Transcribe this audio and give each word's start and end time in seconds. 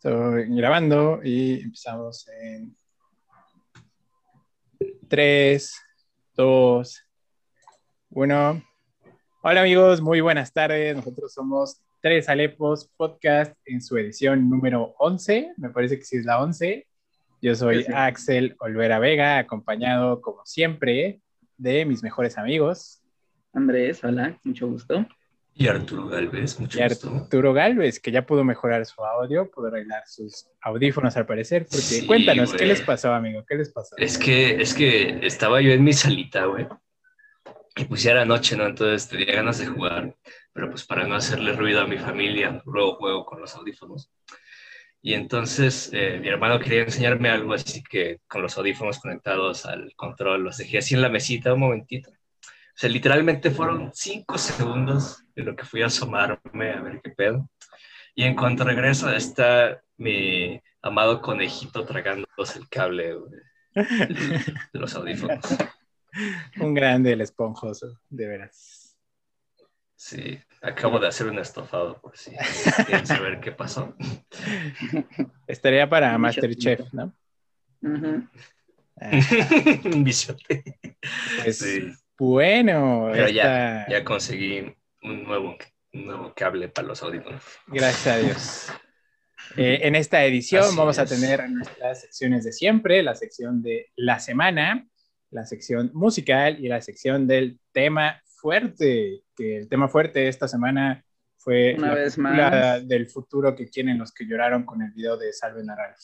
Estoy 0.00 0.46
grabando 0.54 1.18
y 1.24 1.60
empezamos 1.60 2.28
en 2.28 2.72
3, 5.08 5.74
2, 6.36 7.06
1. 8.10 8.62
Hola 9.42 9.60
amigos, 9.60 10.00
muy 10.00 10.20
buenas 10.20 10.52
tardes. 10.52 10.94
Nosotros 10.94 11.34
somos 11.34 11.82
Tres 12.00 12.28
Alepos 12.28 12.88
Podcast 12.96 13.56
en 13.64 13.82
su 13.82 13.96
edición 13.96 14.48
número 14.48 14.94
11. 15.00 15.54
Me 15.56 15.70
parece 15.70 15.98
que 15.98 16.04
sí 16.04 16.18
es 16.18 16.24
la 16.24 16.40
11. 16.44 16.86
Yo 17.42 17.56
soy 17.56 17.84
Axel 17.92 18.54
Olvera 18.60 19.00
Vega, 19.00 19.38
acompañado 19.38 20.20
como 20.20 20.46
siempre 20.46 21.20
de 21.56 21.84
mis 21.84 22.04
mejores 22.04 22.38
amigos. 22.38 23.02
Andrés, 23.52 24.04
hola, 24.04 24.38
mucho 24.44 24.68
gusto. 24.68 25.04
Y 25.60 25.66
Arturo 25.66 26.06
Galvez, 26.06 26.60
mucho 26.60 26.78
y 26.78 26.82
Arturo 26.82 27.52
Galvez, 27.52 27.98
que 27.98 28.12
ya 28.12 28.24
pudo 28.24 28.44
mejorar 28.44 28.86
su 28.86 29.04
audio, 29.04 29.50
pudo 29.50 29.66
arreglar 29.66 30.04
sus 30.06 30.46
audífonos 30.60 31.16
al 31.16 31.26
parecer. 31.26 31.66
Porque 31.68 32.06
cuéntanos, 32.06 32.54
¿qué 32.54 32.64
les 32.64 32.80
pasó, 32.80 33.12
amigo? 33.12 33.44
¿Qué 33.44 33.56
les 33.56 33.72
pasó? 33.72 33.96
Es 33.96 34.18
que, 34.18 34.62
es 34.62 34.72
que 34.72 35.26
estaba 35.26 35.60
yo 35.60 35.72
en 35.72 35.82
mi 35.82 35.92
salita, 35.92 36.44
güey. 36.44 36.68
Y 37.74 37.86
pues 37.86 38.04
ya 38.04 38.12
era 38.12 38.24
noche, 38.24 38.56
¿no? 38.56 38.66
Entonces 38.66 39.08
tenía 39.08 39.34
ganas 39.34 39.58
de 39.58 39.66
jugar. 39.66 40.14
Pero 40.52 40.70
pues 40.70 40.84
para 40.84 41.08
no 41.08 41.16
hacerle 41.16 41.52
ruido 41.54 41.80
a 41.80 41.88
mi 41.88 41.98
familia, 41.98 42.62
luego 42.64 42.94
juego 42.94 43.24
con 43.24 43.40
los 43.40 43.52
audífonos. 43.56 44.12
Y 45.02 45.14
entonces 45.14 45.90
eh, 45.92 46.20
mi 46.20 46.28
hermano 46.28 46.60
quería 46.60 46.82
enseñarme 46.82 47.30
algo, 47.30 47.54
así 47.54 47.82
que 47.82 48.20
con 48.28 48.42
los 48.42 48.56
audífonos 48.56 49.00
conectados 49.00 49.66
al 49.66 49.92
control 49.96 50.44
los 50.44 50.58
dejé 50.58 50.78
así 50.78 50.94
en 50.94 51.02
la 51.02 51.08
mesita 51.08 51.52
un 51.52 51.60
momentito. 51.60 52.12
O 52.78 52.80
sea, 52.80 52.90
literalmente 52.90 53.50
fueron 53.50 53.90
cinco 53.92 54.38
segundos 54.38 55.24
de 55.34 55.42
lo 55.42 55.56
que 55.56 55.64
fui 55.64 55.82
a 55.82 55.86
asomarme 55.86 56.70
a 56.70 56.80
ver 56.80 57.00
qué 57.02 57.10
pedo. 57.10 57.50
Y 58.14 58.22
en 58.22 58.36
cuanto 58.36 58.62
regreso 58.62 59.10
está 59.10 59.82
mi 59.96 60.62
amado 60.80 61.20
conejito 61.20 61.84
tragándose 61.84 62.60
el 62.60 62.68
cable 62.68 63.16
de 63.74 64.54
los 64.74 64.94
audífonos. 64.94 65.44
Un 66.60 66.72
grande 66.72 67.14
el 67.14 67.20
esponjoso, 67.20 67.98
de 68.10 68.28
veras. 68.28 68.96
Sí, 69.96 70.38
acabo 70.62 71.00
de 71.00 71.08
hacer 71.08 71.26
un 71.26 71.40
estofado 71.40 72.00
por 72.00 72.16
si 72.16 72.30
quieren 72.86 73.08
saber 73.08 73.40
qué 73.40 73.50
pasó. 73.50 73.96
Estaría 75.48 75.90
para 75.90 76.16
Masterchef, 76.16 76.92
¿no? 76.92 77.12
Un 79.02 80.04
bichote. 80.04 80.78
Pues, 81.42 81.58
sí. 81.58 81.92
Bueno, 82.18 83.10
Pero 83.12 83.28
ya, 83.28 83.86
ya 83.88 84.04
conseguí 84.04 84.74
un 85.02 85.22
nuevo, 85.22 85.56
nuevo 85.92 86.32
cable 86.34 86.68
para 86.68 86.88
los 86.88 87.02
audífonos. 87.02 87.42
Gracias 87.66 88.06
a 88.06 88.18
Dios. 88.18 88.66
Eh, 89.56 89.86
en 89.86 89.94
esta 89.94 90.22
edición 90.24 90.76
vamos 90.76 90.98
a 90.98 91.06
tener 91.06 91.48
nuestras 91.48 92.02
secciones 92.02 92.44
de 92.44 92.52
siempre, 92.52 93.02
la 93.02 93.14
sección 93.14 93.62
de 93.62 93.90
la 93.96 94.18
semana, 94.18 94.86
la 95.30 95.46
sección 95.46 95.90
musical 95.94 96.62
y 96.62 96.68
la 96.68 96.82
sección 96.82 97.26
del 97.26 97.58
tema 97.72 98.20
fuerte, 98.26 99.22
que 99.34 99.56
el 99.56 99.68
tema 99.68 99.88
fuerte 99.88 100.28
esta 100.28 100.48
semana 100.48 101.02
fue 101.38 101.76
Una 101.78 101.88
la 101.88 101.94
vez 101.94 102.16
película 102.16 102.80
del 102.80 103.08
futuro 103.08 103.54
que 103.54 103.70
quieren 103.70 103.96
los 103.96 104.12
que 104.12 104.26
lloraron 104.26 104.66
con 104.66 104.82
el 104.82 104.90
video 104.90 105.16
de 105.16 105.32
Salve 105.32 105.64
Naranjo. 105.64 105.96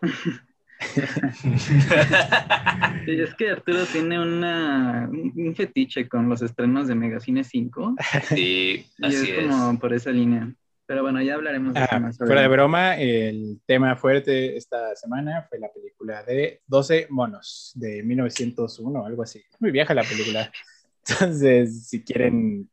Sí, 3.04 3.20
es 3.20 3.34
que 3.34 3.50
Arturo 3.50 3.84
tiene 3.84 4.18
una, 4.18 5.08
un 5.10 5.54
fetiche 5.54 6.08
con 6.08 6.28
los 6.28 6.42
estrenos 6.42 6.88
de 6.88 6.94
Megacine 6.94 7.44
5. 7.44 7.96
Sí, 8.28 8.86
Y 8.98 9.04
así 9.04 9.30
es 9.30 9.40
como 9.40 9.78
por 9.78 9.92
esa 9.92 10.10
línea. 10.10 10.52
Pero 10.86 11.02
bueno, 11.02 11.20
ya 11.22 11.34
hablaremos 11.34 11.74
de 11.74 11.80
eso 11.80 11.88
Ah, 11.92 11.98
más 11.98 12.18
fuera 12.18 12.42
de 12.42 12.48
broma, 12.48 12.96
el 12.96 13.60
tema 13.66 13.96
fuerte 13.96 14.56
esta 14.56 14.94
semana 14.96 15.46
fue 15.48 15.58
la 15.58 15.72
película 15.72 16.22
de 16.22 16.60
12 16.66 17.06
monos 17.10 17.72
de 17.74 18.02
1901, 18.02 19.06
algo 19.06 19.22
así. 19.22 19.42
Muy 19.60 19.70
vieja 19.70 19.94
la 19.94 20.02
película. 20.02 20.50
Entonces, 21.08 21.88
si 21.88 22.02
quieren 22.02 22.68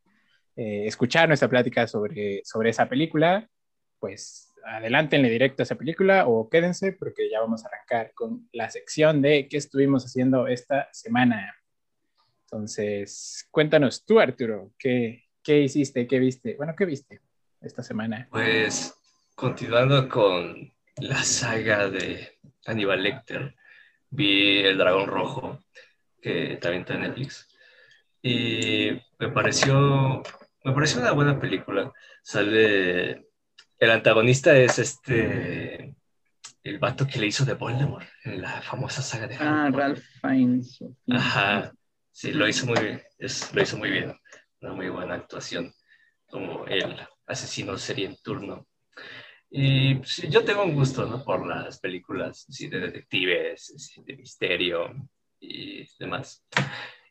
eh, 0.56 0.88
escuchar 0.88 1.28
nuestra 1.28 1.50
plática 1.50 1.88
sobre, 1.88 2.42
sobre 2.44 2.70
esa 2.70 2.88
película, 2.88 3.48
pues 4.00 4.51
adelántenle 4.66 5.30
directo 5.30 5.62
a 5.62 5.66
esa 5.66 5.76
película 5.76 6.28
o 6.28 6.50
quédense 6.50 6.94
porque 6.94 7.30
ya 7.30 7.40
vamos 7.42 7.64
a 7.64 7.68
arrancar 7.68 8.14
con 8.14 8.48
la 8.52 8.70
sección 8.70 9.22
de 9.22 9.48
qué 9.50 9.58
estuvimos 9.58 10.06
haciendo 10.06 10.48
esta 10.48 10.90
semana. 10.92 11.56
Entonces, 12.46 13.48
cuéntanos 13.52 14.06
tú, 14.06 14.20
Arturo, 14.20 14.72
¿qué, 14.78 15.24
qué 15.44 15.62
hiciste? 15.62 16.08
¿Qué 16.08 16.20
viste? 16.20 16.56
Bueno, 16.56 16.74
¿qué 16.78 16.86
viste 16.86 17.22
esta 17.62 17.84
semana? 17.84 18.28
Pues 18.30 18.94
continuando 19.36 20.08
con 20.10 20.72
la 20.98 21.24
saga 21.24 21.90
de 21.90 22.38
Aníbal 22.66 23.04
Lecter, 23.04 23.56
vi 24.10 24.60
El 24.60 24.78
Dragón 24.78 25.08
Rojo, 25.08 25.60
que 26.22 26.58
también 26.62 26.82
está 26.82 26.96
en 26.96 27.02
Netflix, 27.02 27.48
y 28.22 28.92
me 29.18 29.30
pareció, 29.30 30.22
me 30.64 30.74
pareció 30.74 31.02
una 31.02 31.12
buena 31.12 31.40
película. 31.40 31.92
Sale, 32.22 33.31
el 33.82 33.90
antagonista 33.92 34.56
es 34.58 34.78
este, 34.80 35.96
el 36.64 36.80
vato 36.80 37.08
que 37.08 37.20
le 37.20 37.28
hizo 37.28 37.44
de 37.46 37.56
Voldemort 37.56 38.08
en 38.24 38.42
la 38.42 38.62
famosa 38.62 39.02
saga 39.02 39.28
de 39.28 39.36
Harry 39.36 39.46
Ah, 39.48 39.68
Potter. 39.72 39.80
Ralph 39.80 40.04
Fiennes. 40.22 40.80
Ajá, 41.10 41.74
sí, 42.12 42.32
lo 42.32 42.48
hizo 42.48 42.68
muy 42.68 42.80
bien, 42.80 43.02
es, 43.18 43.54
lo 43.54 43.62
hizo 43.62 43.78
muy 43.78 43.90
bien, 43.90 44.14
una 44.62 44.74
muy 44.74 44.90
buena 44.90 45.16
actuación 45.16 45.74
como 46.28 46.66
el 46.68 46.96
asesino 47.26 47.76
serie 47.78 48.06
en 48.06 48.18
turno. 48.24 48.68
Y 49.50 49.96
pues, 49.96 50.18
yo 50.30 50.46
tengo 50.46 50.64
un 50.64 50.76
gusto, 50.76 51.06
¿no? 51.08 51.24
Por 51.26 51.46
las 51.46 51.80
películas 51.80 52.46
sí, 52.50 52.70
de 52.70 52.80
detectives, 52.80 53.74
sí, 53.78 54.02
de 54.06 54.16
misterio 54.16 54.94
y 55.40 55.86
demás. 56.00 56.46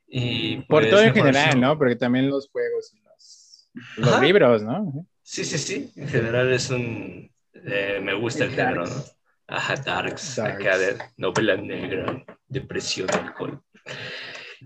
Y 0.06 0.56
Por 0.62 0.82
pues, 0.82 0.90
todo 0.90 1.02
en 1.02 1.12
general, 1.14 1.34
pareció- 1.50 1.60
¿no? 1.60 1.76
Porque 1.76 1.96
también 1.96 2.30
los 2.30 2.48
juegos 2.48 2.94
y 2.94 3.00
los, 3.02 4.20
libros, 4.22 4.62
¿no? 4.62 5.04
Sí, 5.22 5.44
sí, 5.44 5.58
sí, 5.58 5.92
en 5.96 6.08
general 6.08 6.52
es 6.52 6.70
un... 6.70 7.30
eh, 7.54 8.00
me 8.02 8.14
gusta 8.14 8.44
el 8.44 8.50
El 8.50 8.56
género. 8.56 8.86
¿no? 8.86 9.04
Ajá, 9.46 9.74
Darks, 9.76 10.36
Darks. 10.36 10.38
acá 10.38 10.78
de 10.78 10.98
novela 11.16 11.56
negra, 11.56 12.24
depresión, 12.48 13.08
alcohol. 13.12 13.62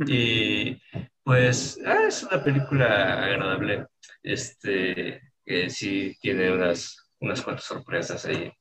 Y 0.07 0.77
pues 1.23 1.79
ah, 1.87 2.05
es 2.09 2.23
una 2.25 2.43
película 2.43 3.25
agradable, 3.25 3.87
este, 4.23 5.21
que 5.45 5.71
sí 5.71 6.17
tiene 6.21 6.53
unas, 6.53 6.97
unas 7.21 7.43
cuantas 7.43 7.65
sorpresas 7.65 8.25
ahí. 8.27 8.53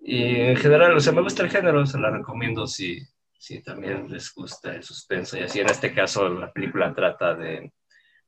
Y 0.00 0.36
en 0.36 0.56
general, 0.56 0.96
o 0.96 1.00
sea, 1.00 1.12
me 1.12 1.22
gusta 1.22 1.42
el 1.42 1.50
género, 1.50 1.86
se 1.86 1.98
la 1.98 2.10
recomiendo 2.10 2.66
si, 2.66 3.00
si 3.38 3.62
también 3.62 4.10
les 4.10 4.32
gusta 4.34 4.74
el 4.74 4.82
suspenso. 4.82 5.36
Y 5.38 5.42
así 5.42 5.60
en 5.60 5.70
este 5.70 5.94
caso 5.94 6.28
la 6.28 6.52
película 6.52 6.94
trata 6.94 7.34
de 7.34 7.72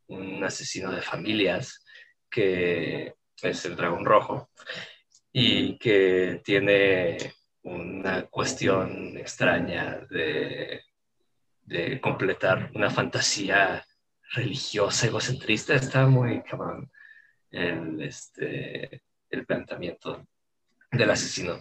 un 0.09 0.43
asesino 0.45 0.93
de 0.93 1.03
familias 1.03 1.85
que 2.37 3.15
es 3.41 3.65
el 3.65 3.77
dragón 3.77 4.05
rojo 4.05 4.51
y 5.33 5.79
que 5.79 6.43
tiene 6.45 7.17
una 7.63 8.27
cuestión 8.27 9.17
extraña 9.17 10.07
de, 10.11 10.83
de 11.63 11.99
completar 11.99 12.71
una 12.75 12.91
fantasía 12.91 13.83
religiosa 14.35 15.07
egocentrista. 15.07 15.75
Está 15.75 16.07
muy 16.07 16.43
cabrón 16.43 16.93
el, 17.51 18.03
este, 18.03 19.03
el 19.31 19.47
planteamiento 19.47 20.27
del 20.91 21.11
asesino. 21.11 21.59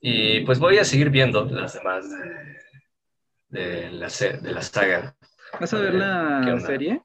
Y 0.00 0.40
pues 0.40 0.58
voy 0.58 0.78
a 0.78 0.84
seguir 0.84 1.10
viendo 1.10 1.44
las 1.44 1.74
demás 1.74 2.04
de, 2.10 3.60
de, 3.60 3.90
la, 3.92 4.08
de 4.08 4.52
la 4.52 4.62
saga. 4.62 5.16
¿Vas 5.60 5.72
a 5.72 5.78
ver 5.78 5.92
¿Qué 5.92 5.98
la 5.98 6.60
serie? 6.60 7.00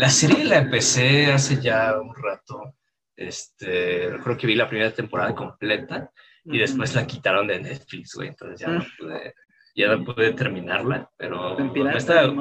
La 0.00 0.08
serie 0.08 0.44
la 0.46 0.56
empecé 0.56 1.26
hace 1.30 1.60
ya 1.60 2.00
un 2.00 2.14
rato. 2.14 2.74
Este, 3.14 4.08
creo 4.24 4.34
que 4.38 4.46
vi 4.46 4.54
la 4.54 4.66
primera 4.66 4.94
temporada 4.94 5.34
completa 5.34 6.10
y 6.42 6.56
después 6.56 6.94
la 6.94 7.06
quitaron 7.06 7.46
de 7.46 7.60
Netflix, 7.60 8.14
güey. 8.14 8.28
Entonces 8.28 8.60
ya 8.60 8.68
no 8.68 8.84
pude, 8.98 9.34
ya 9.76 9.88
no 9.94 10.02
pude 10.02 10.32
terminarla, 10.32 11.10
pero 11.18 11.58
En 11.58 11.66
me 11.66 11.72
pirata, 11.74 11.98
estaba- 11.98 12.32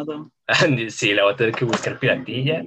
sí, 0.90 1.14
la 1.14 1.24
voy 1.26 1.34
a 1.34 1.36
tener 1.36 1.54
que 1.54 1.66
buscar 1.66 2.00
piratilla, 2.00 2.64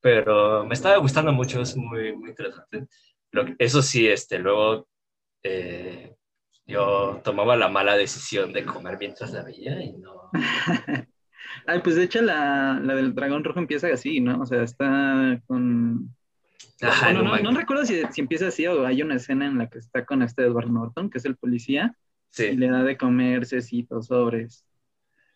pero 0.00 0.66
me 0.66 0.74
estaba 0.74 0.96
gustando 0.96 1.32
mucho, 1.32 1.60
es 1.62 1.76
muy, 1.76 2.12
muy 2.16 2.30
interesante. 2.30 2.88
Lo 3.30 3.44
que- 3.44 3.54
eso 3.60 3.80
sí, 3.80 4.08
este, 4.08 4.40
luego 4.40 4.88
eh, 5.44 6.16
yo 6.66 7.20
tomaba 7.22 7.54
la 7.54 7.68
mala 7.68 7.96
decisión 7.96 8.52
de 8.52 8.64
comer 8.64 8.96
mientras 8.98 9.30
la 9.32 9.44
veía 9.44 9.80
y 9.84 9.92
no. 9.92 10.30
Ay, 11.66 11.80
pues 11.82 11.96
de 11.96 12.04
hecho 12.04 12.22
la, 12.22 12.80
la 12.82 12.94
del 12.94 13.14
dragón 13.14 13.44
rojo 13.44 13.58
empieza 13.60 13.88
así, 13.88 14.20
¿no? 14.20 14.40
O 14.40 14.46
sea, 14.46 14.62
está 14.62 15.40
con... 15.46 16.14
Ajá, 16.80 17.12
Bueno, 17.12 17.22
no, 17.22 17.38
no 17.38 17.52
recuerdo 17.52 17.84
si, 17.86 18.02
si 18.10 18.20
empieza 18.20 18.48
así 18.48 18.66
o 18.66 18.86
hay 18.86 19.02
una 19.02 19.16
escena 19.16 19.46
en 19.46 19.58
la 19.58 19.68
que 19.68 19.78
está 19.78 20.04
con 20.04 20.22
este 20.22 20.42
Edward 20.44 20.68
Norton, 20.70 21.10
que 21.10 21.18
es 21.18 21.24
el 21.24 21.36
policía, 21.36 21.96
y 22.36 22.56
Sí, 22.56 22.56
le 22.56 22.68
da 22.68 22.82
de 22.82 22.96
comer 22.96 23.46
cecitos, 23.46 24.06
sobres. 24.08 24.66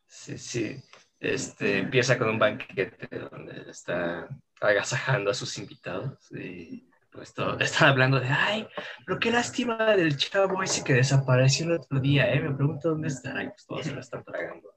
sí, 0.07 0.39
sí. 0.39 0.77
Este, 1.19 1.79
empieza 1.79 2.19
con 2.19 2.29
un 2.31 2.39
banquete 2.39 3.09
donde 3.19 3.71
está 3.71 4.29
agasajando 4.61 5.31
a 5.31 5.35
sus 5.35 5.57
invitados 5.59 6.31
y 6.33 6.91
pues 7.11 7.33
todo, 7.33 7.59
están 7.61 7.89
hablando 7.89 8.21
de, 8.21 8.29
ay, 8.29 8.69
pero 9.07 9.19
qué 9.19 9.31
lástima 9.31 9.97
del 9.97 10.17
chavo 10.19 10.63
ese 10.63 10.85
que 10.85 10.93
desapareció 10.95 11.65
el 11.67 11.73
otro 11.73 12.01
día, 12.01 12.31
¿eh? 12.33 12.41
Me 12.43 12.55
pregunto 12.55 12.91
dónde 12.91 13.09
estará 13.09 13.43
y 13.45 13.49
pues 13.49 13.65
todos 13.67 13.87
se 13.87 13.93
lo 13.95 14.01
están 14.01 14.23
tragando. 14.25 14.76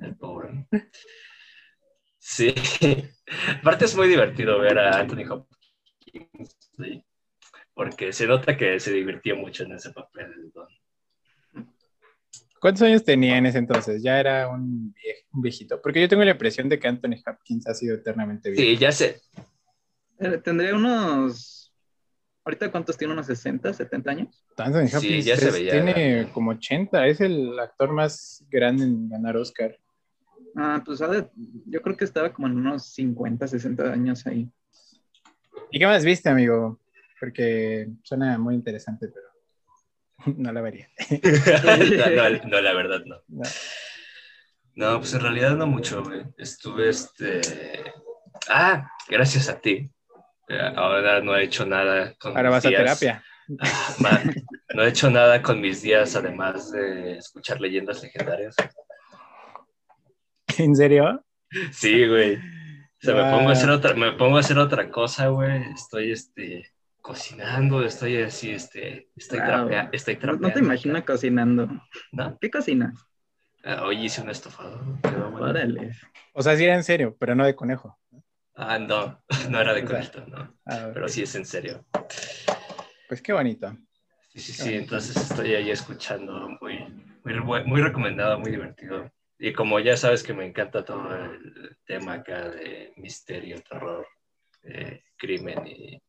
El 0.00 0.16
pobre. 0.16 0.66
Sí. 2.18 2.54
Aparte 3.60 3.84
es 3.84 3.96
muy 3.96 4.08
divertido 4.08 4.58
ver 4.58 4.78
a 4.78 4.98
Anthony 5.00 5.24
Hopkins, 5.30 6.56
sí, 6.76 7.04
porque 7.74 8.12
se 8.12 8.26
nota 8.26 8.56
que 8.56 8.78
se 8.80 8.92
divirtió 8.92 9.36
mucho 9.36 9.64
en 9.64 9.72
ese 9.72 9.90
papel. 9.90 10.52
¿Cuántos 12.60 12.82
años 12.82 13.04
tenía 13.04 13.36
en 13.36 13.44
ese 13.46 13.58
entonces? 13.58 14.02
Ya 14.02 14.18
era 14.18 14.48
un, 14.48 14.94
vie- 14.94 15.26
un 15.32 15.42
viejito. 15.42 15.82
Porque 15.82 16.00
yo 16.00 16.08
tengo 16.08 16.24
la 16.24 16.30
impresión 16.30 16.66
de 16.68 16.78
que 16.78 16.88
Anthony 16.88 17.20
Hopkins 17.26 17.66
ha 17.66 17.74
sido 17.74 17.96
eternamente 17.96 18.50
viejo. 18.50 18.62
Sí, 18.62 18.76
ya 18.78 18.90
sé. 18.90 19.20
Eh, 20.18 20.38
Tendría 20.38 20.74
unos. 20.74 21.53
¿Ahorita 22.44 22.70
cuántos 22.70 22.98
tiene? 22.98 23.14
¿Unos 23.14 23.26
60, 23.26 23.72
70 23.72 24.10
años? 24.10 24.44
Anthony 24.58 24.86
Sí, 24.88 24.96
Hopkins 24.96 25.24
ya 25.24 25.36
se 25.36 25.50
veía. 25.50 25.72
tiene 25.72 26.28
como 26.32 26.50
80. 26.50 27.06
Es 27.06 27.20
el 27.20 27.58
actor 27.58 27.92
más 27.92 28.44
grande 28.50 28.84
en 28.84 29.08
ganar 29.08 29.36
Oscar. 29.36 29.78
Ah, 30.54 30.82
pues 30.84 31.00
yo 31.66 31.82
creo 31.82 31.96
que 31.96 32.04
estaba 32.04 32.32
como 32.32 32.46
en 32.46 32.56
unos 32.58 32.84
50, 32.92 33.48
60 33.48 33.92
años 33.92 34.26
ahí. 34.26 34.48
¿Y 35.70 35.78
qué 35.78 35.86
más 35.86 36.04
viste, 36.04 36.28
amigo? 36.28 36.78
Porque 37.18 37.88
suena 38.02 38.36
muy 38.38 38.54
interesante, 38.54 39.08
pero 39.08 39.26
no 40.38 40.52
la 40.52 40.60
vería. 40.60 40.88
no, 41.10 42.38
no, 42.38 42.48
no, 42.48 42.60
la 42.60 42.74
verdad 42.74 43.00
no. 43.06 43.16
No. 43.28 43.42
No, 44.76 44.98
pues 44.98 45.14
en 45.14 45.20
realidad 45.20 45.56
no 45.56 45.66
mucho, 45.66 46.02
güey. 46.02 46.22
Estuve, 46.36 46.88
este... 46.90 47.40
Ah, 48.48 48.90
gracias 49.08 49.48
a 49.48 49.60
ti. 49.60 49.90
Eh, 50.48 50.72
Ahora 50.76 51.20
no 51.20 51.34
he 51.36 51.44
hecho 51.44 51.64
nada 51.66 52.14
con 52.18 52.36
Ahora 52.36 52.50
mis 52.50 52.56
vas 52.56 52.66
a 52.66 52.68
días. 52.68 52.80
terapia. 53.00 53.24
Man, 54.00 54.34
no 54.74 54.82
he 54.82 54.88
hecho 54.88 55.10
nada 55.10 55.42
con 55.42 55.60
mis 55.60 55.82
días, 55.82 56.16
además 56.16 56.70
de 56.72 57.18
escuchar 57.18 57.60
leyendas 57.60 58.02
legendarias. 58.02 58.54
¿En 60.58 60.74
serio? 60.76 61.24
Sí, 61.72 62.06
güey. 62.06 62.36
O 62.36 62.40
sea, 63.06 63.14
me 63.14 63.30
pongo 63.30 63.48
a 63.50 63.52
hacer 63.52 63.70
otra, 63.70 63.94
me 63.94 64.12
pongo 64.12 64.36
a 64.36 64.40
hacer 64.40 64.58
otra 64.58 64.90
cosa, 64.90 65.28
güey. 65.28 65.62
Estoy, 65.72 66.12
este, 66.12 66.70
cocinando, 67.02 67.84
estoy 67.84 68.22
así, 68.22 68.50
este, 68.50 69.08
estoy, 69.16 69.40
Wow. 69.40 69.46
trapea- 69.48 69.88
estoy 69.92 70.14
No, 70.14 70.20
trapeando. 70.20 70.48
no 70.48 70.54
te 70.54 70.60
imaginas 70.60 71.02
cocinando. 71.04 71.68
¿No? 72.12 72.38
¿Qué 72.40 72.50
cocinas? 72.50 72.94
Ah, 73.62 73.82
hoy 73.84 74.04
hice 74.04 74.22
un 74.22 74.30
estofado. 74.30 74.80
quedó 75.02 75.30
bueno. 75.30 75.46
Órale. 75.48 75.90
O 76.32 76.42
sea, 76.42 76.56
sí 76.56 76.64
era 76.64 76.74
en 76.74 76.84
serio, 76.84 77.14
pero 77.18 77.34
no 77.34 77.44
de 77.44 77.54
conejo. 77.54 77.98
Ah, 78.56 78.78
no, 78.78 79.22
no 79.50 79.60
era 79.60 79.74
de 79.74 79.82
O 79.82 79.86
sea, 79.86 79.96
conejito, 79.96 80.26
no. 80.28 80.56
Ah, 80.66 80.90
Pero 80.92 81.08
sí 81.08 81.22
es 81.22 81.34
en 81.34 81.44
serio. 81.44 81.84
Pues 83.08 83.20
qué 83.20 83.32
bonito. 83.32 83.76
Sí, 84.32 84.40
sí, 84.40 84.52
sí. 84.52 84.74
Entonces 84.74 85.16
estoy 85.16 85.54
ahí 85.54 85.70
escuchando, 85.70 86.48
muy, 86.60 86.78
muy, 87.24 87.64
muy 87.64 87.80
recomendado, 87.82 88.38
muy 88.38 88.50
divertido. 88.50 89.10
Y 89.38 89.52
como 89.52 89.78
ya 89.80 89.96
sabes 89.96 90.22
que 90.22 90.32
me 90.32 90.46
encanta 90.46 90.84
todo 90.84 91.14
el 91.14 91.76
tema 91.84 92.14
acá 92.14 92.48
de 92.48 92.92
misterio, 92.96 93.60
terror, 93.68 94.06
eh, 94.62 95.02
crimen 95.16 95.66
y 95.66 96.00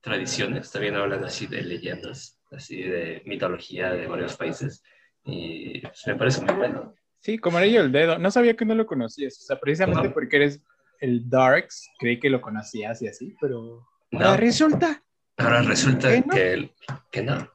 tradiciones, 0.00 0.70
también 0.70 0.96
hablan 0.96 1.24
así 1.24 1.46
de 1.46 1.62
leyendas, 1.62 2.38
así 2.50 2.82
de 2.82 3.22
mitología 3.24 3.92
de 3.92 4.06
varios 4.06 4.36
países. 4.36 4.82
Y 5.24 5.80
pues, 5.80 6.02
me 6.06 6.16
parece 6.16 6.40
muy 6.42 6.54
bueno. 6.54 6.94
Sí, 7.20 7.38
como 7.38 7.56
anillo 7.58 7.80
el 7.80 7.92
dedo. 7.92 8.18
No 8.18 8.30
sabía 8.30 8.54
que 8.54 8.66
no 8.66 8.74
lo 8.74 8.84
conocías. 8.86 9.38
O 9.40 9.44
sea, 9.46 9.58
precisamente 9.58 10.08
No. 10.08 10.12
porque 10.14 10.36
eres 10.36 10.60
el 11.04 11.28
Darks, 11.28 11.90
creí 11.98 12.18
que 12.18 12.30
lo 12.30 12.40
conocías 12.40 13.02
y 13.02 13.08
así, 13.08 13.36
pero 13.40 13.86
No. 14.10 14.18
ahora 14.26 14.36
resulta. 14.38 15.02
Ahora 15.36 15.62
resulta 15.62 16.08
¿Que 16.10 16.20
no? 16.20 16.34
que, 16.34 16.74
que 17.10 17.22
no, 17.22 17.48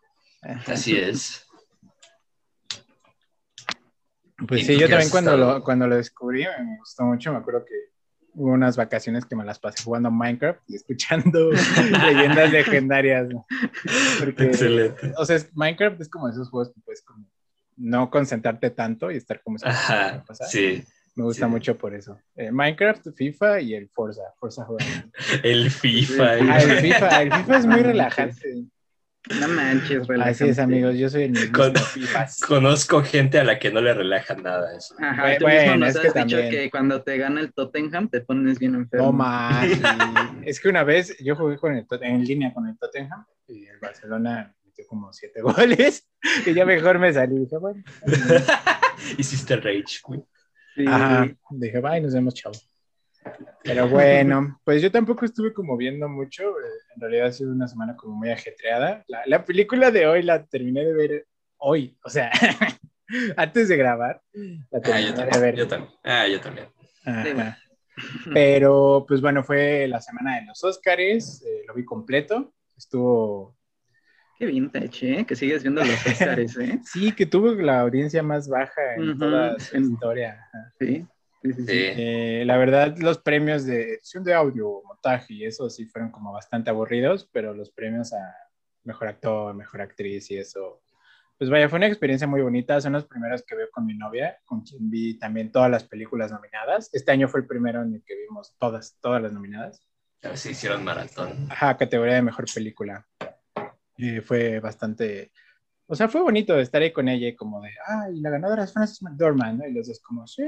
así 0.67 0.95
es. 0.97 1.45
Pues 4.47 4.61
¿Y 4.61 4.65
sí, 4.65 4.77
yo 4.79 4.87
también 4.87 5.09
cuando 5.09 5.35
lo, 5.35 5.63
cuando 5.63 5.87
lo 5.87 5.95
descubrí 5.97 6.43
me 6.43 6.77
gustó 6.77 7.03
mucho. 7.03 7.31
Me 7.33 7.39
acuerdo 7.39 7.65
que 7.65 7.73
hubo 8.33 8.51
unas 8.53 8.77
vacaciones 8.77 9.25
que 9.25 9.35
me 9.35 9.43
las 9.43 9.59
pasé 9.59 9.83
jugando 9.83 10.11
Minecraft 10.11 10.61
y 10.67 10.75
escuchando 10.75 11.49
leyendas 12.05 12.51
legendarias. 12.51 13.27
¿no? 13.29 13.45
Porque, 14.19 14.45
Excelente. 14.45 15.13
o 15.17 15.25
sea, 15.25 15.35
es- 15.37 15.49
Minecraft 15.55 15.99
es 15.99 16.09
como 16.09 16.29
esos 16.29 16.49
juegos 16.49 16.73
que 16.73 16.79
puedes 16.81 17.01
como 17.01 17.25
no 17.75 18.09
concentrarte 18.09 18.69
tanto 18.69 19.09
y 19.11 19.17
estar 19.17 19.41
como 19.41 19.57
Ajá, 19.63 20.23
sí. 20.49 20.83
Me 21.19 21.25
gusta 21.25 21.45
sí. 21.48 21.51
mucho 21.51 21.77
por 21.77 21.94
eso. 21.94 22.18
Eh, 22.38 22.50
Minecraft, 22.50 23.07
FIFA 23.13 23.60
y 23.60 23.74
el 23.75 23.89
Forza, 23.89 24.21
Forza 24.39 24.66
Horizon. 24.68 25.12
El 25.44 25.69
FIFA. 25.69 26.33
el- 26.36 26.50
Ah, 26.50 26.62
el 26.62 26.71
FIFA, 26.77 27.21
el 27.24 27.33
FIFA 27.33 27.57
es 27.57 27.66
muy 27.66 27.81
relajante. 27.81 28.56
No 29.38 29.48
manches, 29.50 30.07
relajante. 30.07 30.44
Así 30.45 30.50
es, 30.51 30.60
amigos, 30.60 30.95
yo 30.98 31.10
soy 31.10 31.24
el 31.24 31.31
mismo 31.31 31.51
Con- 31.57 31.75
FIFA. 31.94 32.25
Conozco 32.48 33.04
gente 33.04 33.38
a 33.38 33.44
la 33.44 33.60
que 33.60 33.69
no 33.69 33.81
le 33.81 33.94
relaja 33.94 34.33
nada 34.36 34.74
eso. 34.77 34.95
Ajá, 34.98 35.24
Bueno, 35.24 35.38
tú 35.39 35.45
mismo 35.48 35.60
bueno, 35.66 35.77
nos 35.86 35.89
es 35.89 35.95
has 35.98 36.01
que 36.01 36.07
dicho 36.07 36.38
también. 36.38 36.50
que 36.51 36.69
cuando 36.71 37.04
te 37.04 37.18
gana 37.18 37.42
el 37.42 37.54
Tottenham 37.54 38.07
te 38.10 38.21
pones 38.21 38.57
bien 38.57 38.75
enfermo. 38.75 39.07
No 39.07 39.12
más. 39.12 39.68
Es 40.45 40.62
que 40.62 40.69
una 40.69 40.83
vez 40.86 41.18
yo 41.19 41.36
jugué 41.36 41.57
con 41.57 41.75
el, 41.75 41.86
Tot- 41.86 42.01
en 42.01 42.24
línea 42.24 42.54
con 42.54 42.66
el 42.66 42.77
Tottenham 42.77 43.25
y 43.45 43.66
el 43.66 43.77
Barcelona 43.80 44.56
metió 44.63 44.86
como 44.88 45.12
siete 45.12 45.42
goles 45.42 46.07
y 46.45 46.54
ya 46.54 46.66
mejor 46.66 46.98
me 46.98 47.12
salí. 47.12 47.39
Dije, 47.39 47.57
bueno. 47.57 47.83
Hiciste 49.18 49.57
rage, 49.57 50.00
güey. 50.04 50.24
Sí. 50.83 50.87
Ajá. 50.87 51.27
Dije, 51.51 51.79
bye, 51.79 52.01
nos 52.01 52.13
vemos, 52.13 52.33
chao. 52.33 52.51
Pero 53.63 53.89
bueno, 53.89 54.59
pues 54.63 54.81
yo 54.81 54.91
tampoco 54.91 55.25
estuve 55.25 55.53
como 55.53 55.75
viendo 55.77 56.07
mucho. 56.07 56.43
eh, 56.59 56.63
En 56.95 57.01
realidad 57.01 57.27
ha 57.27 57.31
sido 57.33 57.51
una 57.51 57.67
semana 57.67 57.95
como 57.95 58.15
muy 58.15 58.29
ajetreada. 58.31 59.03
La, 59.07 59.21
la 59.25 59.43
película 59.45 59.91
de 59.91 60.07
hoy 60.07 60.23
la 60.23 60.45
terminé 60.45 60.85
de 60.85 60.93
ver 60.93 61.27
hoy. 61.57 61.97
O 62.03 62.09
sea, 62.09 62.31
antes 63.37 63.67
de 63.67 63.77
grabar. 63.77 64.21
La 64.71 64.79
Ah, 64.79 64.81
terminé 64.81 65.01
yo 65.07 65.11
de 65.11 65.17
también. 65.17 65.41
ver. 65.41 65.55
Yo 65.55 65.67
también. 65.67 65.93
Ah, 66.03 66.27
yo 66.27 66.39
también. 66.39 66.67
Ajá. 67.05 67.57
Pero, 68.33 69.03
pues 69.07 69.19
bueno, 69.19 69.43
fue 69.43 69.85
la 69.89 69.99
semana 69.99 70.39
de 70.39 70.45
los 70.45 70.63
Óscares, 70.63 71.43
eh, 71.45 71.63
lo 71.67 71.73
vi 71.73 71.83
completo, 71.83 72.53
estuvo, 72.77 73.57
Qué 74.39 74.45
vintage, 74.45 75.19
¿eh? 75.19 75.25
Que 75.25 75.36
sigues 75.36 75.63
viendo 75.63 75.83
los 75.83 76.07
Óscares, 76.07 76.57
¿eh? 76.57 76.80
sí, 76.86 77.12
que 77.12 77.25
tuvo 77.25 77.51
la 77.56 77.81
audiencia 77.81 78.24
más 78.24 78.47
baja 78.47 78.95
en 78.95 79.09
Ujú, 79.09 79.19
toda 79.19 79.59
su 79.59 79.77
historia. 79.77 80.50
Sí, 80.80 81.06
sí, 81.41 81.53
sí. 81.53 81.53
sí. 81.53 81.65
Sí. 81.65 81.91
Eh, 81.97 82.44
la 82.45 82.56
verdad, 82.56 82.95
los 83.00 83.18
premios 83.18 83.65
de 83.65 83.95
edición 83.95 84.24
de 84.24 84.33
audio, 84.33 84.81
montaje 84.86 85.33
y 85.33 85.44
eso 85.44 85.69
sí 85.69 85.88
fueron 85.88 86.09
como 86.09 86.31
bastante 86.31 86.69
aburridos, 86.69 87.30
pero 87.33 87.53
los 87.53 87.69
premios 87.69 88.13
a 88.13 88.33
mejor 88.86 89.09
actor, 89.09 89.53
mejor 89.53 89.81
actriz 89.81 90.31
y 90.31 90.38
eso, 90.38 90.83
pues 91.37 91.49
vaya, 91.49 91.68
fue 91.68 91.75
una 91.75 91.87
experiencia 91.87 92.25
muy 92.25 92.42
bonita. 92.42 92.80
Son 92.80 92.94
los 92.94 93.06
primeros 93.07 93.44
que 93.44 93.56
veo 93.57 93.68
con 93.69 93.85
mi 93.85 93.97
novia, 93.97 94.37
con 94.45 94.61
quien 94.61 94.90
vi 94.90 95.19
también 95.19 95.52
todas 95.52 95.69
las 95.69 95.83
películas 95.83 96.31
nominadas. 96.31 96.90
Este 96.94 97.11
año 97.11 97.28
fue 97.28 97.42
el 97.42 97.45
primero 97.45 97.81
en 97.81 97.94
el 97.95 98.04
que 98.06 98.16
vimos 98.16 98.56
todas, 98.57 98.97
todas 99.02 99.21
las 99.21 99.33
nominadas. 99.33 99.85
A 100.23 100.30
ver 100.30 100.37
si 100.37 100.52
hicieron 100.52 100.85
maratón. 100.85 101.47
Ajá, 101.49 101.75
categoría 101.75 102.16
de 102.16 102.21
mejor 102.21 102.45
película. 102.54 103.06
Y 104.01 104.21
fue 104.21 104.61
bastante, 104.61 105.33
o 105.85 105.94
sea, 105.94 106.07
fue 106.07 106.21
bonito 106.21 106.57
estar 106.57 106.81
ahí 106.81 106.94
con 106.94 107.09
ella 107.09 107.27
y 107.27 107.35
como 107.35 107.61
de, 107.61 107.71
ay, 107.85 108.21
la 108.21 108.29
ganadora 108.29 108.63
es 108.63 108.71
Frances 108.71 109.01
McDormand, 109.03 109.59
¿no? 109.59 109.68
Y 109.68 109.73
los 109.73 109.87
dos 109.87 109.99
como, 109.99 110.25
sí, 110.25 110.44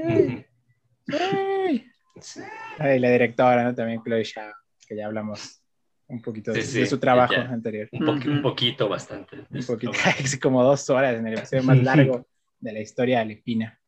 sí. 1.06 1.86
Sí. 2.18 2.40
Ay, 2.78 2.98
la 2.98 3.10
directora, 3.10 3.62
¿no? 3.64 3.74
También 3.74 4.02
Chloe 4.02 4.24
Zhao, 4.24 4.54
que 4.88 4.96
ya 4.96 5.04
hablamos 5.04 5.62
un 6.06 6.22
poquito 6.22 6.52
de, 6.52 6.62
Sí, 6.62 6.72
sí, 6.72 6.80
de 6.80 6.86
su 6.86 6.98
trabajo 6.98 7.34
ya. 7.34 7.42
anterior. 7.42 7.90
Un, 7.92 8.40
poquito, 8.40 8.88
bastante. 8.88 9.44
Un 9.50 9.66
poquito, 9.66 9.92
como 10.40 10.64
dos 10.64 10.88
horas 10.88 11.16
en 11.16 11.26
el 11.26 11.34
episodio 11.34 11.64
más 11.64 11.78
largo 11.82 12.26
de 12.58 12.72
la 12.72 12.80
historia 12.80 13.20
alipina. 13.20 13.78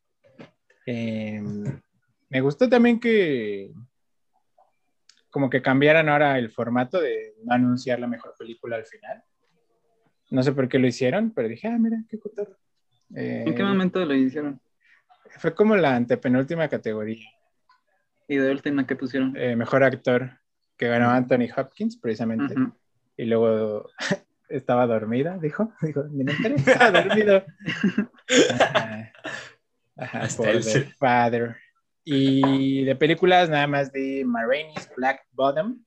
Eh, 0.85 1.42
me 2.28 2.40
gustó 2.42 2.68
también 2.68 3.00
que 3.00 3.73
como 5.30 5.49
que 5.49 5.62
cambiaran 5.62 6.11
ahora 6.11 6.38
el 6.38 6.50
formato 6.50 7.00
de 7.00 7.35
no 7.44 7.54
anunciar 7.54 7.99
la 7.99 8.06
mejor 8.06 8.35
película 8.38 8.76
al 8.76 8.85
final. 8.85 9.25
No 10.35 10.43
sé 10.43 10.50
por 10.53 10.69
qué 10.69 10.81
lo 10.81 10.88
hicieron, 10.88 11.31
pero 11.31 11.47
dije, 11.47 11.69
ah, 11.69 11.79
mira, 11.79 11.97
qué 12.09 12.19
cotorro. 12.19 12.57
Eh, 13.14 13.45
¿En 13.47 13.55
qué 13.55 13.62
momento 13.62 14.05
lo 14.05 14.14
hicieron? 14.14 14.61
Fue 15.38 15.55
como 15.55 15.76
la 15.76 15.95
antepenúltima 15.95 16.67
categoría. 16.69 17.25
¿Y 18.26 18.38
de 18.38 18.50
última 18.50 18.85
qué 18.85 18.97
pusieron? 18.97 19.33
Eh, 19.37 19.55
mejor 19.55 19.85
actor 19.85 20.41
que 20.76 20.88
ganó 20.88 21.09
Anthony 21.11 21.47
Hopkins, 21.57 21.97
precisamente. 21.99 22.57
Y 23.17 23.26
luego 23.26 23.88
estaba 24.49 24.88
dormida, 24.88 25.38
dijo. 25.38 25.73
Dijo, 25.83 26.03
ni 26.11 26.25
me 26.25 26.33
estaba 26.57 26.91
dormido. 27.03 27.45
Ajá, 28.59 29.12
Ajá, 29.97 30.29
por 30.37 30.61
se- 30.64 30.87
Father. 30.99 31.55
Y 32.03 32.83
de 32.85 32.97
películas 32.97 33.49
nada 33.49 33.69
más 33.69 33.93
de 33.93 34.25
Ma 34.26 34.45
Rainey's 34.45 34.91
Black 34.97 35.29
Bottom, 35.31 35.79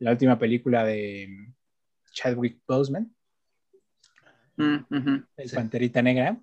la 0.00 0.10
última 0.10 0.38
película 0.38 0.84
de 0.84 1.54
Chadwick 2.12 2.60
Boseman, 2.68 3.15
Mm, 4.56 4.76
ujú. 4.90 5.24
el 5.36 5.48
Sí. 5.48 5.56
Panterita 5.56 6.02
Negra. 6.02 6.40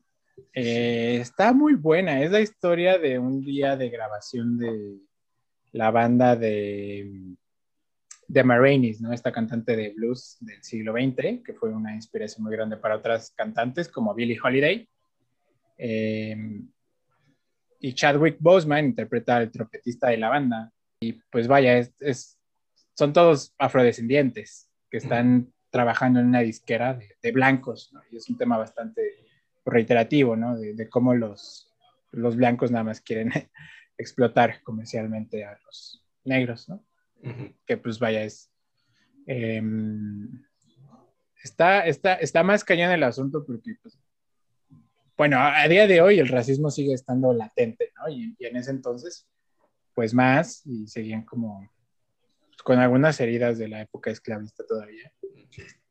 Eh, 0.54 1.18
está 1.22 1.54
muy 1.54 1.76
buena, 1.76 2.22
es 2.22 2.32
la 2.32 2.42
historia 2.42 2.98
de 2.98 3.20
un 3.20 3.42
día 3.42 3.76
de 3.78 3.90
grabación 3.90 4.58
de 4.58 4.98
la 5.72 5.92
banda 5.92 6.36
de 6.36 7.36
de 8.34 8.44
Marainis, 8.44 9.00
¿no? 9.00 9.14
Esta 9.14 9.32
cantante 9.32 9.76
de 9.76 9.92
blues 9.92 10.38
del 10.40 10.64
siglo 10.64 10.94
XX, 10.94 11.44
que 11.44 11.54
fue 11.54 11.70
una 11.70 11.94
inspiración 11.94 12.44
muy 12.44 12.54
grande 12.54 12.78
para 12.78 12.96
otras 12.96 13.32
cantantes 13.32 13.88
como 13.88 14.16
Billie 14.16 14.40
Holiday. 14.44 14.90
Eh, 15.78 16.36
y 17.80 17.94
Chadwick 17.94 18.38
Boseman 18.40 18.86
interpreta 18.86 19.38
al 19.38 19.52
trompetista 19.52 20.08
de 20.08 20.18
la 20.18 20.30
banda. 20.30 20.72
Y 21.02 21.14
pues 21.30 21.48
vaya, 21.48 21.78
es, 21.78 22.40
son 22.96 23.14
todos 23.14 23.54
afrodescendientes 23.60 24.68
que 24.90 24.98
están 24.98 25.53
trabajando 25.74 26.20
en 26.20 26.28
una 26.28 26.42
disquera 26.42 27.00
de, 27.20 27.32
blancos, 27.32 27.90
¿no? 27.94 28.02
Y 28.12 28.18
es 28.18 28.30
un 28.30 28.38
tema 28.38 28.60
bastante 28.60 29.02
reiterativo, 29.66 30.36
¿no? 30.36 30.56
De, 30.56 30.88
cómo 30.88 31.16
los, 31.16 31.74
los 32.12 32.36
blancos 32.36 32.70
nada 32.70 32.84
más 32.84 33.02
quieren 33.02 33.32
explotar 33.98 34.62
comercialmente 34.62 35.44
a 35.44 35.58
los 35.66 36.06
negros, 36.26 36.70
¿no? 36.70 36.86
Que 37.66 37.78
pues 37.78 37.98
vaya, 37.98 38.24
es... 38.24 38.52
Em, 39.26 40.44
está, 41.44 41.88
está, 41.88 42.16
está 42.16 42.44
más 42.44 42.64
cañón 42.64 42.92
el 42.92 43.02
asunto 43.02 43.44
porque, 43.44 43.74
pues, 43.82 43.98
bueno, 45.18 45.40
a, 45.40 45.68
día 45.68 45.88
de 45.88 46.02
hoy 46.02 46.20
el 46.20 46.28
racismo 46.28 46.70
sigue 46.70 46.94
estando 46.94 47.34
latente, 47.34 47.92
¿no? 47.98 48.14
Y, 48.14 48.36
en 48.42 48.58
ese 48.58 48.70
entonces, 48.70 49.28
pues 49.96 50.14
más, 50.14 50.64
y 50.68 50.86
seguían 50.86 51.26
como 51.26 51.68
pues, 52.50 52.62
con 52.62 52.78
algunas 52.78 53.20
heridas 53.20 53.58
de 53.58 53.70
la 53.70 53.82
época 53.82 54.12
esclavista 54.12 54.64
todavía, 54.68 55.12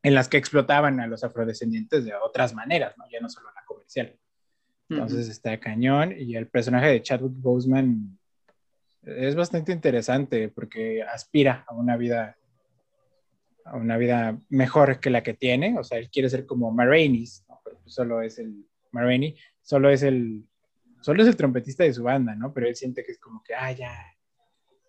en 0.01 0.15
las 0.15 0.27
que 0.27 0.37
explotaban 0.37 0.99
a 0.99 1.07
los 1.07 1.23
afrodescendientes 1.23 2.05
de 2.05 2.13
otras 2.15 2.53
maneras, 2.53 2.97
¿no? 2.97 3.05
Ya 3.09 3.19
no 3.19 3.29
solo 3.29 3.49
la 3.55 3.63
comercial. 3.65 4.15
Entonces 4.89 5.29
está 5.29 5.59
cañón 5.59 6.13
y 6.17 6.35
el 6.35 6.47
personaje 6.47 6.87
de 6.87 7.01
Chadwick 7.01 7.33
Boseman 7.35 8.19
es 9.03 9.35
bastante 9.35 9.71
interesante 9.71 10.49
porque 10.49 11.01
aspira 11.03 11.65
a 11.67 11.73
una 11.73 11.97
vida 11.97 12.37
a 13.65 13.77
una 13.77 13.95
vida 13.95 14.37
mejor 14.49 14.99
que 14.99 15.09
la 15.09 15.23
que 15.23 15.33
tiene, 15.33 15.79
o 15.79 15.85
sea, 15.85 15.97
él 15.97 16.09
quiere 16.09 16.29
ser 16.29 16.45
como 16.45 16.69
Marainis, 16.71 17.45
¿no? 17.47 17.61
pero 17.63 17.79
pues 17.79 17.95
solo 17.95 18.21
es 18.21 18.37
el 18.37 18.65
Marini, 18.91 19.37
solo 19.61 19.89
es 19.89 20.03
el 20.03 20.43
solo 21.01 21.21
es 21.21 21.29
el 21.29 21.37
trompetista 21.37 21.83
de 21.83 21.93
su 21.93 22.03
banda, 22.03 22.35
¿no? 22.35 22.53
Pero 22.53 22.67
él 22.67 22.75
siente 22.75 23.03
que 23.03 23.13
es 23.13 23.19
como 23.19 23.41
que, 23.43 23.55
ah, 23.55 23.71
ya, 23.71 23.93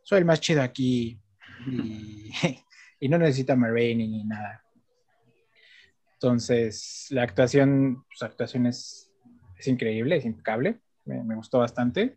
soy 0.02 0.18
el 0.18 0.24
más 0.24 0.40
chido 0.40 0.62
aquí 0.62 1.20
y, 1.66 2.30
y 3.00 3.08
no 3.08 3.18
necesita 3.18 3.56
Marini 3.56 4.08
ni 4.08 4.24
nada. 4.24 4.63
Entonces, 6.24 7.08
la 7.10 7.22
actuación, 7.22 8.02
su 8.14 8.24
actuación 8.24 8.64
es, 8.64 9.12
increíble, 9.66 10.16
es 10.16 10.24
impecable, 10.24 10.80
me, 11.04 11.34
gustó 11.34 11.58
bastante, 11.58 12.16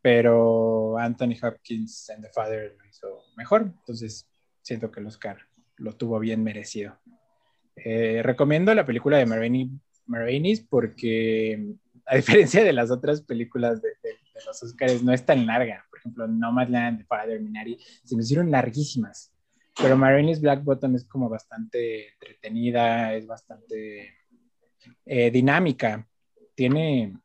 pero 0.00 0.96
Anthony 0.96 1.36
Hopkins 1.42 2.08
en 2.08 2.22
The 2.22 2.30
Father 2.30 2.74
lo 2.78 2.86
hizo 2.86 3.22
mejor, 3.36 3.74
entonces 3.80 4.26
siento 4.62 4.90
que 4.90 5.00
el 5.00 5.08
Oscar 5.08 5.36
lo 5.76 5.92
tuvo 5.92 6.18
bien 6.20 6.42
merecido. 6.42 6.98
Eh, 7.76 8.22
recomiendo 8.22 8.74
la 8.74 8.86
película 8.86 9.18
de 9.18 9.26
Marainis 10.06 10.66
porque, 10.66 11.74
a 12.06 12.16
diferencia 12.16 12.64
de 12.64 12.72
las 12.72 12.90
otras 12.90 13.20
películas 13.20 13.82
de, 13.82 13.90
los 14.46 14.62
Oscars, 14.62 15.02
no 15.02 15.12
es 15.12 15.26
tan 15.26 15.44
larga. 15.44 15.84
Por 15.90 15.98
ejemplo, 15.98 16.26
Nomadland, 16.26 17.00
The 17.00 17.04
Father, 17.04 17.42
Minari, 17.42 17.78
se 18.04 18.16
me 18.16 18.22
hicieron 18.22 18.50
larguísimas 18.50 19.29
pero 19.82 19.96
Marines 19.96 20.40
Black 20.40 20.62
Bottom 20.62 20.94
es 20.94 21.04
como 21.04 21.28
bastante 21.28 22.12
entretenida, 22.12 23.14
es 23.14 23.26
bastante 23.26 24.14
eh, 25.06 25.30
dinámica. 25.30 26.06
Tiene, 26.54 27.16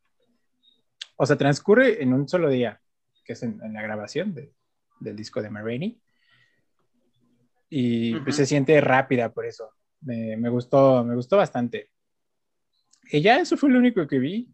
o 1.17 1.25
sea, 1.25 1.37
transcurre 1.37 2.01
en 2.01 2.13
un 2.13 2.27
solo 2.27 2.49
día, 2.49 2.81
que 3.23 3.33
es 3.33 3.43
en, 3.43 3.59
la 3.73 3.81
grabación 3.81 4.33
del 4.99 5.15
disco 5.15 5.41
de 5.41 5.49
Marini. 5.49 6.01
Y 7.69 8.19
pues 8.21 8.37
se 8.37 8.45
siente 8.45 8.79
rápida 8.79 9.33
por 9.33 9.45
eso. 9.45 9.71
Me, 10.01 10.49
gustó, 10.49 11.03
me 11.03 11.15
gustó 11.15 11.37
bastante. 11.37 11.89
Y 13.11 13.21
ya 13.21 13.39
eso 13.39 13.57
fue 13.57 13.69
lo 13.69 13.79
único 13.79 14.07
que 14.07 14.19
vi. 14.19 14.47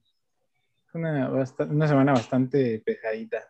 Una, 0.94 1.30
una 1.30 1.88
semana 1.88 2.14
bastante 2.14 2.82
pesadita. 2.84 3.44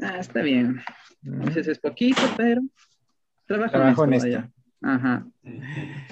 Ah, 0.00 0.18
está 0.18 0.40
bien. 0.40 0.80
Veces 1.20 1.68
es 1.68 1.78
poquito, 1.78 2.22
pero 2.36 2.62
Trabajo, 3.58 4.04
en 4.04 4.14
esto. 4.14 4.44
Ajá. 4.82 5.26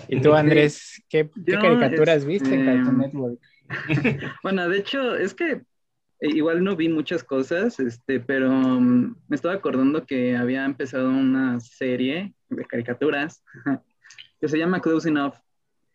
¿Y 0.08 0.20
tú, 0.20 0.32
Andrés, 0.32 1.02
qué, 1.08 1.28
caricaturas 1.44 2.24
viste 2.24 2.54
en 2.54 2.64
Cartoon 2.64 3.02
este, 3.02 3.16
Network? 3.16 3.40
bueno, 4.42 4.68
de 4.68 4.78
hecho, 4.78 5.16
es 5.16 5.34
que 5.34 5.62
eh, 6.20 6.28
igual 6.28 6.62
no 6.62 6.76
vi 6.76 6.88
muchas 6.88 7.24
cosas, 7.24 7.80
este, 7.80 8.20
pero 8.20 8.50
mm, 8.50 9.16
me 9.28 9.36
estaba 9.36 9.54
acordando 9.54 10.06
que 10.06 10.36
había 10.36 10.64
empezado 10.64 11.08
una 11.08 11.58
serie 11.60 12.34
de 12.48 12.64
caricaturas 12.64 13.42
que 14.40 14.48
se 14.48 14.58
llama 14.58 14.80
Close 14.80 15.08
Enough. 15.08 15.34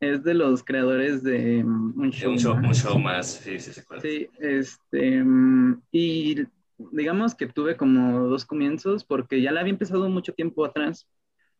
Es 0.02 0.24
de 0.24 0.34
los 0.34 0.62
creadores 0.62 1.24
de 1.24 1.64
mm, 1.64 2.00
un 2.00 2.12
show, 2.12 2.32
un 2.32 2.38
show, 2.38 2.56
más. 2.56 2.66
Un 2.66 2.74
show 2.74 3.00
más. 3.00 3.28
Sí, 3.28 3.60
sí, 3.60 3.72
sí, 4.02 4.30
este, 4.40 5.24
mm, 5.24 5.82
y 5.92 6.44
digamos 6.92 7.36
que 7.36 7.48
tuve 7.48 7.78
como 7.78 8.28
dos 8.28 8.44
comienzos 8.44 9.06
porque 9.06 9.42
ya 9.42 9.54
la 9.54 9.62
había 9.62 9.72
empezado 9.72 10.10
mucho 10.10 10.34
tiempo 10.34 10.66
atrás 10.66 11.08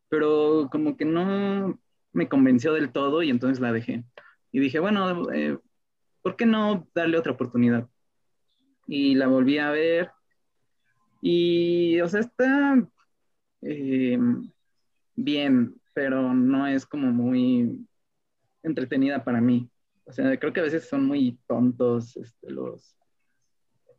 pero 0.10 0.70
como 0.72 0.98
que 0.98 1.06
no 1.06 1.80
me 2.14 2.30
convenció 2.30 2.74
del 2.74 2.92
todo 2.92 3.24
y 3.24 3.30
entonces 3.30 3.60
la 3.60 3.72
dejé. 3.74 4.04
Y 4.52 4.60
dije, 4.60 4.80
bueno, 4.80 5.32
eh, 5.32 5.58
¿por 6.22 6.36
qué 6.36 6.46
no 6.46 6.88
darle 6.96 7.18
otra 7.18 7.34
oportunidad? 7.34 7.88
Y 8.88 9.16
la 9.16 9.28
volví 9.28 9.58
a 9.58 9.72
ver 9.72 10.12
y, 11.22 12.00
o 12.02 12.08
sea, 12.08 12.20
está 12.20 12.88
eh, 13.62 14.20
bien, 15.16 15.82
pero 15.94 16.34
no 16.34 16.68
es 16.68 16.86
como 16.86 17.12
muy 17.12 17.88
entretenida 18.64 19.24
para 19.24 19.42
mí. 19.42 19.70
O 20.06 20.12
sea, 20.12 20.38
creo 20.40 20.54
que 20.54 20.60
a 20.60 20.64
veces 20.64 20.88
son 20.88 21.06
muy 21.06 21.40
tontos 21.48 22.16
este, 22.18 22.52
los, 22.52 22.96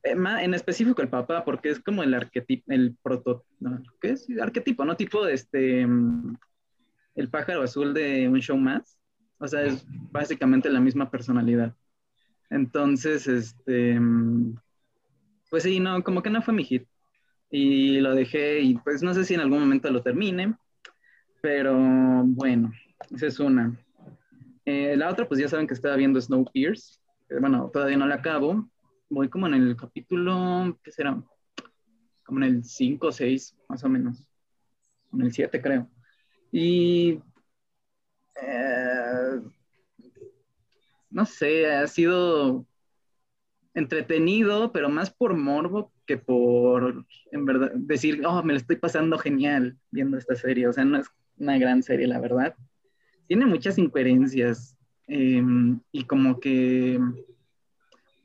en 0.07 0.55
específico 0.55 1.03
el 1.03 1.09
papá, 1.09 1.45
porque 1.45 1.71
es 1.71 1.81
como 1.81 2.03
el 2.03 2.15
arquetipo, 2.15 2.65
el 2.73 2.97
proto, 3.03 3.45
¿qué 4.01 4.11
es? 4.11 4.27
Arquetipo, 4.41 4.85
¿no? 4.85 4.97
Tipo 4.97 5.25
de 5.25 5.35
este, 5.35 5.87
mm, 5.87 6.37
el 7.17 7.29
pájaro 7.29 7.63
azul 7.63 7.93
de 7.95 8.29
un 8.29 8.41
show 8.41 8.57
más. 8.57 8.99
O 9.39 9.47
sea, 9.47 9.63
es 9.63 9.85
básicamente 10.11 10.71
la 10.71 10.81
misma 10.81 11.11
personalidad. 11.11 11.75
Entonces, 12.51 13.27
este, 13.27 13.99
mm, 13.99 14.57
pues 15.51 15.63
sí, 15.63 15.81
no, 15.81 16.03
como 16.03 16.23
que 16.23 16.31
no 16.31 16.43
fue 16.43 16.55
mi 16.55 16.65
hit. 16.65 16.87
Y 17.51 18.01
lo 18.01 18.15
dejé 18.15 18.61
y 18.61 18.75
pues 18.79 19.03
no 19.03 19.15
sé 19.15 19.25
si 19.25 19.35
en 19.35 19.41
algún 19.41 19.61
momento 19.61 19.91
lo 19.91 20.03
termine, 20.03 20.55
pero 21.41 21.75
bueno, 22.25 22.73
esa 23.15 23.27
es 23.27 23.39
una. 23.39 23.77
Eh, 24.65 24.97
la 24.97 25.11
otra, 25.11 25.29
pues 25.29 25.41
ya 25.41 25.49
saben 25.49 25.67
que 25.67 25.75
estaba 25.75 25.97
viendo 25.97 26.21
Snowpiercer. 26.21 26.99
Bueno, 27.41 27.71
todavía 27.73 27.97
no 27.97 28.07
la 28.07 28.17
acabo, 28.17 28.69
voy 29.09 29.29
como 29.29 29.47
en 29.47 29.55
el 29.55 29.77
capítulo, 29.77 30.79
¿qué 30.83 30.91
será? 30.91 31.23
Como 32.25 32.39
en 32.39 32.45
el 32.45 32.65
5 32.65 33.07
o 33.07 33.13
6, 33.13 33.57
más 33.69 33.85
o 33.85 33.89
menos. 33.89 34.27
En 35.13 35.23
el 35.23 35.33
7, 35.33 35.61
creo. 35.61 35.89
Y. 36.53 37.21
Eh, 38.43 39.41
no 41.11 41.25
sé, 41.25 41.67
ha 41.73 41.87
sido 41.87 42.67
entretenido, 43.75 44.73
pero 44.73 44.89
más 44.89 45.11
por 45.11 45.35
morbo 45.35 45.93
que 46.07 46.17
por, 46.17 47.05
en 47.33 47.45
verdad, 47.45 47.73
decir, 47.75 48.25
oh, 48.27 48.43
me 48.43 48.55
lo 48.55 48.59
estoy 48.59 48.77
pasando 48.77 49.19
genial 49.19 49.79
viendo 49.91 50.17
esta 50.17 50.35
serie. 50.35 50.69
O 50.69 50.73
sea, 50.73 50.85
no 50.85 50.99
es 50.99 51.09
una 51.39 51.59
gran 51.59 51.83
serie, 51.83 52.07
la 52.07 52.21
verdad. 52.21 52.55
Tiene 53.29 53.47
muchas 53.47 53.79
incoherencias 53.79 54.77
em, 55.09 55.81
y 55.93 56.05
como 56.05 56.41
que 56.41 56.99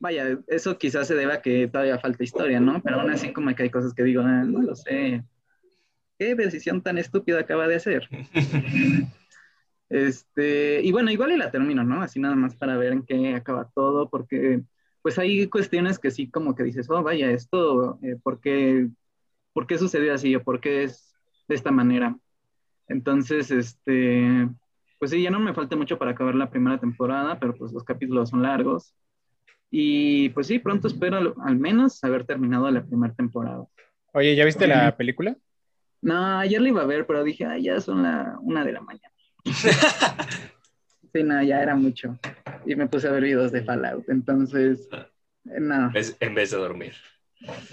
vaya, 0.01 0.39
eso 0.47 0.77
quizás 0.77 1.07
se 1.07 1.15
deba 1.15 1.35
a 1.35 1.41
que 1.41 1.67
todavía 1.67 1.99
falta 1.99 2.23
historia, 2.23 2.59
¿no? 2.59 2.81
Pero 2.81 2.99
aún 2.99 3.11
así 3.11 3.31
como 3.31 3.53
que 3.55 3.63
hay 3.63 3.69
cosas 3.69 3.93
que 3.93 4.03
digo, 4.03 4.23
ah, 4.23 4.43
no 4.43 4.61
lo 4.61 4.75
sé. 4.75 5.23
¿Qué 6.17 6.35
decisión 6.35 6.81
tan 6.81 6.97
estúpida 6.97 7.39
acaba 7.39 7.67
de 7.67 7.75
hacer? 7.75 8.09
este, 9.89 10.81
y 10.81 10.91
bueno, 10.91 11.11
igual 11.11 11.31
y 11.31 11.37
la 11.37 11.51
termino, 11.51 11.83
¿no? 11.83 12.01
Así 12.01 12.19
nada 12.19 12.35
más 12.35 12.55
para 12.55 12.77
ver 12.77 12.93
en 12.93 13.03
qué 13.03 13.35
acaba 13.35 13.69
todo, 13.75 14.09
porque 14.09 14.63
pues 15.03 15.19
hay 15.19 15.47
cuestiones 15.47 15.99
que 15.99 16.09
sí 16.09 16.29
como 16.29 16.55
que 16.55 16.63
dices, 16.63 16.89
oh, 16.89 17.03
vaya, 17.03 17.29
esto, 17.29 17.99
eh, 18.01 18.17
¿por, 18.21 18.39
qué, 18.41 18.89
¿por 19.53 19.67
qué 19.67 19.77
sucedió 19.77 20.13
así 20.15 20.35
o 20.35 20.43
por 20.43 20.59
qué 20.59 20.83
es 20.83 21.13
de 21.47 21.55
esta 21.55 21.71
manera? 21.71 22.17
Entonces, 22.87 23.51
este, 23.51 24.49
pues 24.97 25.11
sí, 25.11 25.21
ya 25.21 25.29
no 25.29 25.39
me 25.39 25.53
falta 25.53 25.75
mucho 25.75 25.99
para 25.99 26.11
acabar 26.11 26.33
la 26.33 26.49
primera 26.49 26.79
temporada, 26.79 27.39
pero 27.39 27.53
pues 27.53 27.71
los 27.71 27.83
capítulos 27.83 28.29
son 28.29 28.41
largos. 28.41 28.95
Y 29.71 30.29
pues 30.29 30.47
sí, 30.47 30.59
pronto 30.59 30.89
espero 30.89 31.33
al, 31.41 31.55
menos 31.55 32.03
haber 32.03 32.25
terminado 32.25 32.69
la 32.69 32.83
primera 32.83 33.13
temporada. 33.13 33.65
Oye, 34.13 34.35
¿ya 34.35 34.43
viste 34.43 34.67
la 34.67 34.95
película? 34.97 35.37
No, 36.01 36.39
ayer 36.39 36.61
la 36.61 36.67
iba 36.67 36.81
a 36.81 36.85
ver, 36.85 37.07
pero 37.07 37.23
dije, 37.23 37.45
ah, 37.45 37.57
ya 37.57 37.79
son 37.79 38.03
la 38.03 38.37
una 38.41 38.65
de 38.65 38.73
la 38.73 38.81
mañana. 38.81 39.13
sí, 41.13 41.23
no, 41.23 41.41
ya 41.41 41.61
era 41.61 41.75
mucho. 41.75 42.19
Y 42.65 42.75
me 42.75 42.87
puse 42.87 43.07
a 43.07 43.11
ver 43.11 43.23
videos 43.23 43.53
de 43.53 43.63
Fallout, 43.63 44.09
entonces, 44.09 44.89
eh, 44.91 45.59
no. 45.61 45.91
En 46.19 46.35
vez 46.35 46.51
de 46.51 46.57
dormir. 46.57 46.93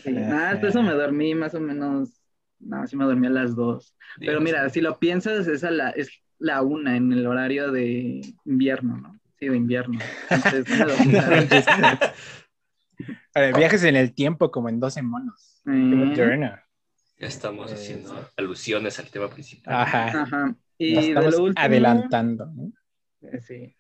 Sí, 0.05 0.17
ah, 0.17 0.51
hasta 0.51 0.69
eso 0.69 0.83
me 0.83 0.93
dormí 0.93 1.35
más 1.35 1.55
o 1.55 1.61
menos 1.61 2.23
No, 2.59 2.87
sí 2.87 2.97
me 2.97 3.05
dormí 3.05 3.27
a 3.27 3.31
las 3.31 3.57
dos. 3.57 3.97
Pero 4.19 4.33
Dios. 4.33 4.43
mira, 4.43 4.69
si 4.69 4.81
lo 4.81 4.99
piensas, 4.99 5.47
la, 5.63 5.91
es 5.91 6.11
la 6.39 6.63
una 6.63 6.97
en 6.97 7.13
el 7.13 7.27
horario 7.27 7.73
de 7.73 8.21
invierno, 8.45 8.97
¿no? 8.99 9.18
Sí, 9.39 9.49
de 9.49 9.57
invierno. 9.57 9.99
Entonces, 10.31 10.67
me 10.69 10.85
a 13.35 13.41
ver, 13.41 13.55
viajes 13.55 13.85
en 13.85 13.97
el 13.97 14.15
tiempo 14.15 14.51
como 14.51 14.69
en 14.69 14.81
12 14.81 15.03
monos. 15.03 15.61
Moderno. 15.65 16.59
Ya 17.21 17.27
estamos 17.27 17.71
Eh, 17.71 17.75
haciendo 17.75 18.29
alusiones 18.37 18.99
al 18.99 19.11
tema 19.11 19.29
principal. 19.29 19.75
Ajá. 19.75 20.23
Ajá. 20.23 20.55
Y 20.79 20.95
Nos 20.95 21.07
de 21.07 21.15
lo 21.15 21.43
último, 21.45 21.65
adelantando. 21.65 22.47
¿no? 22.47 22.73
eh, 23.23 23.41
sí. 23.41 23.75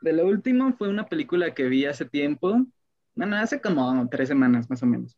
De 0.00 0.12
lo 0.12 0.26
último 0.26 0.72
fue 0.76 0.88
una 0.88 1.06
película 1.06 1.54
que 1.54 1.64
vi 1.68 1.86
hace 1.86 2.04
tiempo, 2.04 2.66
bueno, 3.14 3.36
hace 3.36 3.60
como 3.60 4.08
tres 4.10 4.28
semanas 4.28 4.68
más 4.68 4.82
o 4.82 4.86
menos. 4.86 5.16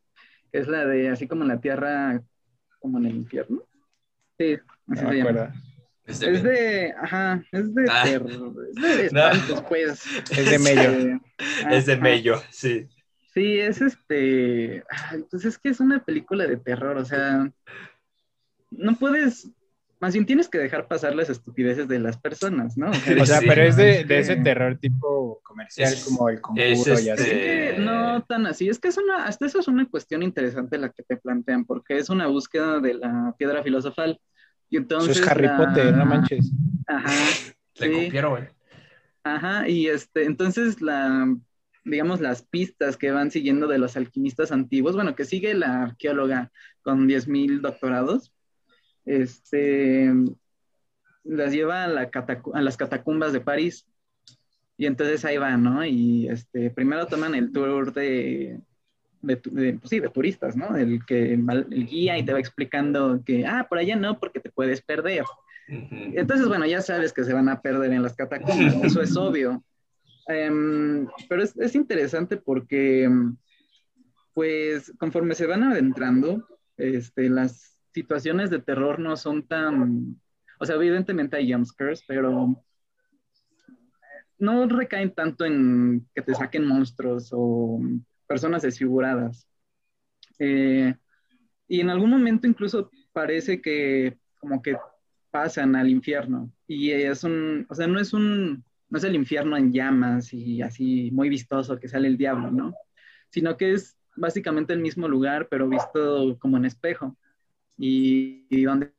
Es 0.53 0.69
la 0.69 0.85
de 0.85 1.09
así 1.09 1.27
como 1.27 1.45
la 1.45 1.61
tierra, 1.61 2.23
como 2.81 2.99
en 2.99 3.07
el 3.07 3.17
infierno. 3.17 3.63
Sí, 4.39 4.57
No 4.87 4.95
así 4.95 5.05
me 5.05 5.11
se 5.11 5.17
llama. 5.19 5.31
acuerdo. 5.31 5.53
Es 6.07 6.21
de 6.21 6.33
Es 6.33 6.43
de, 6.43 6.95
ajá, 7.03 7.43
es 7.53 7.75
de 7.75 7.85
Ah. 7.91 8.03
terror, 8.05 8.31
es 8.31 8.75
de 8.83 9.09
No. 9.13 9.29
espantos, 9.31 9.65
pues. 9.69 10.05
Es 10.31 10.51
de 10.51 10.59
Mello. 10.59 10.91
Eh, 10.91 11.21
Es 11.71 11.87
de. 11.87 11.97
Mello, 11.97 12.43
sí. 12.51 12.87
Sí, 13.33 13.59
es 13.59 13.81
este, 13.81 14.85
pues 15.31 15.45
es 15.45 15.59
que 15.59 15.69
es 15.71 15.81
una 15.81 16.05
película 16.05 16.47
de 16.47 16.57
terror, 16.57 16.97
o 16.99 17.05
sea, 17.05 17.51
no 18.71 18.97
puedes, 18.97 19.51
más 20.01 20.13
bien 20.15 20.25
tienes 20.27 20.49
que 20.49 20.59
dejar 20.59 20.87
pasar 20.87 21.17
las 21.17 21.31
estupideces 21.31 21.89
de 21.89 21.99
las 21.99 22.17
personas, 22.17 22.77
¿no? 22.77 22.91
O 23.23 23.27
sea, 23.27 23.41
Sí, 23.41 23.47
pero 23.49 23.63
es 23.63 23.75
de, 23.77 24.01
es 24.03 24.09
de 24.09 24.19
ese 24.21 24.37
terror 24.37 24.79
tipo 24.79 25.41
comercial 25.43 25.93
Es- 25.93 26.05
como 26.05 26.29
el 26.29 26.41
conjuro 26.41 26.95
es 26.95 27.05
y 27.05 27.11
así. 27.11 27.23
Es 27.23 27.29
este- 27.29 27.75
que 27.77 27.77
no 27.81 28.23
tan 28.25 28.47
así, 28.47 28.69
es 28.69 28.79
que 28.79 28.89
es 28.89 28.99
una, 28.99 29.25
hasta 29.27 29.47
eso 29.47 29.59
es 29.59 29.67
una 29.69 29.89
cuestión 29.89 30.23
interesante 30.23 30.79
la 30.79 30.91
que 30.91 31.03
te 31.03 31.17
plantean, 31.17 31.65
porque 31.65 31.97
es 31.99 32.11
una 32.11 32.27
búsqueda 32.29 32.79
de 32.81 32.95
la 32.95 33.35
piedra 33.39 33.63
filosofal. 33.65 34.21
Y 34.71 34.77
Eso 34.77 34.83
entonces 34.83 35.19
es 35.19 35.29
Harry 35.29 35.47
la- 35.47 35.57
Potter, 35.57 35.97
no 35.97 36.05
manches. 36.07 36.51
Ajá, 36.87 37.11
Le 37.77 37.87
Sí. 37.89 38.05
copiaron, 38.07 38.31
güey. 38.33 38.45
Ajá, 39.25 39.69
y 39.69 39.87
este, 39.89 40.25
entonces 40.25 40.81
la, 40.83 41.35
digamos, 41.85 42.21
las 42.21 42.43
pistas 42.43 42.97
que 42.97 43.11
van 43.11 43.31
siguiendo 43.31 43.67
de 43.67 43.79
los 43.79 43.97
alquimistas 43.97 44.53
antiguos, 44.53 44.95
bueno, 44.95 45.15
que 45.15 45.25
sigue 45.25 45.55
la 45.55 45.83
arqueóloga 45.85 46.53
con 46.83 47.07
10.000 47.09 47.61
doctorados, 47.63 48.33
este, 49.07 50.13
las 51.25 51.53
lleva 51.53 51.85
a, 51.85 51.89
la 51.89 52.11
catacu- 52.11 52.53
a 52.55 52.61
las 52.61 52.77
catacumbas 52.77 53.33
de 53.33 53.41
París. 53.41 53.87
Y 54.77 54.87
entonces 54.87 55.25
ahí 55.25 55.39
van, 55.39 55.63
¿no? 55.63 55.85
Y 55.87 56.29
este, 56.29 56.71
primero 56.71 57.07
toman 57.07 57.35
el 57.35 57.53
tour 57.53 57.93
de, 57.95 58.61
de, 59.25 59.41
de, 59.45 59.73
pues 59.75 59.91
sí, 59.91 60.01
de 60.01 60.09
turistas, 60.09 60.57
¿no? 60.57 60.77
El 60.77 61.05
que 61.05 61.35
el 61.35 61.87
guía 61.87 62.19
y 62.19 62.25
te 62.25 62.33
va 62.33 62.39
explicando 62.39 63.23
que, 63.25 63.47
ah, 63.47 63.67
por 63.69 63.79
allá 63.79 63.97
no, 63.97 64.19
porque 64.19 64.41
te 64.41 64.51
puedes 64.51 64.83
perder. 64.83 65.25
Entonces, 65.67 66.47
bueno, 66.47 66.67
ya 66.67 66.83
sabes 66.83 67.13
que 67.13 67.25
se 67.25 67.33
van 67.33 67.49
a 67.49 67.61
perder 67.61 67.93
en 67.93 68.03
las 68.03 68.15
catacumbas, 68.15 68.75
eso 68.83 69.01
es 69.01 69.17
obvio. 69.17 69.65
Em, 70.27 71.07
pero 71.29 71.43
es, 71.43 71.57
es 71.57 71.75
interesante 71.75 72.37
porque, 72.37 73.11
pues, 74.33 74.93
conforme 74.99 75.35
se 75.35 75.47
van 75.47 75.63
adentrando, 75.63 76.47
este, 76.77 77.29
las 77.29 77.79
situaciones 77.93 78.51
de 78.51 78.59
terror 78.59 78.99
no 78.99 79.17
son 79.17 79.47
tan, 79.47 80.21
o 80.59 80.67
sea, 80.67 80.77
evidentemente 80.77 81.37
hay 81.37 81.53
jumpscares, 81.53 82.03
pero 82.07 82.63
no 84.39 84.67
recaen 84.67 85.15
tanto 85.15 85.45
en 85.45 86.07
que 86.15 86.23
te 86.23 86.35
saquen 86.35 86.67
monstruos 86.67 87.29
o 87.33 87.81
personas 88.35 88.63
desfiguradas. 88.63 89.47
Eh, 90.41 90.93
y 91.69 91.81
en 91.81 91.89
algún 91.89 92.11
momento 92.11 92.49
incluso 92.49 92.91
parece 93.13 93.63
que 93.63 94.19
como 94.41 94.61
que 94.61 94.77
pasan 95.31 95.77
al 95.77 95.89
infierno. 95.89 96.51
Y 96.67 96.91
es 96.91 97.23
un, 97.23 97.65
o 97.71 97.75
sea, 97.77 97.87
no 97.87 98.01
es 98.01 98.13
un, 98.13 98.65
no 98.89 98.99
es 98.99 99.05
el 99.05 99.15
infierno 99.15 99.57
en 99.57 99.73
llamas 99.73 100.33
y 100.35 100.63
así 100.63 101.13
muy 101.13 101.29
vistoso 101.29 101.79
que 101.79 101.87
sale 101.89 102.09
el 102.09 102.17
diablo, 102.17 102.51
¿no? 102.51 102.75
Sino 103.31 103.57
que 103.57 103.75
es 103.75 103.97
básicamente 104.17 104.73
el 104.73 104.81
mismo 104.81 105.07
lugar, 105.07 105.47
pero 105.49 105.69
visto 105.69 106.37
como 106.41 106.57
en 106.57 106.65
espejo. 106.65 107.17
Y, 107.79 108.47
y 108.51 108.65
donde 108.65 108.93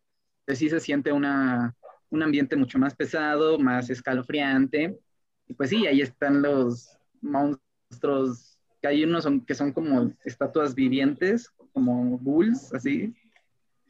sí 0.47 0.69
se 0.69 0.79
siente 0.79 1.11
una, 1.11 1.75
un 2.09 2.23
ambiente 2.23 2.55
mucho 2.55 2.79
más 2.79 2.95
pesado, 2.95 3.59
más 3.59 3.89
escalofriante. 3.89 4.97
Y 5.45 5.55
pues 5.55 5.71
sí, 5.71 5.85
ahí 5.87 5.99
están 5.99 6.41
los 6.41 6.97
monstruos, 7.21 8.54
que 8.85 8.89
hay 8.89 9.03
unos 9.03 9.23
son, 9.23 9.41
que 9.43 9.55
son 9.55 9.71
como 9.71 10.13
estatuas 10.23 10.75
vivientes, 10.75 11.49
como 11.73 12.19
bulls, 12.19 12.71
así, 12.71 13.15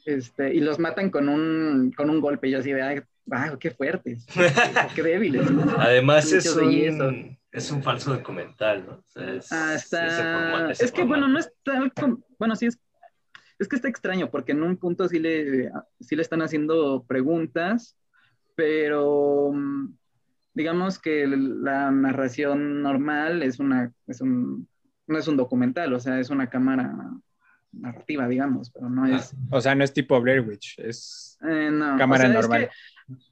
este, 0.05 0.53
y 0.55 0.61
los 0.61 0.79
matan 0.79 1.09
con 1.09 1.27
un, 1.27 1.91
con 1.97 2.09
un 2.09 2.21
golpe. 2.21 2.47
Y 2.47 2.51
yo 2.51 2.59
así 2.59 2.71
de, 2.71 2.81
ay, 2.81 3.01
wow, 3.25 3.59
qué 3.59 3.71
fuertes, 3.71 4.25
qué 4.95 5.03
débiles. 5.03 5.45
Además 5.77 6.31
es 6.31 6.55
un, 6.55 7.37
es 7.51 7.71
un 7.71 7.83
falso 7.83 8.13
documental, 8.13 8.85
¿no? 8.85 8.93
O 8.93 9.03
sea, 9.05 9.33
es, 9.33 9.51
Ah, 9.51 9.73
ese 9.75 9.83
está. 9.83 10.49
formato, 10.51 10.71
ese 10.71 10.85
Es 10.85 10.91
que, 10.93 11.03
bueno, 11.03 11.25
formato. 11.25 11.33
no 11.33 11.39
es 11.39 11.51
tal 11.63 11.91
como. 11.93 12.23
Bueno, 12.39 12.55
sí 12.55 12.67
es. 12.67 12.79
Es 13.59 13.67
que 13.67 13.75
está 13.75 13.89
extraño 13.89 14.29
porque 14.31 14.53
en 14.53 14.63
un 14.63 14.77
punto 14.77 15.07
sí 15.09 15.19
le, 15.19 15.71
sí 15.99 16.15
le 16.15 16.21
están 16.21 16.41
haciendo 16.41 17.03
preguntas, 17.05 17.97
pero 18.55 19.51
mm, 19.53 19.93
digamos 20.53 20.99
que 20.99 21.25
la 21.27 21.91
narración 21.91 22.81
normal 22.81 23.43
es 23.43 23.59
una. 23.59 23.91
Es 24.07 24.21
un, 24.21 24.69
no 25.07 25.17
es 25.17 25.27
un 25.27 25.37
documental, 25.37 25.93
o 25.93 25.99
sea, 25.99 26.19
es 26.19 26.29
una 26.29 26.49
cámara 26.49 26.93
narrativa, 27.71 28.27
digamos, 28.27 28.69
pero 28.71 28.89
no 28.89 29.05
es. 29.05 29.35
O 29.51 29.59
sea, 29.61 29.75
no 29.75 29.83
es 29.83 29.93
tipo 29.93 30.19
Blair 30.21 30.41
Witch, 30.41 30.79
es 30.79 31.37
Eh, 31.41 31.69
no, 31.71 31.97
cámara 31.97 32.23
o 32.23 32.27
sea, 32.27 32.39
es 32.39 32.41
normal. 32.47 32.69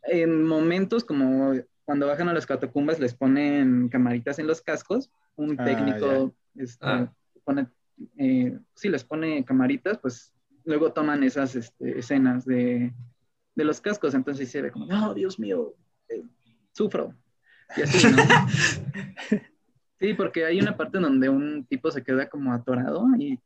que 0.06 0.22
en 0.24 0.44
momentos 0.44 1.04
como 1.04 1.54
cuando 1.86 2.08
bajan 2.08 2.30
a 2.30 2.34
las 2.34 2.46
catacumbas 2.46 3.00
les 3.00 3.14
ponen 3.14 3.90
camaritas 3.90 4.40
en 4.40 4.48
los 4.48 4.62
cascos, 4.62 5.10
un 5.36 5.60
Ah, 5.60 5.66
técnico 5.66 6.34
este, 6.56 6.86
Ah. 6.86 7.12
pone, 7.44 7.68
eh, 8.18 8.58
sí 8.76 8.90
les 8.90 9.04
pone 9.04 9.44
camaritas, 9.46 9.98
pues 9.98 10.34
luego 10.66 10.94
toman 10.94 11.24
esas 11.24 11.56
este, 11.56 12.00
escenas 12.00 12.46
de, 12.46 12.94
de 13.56 13.64
los 13.64 13.82
cascos, 13.82 14.14
entonces 14.14 14.50
se 14.52 14.62
ve 14.62 14.72
como, 14.72 14.86
no, 14.86 15.14
Dios 15.14 15.40
mío, 15.40 15.74
eh, 16.10 16.24
sufro. 16.72 17.14
Y 17.76 17.82
así, 17.82 18.08
¿no? 18.12 18.24
Sí, 20.04 20.14
porque 20.14 20.44
hay 20.44 20.60
una 20.60 20.76
parte 20.76 21.00
donde 21.00 21.30
un 21.30 21.66
tipo 21.66 21.90
se 21.90 22.04
queda 22.04 22.28
como 22.28 22.52
atorado 22.54 23.06
y 23.18 23.40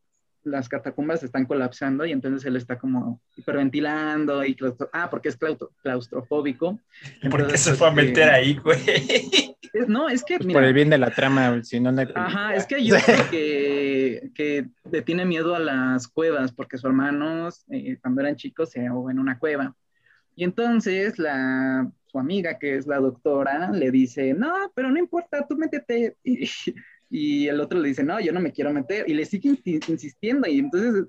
las 0.43 0.67
catacumbas 0.67 1.21
están 1.21 1.45
colapsando 1.45 2.03
y 2.03 2.11
entonces 2.11 2.43
él 2.47 2.55
está 2.55 2.79
como 2.79 3.21
hiperventilando 3.35 4.43
y 4.43 4.55
claustro- 4.55 4.89
ah, 4.91 5.07
porque 5.11 5.29
es 5.29 5.37
claustro- 5.39 5.69
claustrofóbico. 5.83 6.79
¿Y 7.21 7.29
¿Por 7.29 7.41
qué 7.41 7.43
Entonces, 7.43 7.61
se 7.61 7.73
fue 7.75 7.87
a 7.87 7.91
este, 7.91 8.01
meter 8.03 8.29
ahí, 8.29 8.55
güey? 8.55 8.79
es- 9.71 9.87
no, 9.87 10.09
es 10.09 10.23
que 10.23 10.37
Pues 10.37 10.47
mira, 10.47 10.57
por 10.59 10.63
el 10.67 10.73
bien 10.73 10.89
de 10.89 10.97
la 10.97 11.11
trama, 11.11 11.63
si 11.63 11.79
no, 11.79 11.91
no 11.91 11.99
hay 11.99 12.07
película. 12.07 12.25
Ajá, 12.25 12.55
es 12.55 12.65
que 12.65 12.75
hay 12.75 12.91
otro 12.91 13.03
que, 13.31 14.31
que 14.33 14.65
le 14.91 15.01
tiene 15.03 15.25
miedo 15.25 15.53
a 15.53 15.59
las 15.59 16.07
cuevas 16.07 16.51
porque 16.53 16.79
su 16.79 16.87
hermano, 16.87 17.49
eh, 17.69 17.99
cuando 18.01 18.21
eran 18.21 18.35
chicos, 18.35 18.71
se 18.71 18.87
ahogó 18.87 19.11
en 19.11 19.19
una 19.19 19.37
cueva. 19.37 19.75
Y 20.35 20.43
entonces 20.43 21.19
la, 21.19 21.87
amiga, 22.19 22.57
que 22.59 22.75
es 22.75 22.87
la 22.87 22.97
doctora, 22.97 23.71
le 23.71 23.91
dice, 23.91 24.33
no, 24.33 24.71
pero 24.75 24.89
no 24.91 24.99
importa, 24.99 25.45
tú 25.47 25.57
métete. 25.57 26.15
Y, 26.23 26.49
y 27.09 27.47
el 27.47 27.61
otro 27.61 27.79
le 27.79 27.89
dice, 27.89 28.03
no, 28.03 28.19
yo 28.19 28.31
no 28.33 28.39
me 28.41 28.51
quiero 28.51 28.73
meter. 28.73 29.09
Y 29.09 29.13
le 29.13 29.25
sigue 29.25 29.49
insi- 29.51 29.89
insistiendo. 29.89 30.47
Y 30.47 30.59
entonces, 30.59 31.05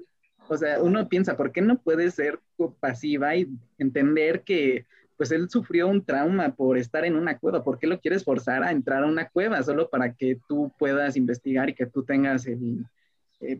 o 0.48 0.56
sea, 0.56 0.80
uno 0.82 1.08
piensa, 1.08 1.36
¿por 1.36 1.52
qué 1.52 1.60
no 1.60 1.80
puede 1.80 2.10
ser 2.10 2.40
pasiva 2.80 3.36
y 3.36 3.48
entender 3.78 4.42
que 4.42 4.86
pues 5.18 5.32
él 5.32 5.50
sufrió 5.50 5.88
un 5.88 6.04
trauma 6.04 6.54
por 6.54 6.78
estar 6.78 7.04
en 7.04 7.16
una 7.16 7.38
cueva. 7.38 7.64
¿Por 7.64 7.80
qué 7.80 7.88
lo 7.88 7.98
quieres 8.00 8.24
forzar 8.24 8.62
a 8.62 8.70
entrar 8.70 9.02
a 9.02 9.08
una 9.08 9.28
cueva? 9.28 9.60
Solo 9.64 9.90
para 9.90 10.14
que 10.14 10.38
tú 10.48 10.72
puedas 10.78 11.16
investigar 11.16 11.68
y 11.68 11.74
que 11.74 11.86
tú 11.86 12.04
tengas 12.04 12.46
eh, 12.46 12.56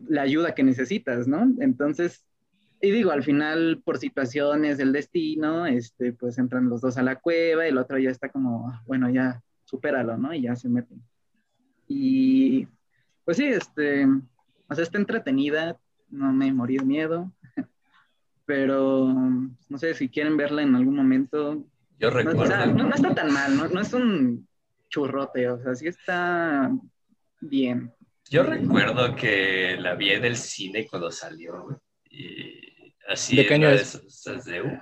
la 0.07 0.21
ayuda 0.21 0.55
que 0.55 0.63
necesitas, 0.63 1.27
¿no? 1.27 1.53
Entonces, 1.59 2.23
y 2.81 2.91
digo, 2.91 3.11
al 3.11 3.23
final, 3.23 3.81
por 3.83 3.97
situaciones 3.97 4.77
del 4.77 4.91
destino, 4.93 5.65
este, 5.65 6.13
pues 6.13 6.37
entran 6.37 6.69
los 6.69 6.81
dos 6.81 6.97
a 6.97 7.03
la 7.03 7.15
cueva 7.17 7.65
y 7.65 7.69
el 7.69 7.77
otro 7.77 7.97
ya 7.97 8.09
está 8.09 8.29
como, 8.29 8.69
"Ah, 8.69 8.81
bueno, 8.87 9.09
ya 9.09 9.41
supéralo, 9.65 10.17
¿no? 10.17 10.33
Y 10.33 10.41
ya 10.43 10.55
se 10.55 10.69
meten. 10.69 11.01
Y 11.87 12.67
pues 13.25 13.37
sí, 13.37 13.45
este, 13.45 14.05
o 14.05 14.75
sea, 14.75 14.83
está 14.83 14.97
entretenida, 14.97 15.77
no 16.09 16.31
me 16.33 16.51
morí 16.53 16.77
de 16.77 16.85
miedo, 16.85 17.31
pero 18.45 19.07
no 19.69 19.77
sé 19.77 19.93
si 19.93 20.09
quieren 20.09 20.37
verla 20.37 20.61
en 20.63 20.75
algún 20.75 20.95
momento. 20.95 21.63
Yo 21.99 22.09
No, 22.09 22.15
o 22.15 22.17
recuerdo. 22.19 22.45
sea, 22.47 22.65
no- 22.65 22.87
no 22.87 22.95
está 22.95 23.13
tan 23.13 23.31
mal, 23.33 23.55
no, 23.57 23.67
no 23.67 23.81
es 23.81 23.93
un 23.93 24.47
churrote, 24.89 25.49
o 25.49 25.59
sea, 25.61 25.75
sí 25.75 25.87
está 25.87 26.71
bien. 27.41 27.91
Yo 28.29 28.43
recuerdo 28.43 29.15
que 29.15 29.75
la 29.79 29.95
vi 29.95 30.11
en 30.11 30.25
el 30.25 30.35
cine 30.35 30.87
cuando 30.87 31.11
salió. 31.11 31.81
Y 32.11 32.68
así 33.09 33.35
¿De 33.35 33.45
qué 33.45 33.53
año 33.55 33.69
es? 33.69 33.81
esas- 33.95 34.03
esas 34.05 34.45
de, 34.45 34.61
uh, 34.61 34.81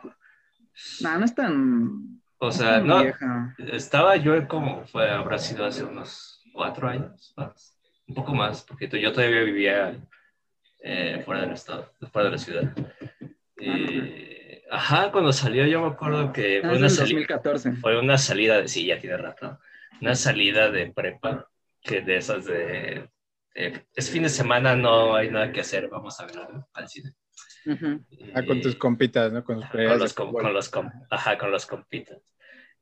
No, 1.01 1.17
no 1.19 1.25
es 1.25 1.33
tan, 1.35 2.21
O 2.39 2.51
sea, 2.51 2.79
no, 2.79 3.01
vieja. 3.03 3.55
estaba 3.57 4.15
yo 4.17 4.47
como 4.47 4.85
fue, 4.85 5.09
habrá 5.09 5.37
sido 5.39 5.65
hace 5.65 5.83
unos 5.83 6.41
cuatro 6.53 6.87
años, 6.87 7.33
más, 7.35 7.75
un 8.07 8.13
poco 8.15 8.33
más, 8.35 8.63
porque 8.63 8.87
yo 9.01 9.11
todavía 9.11 9.41
vivía 9.41 9.95
eh, 10.83 11.21
fuera 11.25 11.41
del 11.41 11.51
estado, 11.53 11.91
fuera 12.11 12.29
de 12.29 12.31
la 12.31 12.37
ciudad. 12.37 12.71
Y 13.57 13.69
Y, 13.69 14.61
ajá, 14.69 15.11
cuando 15.11 15.33
salió 15.33 15.65
yo 15.65 15.81
me 15.81 15.87
acuerdo 15.87 16.31
que 16.31 16.57
Ah, 16.59 16.61
fue, 16.67 16.77
una 16.77 16.87
del 16.87 16.89
sali- 16.91 17.13
2014. 17.13 17.71
fue 17.77 17.99
una 17.99 18.17
salida 18.17 18.61
de, 18.61 18.67
sí, 18.67 18.85
ya 18.85 18.99
tiene 18.99 19.17
rato, 19.17 19.59
una 20.01 20.13
salida 20.15 20.69
de 20.69 20.91
prepa, 20.91 21.49
que 21.81 22.01
de 22.01 22.17
esas 22.17 22.45
de, 22.45 23.09
de, 23.55 23.87
es 23.95 24.11
fin 24.11 24.23
de 24.23 24.29
semana, 24.29 24.75
no 24.75 25.15
hay 25.15 25.31
nada 25.31 25.51
que 25.51 25.61
hacer, 25.61 25.87
vamos 25.89 26.19
a 26.19 26.25
ver 26.27 26.37
algo 26.37 26.67
al 26.73 26.87
cine. 26.87 27.13
Ah, 28.33 28.45
con 28.45 28.61
tus 28.61 28.75
compitas, 28.75 29.31
¿no? 29.31 29.43
Con 29.43 29.61
con 29.61 29.99
los, 29.99 30.13
com- 30.13 30.33
con 30.33 30.53
los 30.53 30.69
com- 30.69 30.89
ajá, 31.09 31.37
con 31.37 31.51
los 31.51 31.65
compitas. 31.65 32.21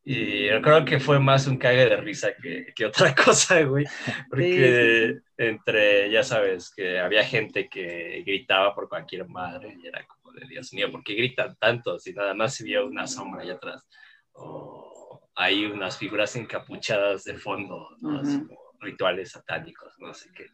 Y 0.03 0.49
recuerdo 0.49 0.85
que 0.85 0.99
fue 0.99 1.19
más 1.19 1.47
un 1.47 1.57
cague 1.57 1.85
de 1.89 1.97
risa 1.97 2.29
que, 2.41 2.67
que 2.75 2.85
otra 2.85 3.15
cosa, 3.25 3.63
güey. 3.63 3.85
Porque 4.29 5.15
entre, 5.37 6.11
ya 6.11 6.23
sabes, 6.23 6.71
que 6.75 6.99
había 6.99 7.23
gente 7.23 7.67
que 7.69 8.23
gritaba 8.25 8.75
por 8.75 8.87
cualquier 8.87 9.27
madre 9.27 9.75
y 9.81 9.87
era 9.87 10.05
como 10.05 10.31
de 10.33 10.47
Dios 10.47 10.71
mío, 10.73 10.91
¿por 10.91 11.03
qué 11.03 11.15
gritan 11.15 11.55
tanto 11.59 11.97
si 11.99 12.13
nada 12.13 12.33
más 12.35 12.53
se 12.55 12.63
vio 12.63 12.85
una 12.85 13.07
sombra 13.07 13.41
allá 13.41 13.53
atrás? 13.55 13.87
O 14.33 15.29
hay 15.35 15.65
unas 15.65 15.97
figuras 15.97 16.35
encapuchadas 16.35 17.23
de 17.23 17.35
fondo, 17.35 17.89
¿no? 18.01 18.19
Así 18.19 18.37
Ujú. 18.37 18.47
como 18.47 18.59
rituales 18.81 19.31
satánicos, 19.31 19.93
no 19.99 20.13
sé 20.13 20.29
qué. 20.35 20.45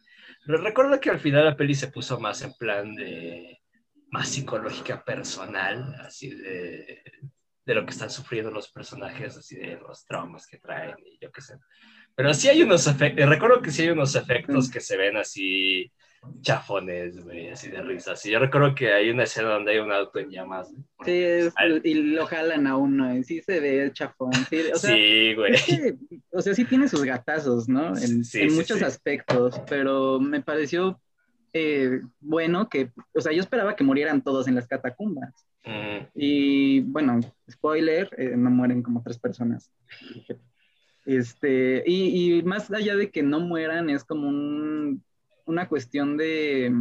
Pero 0.46 0.58
recuerdo 0.62 0.98
que 1.00 1.10
al 1.10 1.20
final 1.20 1.44
la 1.44 1.56
peli 1.56 1.74
se 1.74 1.88
puso 1.88 2.18
más 2.20 2.42
en 2.42 2.54
plan 2.54 2.94
de 2.94 3.61
más 4.12 4.28
psicológica 4.28 5.04
personal, 5.04 5.96
así 6.06 6.30
de, 6.30 7.02
de 7.66 7.74
lo 7.74 7.84
que 7.84 7.92
están 7.92 8.10
sufriendo 8.10 8.50
los 8.52 8.70
personajes, 8.70 9.36
así 9.36 9.56
de 9.56 9.78
los 9.78 10.06
traumas 10.06 10.46
que 10.46 10.58
traen 10.58 10.94
y 11.04 11.18
yo 11.20 11.32
qué 11.32 11.40
sé. 11.40 11.54
Pero 12.14 12.34
sí 12.34 12.48
hay 12.48 12.62
unos 12.62 12.86
efectos, 12.86 13.28
recuerdo 13.28 13.62
que 13.62 13.70
sí 13.72 13.82
hay 13.82 13.90
unos 13.90 14.14
efectos 14.14 14.70
que 14.70 14.80
se 14.80 14.96
ven 14.98 15.16
así 15.16 15.90
chafones, 16.40 17.24
güey, 17.24 17.50
así 17.50 17.68
de 17.68 17.82
risas. 17.82 18.24
Y 18.26 18.30
yo 18.30 18.38
recuerdo 18.38 18.74
que 18.74 18.92
hay 18.92 19.10
una 19.10 19.24
escena 19.24 19.50
donde 19.54 19.72
hay 19.72 19.78
un 19.78 19.90
auto 19.92 20.18
en 20.20 20.30
llamas. 20.30 20.72
güey. 20.72 20.86
Sí, 21.04 21.24
es- 21.24 21.54
y 21.84 21.94
lo 21.94 22.26
jalan 22.26 22.66
a 22.68 22.76
uno, 22.76 23.16
y 23.16 23.24
sí 23.24 23.40
se 23.42 23.58
ve 23.60 23.90
chafón. 23.92 24.32
Sí, 24.48 24.60
o 24.72 24.76
sea, 24.78 24.94
sí, 24.94 25.34
güey. 25.34 25.54
es 25.54 25.64
que, 25.64 25.94
o 26.30 26.40
sea, 26.42 26.54
sí 26.54 26.64
tiene 26.64 26.88
sus 26.88 27.02
gatazos, 27.04 27.68
¿no? 27.68 27.88
En, 27.88 28.24
Sí, 28.24 28.40
en 28.42 28.50
sí, 28.50 28.56
muchos 28.56 28.82
aspectos, 28.82 29.60
pero 29.68 30.20
me 30.20 30.40
pareció 30.42 31.00
eh, 31.52 32.00
bueno 32.20 32.68
que, 32.68 32.90
o 33.14 33.20
sea, 33.20 33.32
yo 33.32 33.40
esperaba 33.40 33.76
que 33.76 33.84
murieran 33.84 34.22
todos 34.22 34.48
en 34.48 34.54
las 34.54 34.66
catacumbas. 34.66 35.46
Mm, 35.64 36.06
Y 36.14 36.80
bueno, 36.80 37.20
spoiler, 37.50 38.08
eh, 38.16 38.34
no 38.36 38.50
mueren 38.50 38.82
como 38.82 39.02
tres 39.02 39.18
personas. 39.18 39.70
Este, 41.04 41.82
y, 41.86 42.38
y 42.38 42.42
más 42.42 42.70
allá 42.70 42.94
de 42.96 43.10
que 43.10 43.22
no 43.22 43.40
mueran, 43.40 43.90
es 43.90 44.04
como 44.04 44.28
un- 44.28 45.02
una 45.46 45.68
cuestión 45.68 46.16
de, 46.16 46.72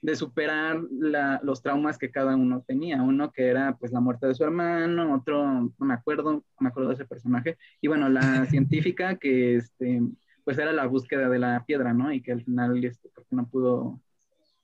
de 0.00 0.16
superar 0.16 0.80
la- 0.90 1.40
los 1.44 1.62
traumas 1.62 1.98
que 1.98 2.10
cada 2.10 2.34
uno 2.36 2.64
tenía. 2.66 3.02
Uno 3.02 3.30
que 3.30 3.46
era 3.46 3.76
pues 3.76 3.92
la 3.92 4.00
muerte 4.00 4.26
de 4.26 4.34
su 4.34 4.42
hermano, 4.44 5.14
otro, 5.14 5.44
no 5.78 5.86
me 5.86 5.94
acuerdo, 5.94 6.32
no 6.32 6.44
me 6.60 6.68
acuerdo 6.68 6.88
de 6.90 6.94
ese 6.96 7.04
personaje. 7.04 7.56
Y 7.80 7.88
bueno, 7.88 8.08
la 8.08 8.20
científica 8.96 9.16
que 9.16 9.56
este, 9.56 10.02
pues 10.48 10.56
era 10.56 10.72
la 10.72 10.86
búsqueda 10.86 11.28
de 11.28 11.38
la 11.38 11.62
piedra, 11.66 11.92
¿no? 11.92 12.10
Y 12.10 12.22
que 12.22 12.32
al 12.32 12.42
final 12.42 12.82
este, 12.82 13.10
creo 13.10 13.26
que 13.28 13.36
no 13.36 13.46
pudo, 13.50 14.00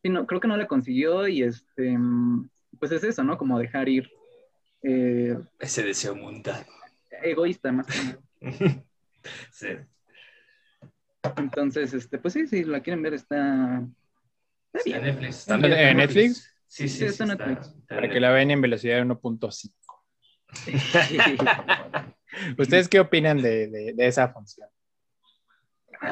sí, 0.02 0.08
no, 0.08 0.26
creo 0.26 0.40
que 0.40 0.48
no 0.48 0.56
la 0.56 0.66
consiguió 0.66 1.28
y 1.28 1.42
este, 1.42 1.94
pues 2.78 2.90
es 2.90 3.04
eso, 3.04 3.22
¿no? 3.22 3.36
Como 3.36 3.58
dejar 3.58 3.86
ir 3.90 4.10
eh, 4.82 5.36
ese 5.58 5.82
deseo 5.82 6.16
mundano. 6.16 6.64
egoísta 7.22 7.70
más 7.70 7.86
sí. 9.52 9.68
Entonces, 11.36 11.92
este, 11.92 12.16
pues 12.16 12.32
sí, 12.32 12.46
si 12.46 12.64
la 12.64 12.80
quieren 12.80 13.02
ver 13.02 13.12
está, 13.12 13.82
está 14.72 14.80
Sí, 14.84 14.92
en 14.94 15.02
bien. 15.02 15.14
Netflix. 15.16 15.48
¿En 15.48 15.60
también. 15.60 15.96
Netflix? 15.98 16.56
Sí, 16.66 16.88
sí, 16.88 16.88
Sí, 16.88 16.98
sí. 17.00 17.04
está 17.04 17.24
en 17.24 17.30
está- 17.32 17.46
Netflix. 17.46 17.66
está 17.78 17.94
en 17.94 18.00
Para 18.00 18.10
que 18.10 18.20
la 18.20 18.30
vean 18.32 18.50
en 18.50 18.60
velocidad 18.62 19.02
1.5. 19.04 19.74
Netflix. 20.66 21.38
¿Ustedes 22.58 22.88
qué 22.88 23.00
opinan 23.00 23.42
de, 23.42 23.68
de- 23.68 23.92
de 23.94 24.06
esa 24.06 24.28
función? 24.30 24.66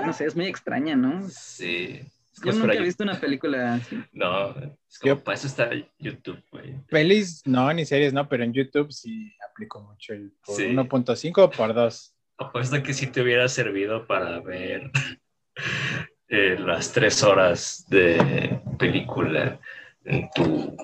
No 0.01 0.13
sé, 0.13 0.25
es 0.27 0.37
muy 0.37 0.47
extraña, 0.47 0.97
¿no? 0.97 1.29
Sí. 1.29 2.01
Es 2.33 2.41
Yo 2.43 2.53
como 2.53 2.65
nunca 2.67 2.75
he 2.79 2.83
visto 2.83 3.05
una 3.05 3.21
película 3.21 3.75
así. 3.75 4.03
No, 4.13 4.51
es 4.51 4.99
como 4.99 5.15
Yo- 5.17 5.23
para 5.25 5.35
eso 5.37 5.47
está 5.47 5.71
YouTube, 5.99 6.43
güey. 6.51 6.79
Pelis, 6.89 7.43
no, 7.47 7.73
ni 7.73 7.85
series, 7.85 8.13
no, 8.13 8.29
pero 8.29 8.43
en 8.45 8.53
YouTube 8.55 8.91
sí 8.93 9.33
aplico 9.51 9.81
mucho 9.83 10.15
el 10.15 10.33
por 10.45 10.57
Sí. 10.57 10.65
1.5 10.65 11.39
o 11.45 11.51
por 11.51 11.75
2. 11.75 12.15
Apuesto 12.39 12.83
que 12.83 12.95
sí 12.95 13.07
te 13.09 13.21
hubiera 13.21 13.47
servido 13.49 14.07
para 14.07 14.41
ver 14.41 14.91
eh, 16.29 16.57
las 16.59 16.93
tres 16.93 17.23
horas 17.23 17.85
de 17.89 18.61
película 18.79 19.61
en 20.05 20.29
tu 20.35 20.75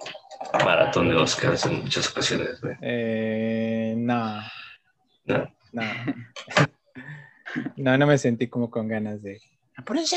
maratón 0.65 1.09
de 1.09 1.17
Oscars 1.17 1.65
en 1.67 1.81
muchas 1.83 2.11
ocasiones, 2.11 2.61
güey. 2.61 2.77
Eh, 2.83 3.95
no, 3.97 4.41
No. 5.25 5.53
no. 5.73 5.83
No, 7.77 7.97
no 7.97 8.07
me 8.07 8.19
sentí 8.19 8.49
como 8.49 8.71
con 8.71 8.89
ganas 8.89 9.23
de. 9.23 9.41
¡Apúrense! 9.77 10.17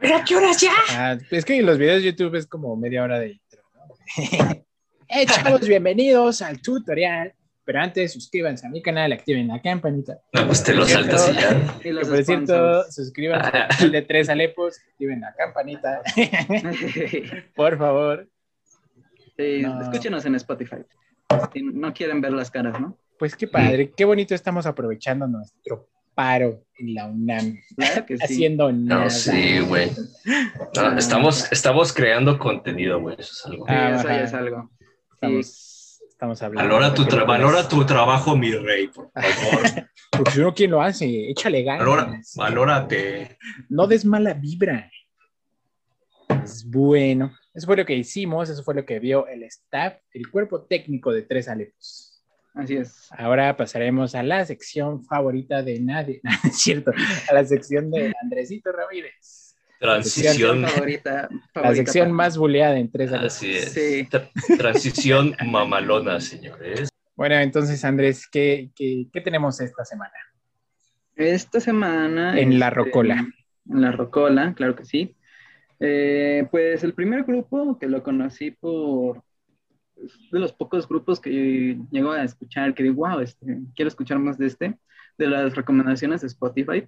¿Pero 0.00 0.16
a 0.16 0.24
qué 0.24 0.36
horas 0.36 0.60
ya? 0.60 0.72
Ah, 0.90 1.18
es 1.30 1.44
que 1.44 1.62
los 1.62 1.78
videos 1.78 2.02
de 2.02 2.10
YouTube 2.12 2.34
es 2.36 2.46
como 2.46 2.74
media 2.76 3.02
hora 3.04 3.18
de 3.18 3.32
intro, 3.32 3.62
¿no? 3.74 3.94
hey, 5.08 5.26
chavos, 5.26 5.66
bienvenidos 5.66 6.42
al 6.42 6.60
tutorial. 6.60 7.32
Pero 7.64 7.80
antes, 7.80 8.12
suscríbanse 8.12 8.66
a 8.66 8.70
mi 8.70 8.82
canal, 8.82 9.12
activen 9.12 9.46
la 9.46 9.62
campanita. 9.62 10.18
No, 10.32 10.46
pues 10.48 10.64
te 10.64 10.74
lo 10.74 10.84
saltas 10.84 11.30
y 11.30 11.34
ya. 11.34 11.78
Y 11.84 11.90
los 11.92 12.08
por 12.08 12.24
cierto, 12.24 12.90
suscríbanse 12.90 13.46
al 13.56 13.68
canal 13.68 13.92
de 13.92 14.02
Tres 14.02 14.28
Alepos, 14.28 14.80
activen 14.90 15.20
la 15.20 15.32
campanita, 15.34 16.02
por 17.54 17.78
favor. 17.78 18.28
Sí, 19.36 19.62
No. 19.62 19.80
escúchenos 19.80 20.24
en 20.24 20.34
Spotify. 20.34 20.78
Si 21.52 21.62
no 21.62 21.94
quieren 21.94 22.20
ver 22.20 22.32
las 22.32 22.50
caras, 22.50 22.80
¿no? 22.80 22.98
Pues 23.22 23.36
qué 23.36 23.46
padre, 23.46 23.92
qué 23.96 24.04
bonito 24.04 24.34
estamos 24.34 24.66
aprovechando 24.66 25.28
nuestro 25.28 25.88
paro 26.12 26.64
en 26.76 26.92
la 26.92 27.06
UNAM, 27.06 27.56
Claro 27.76 28.04
que 28.04 28.16
sí. 28.16 28.24
haciendo 28.24 28.72
nada. 28.72 29.04
No, 29.04 29.10
sí, 29.10 29.60
güey. 29.60 29.92
No, 30.74 30.98
estamos, 30.98 31.46
estamos 31.52 31.92
creando 31.92 32.36
contenido, 32.36 33.00
güey. 33.00 33.14
Eso 33.20 33.30
es 33.32 33.46
algo. 33.46 33.64
Sí, 33.64 33.72
Ah, 33.72 33.94
eso 33.96 34.08
ya 34.08 34.22
es 34.24 34.34
algo. 34.34 34.70
Estamos, 35.12 36.00
estamos 36.08 36.42
hablando. 36.42 36.68
Valora 36.68 36.92
tu, 36.94 37.02
de 37.04 37.08
tra- 37.10 37.10
películas. 37.10 37.38
valora 37.40 37.68
tu 37.68 37.86
trabajo, 37.86 38.36
mi 38.36 38.50
rey, 38.50 38.88
por 38.88 39.12
favor. 39.14 39.88
Porque 40.10 40.30
si 40.32 40.40
no, 40.40 40.52
¿quién 40.52 40.72
lo 40.72 40.82
hace? 40.82 41.30
Échale 41.30 41.62
ganas. 41.62 41.78
Valora, 41.86 42.20
valórate. 42.34 43.38
No 43.68 43.86
des 43.86 44.04
mala 44.04 44.34
vibra. 44.34 44.90
Pues 46.26 46.68
bueno, 46.68 47.32
eso 47.54 47.66
fue 47.68 47.76
lo 47.76 47.84
que 47.86 47.94
hicimos, 47.94 48.48
eso 48.50 48.64
fue 48.64 48.74
lo 48.74 48.84
que 48.84 48.98
vio 48.98 49.28
el 49.28 49.44
staff, 49.44 49.94
el 50.12 50.28
cuerpo 50.28 50.62
técnico 50.62 51.12
de 51.12 51.22
Tres 51.22 51.46
Alepos. 51.46 52.08
Así 52.54 52.76
es. 52.76 53.08
Ahora 53.16 53.56
pasaremos 53.56 54.14
a 54.14 54.22
la 54.22 54.44
sección 54.44 55.02
favorita 55.04 55.62
de 55.62 55.80
nadie, 55.80 56.20
no, 56.24 56.30
es 56.44 56.58
cierto, 56.58 56.92
a 57.30 57.34
la 57.34 57.44
sección 57.44 57.90
de 57.90 58.12
Andresito 58.22 58.72
Ramírez. 58.72 59.56
Transición. 59.78 60.64
favorita, 60.64 61.28
La 61.30 61.40
favorita 61.52 61.74
sección 61.76 62.04
para- 62.08 62.14
más 62.14 62.38
buleada 62.38 62.78
en 62.78 62.90
Tres 62.90 63.10
Alepos. 63.10 63.34
Así 63.36 63.52
es. 63.52 63.72
Sí. 63.72 64.06
Tra- 64.10 64.30
transición 64.56 65.34
mamalona, 65.46 66.20
señores. 66.20 66.88
Bueno, 67.16 67.34
entonces 67.36 67.84
Andrés, 67.84 68.28
¿qué, 68.30 68.70
qué, 68.76 69.06
qué 69.12 69.20
tenemos 69.20 69.60
esta 69.60 69.84
semana? 69.84 70.12
Esta 71.16 71.58
semana. 71.60 72.38
En 72.38 72.58
la 72.60 72.68
este, 72.68 72.76
Rocola. 72.76 73.26
En 73.68 73.80
la 73.80 73.92
Rocola, 73.92 74.54
claro 74.54 74.76
que 74.76 74.84
sí. 74.84 75.16
Eh, 75.80 76.46
pues 76.50 76.84
el 76.84 76.94
primer 76.94 77.24
grupo 77.24 77.76
que 77.78 77.88
lo 77.88 78.02
conocí 78.04 78.52
por 78.52 79.24
es 80.04 80.30
de 80.30 80.38
los 80.38 80.52
pocos 80.52 80.88
grupos 80.88 81.20
que 81.20 81.78
llego 81.90 82.12
a 82.12 82.24
escuchar, 82.24 82.74
que 82.74 82.82
digo, 82.82 83.06
wow, 83.06 83.20
este, 83.20 83.60
quiero 83.74 83.88
escuchar 83.88 84.18
más 84.18 84.38
de 84.38 84.46
este, 84.46 84.78
de 85.18 85.26
las 85.26 85.54
recomendaciones 85.54 86.20
de 86.20 86.26
Spotify. 86.28 86.86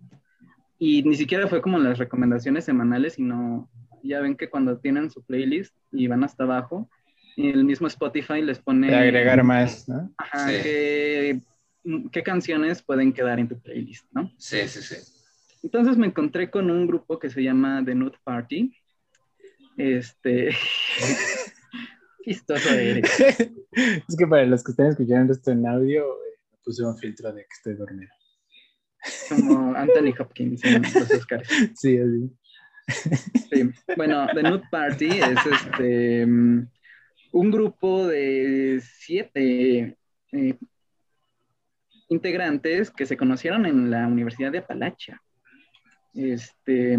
Y 0.78 1.02
ni 1.02 1.14
siquiera 1.14 1.46
fue 1.46 1.62
como 1.62 1.78
las 1.78 1.98
recomendaciones 1.98 2.64
semanales, 2.64 3.14
sino 3.14 3.70
ya 4.02 4.20
ven 4.20 4.36
que 4.36 4.50
cuando 4.50 4.78
tienen 4.78 5.10
su 5.10 5.22
playlist 5.24 5.74
y 5.92 6.06
van 6.08 6.24
hasta 6.24 6.44
abajo, 6.44 6.90
y 7.36 7.48
el 7.48 7.64
mismo 7.64 7.86
Spotify 7.86 8.42
les 8.42 8.58
pone... 8.58 8.88
De 8.88 8.96
agregar 8.96 9.42
más, 9.42 9.88
¿no? 9.88 10.12
Ajá, 10.18 10.48
Sí. 10.48 10.54
qué, 10.62 11.40
qué 12.12 12.22
canciones 12.22 12.82
pueden 12.82 13.12
quedar 13.12 13.40
en 13.40 13.48
tu 13.48 13.60
playlist, 13.60 14.06
¿no? 14.12 14.30
Sí, 14.38 14.58
sí, 14.68 14.82
sí. 14.82 14.96
Entonces 15.62 15.96
me 15.96 16.06
encontré 16.06 16.50
con 16.50 16.70
un 16.70 16.86
grupo 16.86 17.18
que 17.18 17.30
se 17.30 17.42
llama 17.42 17.82
The 17.84 17.94
Nude 17.94 18.18
Party. 18.22 18.72
Este. 19.76 20.50
Chistoso 22.24 22.70
eres. 22.70 23.20
es 24.08 24.16
que 24.16 24.26
para 24.26 24.46
los 24.46 24.64
que 24.64 24.70
están 24.70 24.86
escuchando 24.86 25.32
esto 25.32 25.50
en 25.50 25.66
audio, 25.66 26.04
eh, 26.04 26.38
puse 26.64 26.82
un 26.82 26.96
filtro 26.96 27.32
de 27.32 27.42
que 27.42 27.48
estoy 27.52 27.74
dormido. 27.74 28.10
Como 29.28 29.74
Anthony 29.76 30.14
Hopkins 30.18 30.64
en 30.64 30.82
los 30.82 31.10
Oscars. 31.10 31.48
Sí, 31.76 31.98
así. 31.98 32.30
Sí. 33.50 33.70
Bueno, 33.96 34.26
The 34.34 34.42
Nude 34.42 34.62
Party 34.70 35.08
es 35.08 35.38
este. 35.46 36.26
mm, 36.26 36.66
Un 37.32 37.50
grupo 37.50 38.06
de 38.06 38.80
siete 38.82 39.98
eh, 40.32 40.58
integrantes 42.08 42.90
que 42.90 43.06
se 43.06 43.16
conocieron 43.16 43.66
en 43.66 43.90
la 43.90 44.06
Universidad 44.06 44.52
de 44.52 44.58
Apalacha. 44.58 45.20
Este, 46.14 46.96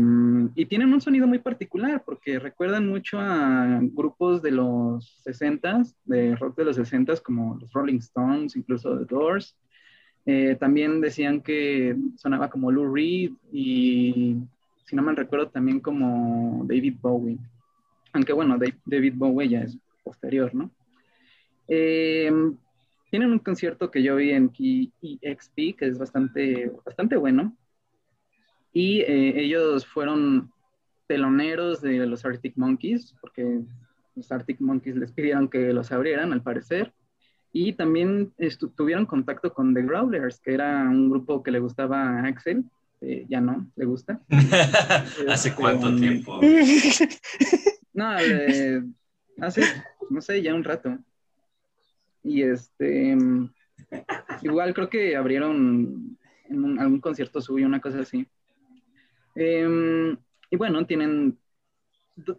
y 0.55 0.65
tienen 0.65 0.93
un 0.93 0.99
sonido 0.99 1.25
muy 1.25 1.39
particular 1.39 2.03
porque 2.05 2.37
recuerdan 2.37 2.89
mucho 2.89 3.17
a 3.17 3.79
grupos 3.81 4.41
de 4.41 4.51
los 4.51 5.23
60s, 5.25 5.95
de 6.03 6.35
rock 6.35 6.57
de 6.57 6.65
los 6.65 6.77
60s, 6.77 7.21
como 7.21 7.55
los 7.55 7.71
Rolling 7.71 7.99
Stones, 7.99 8.57
incluso 8.57 8.97
The 8.99 9.05
Doors. 9.05 9.55
Eh, 10.25 10.57
también 10.59 10.99
decían 10.99 11.39
que 11.39 11.95
sonaba 12.17 12.49
como 12.49 12.71
Lou 12.71 12.93
Reed 12.93 13.31
y, 13.53 14.35
si 14.85 14.95
no 14.95 15.01
me 15.01 15.13
recuerdo, 15.13 15.47
también 15.47 15.79
como 15.79 16.65
David 16.67 16.95
Bowie. 17.01 17.37
Aunque 18.11 18.33
bueno, 18.33 18.57
David 18.85 19.13
Bowie 19.15 19.47
ya 19.47 19.61
es 19.61 19.77
posterior, 20.03 20.53
¿no? 20.53 20.71
Eh, 21.69 22.31
tienen 23.09 23.31
un 23.31 23.39
concierto 23.39 23.89
que 23.89 24.03
yo 24.03 24.17
vi 24.17 24.31
en 24.31 24.51
EXP 25.01 25.77
que 25.77 25.87
es 25.87 25.97
bastante, 25.97 26.69
bastante 26.85 27.15
bueno 27.15 27.55
y 28.75 28.99
eh, 28.99 29.41
ellos 29.41 29.87
fueron 29.87 30.51
teloneros 31.07 31.79
de 31.79 32.05
los 32.05 32.25
Arctic 32.25 32.57
Monkeys, 32.57 33.15
porque 33.21 33.61
los 34.15 34.29
Arctic 34.33 34.59
Monkeys 34.59 34.97
les 34.97 35.13
pidieron 35.13 35.47
que 35.47 35.71
los 35.71 35.93
abrieran, 35.93 36.33
al 36.33 36.43
parecer. 36.43 36.93
Y 37.53 37.71
también 37.71 38.33
tuvieron 38.75 39.05
contacto 39.05 39.53
con 39.53 39.73
The 39.73 39.81
Growlers, 39.81 40.41
que 40.41 40.53
era 40.53 40.81
un 40.89 41.09
grupo 41.09 41.41
que 41.41 41.51
le 41.51 41.59
gustaba 41.59 42.19
a 42.19 42.25
Axel. 42.25 42.65
Eh, 42.99 43.25
ya 43.29 43.39
no, 43.39 43.65
le 43.77 43.85
gusta. 43.85 44.19
¿Hace 44.29 45.49
este, 45.49 45.53
cuánto 45.53 45.87
um, 45.87 45.97
tiempo? 45.97 46.41
no, 47.93 48.09
hace, 49.39 49.63
no 50.09 50.19
sé, 50.19 50.41
ya 50.41 50.53
un 50.53 50.65
rato. 50.65 50.97
Y 52.23 52.41
este, 52.41 53.17
igual 54.41 54.73
creo 54.73 54.89
que 54.89 55.15
abrieron 55.15 56.17
en 56.49 56.77
algún 56.77 56.99
concierto 56.99 57.39
suyo, 57.39 57.65
una 57.65 57.79
cosa 57.79 58.01
así. 58.01 58.27
Em, 59.35 60.17
y 60.49 60.55
bueno, 60.55 60.85
tienen, 60.85 61.37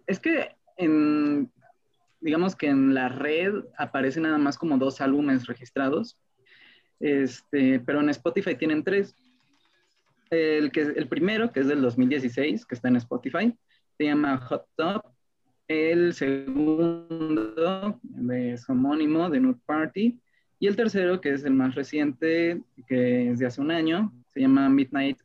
es 0.07 0.19
que 0.19 0.57
en, 0.77 1.51
digamos 2.21 2.57
que 2.57 2.69
en 2.69 2.95
la 2.95 3.09
red 3.09 3.55
aparecen 3.77 4.25
nada 4.25 4.39
más 4.39 4.59
como 4.59 4.79
dos 4.79 5.01
álbumes 5.01 5.47
registrados, 5.47 6.19
este, 7.01 7.81
pero 7.81 8.01
en 8.01 8.11
Spotify 8.11 8.55
tienen 8.57 8.83
tres. 8.83 9.15
El, 10.31 10.73
que, 10.73 10.81
el 10.81 11.09
primero, 11.09 11.53
que 11.53 11.61
es 11.61 11.69
del 11.69 11.83
2016, 11.83 12.67
que 12.67 12.75
está 12.75 12.89
en 12.89 12.97
Spotify, 12.97 13.57
se 13.97 14.05
llama 14.05 14.39
Hot 14.39 14.67
Top. 14.77 15.05
El 15.69 16.15
segundo 16.15 18.01
es 18.33 18.69
homónimo 18.69 19.29
de 19.31 19.41
Nude 19.41 19.61
Party. 19.67 20.19
Y 20.59 20.67
el 20.67 20.77
tercero, 20.77 21.21
que 21.21 21.33
es 21.33 21.45
el 21.45 21.53
más 21.53 21.75
reciente, 21.75 22.63
que 22.89 23.31
es 23.31 23.39
de 23.39 23.47
hace 23.47 23.61
un 23.61 23.71
año, 23.71 24.13
se 24.33 24.41
llama 24.41 24.69
Midnight 24.69 25.19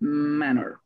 Manor. 0.00 0.79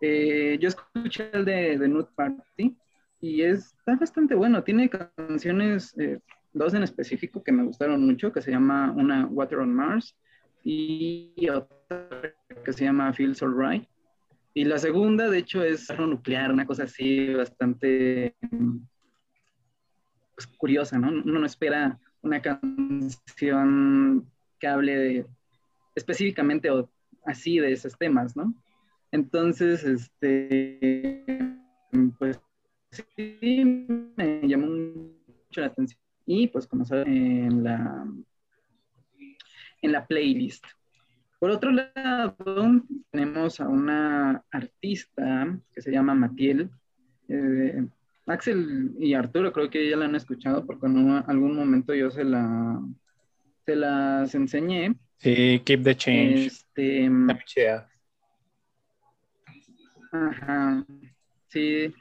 Eh, 0.00 0.58
yo 0.60 0.68
escuché 0.68 1.30
el 1.32 1.44
de, 1.44 1.78
de 1.78 1.88
Nude 1.88 2.08
Party 2.14 2.76
y 3.20 3.42
está 3.42 3.96
bastante 3.96 4.34
bueno. 4.34 4.62
Tiene 4.62 4.90
canciones, 4.90 5.96
eh, 5.98 6.20
dos 6.52 6.74
en 6.74 6.82
específico 6.82 7.42
que 7.42 7.52
me 7.52 7.64
gustaron 7.64 8.04
mucho, 8.04 8.32
que 8.32 8.42
se 8.42 8.50
llama 8.50 8.92
una 8.92 9.26
Water 9.26 9.58
on 9.58 9.74
Mars 9.74 10.16
y 10.64 11.48
otra 11.48 12.34
que 12.64 12.72
se 12.72 12.84
llama 12.84 13.12
Feels 13.12 13.42
Alright. 13.42 13.88
Y 14.54 14.64
la 14.64 14.78
segunda, 14.78 15.28
de 15.28 15.38
hecho, 15.38 15.62
es 15.62 15.86
nuclear, 15.98 16.50
una 16.50 16.66
cosa 16.66 16.84
así 16.84 17.34
bastante 17.34 18.34
pues, 20.34 20.46
curiosa, 20.56 20.98
¿no? 20.98 21.08
Uno 21.08 21.40
no 21.40 21.46
espera 21.46 21.98
una 22.22 22.40
canción 22.40 24.26
que 24.58 24.66
hable 24.66 25.26
específicamente 25.94 26.70
o 26.70 26.90
así 27.24 27.58
de 27.58 27.72
esos 27.72 27.98
temas, 27.98 28.34
¿no? 28.34 28.54
Entonces, 29.12 29.84
este, 29.84 31.20
pues 32.18 32.40
sí, 32.90 33.86
me 34.16 34.40
llamó 34.46 34.66
mucho 34.66 35.60
la 35.60 35.66
atención. 35.66 36.00
Y 36.26 36.48
pues 36.48 36.66
como 36.66 36.84
saben, 36.84 37.06
en 37.08 37.64
la, 37.64 38.06
en 39.82 39.92
la 39.92 40.06
playlist. 40.06 40.64
Por 41.38 41.50
otro 41.50 41.70
lado, 41.70 42.36
tenemos 43.10 43.60
a 43.60 43.68
una 43.68 44.44
artista 44.50 45.58
que 45.72 45.82
se 45.82 45.92
llama 45.92 46.14
Matiel. 46.14 46.70
Eh, 47.28 47.86
Axel 48.26 48.94
y 48.98 49.14
Arturo 49.14 49.52
creo 49.52 49.70
que 49.70 49.88
ya 49.88 49.96
la 49.96 50.06
han 50.06 50.16
escuchado 50.16 50.66
porque 50.66 50.86
en 50.86 51.10
algún 51.26 51.54
momento 51.54 51.94
yo 51.94 52.10
se 52.10 52.24
la 52.24 52.80
se 53.64 53.76
las 53.76 54.34
enseñé. 54.34 54.94
Sí, 55.18 55.60
Keep 55.64 55.82
the 55.82 55.96
Change. 55.96 56.46
Este, 56.46 57.10
Ajá, 60.24 60.84
sí. 61.48 61.92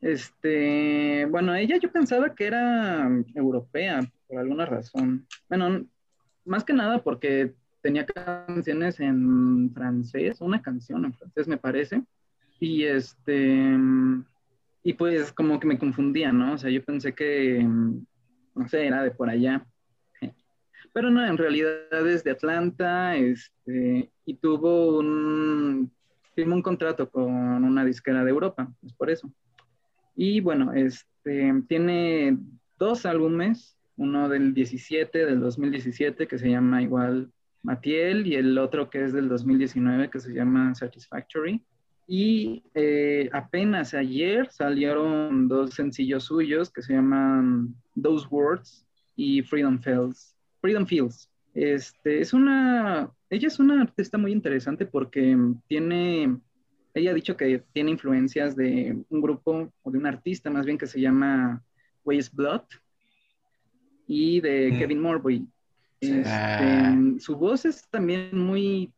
Este, 0.00 1.26
bueno, 1.30 1.54
ella 1.54 1.78
yo 1.78 1.90
pensaba 1.90 2.34
que 2.34 2.46
era 2.46 3.08
europea 3.34 4.00
por 4.28 4.38
alguna 4.38 4.66
razón. 4.66 5.26
Bueno, 5.48 5.86
más 6.44 6.62
que 6.62 6.74
nada 6.74 7.02
porque 7.02 7.54
tenía 7.80 8.04
canciones 8.06 9.00
en 9.00 9.72
francés, 9.72 10.40
una 10.40 10.60
canción 10.60 11.04
en 11.04 11.14
francés 11.14 11.48
me 11.48 11.56
parece. 11.56 12.02
Y 12.60 12.84
este, 12.84 13.76
y 14.82 14.92
pues 14.92 15.32
como 15.32 15.58
que 15.58 15.66
me 15.66 15.78
confundía, 15.78 16.32
¿no? 16.32 16.52
O 16.54 16.58
sea, 16.58 16.70
yo 16.70 16.84
pensé 16.84 17.14
que, 17.14 17.66
no 18.54 18.68
sé, 18.68 18.86
era 18.86 19.02
de 19.02 19.10
por 19.10 19.30
allá. 19.30 19.66
Pero 20.92 21.10
no, 21.10 21.26
en 21.26 21.36
realidad 21.36 22.06
es 22.06 22.22
de 22.22 22.30
Atlanta, 22.30 23.16
este, 23.16 24.12
y 24.24 24.34
tuvo 24.34 24.98
un 24.98 25.93
firmó 26.34 26.54
un 26.54 26.62
contrato 26.62 27.08
con 27.10 27.32
una 27.32 27.84
disquera 27.84 28.24
de 28.24 28.30
Europa, 28.30 28.72
es 28.84 28.92
por 28.92 29.10
eso. 29.10 29.32
Y 30.16 30.40
bueno, 30.40 30.72
este, 30.72 31.52
tiene 31.68 32.38
dos 32.78 33.06
álbumes, 33.06 33.76
uno 33.96 34.28
del 34.28 34.54
17, 34.54 35.26
del 35.26 35.40
2017, 35.40 36.26
que 36.26 36.38
se 36.38 36.50
llama 36.50 36.82
igual 36.82 37.30
Matiel, 37.62 38.26
y 38.26 38.34
el 38.34 38.58
otro 38.58 38.90
que 38.90 39.04
es 39.04 39.12
del 39.12 39.28
2019, 39.28 40.10
que 40.10 40.20
se 40.20 40.32
llama 40.32 40.74
Satisfactory. 40.74 41.64
Y 42.06 42.62
eh, 42.74 43.30
apenas 43.32 43.94
ayer 43.94 44.50
salieron 44.50 45.48
dos 45.48 45.74
sencillos 45.74 46.24
suyos 46.24 46.70
que 46.70 46.82
se 46.82 46.92
llaman 46.92 47.74
Those 48.00 48.26
Words 48.30 48.86
y 49.16 49.42
Freedom 49.42 49.78
Fields. 49.80 50.36
Freedom 50.60 50.86
Fields. 50.86 51.30
Este, 51.54 52.20
es 52.20 52.32
una, 52.32 53.10
ella 53.30 53.46
es 53.46 53.60
una 53.60 53.80
artista 53.80 54.18
muy 54.18 54.32
interesante 54.32 54.86
porque 54.86 55.36
tiene, 55.68 56.36
ella 56.92 57.12
ha 57.12 57.14
dicho 57.14 57.36
que 57.36 57.62
tiene 57.72 57.92
influencias 57.92 58.56
de 58.56 58.98
un 59.08 59.20
grupo 59.20 59.72
o 59.82 59.90
de 59.90 59.98
un 59.98 60.06
artista 60.06 60.50
más 60.50 60.66
bien 60.66 60.76
que 60.76 60.88
se 60.88 61.00
llama 61.00 61.62
Waste 62.04 62.32
Blood 62.34 62.62
y 64.08 64.40
de 64.40 64.72
mm. 64.72 64.78
Kevin 64.78 65.00
Morboy. 65.00 65.46
Este, 66.00 66.22
ah. 66.26 66.96
Su 67.18 67.36
voz 67.36 67.64
es 67.64 67.88
también 67.88 68.36
muy, 68.36 68.92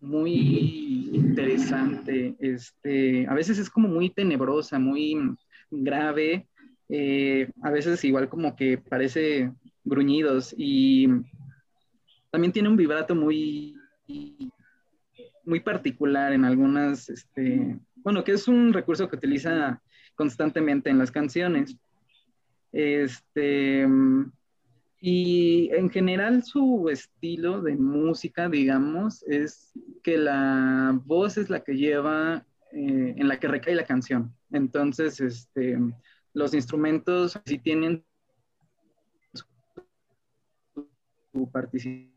muy 0.00 1.10
interesante. 1.12 2.36
Este, 2.38 3.26
a 3.26 3.34
veces 3.34 3.58
es 3.58 3.70
como 3.70 3.88
muy 3.88 4.10
tenebrosa, 4.10 4.78
muy 4.78 5.16
grave. 5.70 6.46
Eh, 6.90 7.50
a 7.62 7.70
veces 7.70 8.04
igual 8.04 8.28
como 8.28 8.54
que 8.54 8.76
parece 8.78 9.50
gruñidos 9.84 10.54
y 10.56 11.08
también 12.34 12.52
tiene 12.52 12.68
un 12.68 12.76
vibrato 12.76 13.14
muy, 13.14 13.76
muy 15.44 15.60
particular 15.60 16.32
en 16.32 16.44
algunas, 16.44 17.08
este, 17.08 17.78
bueno, 17.94 18.24
que 18.24 18.32
es 18.32 18.48
un 18.48 18.72
recurso 18.72 19.08
que 19.08 19.14
utiliza 19.14 19.80
constantemente 20.16 20.90
en 20.90 20.98
las 20.98 21.12
canciones. 21.12 21.76
Este, 22.72 23.86
y 25.00 25.70
en 25.72 25.90
general 25.90 26.42
su 26.42 26.88
estilo 26.90 27.62
de 27.62 27.76
música, 27.76 28.48
digamos, 28.48 29.22
es 29.28 29.72
que 30.02 30.18
la 30.18 31.00
voz 31.04 31.38
es 31.38 31.50
la 31.50 31.62
que 31.62 31.76
lleva, 31.76 32.44
eh, 32.72 33.14
en 33.16 33.28
la 33.28 33.38
que 33.38 33.46
recae 33.46 33.76
la 33.76 33.86
canción. 33.86 34.34
Entonces, 34.50 35.20
este, 35.20 35.78
los 36.32 36.52
instrumentos 36.52 37.38
sí 37.46 37.58
tienen 37.58 38.04
su 41.32 41.48
participación 41.52 42.13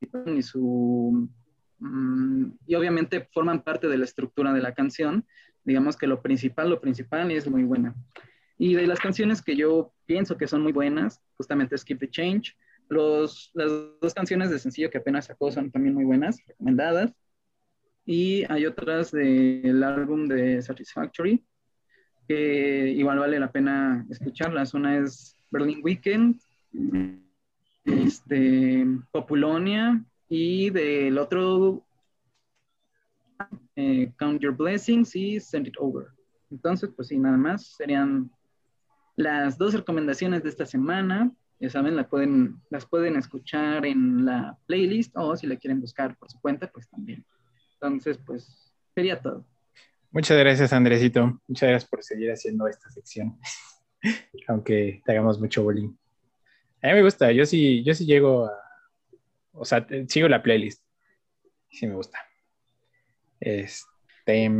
y 0.00 0.42
su 0.42 1.28
mm, 1.78 2.46
y 2.66 2.74
obviamente 2.74 3.28
forman 3.32 3.62
parte 3.62 3.88
de 3.88 3.98
la 3.98 4.04
estructura 4.04 4.52
de 4.52 4.62
la 4.62 4.74
canción. 4.74 5.26
Digamos 5.64 5.96
que 5.96 6.06
lo 6.06 6.22
principal, 6.22 6.70
lo 6.70 6.80
principal 6.80 7.30
es 7.30 7.48
muy 7.48 7.64
buena. 7.64 7.94
Y 8.58 8.74
de 8.74 8.86
las 8.86 9.00
canciones 9.00 9.42
que 9.42 9.56
yo 9.56 9.92
pienso 10.06 10.36
que 10.36 10.46
son 10.46 10.62
muy 10.62 10.72
buenas, 10.72 11.20
justamente 11.36 11.76
Skip 11.76 11.98
the 11.98 12.10
Change. 12.10 12.56
Los, 12.88 13.50
las 13.54 13.70
dos 14.00 14.14
canciones 14.14 14.50
de 14.50 14.58
sencillo 14.58 14.90
que 14.90 14.98
apenas 14.98 15.26
sacó 15.26 15.50
son 15.50 15.70
también 15.70 15.94
muy 15.94 16.04
buenas, 16.04 16.38
recomendadas. 16.46 17.12
Y 18.04 18.44
hay 18.50 18.66
otras 18.66 19.10
del 19.10 19.82
álbum 19.82 20.26
de 20.26 20.60
Satisfactory, 20.60 21.44
que 22.28 22.90
igual 22.90 23.18
vale 23.18 23.40
la 23.40 23.50
pena 23.50 24.06
escucharlas. 24.10 24.74
Una 24.74 24.98
es 24.98 25.38
Berlin 25.50 25.80
Weekend, 25.82 26.38
este, 27.84 28.86
Populonia 29.10 30.02
y 30.28 30.70
del 30.70 31.18
otro, 31.18 31.84
eh, 33.76 34.12
Count 34.18 34.40
Your 34.40 34.56
Blessings 34.56 35.14
y 35.16 35.40
Send 35.40 35.68
It 35.68 35.74
Over. 35.78 36.08
Entonces, 36.50 36.90
pues 36.94 37.08
sí, 37.08 37.18
nada 37.18 37.36
más 37.36 37.66
serían 37.76 38.30
las 39.16 39.58
dos 39.58 39.74
recomendaciones 39.74 40.42
de 40.42 40.48
esta 40.48 40.66
semana. 40.66 41.30
Ya 41.60 41.70
saben, 41.70 41.96
la 41.96 42.08
pueden, 42.08 42.60
las 42.70 42.86
pueden 42.86 43.16
escuchar 43.16 43.86
en 43.86 44.24
la 44.24 44.58
playlist 44.66 45.12
o 45.16 45.36
si 45.36 45.46
la 45.46 45.56
quieren 45.56 45.80
buscar 45.80 46.16
por 46.16 46.30
su 46.30 46.40
cuenta, 46.40 46.70
pues 46.70 46.88
también. 46.88 47.24
Entonces, 47.74 48.18
pues 48.18 48.72
sería 48.94 49.20
todo. 49.20 49.44
Muchas 50.10 50.38
gracias, 50.38 50.72
Andresito. 50.72 51.40
Muchas 51.48 51.68
gracias 51.68 51.90
por 51.90 52.02
seguir 52.02 52.30
haciendo 52.30 52.68
esta 52.68 52.88
sección, 52.90 53.36
aunque 54.48 55.02
te 55.04 55.12
hagamos 55.12 55.40
mucho 55.40 55.62
bullying. 55.64 55.92
A 56.84 56.88
mí 56.88 56.92
me 56.92 57.02
gusta, 57.02 57.32
yo 57.32 57.46
sí, 57.46 57.82
yo 57.82 57.94
sí 57.94 58.04
llego 58.04 58.44
a, 58.44 58.52
o 59.52 59.64
sea, 59.64 59.86
sigo 60.06 60.28
la 60.28 60.42
playlist. 60.42 60.84
Sí 61.70 61.86
me 61.86 61.94
gusta. 61.94 62.18
Este, 63.40 64.50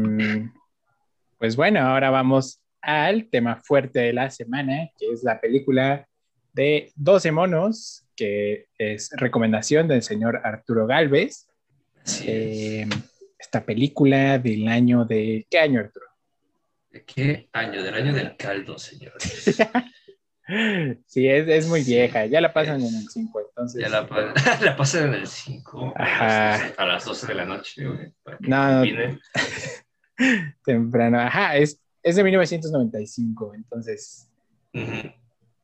pues 1.36 1.54
bueno, 1.54 1.80
ahora 1.80 2.08
vamos 2.08 2.62
al 2.80 3.28
tema 3.28 3.60
fuerte 3.62 4.00
de 4.00 4.14
la 4.14 4.30
semana, 4.30 4.88
que 4.98 5.12
es 5.12 5.22
la 5.22 5.38
película 5.38 6.08
de 6.54 6.90
12 6.94 7.30
monos, 7.30 8.06
que 8.16 8.68
es 8.78 9.10
recomendación 9.18 9.86
del 9.86 10.02
señor 10.02 10.40
Arturo 10.44 10.86
Galvez. 10.86 11.46
Eh, 12.22 12.88
esta 13.38 13.66
película 13.66 14.38
del 14.38 14.66
año 14.68 15.04
de... 15.04 15.46
¿Qué 15.50 15.58
año, 15.58 15.80
Arturo? 15.80 16.06
¿De 16.90 17.04
qué 17.04 17.50
año? 17.52 17.82
Del 17.82 17.94
año 17.94 18.14
del 18.14 18.34
caldo, 18.38 18.78
señor. 18.78 19.12
sí, 21.06 21.28
es, 21.28 21.48
es, 21.48 21.66
muy 21.68 21.82
vieja. 21.82 22.26
Ya 22.26 22.40
la 22.40 22.52
pasan 22.52 22.80
en 22.82 22.94
el 22.94 23.08
5, 23.08 23.40
entonces... 23.48 23.80
Ya 23.80 23.88
la, 23.88 24.06
la 24.62 24.76
pasan 24.76 25.08
en 25.08 25.14
el 25.14 25.26
5. 25.26 25.94
A 25.96 26.84
las 26.86 27.04
12 27.04 27.26
de 27.26 27.34
la 27.34 27.44
noche, 27.44 27.86
güey. 27.86 28.12
No, 28.40 28.84
no. 28.84 29.18
temprano. 30.64 31.20
Ajá, 31.20 31.56
es, 31.56 31.80
es 32.02 32.16
de 32.16 32.24
1995, 32.24 33.54
entonces... 33.54 34.28
Uh 34.72 34.80
-huh. 34.80 35.14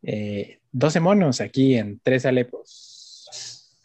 eh, 0.04 0.60
12 0.72 1.00
monos 1.00 1.40
aquí 1.40 1.74
en 1.76 2.00
Tres 2.00 2.24
Alepos. 2.26 3.76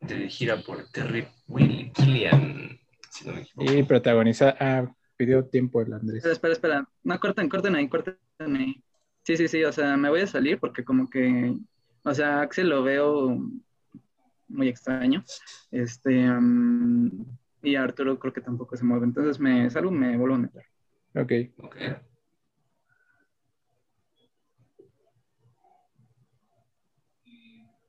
Dirigida 0.00 0.60
por 0.62 0.90
Terry 0.90 1.26
Will 1.46 1.92
Gilliam, 1.94 2.78
si 3.10 3.26
no 3.26 3.34
me 3.34 3.42
equivoco. 3.42 3.72
Y 3.72 3.82
protagoniza. 3.84 4.56
Ah, 4.58 4.92
pidió 5.16 5.44
tiempo 5.44 5.82
el 5.82 5.92
Andrés. 5.92 6.24
Espera, 6.24 6.32
espera, 6.32 6.52
espera. 6.54 6.88
No, 7.04 7.20
corten, 7.20 7.48
corten 7.48 7.76
ahí, 7.76 7.88
corten 7.88 8.16
ahí. 8.56 8.82
Sí, 9.30 9.36
sí, 9.36 9.46
sí, 9.46 9.62
o 9.62 9.72
sea, 9.72 9.96
me 9.96 10.08
voy 10.08 10.22
a 10.22 10.26
salir 10.26 10.58
porque 10.58 10.82
como 10.82 11.08
que, 11.08 11.54
o 12.02 12.12
sea, 12.12 12.40
Axel 12.40 12.68
lo 12.68 12.82
veo 12.82 13.38
muy 14.48 14.66
extraño. 14.66 15.22
Este, 15.70 16.28
um, 16.28 17.24
y 17.62 17.76
Arturo 17.76 18.18
creo 18.18 18.32
que 18.32 18.40
tampoco 18.40 18.76
se 18.76 18.82
mueve. 18.82 19.06
Entonces 19.06 19.38
me 19.38 19.70
salgo, 19.70 19.92
me 19.92 20.16
vuelvo 20.16 20.34
a 20.34 20.38
meter. 20.38 20.64
Ok. 21.14 21.32
Ok. 21.62 21.76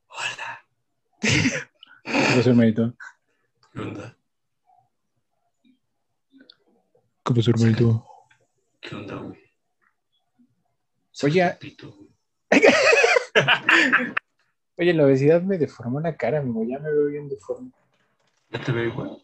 Hola. 0.09 0.59
¿Qué 2.03 2.49
hermanito? 2.49 2.95
¿Qué 3.73 3.79
onda? 3.79 4.15
¿Qué 7.25 7.33
pasó, 7.33 7.49
hermanito? 7.49 8.05
¿Qué 8.79 8.95
onda, 8.95 9.15
güey? 9.15 9.40
Oye, 11.23 11.57
Pito, 11.59 11.91
güey. 11.91 12.09
Oye, 14.77 14.93
la 14.93 15.05
obesidad 15.05 15.41
me 15.41 15.57
deformó 15.57 15.99
la 15.99 16.15
cara, 16.15 16.39
amigo. 16.39 16.63
Ya 16.67 16.79
me 16.79 16.91
veo 16.91 17.07
bien 17.07 17.29
deforme. 17.29 17.71
¿Ya 18.49 18.61
te 18.61 18.71
veo 18.71 18.85
igual? 18.85 19.21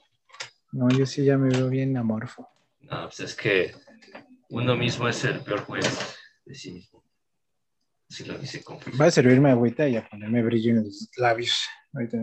No, 0.72 0.90
yo 0.90 1.06
sí 1.06 1.24
ya 1.26 1.38
me 1.38 1.50
veo 1.50 1.70
bien 1.70 1.98
amorfo. 1.98 2.48
No, 2.82 3.04
pues 3.04 3.20
es 3.22 3.36
que 3.36 3.74
uno 4.50 4.76
mismo 4.76 5.08
es 5.08 5.24
el 5.24 5.42
peor 5.42 5.62
juez 5.62 6.18
de 6.46 6.56
sí 6.56 6.72
mismo. 6.72 7.04
Así 8.10 8.24
lo 8.24 8.38
dice 8.38 8.64
con 8.64 8.78
Va 9.00 9.06
a 9.06 9.12
servirme 9.12 9.52
agüita 9.52 9.88
y 9.88 9.98
a 9.98 10.08
ponerme 10.08 10.42
brillo 10.44 10.72
en 10.72 10.86
los 10.86 11.10
labios. 11.18 11.68
Ahorita. 11.94 12.18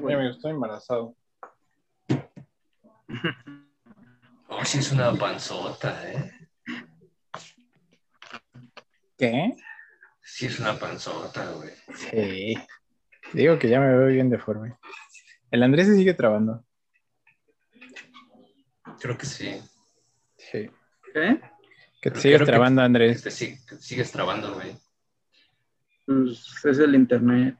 Güey. 0.00 0.14
amigo, 0.14 0.30
estoy 0.32 0.50
embarazado. 0.52 1.16
Oh, 4.48 4.64
sí 4.64 4.78
es 4.78 4.92
una 4.92 5.12
panzota, 5.14 6.10
¿eh? 6.12 6.32
¿Qué? 9.18 9.56
Sí 10.22 10.46
es 10.46 10.58
una 10.60 10.78
panzota, 10.78 11.50
güey. 11.52 11.70
Sí. 11.94 12.54
Digo 13.32 13.58
que 13.58 13.68
ya 13.68 13.80
me 13.80 13.96
veo 13.96 14.06
bien 14.08 14.30
deforme. 14.30 14.76
El 15.50 15.62
Andrés 15.62 15.86
se 15.86 15.96
sigue 15.96 16.14
trabando. 16.14 16.64
Creo 19.00 19.16
que 19.16 19.26
sí. 19.26 19.60
Sí. 20.36 20.70
¿Qué? 21.12 21.40
Que 22.00 22.10
te 22.10 22.20
sigues 22.20 22.40
que- 22.40 22.46
trabando, 22.46 22.82
Andrés. 22.82 23.22
Te 23.22 23.30
sig- 23.30 23.64
te 23.66 23.76
sigues 23.78 24.12
trabando, 24.12 24.54
güey. 24.54 24.76
Pues 26.06 26.64
es 26.64 26.78
el 26.78 26.94
internet. 26.94 27.56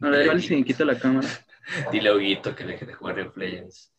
A 0.00 0.08
ver, 0.10 0.22
igual 0.24 0.42
si 0.42 0.62
quito 0.64 0.84
la 0.84 0.98
cámara. 0.98 1.28
Dile 1.92 2.08
a 2.10 2.14
Huguito 2.14 2.54
que 2.54 2.64
deje 2.64 2.86
de 2.86 2.94
jugar 2.94 3.18
en 3.18 3.32
Legends. 3.34 3.92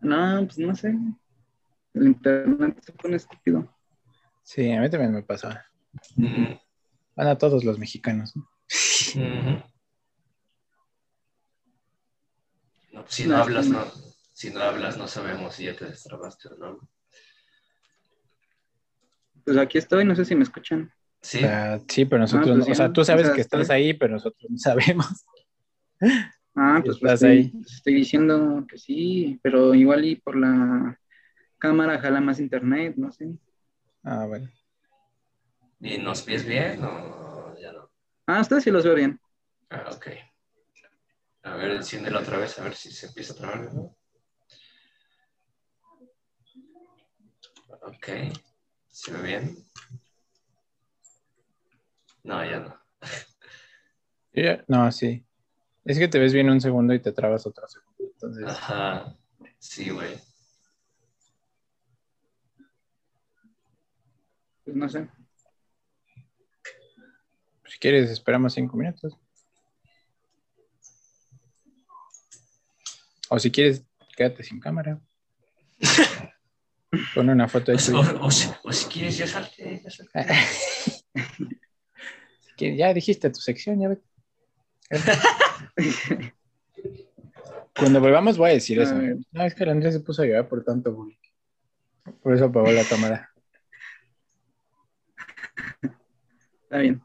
No, 0.00 0.44
pues 0.46 0.58
no 0.58 0.74
sé. 0.74 0.94
El 1.94 2.06
internet 2.06 2.80
se 2.82 2.92
pone 2.92 3.16
estúpido. 3.16 3.76
Sí, 4.42 4.70
a 4.72 4.80
mí 4.80 4.90
también 4.90 5.12
me 5.12 5.22
pasa. 5.22 5.66
Mm, 6.16 6.54
Van 7.16 7.28
a 7.28 7.38
todos 7.38 7.64
los 7.64 7.78
mexicanos. 7.78 8.34
¿no? 8.36 8.48
No, 12.92 13.02
pues 13.02 13.14
si 13.14 13.24
No, 13.26 13.36
no 13.36 13.42
hablas, 13.42 13.66
no. 13.68 13.84
no. 13.84 13.92
Si 14.32 14.50
no 14.50 14.60
hablas, 14.60 14.96
no 14.96 15.06
sabemos 15.06 15.54
si 15.54 15.64
ya 15.64 15.76
te 15.76 15.84
destrabaste 15.84 16.48
o 16.48 16.56
no. 16.56 16.88
Pues 19.44 19.56
aquí 19.58 19.78
estoy, 19.78 20.04
no 20.04 20.14
sé 20.14 20.24
si 20.24 20.34
me 20.34 20.42
escuchan. 20.44 20.92
Sí. 21.22 21.40
Sí, 21.88 22.04
pero 22.06 22.20
nosotros, 22.20 22.48
Ah, 22.48 22.54
pues 22.54 22.66
no- 22.66 22.72
o 22.72 22.74
sea, 22.74 22.92
tú 22.92 23.04
sabes 23.04 23.24
O 23.24 23.26
sea, 23.26 23.34
que 23.34 23.40
estás 23.42 23.60
está- 23.62 23.74
ahí, 23.74 23.94
pero 23.94 24.14
nosotros 24.14 24.50
no 24.50 24.58
sabemos. 24.58 25.06
Ah, 26.56 26.80
pues, 26.84 26.98
pues 26.98 27.12
Estás 27.12 27.28
ahí. 27.30 27.48
pues 27.50 27.72
estoy 27.74 27.94
diciendo 27.94 28.66
que 28.68 28.76
sí, 28.76 29.38
pero 29.42 29.72
igual 29.72 30.04
y 30.04 30.16
por 30.16 30.36
la 30.36 30.98
cámara 31.58 32.00
jala 32.00 32.20
más 32.20 32.40
internet, 32.40 32.94
no 32.96 33.12
sé. 33.12 33.30
Ah, 34.02 34.26
bueno. 34.26 34.50
¿Y 35.78 35.96
nos 35.98 36.26
ves 36.26 36.44
bien 36.44 36.82
o 36.84 37.54
ya 37.58 37.72
no? 37.72 37.88
Ah, 38.26 38.40
ustedes 38.40 38.64
sí 38.64 38.70
los 38.70 38.84
veo 38.84 38.94
bien. 38.96 39.20
Ah, 39.70 39.88
ok. 39.94 40.08
A 41.44 41.54
ver, 41.56 41.70
enciéndelo 41.70 42.18
otra 42.18 42.36
vez, 42.38 42.58
a 42.58 42.64
ver 42.64 42.74
si 42.74 42.90
se 42.90 43.06
empieza 43.06 43.32
a 43.32 43.36
trabar. 43.36 43.72
¿no? 43.72 43.96
Ok. 47.82 48.08
¿Se 48.88 49.12
ve 49.12 49.22
bien? 49.22 49.56
No, 52.22 52.44
ya 52.44 52.60
no. 52.60 52.80
Yo 54.32 54.42
ya- 54.42 54.64
No, 54.68 54.90
sí. 54.92 55.24
Es 55.84 55.98
que 55.98 56.08
te 56.08 56.18
ves 56.18 56.32
bien 56.32 56.50
un 56.50 56.60
segundo 56.60 56.92
y 56.94 57.00
te 57.00 57.12
trabas 57.12 57.46
otro 57.46 57.66
segundo. 57.68 57.96
Entonces, 58.12 58.44
Ajá. 58.46 59.16
Sí, 59.58 59.90
güey. 59.90 60.18
Pues 64.64 64.76
no 64.76 64.88
sé. 64.88 65.08
si 67.66 67.78
quieres, 67.78 68.10
esperamos 68.10 68.52
cinco 68.54 68.76
minutos. 68.76 69.16
O 73.30 73.38
si 73.38 73.50
quieres, 73.50 73.84
quédate 74.16 74.42
sin 74.42 74.60
cámara. 74.60 75.00
Con 77.14 77.28
una 77.30 77.46
foto 77.48 77.70
de 77.72 77.78
O, 77.78 77.80
tu 77.80 77.96
o- 77.96 78.26
o 78.26 78.30
si, 78.30 78.50
o 78.64 78.72
si 78.72 78.86
quieres, 78.86 79.16
ya 79.16 79.26
salte. 79.26 79.80
Ya 79.84 79.90
salte. 79.90 80.26
Que 82.60 82.76
ya 82.76 82.92
dijiste 82.92 83.30
tu 83.30 83.40
sección, 83.40 83.80
ya 83.80 83.88
vete. 83.88 84.04
Cuando 87.74 88.00
volvamos 88.02 88.36
voy 88.36 88.50
a 88.50 88.52
decir 88.52 88.78
eso. 88.78 88.94
No, 89.32 89.44
es 89.44 89.54
que 89.54 89.64
el 89.64 89.70
Andrés 89.70 89.94
se 89.94 90.00
puso 90.00 90.20
a 90.20 90.26
llorar 90.26 90.46
por 90.46 90.62
tanto 90.62 90.92
bullying. 90.92 91.16
Por 92.22 92.34
eso 92.34 92.44
apagó 92.44 92.70
la 92.70 92.84
cámara. 92.84 93.30
Está 96.64 96.80
bien. 96.80 97.00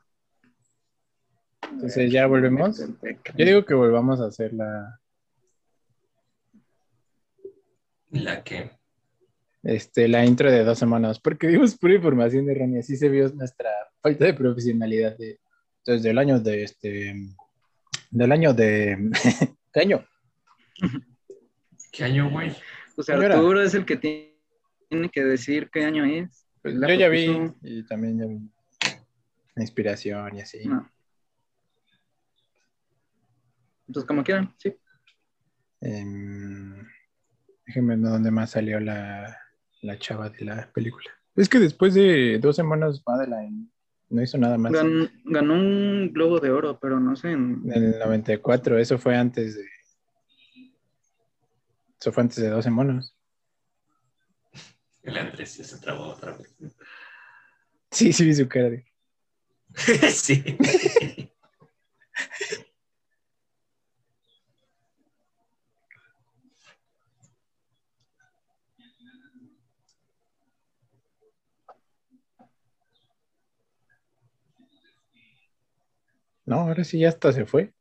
Entonces 1.71 2.11
ya 2.11 2.27
volvemos. 2.27 2.77
Yo 3.37 3.45
digo 3.45 3.63
que 3.63 3.75
volvamos 3.75 4.19
a 4.19 4.25
hacer 4.25 4.51
la, 4.51 4.99
La 8.11 8.43
que. 8.43 8.71
este, 9.63 10.09
la 10.09 10.25
intro 10.25 10.51
de 10.51 10.65
dos 10.65 10.77
semanas, 10.77 11.17
porque 11.21 11.47
dimos 11.47 11.77
pura 11.77 11.93
información 11.95 12.49
errónea. 12.49 12.81
Así 12.81 12.97
se 12.97 13.07
vio 13.07 13.29
nuestra 13.29 13.69
falta 14.01 14.25
de 14.25 14.33
profesionalidad 14.33 15.17
de, 15.17 15.39
desde 15.85 16.09
el 16.09 16.17
año 16.17 16.39
de 16.39 16.63
este 16.63 17.15
del 18.11 18.31
año 18.31 18.53
de 18.53 19.11
¿qué 19.73 19.79
año? 19.79 20.05
¿Qué 21.91 22.03
año, 22.03 22.29
güey? 22.29 22.55
Pues 22.95 23.07
Señora. 23.07 23.35
Arturo 23.35 23.61
es 23.61 23.73
el 23.73 23.85
que 23.85 23.97
tiene 23.97 24.35
tiene 24.89 25.09
que 25.09 25.23
decir 25.23 25.69
qué 25.71 25.85
año 25.85 26.05
es. 26.05 26.47
Pues 26.61 26.75
yo 26.75 26.93
ya 26.93 27.09
vi 27.09 27.51
y 27.61 27.83
también 27.83 28.19
ya 28.19 28.25
vi 28.25 28.39
la 29.55 29.63
inspiración 29.63 30.35
y 30.35 30.41
así. 30.41 30.67
No. 30.67 30.89
Pues 33.91 34.05
como 34.05 34.23
quieran, 34.23 34.53
sí. 34.57 34.75
Em, 35.81 36.87
déjenme 37.67 37.95
ver 37.95 38.09
dónde 38.09 38.31
más 38.31 38.51
salió 38.51 38.79
la, 38.79 39.37
la 39.81 39.99
chava 39.99 40.29
de 40.29 40.45
la 40.45 40.71
película. 40.71 41.11
Es 41.35 41.49
que 41.49 41.59
después 41.59 41.93
de 41.93 42.39
dos 42.39 42.55
semanas 42.55 43.03
Madeline 43.05 43.71
no 44.09 44.21
hizo 44.21 44.37
nada 44.37 44.57
más. 44.57 44.71
Gan- 44.71 45.11
ganó 45.25 45.53
un 45.55 46.11
globo 46.13 46.39
de 46.39 46.51
oro, 46.51 46.79
pero 46.79 46.99
no 46.99 47.15
sé. 47.15 47.31
en- 47.31 47.61
En 47.71 47.83
el 47.83 47.99
94, 47.99 48.77
eso 48.77 48.97
fue 48.97 49.15
antes 49.15 49.55
de. 49.55 49.65
Eso 51.99 52.11
fue 52.11 52.21
antes 52.23 52.37
de 52.37 52.49
12 52.49 52.69
monos. 52.69 53.15
El 55.03 55.17
Andrés 55.17 55.57
ya 55.57 55.63
se 55.63 55.77
trabó 55.79 56.05
otra 56.09 56.31
vez. 56.37 56.55
Sí, 57.91 58.11
sí, 58.11 58.25
vi 58.25 58.33
su 58.35 58.47
cara 58.47 58.69
de. 58.71 58.85
sí. 60.11 60.43
No, 76.45 76.55
ahora 76.61 76.83
sí 76.83 76.99
ya 76.99 77.09
hasta 77.09 77.31
se 77.33 77.45
fue. 77.45 77.73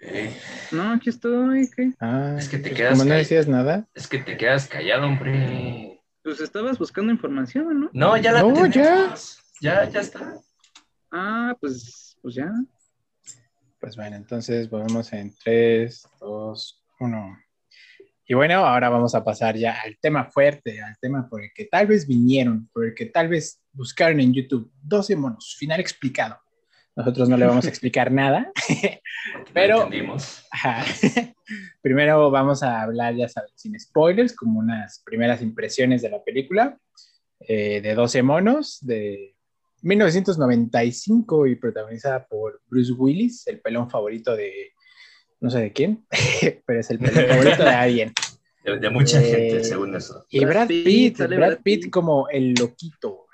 Ey, 0.00 0.34
No, 0.72 0.92
aquí 0.92 1.10
estoy. 1.10 1.68
¿qué? 1.76 1.92
Ah, 2.00 2.36
Es 2.38 2.48
que 2.48 2.58
te 2.58 2.70
pues 2.70 2.74
quedas 2.78 2.92
como 2.98 3.04
no 3.04 3.14
decías 3.14 3.46
nada. 3.48 3.86
es 3.94 4.06
que 4.08 4.18
te 4.18 4.36
quedas 4.36 4.66
callado, 4.66 5.06
hombre. 5.06 6.00
Pues 6.22 6.40
estabas 6.40 6.78
buscando 6.78 7.12
información, 7.12 7.80
¿no? 7.80 7.90
No, 7.92 8.16
ya 8.16 8.32
la 8.32 8.42
No, 8.42 8.66
ya. 8.66 9.14
Ya, 9.60 9.88
ya 9.88 10.00
está. 10.00 10.34
Ah, 11.12 11.54
pues, 11.60 12.16
pues 12.22 12.34
ya. 12.34 12.50
Pues 13.78 13.96
bueno, 13.96 14.16
entonces 14.16 14.68
volvemos 14.68 15.12
en 15.12 15.34
3, 15.42 16.06
2, 16.20 16.84
1. 17.00 17.38
Y 18.26 18.34
bueno, 18.34 18.64
ahora 18.64 18.88
vamos 18.90 19.14
a 19.14 19.24
pasar 19.24 19.56
ya 19.56 19.80
al 19.80 19.98
tema 20.00 20.24
fuerte, 20.30 20.80
al 20.82 20.96
tema 21.00 21.28
por 21.28 21.42
el 21.42 21.50
que 21.54 21.64
tal 21.64 21.86
vez 21.86 22.06
vinieron, 22.06 22.68
por 22.72 22.86
el 22.86 22.94
que 22.94 23.06
tal 23.06 23.28
vez 23.28 23.60
buscaron 23.72 24.20
en 24.20 24.32
YouTube 24.32 24.70
12 24.82 25.16
monos, 25.16 25.56
final 25.58 25.80
explicado. 25.80 26.38
Nosotros 26.96 27.28
no 27.28 27.36
le 27.36 27.46
vamos 27.46 27.64
a 27.64 27.68
explicar 27.72 28.10
nada. 28.12 28.50
Pero- 29.54 29.84
entendimos. 29.84 30.44
Ajá. 30.50 30.84
Primero 31.82 32.30
vamos 32.30 32.62
a 32.62 32.82
hablar, 32.82 33.14
ya 33.16 33.28
saben, 33.28 33.50
sin 33.54 33.78
spoilers, 33.78 34.34
como 34.34 34.58
unas 34.60 35.02
primeras 35.04 35.42
impresiones 35.42 36.02
de 36.02 36.10
la 36.10 36.22
película, 36.22 36.78
eh, 37.40 37.80
de 37.80 37.94
12 37.94 38.22
monos, 38.22 38.78
de 38.82 39.34
1995 39.82 41.46
y 41.46 41.56
protagonizada 41.56 42.26
por 42.26 42.60
Bruce 42.66 42.92
Willis, 42.92 43.46
el 43.46 43.60
pelón 43.60 43.88
favorito 43.90 44.36
de, 44.36 44.72
no 45.40 45.50
sé 45.50 45.60
de 45.60 45.72
quién, 45.72 46.04
pero 46.66 46.80
es 46.80 46.90
el 46.90 46.98
pelón 46.98 47.26
favorito 47.28 47.64
de 47.64 47.70
alguien. 47.70 48.12
De, 48.64 48.78
de 48.78 48.90
mucha 48.90 49.20
Eh, 49.22 49.30
gente, 49.30 49.64
según 49.64 49.96
eso. 49.96 50.26
Y 50.28 50.40
Brad 50.44 50.52
Brad 50.54 50.68
Pitt, 50.68 51.16
Brad 51.18 51.28
Brad 51.36 51.58
Pitt 51.62 51.82
Pitt. 51.84 51.90
como 51.90 52.28
el 52.28 52.52
loquito, 52.54 53.26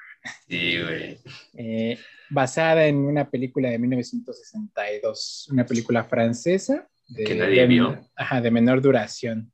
Sí, 0.49 0.83
güey. 0.83 1.19
eh, 1.55 1.99
basada 2.31 2.87
en 2.87 2.97
una 2.97 3.29
película 3.31 3.71
de 3.71 3.79
1962, 3.79 5.49
una 5.53 5.65
película 5.67 6.05
francesa. 6.05 6.89
De, 7.09 7.25
Que 7.25 7.35
nadie 7.37 7.61
de- 7.63 7.67
vio. 7.69 8.01
Ajá, 8.17 8.41
de 8.41 8.51
menor 8.51 8.81
duración. 8.83 9.53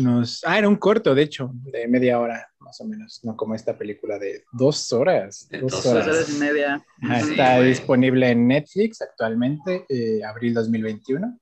Nos, 0.00 0.44
ah, 0.46 0.56
era 0.58 0.68
un 0.68 0.76
corto, 0.76 1.14
de 1.16 1.22
hecho, 1.22 1.50
de 1.64 1.88
media 1.88 2.20
hora, 2.20 2.48
más 2.60 2.80
o 2.80 2.84
menos, 2.84 3.18
no 3.24 3.36
como 3.36 3.56
esta 3.56 3.76
película 3.76 4.16
de 4.18 4.44
dos 4.52 4.92
horas. 4.92 5.48
De 5.50 5.58
dos 5.58 5.72
dos 5.72 5.82
Dos 5.84 5.92
horas. 5.94 6.06
horas 6.06 6.30
y 6.30 6.38
media. 6.38 6.84
Ajá, 7.02 7.20
Sí, 7.22 7.30
está 7.32 7.56
güey. 7.56 7.68
disponible 7.70 8.30
en 8.30 8.46
Netflix 8.46 9.02
actualmente, 9.02 9.84
eh, 9.88 10.22
abril 10.24 10.54
2021, 10.54 11.40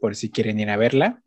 por 0.00 0.14
si 0.14 0.30
quieren 0.30 0.60
ir 0.60 0.70
a 0.70 0.76
verla. 0.76 1.20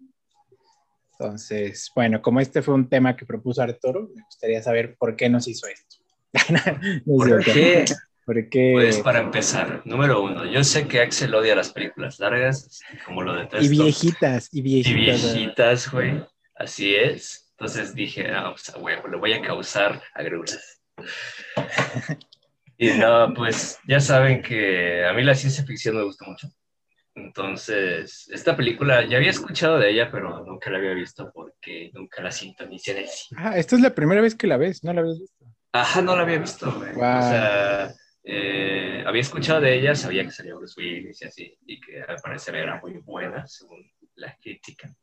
Entonces, 1.18 1.92
bueno, 1.96 2.22
como 2.22 2.40
este 2.40 2.62
fue 2.62 2.74
un 2.74 2.90
tema 2.90 3.16
que 3.16 3.26
propuso 3.26 3.62
Arturo, 3.62 4.10
me 4.14 4.24
gustaría 4.24 4.62
saber 4.62 4.96
por 4.98 5.16
qué 5.16 5.30
nos 5.30 5.48
hizo 5.48 5.68
esto. 5.68 5.98
No 7.06 7.18
¿Por 7.18 7.44
qué? 7.44 7.86
¿Por 8.26 8.50
qué? 8.50 8.72
Pues 8.74 9.00
para 9.00 9.20
empezar, 9.20 9.82
número 9.86 10.22
uno, 10.22 10.46
yo 10.46 10.64
sé 10.64 10.88
que 10.88 11.00
Axel 11.00 11.34
odia 11.34 11.56
las 11.56 11.72
películas 11.72 12.20
largas, 12.20 12.82
como 13.06 13.22
lo 13.22 13.36
detesto. 13.36 13.64
y 13.64 13.70
viejitas, 13.70 14.50
y 14.52 14.60
Y 14.60 14.62
viejitas. 14.62 15.22
¿verdad? 15.22 15.36
viejitas, 15.36 15.92
güey. 15.92 16.26
Así 16.56 16.96
es. 16.96 17.46
Entonces 17.52 17.96
dije, 17.96 18.32
ah, 18.32 18.52
pues 18.52 18.70
a 18.70 18.80
huevo, 18.80 19.08
le 19.08 19.18
voy 19.18 19.34
a 19.34 19.42
causar 19.42 20.02
agruras. 20.14 20.82
Y 22.78 22.90
no, 22.90 23.34
pues 23.34 23.80
ya 23.88 24.02
saben 24.02 24.42
que 24.42 25.06
a 25.06 25.14
mí 25.14 25.24
la 25.24 25.34
ciencia 25.36 25.64
ficción 25.64 25.96
me 25.96 26.04
gusta 26.04 26.26
mucho. 26.26 26.50
Entonces, 27.16 28.30
esta 28.30 28.58
película 28.58 29.06
ya 29.06 29.18
había 29.18 29.30
escuchado 29.30 29.80
de 29.80 29.90
ella, 29.90 30.12
pero 30.12 30.44
nunca 30.44 30.70
la 30.70 30.80
había 30.80 30.94
visto 30.94 31.32
porque 31.34 31.90
nunca 31.94 32.22
la 32.22 32.32
sintonicé 32.32 32.92
en 32.92 32.98
el 32.98 33.08
cine. 33.08 33.42
Ah, 33.42 33.58
esta 33.58 33.76
es 33.78 33.82
la 33.82 33.96
primera 33.96 34.22
vez 34.22 34.36
que 34.36 34.48
la 34.48 34.58
ves, 34.58 34.84
¿no 34.84 34.92
la 34.92 35.02
habías 35.02 35.20
visto? 35.20 35.46
Ajá, 35.72 36.02
no 36.02 36.16
la 36.16 36.24
había 36.24 36.40
visto. 36.40 36.70
Wow. 36.70 36.86
O 36.90 37.22
sea, 37.22 37.94
eh, 38.24 39.04
había 39.06 39.22
escuchado 39.22 39.62
de 39.62 39.80
ella, 39.80 39.96
sabía 39.96 40.24
que 40.24 40.32
salía 40.32 40.56
Bruce 40.56 40.74
Willis 40.78 41.22
y 41.22 41.26
así, 41.26 41.58
y 41.66 41.80
que 41.80 42.02
al 42.02 42.18
parecer 42.18 42.56
era 42.56 42.82
muy 42.82 42.98
buena, 42.98 43.48
según 43.48 43.90
la 44.16 44.36
crítica. 44.42 44.94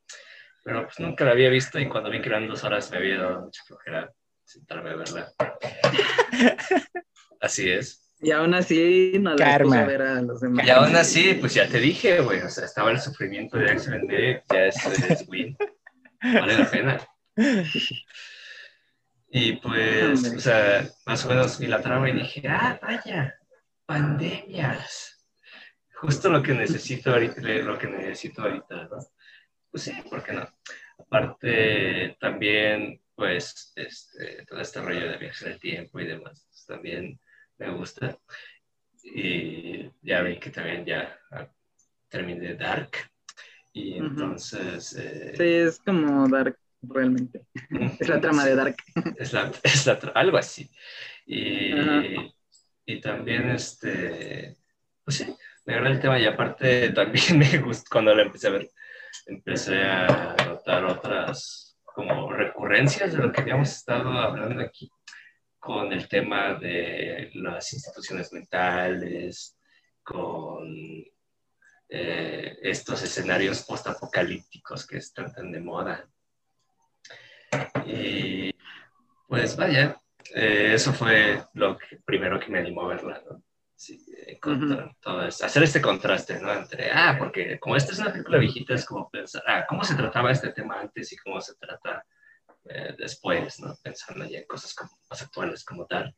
Pero 0.64 0.84
pues 0.84 1.00
nunca 1.00 1.24
la 1.24 1.32
había 1.32 1.48
visto 1.48 1.80
y 1.80 1.88
cuando 1.88 2.10
vi 2.10 2.20
que 2.20 2.28
eran 2.28 2.46
dos 2.46 2.62
horas 2.62 2.90
me 2.90 2.98
había 2.98 3.18
dado 3.18 3.40
mucha 3.42 3.62
flojera 3.64 4.12
sentarme 4.44 4.90
a 4.90 4.96
verla. 4.96 5.32
Así 7.40 7.70
es. 7.70 8.11
Y 8.22 8.30
aún 8.30 8.54
así 8.54 9.14
no 9.20 9.34
la 9.34 9.44
Karma. 9.44 9.84
ver 9.84 10.02
a 10.02 10.22
los 10.22 10.40
demás. 10.40 10.64
Y 10.64 10.70
aún 10.70 10.94
así, 10.94 11.34
pues 11.34 11.54
ya 11.54 11.68
te 11.68 11.80
dije, 11.80 12.20
güey, 12.20 12.40
o 12.40 12.48
sea, 12.48 12.66
estaba 12.66 12.92
el 12.92 13.00
sufrimiento 13.00 13.58
de 13.58 13.70
Axel 13.70 14.06
Day, 14.06 14.40
ya 14.48 14.66
es, 14.66 14.86
es 15.10 15.28
win. 15.28 15.56
Vale 16.22 16.58
la 16.58 16.70
pena. 16.70 17.00
Y 19.34 19.54
pues, 19.56 20.34
o 20.36 20.38
sea, 20.38 20.86
más 21.06 21.24
o 21.24 21.28
menos 21.30 21.58
vi 21.58 21.66
la 21.66 21.80
trama 21.80 22.08
y 22.10 22.12
dije, 22.12 22.42
ah, 22.46 22.78
vaya, 22.80 23.34
pandemias. 23.86 25.26
Justo 25.94 26.28
lo 26.28 26.42
que 26.42 26.52
necesito 26.52 27.10
ahorita, 27.10 27.40
lo 27.40 27.78
que 27.78 27.86
necesito 27.86 28.42
ahorita, 28.42 28.84
¿no? 28.84 28.98
Pues 29.70 29.82
sí, 29.84 29.92
¿por 30.08 30.22
qué 30.22 30.32
no? 30.34 30.46
Aparte, 30.98 32.16
también, 32.20 33.00
pues, 33.14 33.72
este, 33.74 34.44
todo 34.44 34.60
este 34.60 34.80
rollo 34.80 35.10
de 35.10 35.16
viajes 35.16 35.42
en 35.42 35.52
el 35.52 35.58
tiempo 35.58 35.98
y 35.98 36.06
demás, 36.06 36.46
pues, 36.48 36.66
también 36.66 37.18
me 37.62 37.70
gusta. 37.70 38.18
Y 39.04 39.90
ya 40.02 40.22
vi 40.22 40.38
que 40.38 40.50
también 40.50 40.84
ya 40.84 41.18
terminé 42.08 42.54
Dark. 42.54 42.90
Y 43.72 43.94
entonces... 43.94 44.94
eh, 44.98 45.32
Sí, 45.36 45.44
es 45.44 45.78
como 45.80 46.28
Dark, 46.28 46.58
realmente. 46.82 47.46
Es 47.98 48.08
la 48.08 48.20
trama 48.20 48.44
de 48.44 48.54
Dark. 48.54 48.76
es 49.16 49.32
la, 49.32 49.50
es 49.62 49.86
la 49.86 49.94
algo 50.14 50.36
así. 50.36 50.70
Y, 51.26 51.72
y 52.84 53.00
también, 53.00 53.50
este, 53.50 54.56
pues 55.04 55.16
sí, 55.18 55.34
me 55.64 55.74
agrada 55.74 55.94
el 55.94 56.00
tema 56.00 56.18
y 56.18 56.26
aparte 56.26 56.90
también 56.94 57.38
me 57.38 57.58
gustó 57.58 57.84
cuando 57.90 58.14
la 58.14 58.22
empecé 58.22 58.48
a 58.48 58.50
ver, 58.50 58.70
empecé 59.26 59.82
a 59.82 60.36
notar 60.46 60.84
otras 60.84 61.78
como 61.84 62.32
recurrencias 62.32 63.12
de 63.12 63.18
lo 63.18 63.32
que 63.32 63.42
habíamos 63.42 63.70
estado 63.70 64.10
hablando 64.10 64.62
aquí 64.62 64.90
con 65.62 65.92
el 65.92 66.08
tema 66.08 66.54
de 66.54 67.30
las 67.34 67.72
instituciones 67.72 68.32
mentales, 68.32 69.56
con 70.02 70.66
eh, 71.88 72.58
estos 72.62 73.00
escenarios 73.04 73.62
postapocalípticos 73.62 74.84
que 74.84 74.96
están 74.96 75.32
tan 75.32 75.52
de 75.52 75.60
moda. 75.60 76.10
Y 77.86 78.52
pues 79.28 79.54
vaya, 79.54 80.02
eh, 80.34 80.72
eso 80.74 80.92
fue 80.92 81.44
lo 81.54 81.78
primero 82.04 82.40
que 82.40 82.48
me 82.48 82.58
animó 82.58 82.82
a 82.82 82.88
verla, 82.88 83.22
¿no? 83.30 83.44
Sí, 83.76 84.04
todo 85.00 85.20
hacer 85.20 85.62
este 85.62 85.80
contraste, 85.80 86.40
¿no? 86.40 86.52
Entre, 86.52 86.90
ah, 86.90 87.14
porque 87.16 87.60
como 87.60 87.76
esta 87.76 87.92
es 87.92 88.00
una 88.00 88.10
película 88.10 88.38
viejita, 88.38 88.74
es 88.74 88.84
como 88.84 89.08
pensar, 89.08 89.44
ah, 89.46 89.64
¿cómo 89.68 89.84
se 89.84 89.94
trataba 89.94 90.32
este 90.32 90.50
tema 90.50 90.80
antes 90.80 91.12
y 91.12 91.16
cómo 91.18 91.40
se 91.40 91.54
trata 91.54 92.04
eh, 92.64 92.94
después, 92.98 93.60
¿no? 93.60 93.74
Pensando 93.82 94.24
ya 94.24 94.38
en 94.38 94.46
cosas 94.46 94.74
como, 94.74 94.90
más 95.10 95.22
actuales 95.22 95.64
como 95.64 95.86
Dark. 95.88 96.14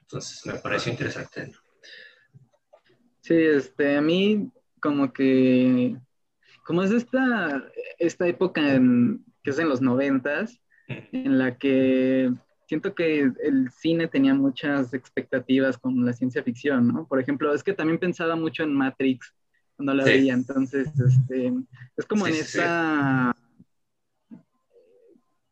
Entonces, 0.00 0.44
me 0.46 0.54
pareció 0.54 0.92
interesante. 0.92 1.52
Sí, 3.20 3.34
este, 3.34 3.96
a 3.96 4.00
mí 4.00 4.50
como 4.80 5.12
que, 5.12 5.96
como 6.64 6.82
es 6.82 6.92
esta, 6.92 7.64
esta 7.98 8.26
época 8.26 8.74
en, 8.74 9.24
que 9.42 9.50
es 9.50 9.58
en 9.58 9.68
los 9.68 9.80
noventas, 9.80 10.60
en 10.88 11.38
la 11.38 11.58
que 11.58 12.32
siento 12.66 12.94
que 12.94 13.20
el 13.20 13.70
cine 13.70 14.08
tenía 14.08 14.34
muchas 14.34 14.94
expectativas 14.94 15.76
con 15.76 16.04
la 16.04 16.12
ciencia 16.12 16.42
ficción, 16.42 16.88
¿no? 16.88 17.06
Por 17.06 17.20
ejemplo, 17.20 17.52
es 17.52 17.62
que 17.62 17.74
también 17.74 17.98
pensaba 17.98 18.36
mucho 18.36 18.62
en 18.62 18.74
Matrix 18.74 19.34
cuando 19.76 19.94
la 19.94 20.04
veía, 20.04 20.34
entonces, 20.34 20.88
este, 20.98 21.52
es 21.96 22.04
como 22.06 22.26
en 22.26 22.34
esa, 22.34 23.36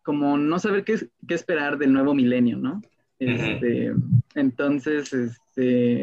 como 0.06 0.38
no 0.38 0.60
saber 0.60 0.84
qué, 0.84 1.08
qué, 1.26 1.34
esperar 1.34 1.78
del 1.78 1.92
nuevo 1.92 2.14
milenio, 2.14 2.56
¿no? 2.56 2.80
Este, 3.18 3.92
Entonces, 4.36 5.12
este, 5.12 6.02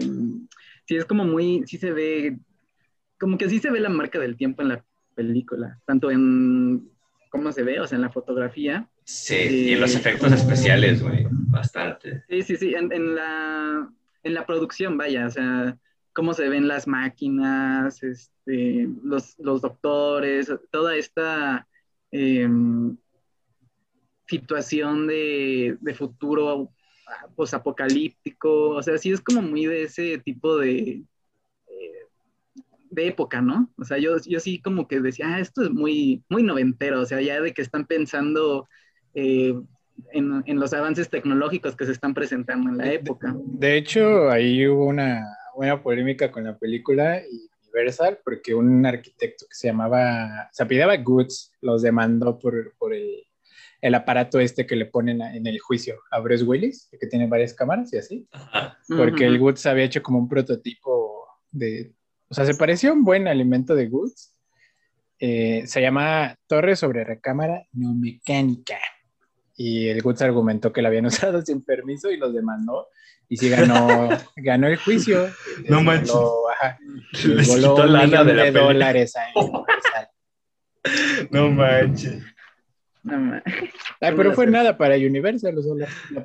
sí 0.86 0.96
es 0.98 1.06
como 1.06 1.24
muy, 1.24 1.64
sí 1.66 1.78
se 1.78 1.94
ve, 1.94 2.38
como 3.18 3.38
que 3.38 3.48
sí 3.48 3.60
se 3.60 3.72
ve 3.72 3.80
la 3.80 3.88
marca 3.88 4.20
del 4.20 4.36
tiempo 4.36 4.62
en 4.62 4.68
la 4.68 4.86
película, 5.16 5.80
tanto 5.86 6.12
en 6.12 6.92
cómo 7.30 7.54
se 7.54 7.64
ve, 7.64 7.80
o 7.80 7.88
sea, 7.88 7.96
en 7.96 8.02
la 8.02 8.12
fotografía, 8.12 8.90
Sí, 9.06 9.36
y 9.36 9.74
en 9.74 9.80
los 9.82 9.96
efectos 9.96 10.34
especiales, 10.34 11.02
güey, 11.02 11.26
bastante. 11.30 12.24
Sí, 12.28 12.42
sí, 12.44 12.58
sí, 12.58 12.74
en, 12.76 13.16
la, 13.16 13.90
en 14.24 14.34
la 14.34 14.46
producción, 14.46 14.98
vaya, 14.98 15.28
o 15.28 15.30
sea, 15.30 15.78
cómo 16.12 16.34
se 16.34 16.50
ven 16.50 16.68
las 16.68 16.88
máquinas, 16.88 18.04
este, 18.04 18.90
los, 19.02 19.40
los 19.40 19.62
doctores, 19.62 20.52
toda 20.72 20.96
esta 20.96 21.68
em, 22.12 22.98
situación 24.34 25.08
de, 25.08 25.78
de 25.80 25.94
futuro 25.94 26.72
posapocalíptico, 27.36 28.70
o 28.70 28.84
sea, 28.84 28.98
sí 28.98 29.12
es 29.12 29.22
como 29.22 29.42
muy 29.42 29.66
de 29.66 29.84
ese 29.84 30.18
tipo 30.20 30.58
de, 30.58 31.04
de 32.94 33.08
época, 33.08 33.42
¿no? 33.42 33.70
O 33.78 33.84
sea, 33.84 33.98
yo, 33.98 34.18
yo 34.26 34.40
sí 34.40 34.62
como 34.62 34.88
que 34.88 35.00
decía, 35.00 35.36
ah, 35.36 35.40
esto 35.40 35.64
es 35.64 35.72
muy, 35.72 36.24
muy 36.30 36.44
noventero, 36.44 37.02
o 37.02 37.06
sea, 37.06 37.22
ya 37.22 37.42
de 37.42 37.54
que 37.54 37.62
están 37.62 37.86
pensando 37.86 38.68
eh, 39.14 39.54
en, 40.12 40.60
los 40.60 40.74
avances 40.74 41.10
tecnológicos 41.10 41.76
que 41.76 41.86
se 41.86 41.92
están 41.92 42.14
presentando 42.14 42.70
en 42.70 42.78
la 42.78 42.92
época. 42.92 43.36
De, 43.36 43.78
hecho, 43.78 44.30
ahí 44.30 44.68
hubo 44.68 44.86
una 44.86 45.26
buena 45.56 45.82
polémica 45.82 46.32
con 46.32 46.44
la 46.44 46.58
película 46.58 47.22
Universal, 47.64 48.20
porque 48.24 48.54
un 48.54 48.86
arquitecto 48.86 49.46
que 49.48 49.56
se 49.56 49.68
llamaba, 49.68 50.50
se 50.52 50.64
apellidaba 50.64 50.98
Goods, 50.98 51.52
los 51.62 51.82
demandó 51.82 52.38
por, 52.38 52.74
por 52.78 52.94
el, 52.94 53.24
el, 53.84 53.96
aparato 53.96 54.40
este 54.40 54.66
que 54.66 54.76
le 54.76 54.86
ponen 54.86 55.22
en 55.22 55.46
el 55.46 55.60
juicio 55.60 56.00
a 56.12 56.20
Bruce 56.20 56.44
Willis, 56.44 56.90
que 57.00 57.08
tiene 57.08 57.28
varias 57.28 57.54
cámaras 57.54 57.94
y 57.94 57.98
así, 57.98 58.28
porque 58.88 59.26
el 59.26 59.40
Goods 59.40 59.66
había 59.66 59.86
hecho 59.86 60.02
como 60.02 60.20
un 60.20 60.30
prototipo 60.30 61.28
de, 61.52 61.94
o 62.30 62.34
sea, 62.34 62.46
se 62.46 62.56
parecía 62.56 62.92
un 62.92 63.04
buen 63.04 63.28
alimento 63.28 63.76
de 63.76 63.88
Goods. 63.88 64.36
Eh, 65.20 65.64
se 65.68 65.82
llama 65.82 66.36
Torre 66.48 66.76
sobre 66.76 67.04
recámara 67.04 67.66
no 67.72 67.94
mecánica 67.94 68.78
y 69.56 69.88
el 69.88 70.02
Goods 70.02 70.22
argumentó 70.22 70.74
que 70.74 70.82
la 70.82 70.90
habían 70.90 71.06
usado 71.06 71.42
sin 71.42 71.64
permiso 71.64 72.12
y 72.12 72.18
los 72.18 72.34
demandó 72.34 72.88
y 73.30 73.38
sí 73.38 73.50
ganó, 73.50 74.10
ganó 74.36 74.68
el 74.68 74.78
juicio. 74.78 75.30
No 75.70 75.82
manches. 75.82 76.16
Les 77.24 77.48
quitó 77.48 77.86
lana 77.86 78.24
de, 78.24 78.34
la 78.34 78.44
de 78.44 78.52
dólares 78.52 79.16
a 79.16 79.28
No 81.32 81.50
manches. 81.50 82.22
No. 83.04 83.42
Ay, 84.00 84.14
pero 84.18 84.34
fue 84.34 84.48
nada 84.48 84.78
para 84.78 84.96
Universal. 84.96 85.56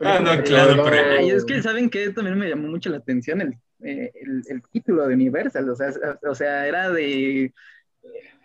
ah, 0.03 0.20
no, 0.20 0.43
claro, 0.43 0.85
pero... 0.85 1.37
es 1.37 1.45
que, 1.45 1.62
¿saben 1.62 1.91
que 1.91 2.11
También 2.11 2.39
me 2.39 2.49
llamó 2.49 2.68
mucho 2.68 2.89
la 2.89 2.99
atención 2.99 3.41
el, 3.41 3.55
eh, 3.83 4.12
el, 4.14 4.43
el 4.49 4.62
título 4.70 5.07
de 5.07 5.14
Universal. 5.14 5.68
O 5.68 5.74
sea, 5.74 5.93
o 6.22 6.35
sea, 6.35 6.66
era 6.66 6.91
de 6.91 7.53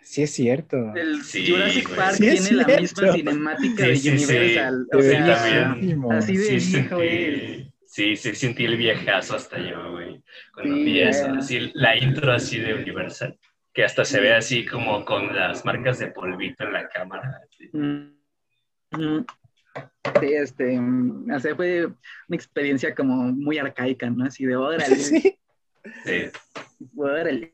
Sí, 0.04 0.22
es 0.22 0.32
cierto. 0.32 0.94
El 0.94 1.22
Jurassic 1.22 1.96
Park 1.96 2.18
tiene 2.18 2.52
la 2.52 2.66
misma 2.66 3.12
cinemática 3.12 3.86
de 3.86 4.10
Universal. 4.10 4.86
O 4.92 5.00
sea, 5.00 5.76
así 6.10 6.36
de 6.36 6.56
viejo. 6.56 7.70
Sí, 7.86 8.16
sí, 8.16 8.34
sentí 8.34 8.64
el 8.64 8.76
viejazo 8.76 9.36
hasta 9.36 9.58
yo, 9.58 9.92
güey. 9.92 10.20
Cuando 10.52 10.74
vi 10.74 11.00
eso, 11.00 11.32
así, 11.32 11.70
la 11.74 11.96
intro 11.96 12.32
así 12.32 12.58
de 12.58 12.74
Universal, 12.74 13.38
que 13.72 13.84
hasta 13.84 14.04
se 14.04 14.20
ve 14.20 14.34
así 14.34 14.66
como 14.66 15.04
con 15.04 15.34
las 15.34 15.64
marcas 15.64 16.00
de 16.00 16.08
polvito 16.08 16.64
en 16.64 16.72
la 16.72 16.88
cámara. 16.88 17.40
Sí, 17.56 17.70
mm. 17.72 18.13
Sí 18.96 19.24
este, 20.22 20.78
o 20.78 21.40
sea, 21.40 21.56
fue 21.56 21.86
una 21.86 22.36
experiencia 22.36 22.94
como 22.94 23.32
muy 23.32 23.58
arcaica, 23.58 24.08
¿no? 24.10 24.24
Así 24.24 24.44
de 24.44 24.56
órale. 24.56 24.96
Sí. 25.96 26.00
sí. 26.06 26.30
Órale. 26.96 27.52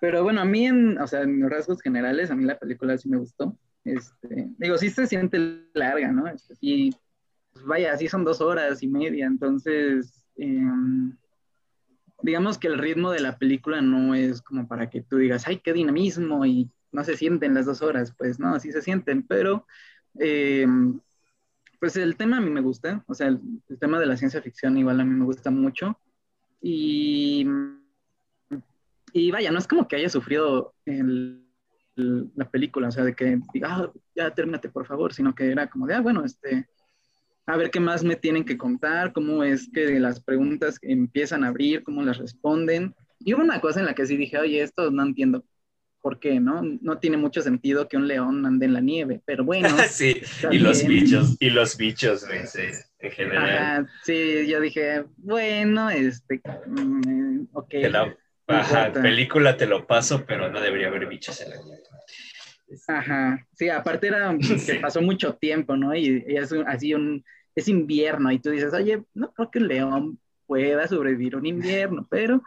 Pero 0.00 0.24
bueno, 0.24 0.40
a 0.40 0.44
mí, 0.44 0.66
en, 0.66 0.98
o 0.98 1.06
sea, 1.06 1.22
en 1.22 1.48
rasgos 1.48 1.80
generales, 1.80 2.30
a 2.30 2.34
mí 2.34 2.44
la 2.44 2.58
película 2.58 2.98
sí 2.98 3.08
me 3.08 3.18
gustó. 3.18 3.56
Este, 3.84 4.48
digo, 4.58 4.76
sí 4.78 4.90
se 4.90 5.06
siente 5.06 5.38
larga, 5.72 6.10
¿no? 6.10 6.26
Este, 6.26 6.56
sí, 6.56 6.90
pues 7.52 7.64
vaya, 7.64 7.96
sí 7.96 8.08
son 8.08 8.24
dos 8.24 8.40
horas 8.40 8.82
y 8.82 8.88
media, 8.88 9.26
entonces, 9.26 10.24
em, 10.36 11.16
digamos 12.22 12.58
que 12.58 12.66
el 12.66 12.78
ritmo 12.78 13.10
de 13.10 13.20
la 13.20 13.38
película 13.38 13.80
no 13.80 14.14
es 14.14 14.42
como 14.42 14.66
para 14.66 14.90
que 14.90 15.02
tú 15.02 15.18
digas, 15.18 15.46
ay, 15.46 15.60
qué 15.60 15.72
dinamismo 15.72 16.44
y 16.44 16.68
no 16.92 17.04
se 17.04 17.16
sienten 17.16 17.54
las 17.54 17.66
dos 17.66 17.80
horas, 17.80 18.12
pues 18.16 18.40
no, 18.40 18.58
sí 18.58 18.72
se 18.72 18.82
sienten, 18.82 19.22
pero 19.22 19.66
em, 20.18 21.00
pues 21.78 21.96
el 21.96 22.16
tema 22.16 22.38
a 22.38 22.40
mí 22.40 22.50
me 22.50 22.60
gusta, 22.60 23.02
o 23.06 23.14
sea, 23.14 23.28
el, 23.28 23.40
el 23.68 23.78
tema 23.78 23.98
de 23.98 24.06
la 24.06 24.16
ciencia 24.16 24.42
ficción 24.42 24.76
igual 24.76 25.00
a 25.00 25.04
mí 25.04 25.14
me 25.14 25.24
gusta 25.24 25.50
mucho 25.50 25.98
y 26.60 27.46
y 29.12 29.30
vaya, 29.30 29.50
no 29.50 29.58
es 29.58 29.66
como 29.66 29.88
que 29.88 29.96
haya 29.96 30.08
sufrido 30.08 30.74
el, 30.84 31.44
la 31.96 32.50
película, 32.50 32.88
o 32.88 32.90
sea, 32.90 33.04
de 33.04 33.14
que 33.14 33.38
diga, 33.52 33.68
ah, 33.70 33.92
ya 34.14 34.32
termínate 34.34 34.68
por 34.68 34.86
favor, 34.86 35.12
sino 35.12 35.34
que 35.34 35.50
era 35.50 35.68
como 35.68 35.86
de, 35.86 35.94
ah, 35.94 36.00
bueno, 36.00 36.24
este, 36.24 36.68
a 37.46 37.56
ver 37.56 37.70
qué 37.70 37.80
más 37.80 38.04
me 38.04 38.16
tienen 38.16 38.44
que 38.44 38.56
contar, 38.56 39.12
cómo 39.12 39.42
es 39.42 39.68
que 39.72 39.98
las 39.98 40.20
preguntas 40.20 40.78
empiezan 40.82 41.44
a 41.44 41.48
abrir, 41.48 41.82
cómo 41.82 42.02
las 42.02 42.18
responden. 42.18 42.94
Y 43.18 43.34
hubo 43.34 43.42
una 43.42 43.60
cosa 43.60 43.80
en 43.80 43.86
la 43.86 43.94
que 43.94 44.06
sí 44.06 44.16
dije, 44.16 44.38
oye, 44.38 44.62
esto 44.62 44.90
no 44.90 45.02
entiendo 45.02 45.44
por 46.00 46.18
qué, 46.18 46.40
¿no? 46.40 46.62
No 46.80 46.98
tiene 46.98 47.16
mucho 47.16 47.42
sentido 47.42 47.88
que 47.88 47.96
un 47.96 48.08
león 48.08 48.44
ande 48.46 48.66
en 48.66 48.72
la 48.72 48.80
nieve, 48.80 49.20
pero 49.24 49.44
bueno. 49.44 49.68
sí, 49.90 50.20
y 50.50 50.58
los 50.58 50.84
bichos, 50.84 51.36
y 51.40 51.50
los 51.50 51.76
bichos, 51.76 52.26
sí, 52.46 52.62
en 52.98 53.10
general. 53.10 53.88
sí, 54.02 54.46
yo 54.46 54.60
dije, 54.60 55.04
bueno, 55.16 55.90
este, 55.90 56.40
mm, 56.66 57.48
ok. 57.52 57.74
Ajá, 58.46 58.92
película 58.92 59.56
te 59.56 59.66
lo 59.66 59.86
paso, 59.86 60.24
pero 60.26 60.50
no 60.50 60.60
debería 60.60 60.88
haber 60.88 61.06
bichos 61.06 61.40
en 61.40 61.50
la 61.50 61.56
nieve. 61.56 61.82
Ajá, 62.86 63.46
sí, 63.54 63.68
aparte 63.68 64.08
era 64.08 64.36
que 64.66 64.74
pasó 64.76 65.02
mucho 65.02 65.34
tiempo, 65.34 65.76
¿no? 65.76 65.94
Y, 65.94 66.24
es 66.26 66.52
así 66.66 66.94
un, 66.94 67.24
es 67.54 67.68
invierno 67.68 68.30
y 68.32 68.38
tú 68.38 68.50
dices, 68.50 68.72
oye, 68.72 69.04
no 69.14 69.32
creo 69.32 69.50
que 69.50 69.58
el 69.58 69.68
león 69.68 70.18
pueda 70.46 70.86
sobrevivir 70.88 71.36
un 71.36 71.46
invierno, 71.46 72.06
pero 72.10 72.42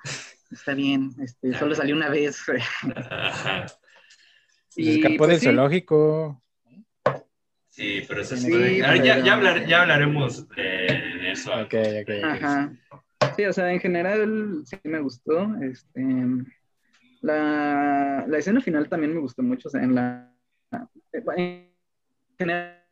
está 0.54 0.74
bien, 0.74 1.12
este, 1.22 1.54
solo 1.54 1.76
salió 1.76 1.96
una 1.96 2.10
vez. 2.10 2.44
Ajá. 3.10 3.66
Y, 4.76 4.98
escapó 4.98 5.18
pues 5.18 5.30
del 5.30 5.40
zoológico. 5.40 6.42
Sí, 7.70 8.04
pero 8.08 8.22
eso 8.22 8.36
es... 8.36 8.44
ya, 8.44 8.96
ya, 8.96 9.66
ya, 9.66 9.82
hablaremos 9.82 10.48
de 10.50 11.32
eso. 11.32 11.52
Ok, 11.54 11.74
ok. 12.02 12.24
Ajá. 12.24 12.72
Sí, 13.36 13.46
o 13.46 13.54
sea, 13.54 13.72
en 13.72 13.80
general 13.80 14.62
sí 14.66 14.78
me 14.84 15.00
gustó. 15.00 15.56
Este, 15.62 16.02
la, 17.22 18.26
la 18.28 18.38
escena 18.38 18.62
final 18.62 18.90
también 18.90 19.14
me 19.14 19.22
gustó 19.22 19.42
mucho. 19.42 19.70
O 19.70 19.72
sea, 19.72 19.82
en 19.82 19.96
la. 19.96 20.32
En 21.36 21.72
general 22.38 22.84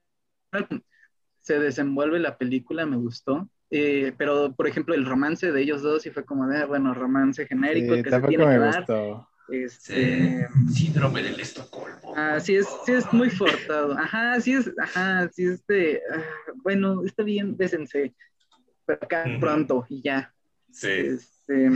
se 1.40 1.60
desenvuelve 1.60 2.20
la 2.20 2.38
película, 2.38 2.86
me 2.86 2.98
gustó. 2.98 3.50
Eh, 3.74 4.14
pero, 4.18 4.54
por 4.54 4.68
ejemplo, 4.68 4.94
el 4.94 5.06
romance 5.06 5.52
de 5.52 5.62
ellos 5.62 5.82
dos 5.82 6.04
sí 6.04 6.12
fue 6.12 6.26
como 6.26 6.46
de, 6.48 6.66
bueno, 6.66 6.94
romance 6.94 7.48
genérico 7.48 7.94
que 8.04 8.10
se 8.10 8.22
tiene 8.22 8.46
que 8.46 8.58
dar. 8.58 8.86
Este, 9.50 10.48
síndrome 10.74 11.24
del 11.24 11.40
Estocolmo. 11.40 12.14
Ah, 12.16 12.40
sí 12.40 12.56
es, 12.56 12.68
sí 12.86 12.94
es 12.94 13.12
muy 13.12 13.30
forzado. 13.30 13.98
Ajá, 13.98 14.40
sí 14.40 14.54
es, 14.54 14.72
ajá, 14.78 15.30
sí 15.30 15.46
es 15.46 15.66
de, 15.68 16.02
ah, 16.14 16.22
bueno, 16.64 17.04
está 17.06 17.24
bien, 17.24 17.58
désense 17.58 18.14
pero 18.86 19.00
acá 19.02 19.26
pronto 19.40 19.86
y 19.90 20.02
ya. 20.02 20.34
Sí. 20.72 20.90
Este, 20.90 21.70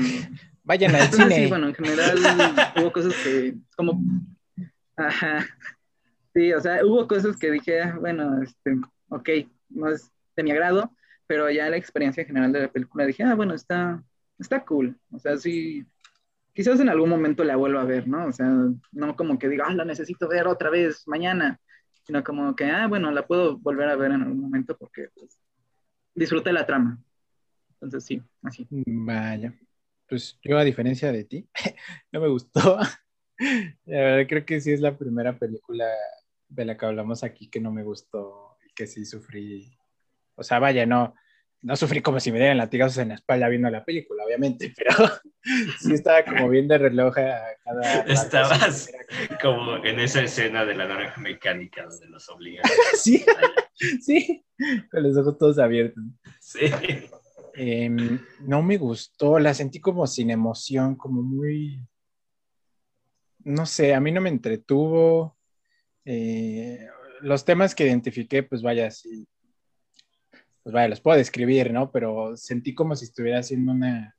Vayan 0.64 0.96
al 0.96 1.08
cine. 1.12 1.36
Sí, 1.36 1.48
bueno, 1.48 1.68
en 1.68 1.76
general 1.76 2.18
hubo 2.78 2.92
cosas 2.92 3.14
que 3.24 3.56
como... 3.76 4.02
Ajá. 4.98 5.46
Sí, 6.34 6.54
o 6.54 6.62
sea, 6.62 6.86
hubo 6.86 7.08
cosas 7.08 7.38
que 7.38 7.52
dije, 7.52 7.82
ah, 7.82 7.98
bueno, 8.00 8.42
este, 8.42 8.78
ok, 9.10 9.30
no 9.70 9.90
es 9.90 10.12
de 10.36 10.44
mi 10.44 10.52
agrado, 10.52 10.94
pero 11.28 11.50
ya 11.50 11.70
la 11.70 11.78
experiencia 11.78 12.26
general 12.26 12.52
de 12.52 12.62
la 12.62 12.72
película 12.72 13.06
dije, 13.06 13.24
ah, 13.24 13.36
bueno, 13.36 13.54
está, 13.54 14.04
está 14.38 14.64
cool. 14.66 14.98
O 15.12 15.20
sea, 15.20 15.38
sí, 15.38 15.86
quizás 16.54 16.80
en 16.80 16.90
algún 16.90 17.10
momento 17.10 17.44
la 17.44 17.56
vuelva 17.56 17.82
a 17.82 17.86
ver, 17.86 18.08
¿no? 18.08 18.28
O 18.28 18.32
sea, 18.32 18.48
no 18.92 19.16
como 19.16 19.38
que 19.38 19.50
diga, 19.50 19.66
ah, 19.68 19.74
la 19.74 19.86
necesito 19.86 20.28
ver 20.28 20.48
otra 20.48 20.70
vez 20.70 21.08
mañana, 21.08 21.60
sino 22.04 22.24
como 22.24 22.56
que, 22.56 22.66
ah, 22.66 22.88
bueno, 22.88 23.12
la 23.12 23.26
puedo 23.26 23.58
volver 23.58 23.90
a 23.90 23.96
ver 23.96 24.12
en 24.12 24.22
algún 24.22 24.42
momento 24.42 24.78
porque 24.78 25.10
pues, 25.14 25.40
disfruté 26.14 26.54
la 26.54 26.66
trama. 26.66 27.00
Entonces, 27.74 28.06
sí, 28.06 28.22
así. 28.42 28.68
Vaya. 28.70 29.54
Pues 30.08 30.40
yo, 30.44 30.58
a 30.58 30.64
diferencia 30.64 31.12
de 31.12 31.24
ti, 31.24 31.48
no 32.12 32.22
me 32.22 32.28
gustó. 32.28 32.78
La 33.86 33.98
verdad, 34.00 34.28
creo 34.30 34.46
que 34.46 34.62
sí 34.62 34.72
es 34.72 34.80
la 34.80 34.98
primera 34.98 35.38
película 35.38 35.86
de 36.48 36.64
la 36.64 36.78
que 36.78 36.86
hablamos 36.86 37.24
aquí 37.24 37.50
que 37.50 37.60
no 37.60 37.72
me 37.72 37.84
gustó 37.84 38.58
y 38.66 38.74
que 38.74 38.88
sí 38.88 39.04
sufrí. 39.04 39.78
O 40.36 40.44
sea, 40.44 40.60
vaya, 40.60 40.86
no, 40.86 41.16
no 41.66 41.76
sufrí 41.76 42.02
como 42.02 42.20
si 42.20 42.32
me 42.32 42.38
dieran 42.38 42.60
latigazos 42.60 43.00
en 43.00 43.10
la 43.10 43.16
espalda 43.16 43.50
viendo 43.50 43.68
la 43.72 43.84
película, 43.84 44.24
obviamente, 44.24 44.72
pero 44.78 44.92
sí 45.80 45.94
estaba 45.94 46.24
como 46.24 46.48
bien 46.48 46.68
de 46.68 46.78
reloj 46.78 47.18
a 47.18 47.42
cada. 47.64 48.02
Estabas 48.02 48.92
como 49.42 49.84
en 49.84 50.00
esa 50.00 50.22
escena 50.22 50.64
de 50.64 50.76
la 50.76 50.88
naranja 50.88 51.20
mecánica 51.20 51.86
donde 51.86 52.06
los 52.08 52.30
obligan. 52.30 52.64
sí, 52.94 53.26
sí, 54.00 54.46
con 54.92 55.02
los 55.02 55.18
ojos 55.18 55.40
todos 55.40 55.58
abiertos. 55.58 56.04
Sí. 56.40 56.68
Em, 57.56 58.20
no 58.42 58.62
me 58.62 58.78
gustó, 58.78 59.40
la 59.40 59.56
sentí 59.56 59.80
como 59.80 60.06
sin 60.06 60.30
emoción, 60.30 60.96
como 60.96 61.24
muy. 61.24 61.82
No 63.40 63.66
sé, 63.66 63.96
a 63.96 64.00
mí 64.00 64.12
no 64.12 64.22
me 64.22 64.30
entretuvo. 64.30 65.36
Eh, 66.04 66.78
los 67.22 67.44
temas 67.44 67.74
que 67.74 67.88
identifiqué, 67.88 68.44
pues 68.44 68.62
vaya, 68.62 68.92
sí, 68.92 69.28
pues 70.66 70.74
vaya, 70.74 70.88
los 70.88 71.00
puedo 71.00 71.16
describir, 71.16 71.72
¿no? 71.72 71.92
Pero 71.92 72.36
sentí 72.36 72.74
como 72.74 72.96
si 72.96 73.06
estuviera 73.06 73.38
haciendo 73.38 73.72
una, 73.72 74.16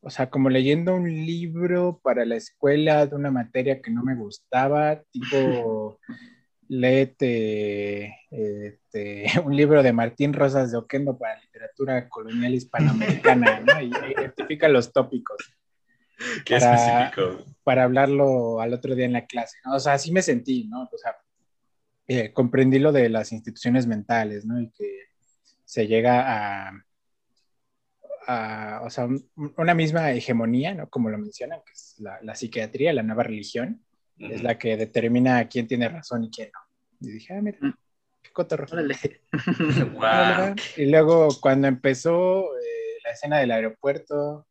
o 0.00 0.08
sea, 0.08 0.30
como 0.30 0.48
leyendo 0.48 0.94
un 0.94 1.04
libro 1.04 2.00
para 2.02 2.24
la 2.24 2.36
escuela 2.36 3.06
de 3.06 3.14
una 3.14 3.30
materia 3.30 3.82
que 3.82 3.90
no 3.90 4.02
me 4.02 4.14
gustaba, 4.14 5.02
tipo, 5.10 6.00
léete 6.68 8.16
este, 8.30 9.26
un 9.44 9.54
libro 9.54 9.82
de 9.82 9.92
Martín 9.92 10.32
Rosas 10.32 10.72
de 10.72 10.78
Oquendo 10.78 11.18
para 11.18 11.38
literatura 11.38 12.08
colonial 12.08 12.54
hispanoamericana, 12.54 13.60
¿no? 13.60 13.78
Y 13.82 13.92
identifica 14.18 14.68
los 14.68 14.90
tópicos. 14.90 15.52
Qué 16.46 16.60
para, 16.60 17.08
específico. 17.08 17.44
para 17.62 17.84
hablarlo 17.84 18.62
al 18.62 18.72
otro 18.72 18.94
día 18.94 19.04
en 19.04 19.12
la 19.12 19.26
clase, 19.26 19.58
¿no? 19.66 19.74
O 19.74 19.80
sea, 19.80 19.92
así 19.92 20.10
me 20.12 20.22
sentí, 20.22 20.64
¿no? 20.64 20.84
O 20.84 20.96
sea, 20.96 21.14
eh, 22.06 22.32
comprendí 22.32 22.78
lo 22.78 22.90
de 22.90 23.10
las 23.10 23.32
instituciones 23.32 23.86
mentales, 23.86 24.46
¿no? 24.46 24.58
Y 24.58 24.70
que 24.70 25.13
se 25.74 25.88
llega 25.88 26.68
a, 26.68 26.84
a 28.26 28.80
o 28.84 28.90
sea, 28.90 29.04
un- 29.06 29.28
una 29.56 29.74
misma 29.74 30.12
hegemonía, 30.12 30.74
¿no? 30.74 30.88
Como 30.88 31.10
lo 31.10 31.18
mencionan, 31.18 31.60
que 31.66 31.72
es 31.72 31.96
la, 31.98 32.18
la 32.22 32.34
psiquiatría, 32.34 32.92
la 32.92 33.02
nueva 33.02 33.24
religión, 33.24 33.84
es 34.18 34.42
la 34.44 34.56
que 34.56 34.76
determina 34.76 35.48
quién 35.48 35.66
tiene 35.66 35.88
razón 35.88 36.22
y 36.24 36.30
quién 36.30 36.50
no. 36.52 36.60
Y 37.08 37.12
dije, 37.14 37.34
ah, 37.34 37.40
mira, 37.42 37.58
qué 38.22 38.30
cotorro. 38.32 38.66
Órale. 38.70 38.96
Wow. 39.94 40.54
Y 40.76 40.86
luego 40.86 41.28
cuando 41.40 41.66
empezó 41.66 42.56
eh, 42.56 42.98
la 43.04 43.10
escena 43.10 43.38
del 43.40 43.50
aeropuerto, 43.50 44.46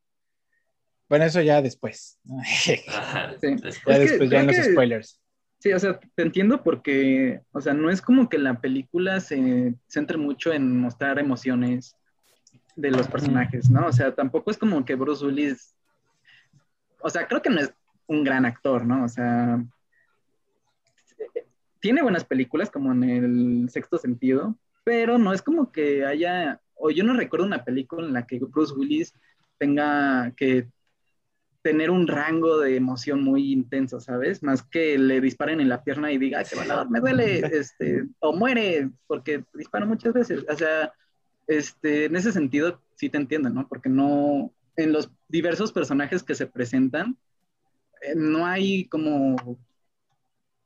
bueno, 1.08 1.24
eso 1.26 1.42
ya 1.42 1.62
después. 1.62 2.20
Sí. 2.46 2.82
Ya 2.86 3.32
Es 3.42 3.80
que 3.80 4.00
después, 4.00 4.30
ya 4.30 4.42
en 4.42 4.48
los 4.48 4.56
que- 4.58 4.64
spoilers. 4.74 5.22
Sí, 5.64 5.72
o 5.72 5.80
sea, 5.80 5.98
te 5.98 6.24
entiendo 6.24 6.62
porque, 6.62 7.40
o 7.54 7.62
sea, 7.62 7.74
no 7.74 7.90
es 7.90 8.02
como 8.02 8.28
que 8.28 8.38
la 8.38 8.60
película 8.60 9.22
se 9.22 9.74
centre 9.88 10.18
mucho 10.18 10.52
en 10.52 10.78
mostrar 10.78 11.20
emociones 11.20 11.96
de 12.76 12.92
los 12.92 13.08
personajes, 13.08 13.70
¿no? 13.70 13.88
O 13.88 13.94
sea, 13.94 14.14
tampoco 14.14 14.52
es 14.52 14.58
como 14.58 14.84
que 14.84 14.96
Bruce 14.96 15.26
Willis, 15.26 15.74
o 17.00 17.10
sea, 17.10 17.30
creo 17.30 17.42
que 17.42 17.50
no 17.50 17.62
es 17.62 17.74
un 18.08 18.26
gran 18.26 18.46
actor, 18.46 18.86
¿no? 18.86 19.06
O 19.06 19.08
sea, 19.08 19.64
tiene 21.80 22.02
buenas 22.02 22.26
películas 22.26 22.70
como 22.70 22.92
en 22.92 23.04
el 23.06 23.70
sexto 23.70 23.98
sentido, 23.98 24.58
pero 24.84 25.18
no 25.18 25.32
es 25.32 25.42
como 25.42 25.72
que 25.72 26.06
haya, 26.06 26.60
o 26.76 26.92
yo 26.92 27.06
no 27.06 27.14
recuerdo 27.14 27.46
una 27.46 27.64
película 27.64 28.06
en 28.06 28.12
la 28.12 28.28
que 28.28 28.38
Bruce 28.40 28.74
Willis 28.74 29.14
tenga 29.58 30.34
que 30.36 30.68
tener 31.64 31.90
un 31.90 32.08
rango 32.08 32.60
de 32.60 32.76
emoción 32.76 33.24
muy 33.24 33.52
intenso, 33.52 34.00
¿sabes? 34.00 34.44
Más 34.44 34.64
que 34.64 34.98
le 34.98 35.22
disparen 35.22 35.62
en 35.62 35.70
la 35.70 35.84
pierna 35.84 36.12
y 36.12 36.18
diga, 36.18 36.40
"Ay, 36.40 36.46
qué 36.50 36.56
valor, 36.58 36.90
me 36.92 37.00
duele, 37.00 37.40
este, 37.40 38.04
o 38.20 38.34
muere, 38.36 38.92
porque 39.08 39.46
dispara 39.54 39.86
muchas 39.86 40.14
veces. 40.14 40.46
O 40.50 40.56
sea, 40.56 40.92
este, 41.48 42.06
en 42.06 42.16
ese 42.18 42.32
sentido 42.34 42.82
sí 42.96 43.10
te 43.10 43.18
entiendo, 43.18 43.50
¿no? 43.50 43.68
Porque 43.68 43.90
no, 43.90 44.54
en 44.76 44.92
los 44.92 45.10
diversos 45.30 45.72
personajes 45.72 46.22
que 46.22 46.36
se 46.36 46.48
presentan, 46.48 47.18
eh, 48.02 48.14
no 48.16 48.46
hay 48.46 48.86
como, 48.88 49.58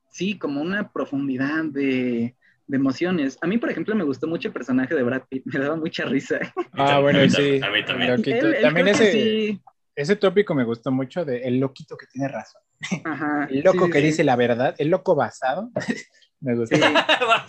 sí, 0.09 0.37
como 0.39 0.61
una 0.61 0.91
profundidad 0.91 1.65
de, 1.65 2.35
de 2.67 2.77
emociones. 2.77 3.37
A 3.41 3.47
mí, 3.47 3.57
por 3.59 3.69
ejemplo, 3.69 3.95
me 3.95 4.03
gustó 4.03 4.27
mucho 4.27 4.47
el 4.47 4.53
personaje 4.53 4.95
de 4.95 5.03
Brad 5.03 5.23
Pitt, 5.29 5.43
me 5.45 5.59
daba 5.59 5.75
mucha 5.75 6.05
risa. 6.05 6.39
Ah, 6.73 6.99
bueno, 6.99 7.19
sí. 7.29 7.59
también, 7.59 7.63
a 7.63 7.69
mí 7.71 7.85
también. 7.85 8.11
Loquito. 8.17 8.35
Él- 8.47 8.53
él 8.55 8.61
También 8.63 8.87
ese, 8.87 9.11
sí, 9.11 9.61
ese 9.97 10.15
tópico 10.15 10.53
me 10.55 10.63
gustó 10.63 10.91
mucho 10.91 11.25
de 11.25 11.39
el 11.43 11.59
loquito 11.59 11.97
que 11.97 12.05
tiene 12.07 12.27
razón. 12.29 12.61
ajá, 13.03 13.47
El 13.49 13.61
loco 13.61 13.85
sí, 13.87 13.91
que 13.91 13.99
sí, 13.99 14.05
dice 14.05 14.23
la 14.23 14.35
verdad, 14.35 14.75
el 14.77 14.89
loco 14.89 15.15
basado. 15.15 15.71
me 16.39 16.55
gustó. 16.55 16.77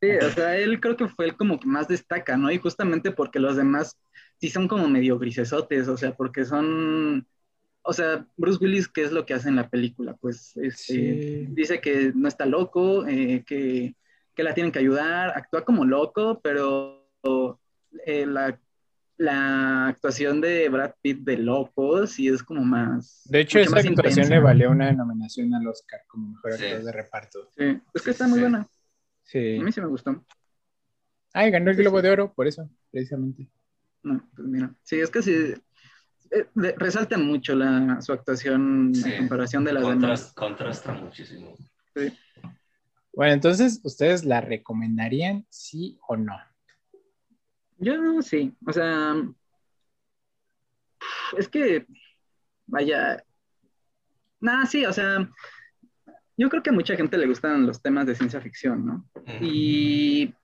sí. 0.00 0.10
O 0.22 0.30
sea, 0.30 0.56
él 0.56 0.80
creo 0.80 0.96
que 0.96 1.08
fue 1.08 1.26
el 1.26 1.36
como 1.36 1.58
que 1.60 1.66
más 1.68 1.88
destaca, 1.88 2.36
¿no? 2.36 2.50
Y 2.50 2.58
justamente 2.58 3.12
porque 3.12 3.38
los 3.38 3.56
demás 3.56 3.96
sí 4.40 4.50
son 4.50 4.68
como 4.68 4.88
medio 4.88 5.18
grisesotes, 5.18 5.88
o 5.88 5.96
sea, 5.96 6.14
porque 6.14 6.44
son, 6.44 7.26
o 7.82 7.92
sea, 7.92 8.26
Bruce 8.36 8.58
Willis, 8.64 8.88
¿qué 8.88 9.02
es 9.02 9.12
lo 9.12 9.24
que 9.26 9.34
hace 9.34 9.48
en 9.48 9.56
la 9.56 9.68
película? 9.68 10.14
Pues 10.20 10.56
este, 10.56 10.76
Sí. 10.76 11.46
dice 11.50 11.80
que 11.80 12.12
no 12.14 12.28
está 12.28 12.46
loco, 12.46 13.06
eh, 13.06 13.44
que, 13.46 13.94
que 14.34 14.42
la 14.42 14.54
tienen 14.54 14.72
que 14.72 14.78
ayudar, 14.80 15.30
actúa 15.36 15.64
como 15.64 15.84
loco, 15.84 16.40
pero 16.42 17.08
eh, 18.06 18.26
la, 18.26 18.58
la 19.18 19.88
actuación 19.88 20.40
de 20.40 20.68
Brad 20.68 20.92
Pitt 21.02 21.18
de 21.24 21.36
loco 21.38 22.06
sí 22.06 22.28
es 22.28 22.42
como 22.42 22.62
más... 22.64 23.22
De 23.24 23.40
hecho, 23.40 23.58
esa 23.58 23.76
actuación 23.78 23.94
intensa. 23.94 24.22
le 24.30 24.40
valió 24.40 24.70
una 24.70 24.92
nominación 24.92 25.52
al 25.54 25.66
Oscar 25.66 26.00
como 26.06 26.28
mejor 26.32 26.52
Sí. 26.54 26.64
actor 26.66 26.84
de 26.84 26.92
reparto. 26.92 27.50
Sí, 27.56 27.80
es 27.94 28.02
que 28.02 28.10
está 28.12 28.26
muy 28.28 28.36
Sí. 28.36 28.40
buena, 28.42 28.66
Sí. 29.24 29.58
a 29.58 29.62
mí 29.62 29.72
sí 29.72 29.80
me 29.80 29.88
gustó. 29.88 30.24
Ay, 31.34 31.50
ganó 31.50 31.70
el 31.70 31.76
Globo 31.76 31.98
sí. 31.98 32.02
de 32.04 32.10
Oro, 32.10 32.32
por 32.32 32.46
eso, 32.46 32.70
precisamente. 32.90 33.48
No, 34.04 34.24
pues 34.34 34.46
mira, 34.48 34.72
sí, 34.82 35.00
es 35.00 35.10
que 35.10 35.20
sí, 35.20 35.32
eh, 36.30 36.46
de- 36.54 36.74
resalta 36.78 37.18
mucho 37.18 37.54
la, 37.56 38.00
su 38.00 38.12
actuación 38.12 38.92
Sí. 38.94 39.12
en 39.12 39.18
comparación 39.18 39.64
de 39.64 39.72
las 39.72 39.86
demás. 39.86 40.32
Contrasta 40.34 40.92
muchísimo. 40.92 41.56
Bueno, 43.12 43.32
entonces, 43.34 43.80
¿ustedes 43.82 44.24
la 44.24 44.40
recomendarían, 44.40 45.44
sí 45.50 45.98
o 46.06 46.16
no? 46.16 46.36
Yo 47.78 48.22
sí, 48.22 48.54
o 48.66 48.72
sea, 48.72 49.14
es 51.36 51.48
que, 51.48 51.86
vaya, 52.66 53.22
nada, 54.40 54.66
sí, 54.66 54.84
o 54.84 54.92
sea, 54.92 55.28
yo 56.36 56.48
creo 56.48 56.62
que 56.62 56.70
a 56.70 56.72
mucha 56.72 56.96
gente 56.96 57.18
le 57.18 57.26
gustan 57.26 57.66
los 57.66 57.82
temas 57.82 58.06
de 58.06 58.14
ciencia 58.14 58.40
ficción, 58.40 58.86
¿no? 58.86 59.08
Y, 59.40 60.34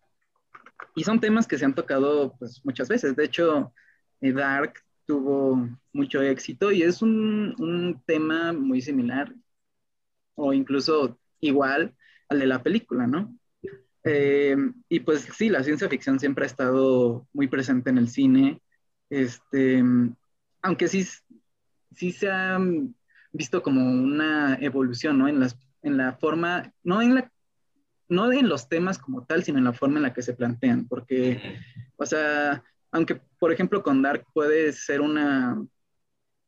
y 0.95 1.05
son 1.05 1.21
temas 1.21 1.47
que 1.47 1.59
se 1.59 1.65
han 1.65 1.75
tocado 1.75 2.37
pues 2.39 2.61
muchas 2.65 2.89
veces. 2.89 3.15
De 3.17 3.25
hecho, 3.25 3.73
eh, 4.21 4.33
Dark 4.33 4.75
tuvo 5.07 5.69
mucho 5.93 6.23
éxito 6.23 6.73
y 6.73 6.83
es 6.83 7.03
un, 7.03 7.55
un 7.59 8.03
tema 8.07 8.53
muy 8.53 8.81
similar 8.81 9.33
o 10.35 10.53
incluso 10.53 11.19
igual 11.41 11.95
al 12.29 12.41
de 12.41 12.47
la 12.47 12.63
película, 12.63 13.07
¿no? 13.07 13.37
Eh, 14.05 14.57
y 14.89 15.01
pues 15.01 15.27
sí, 15.37 15.49
la 15.49 15.63
ciencia 15.63 15.89
ficción 15.89 16.21
siempre 16.21 16.45
ha 16.45 16.47
estado 16.47 17.27
muy 17.33 17.49
presente 17.49 17.91
en 17.91 17.99
el 17.99 18.09
cine, 18.09 18.61
este, 19.09 19.83
aunque 20.63 20.89
sí, 20.89 21.07
sí 21.95 22.13
se 22.13 22.31
ha 22.31 22.59
visto 23.33 23.63
como 23.63 23.83
una 23.83 24.57
evolución, 24.61 25.19
¿no? 25.19 25.29
En, 25.29 25.41
las, 25.41 25.59
en 25.83 25.97
la 25.97 26.13
forma, 26.15 26.73
no 26.83 27.01
en 27.01 27.15
la 27.15 27.31
no 28.09 28.33
en 28.33 28.49
los 28.49 28.69
temas 28.69 28.99
como 28.99 29.25
tal, 29.25 29.45
sino 29.45 29.59
en 29.59 29.65
la 29.65 29.73
forma 29.73 29.97
en 29.97 30.03
la 30.03 30.13
que 30.13 30.23
se 30.23 30.35
plantean, 30.35 30.87
porque, 30.87 31.41
o 31.97 32.05
sea, 32.07 32.63
aunque 32.91 33.21
por 33.39 33.53
ejemplo 33.53 33.83
con 33.83 34.03
Dark 34.03 34.27
puede 34.33 34.73
ser 34.73 35.01
una, 35.01 35.61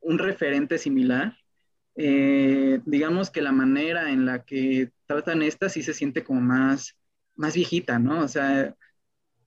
un 0.00 0.18
referente 0.18 0.78
similar, 0.78 1.36
eh, 1.96 2.80
digamos 2.84 3.30
que 3.30 3.40
la 3.40 3.52
manera 3.52 4.11
en 4.11 4.26
la 4.26 4.44
que 4.44 4.92
tratan 5.07 5.42
esta 5.42 5.68
sí 5.68 5.82
se 5.82 5.94
siente 5.94 6.22
como 6.22 6.40
más, 6.40 6.96
más 7.37 7.55
viejita, 7.55 7.99
¿no? 7.99 8.22
O 8.24 8.28
sea, 8.28 8.74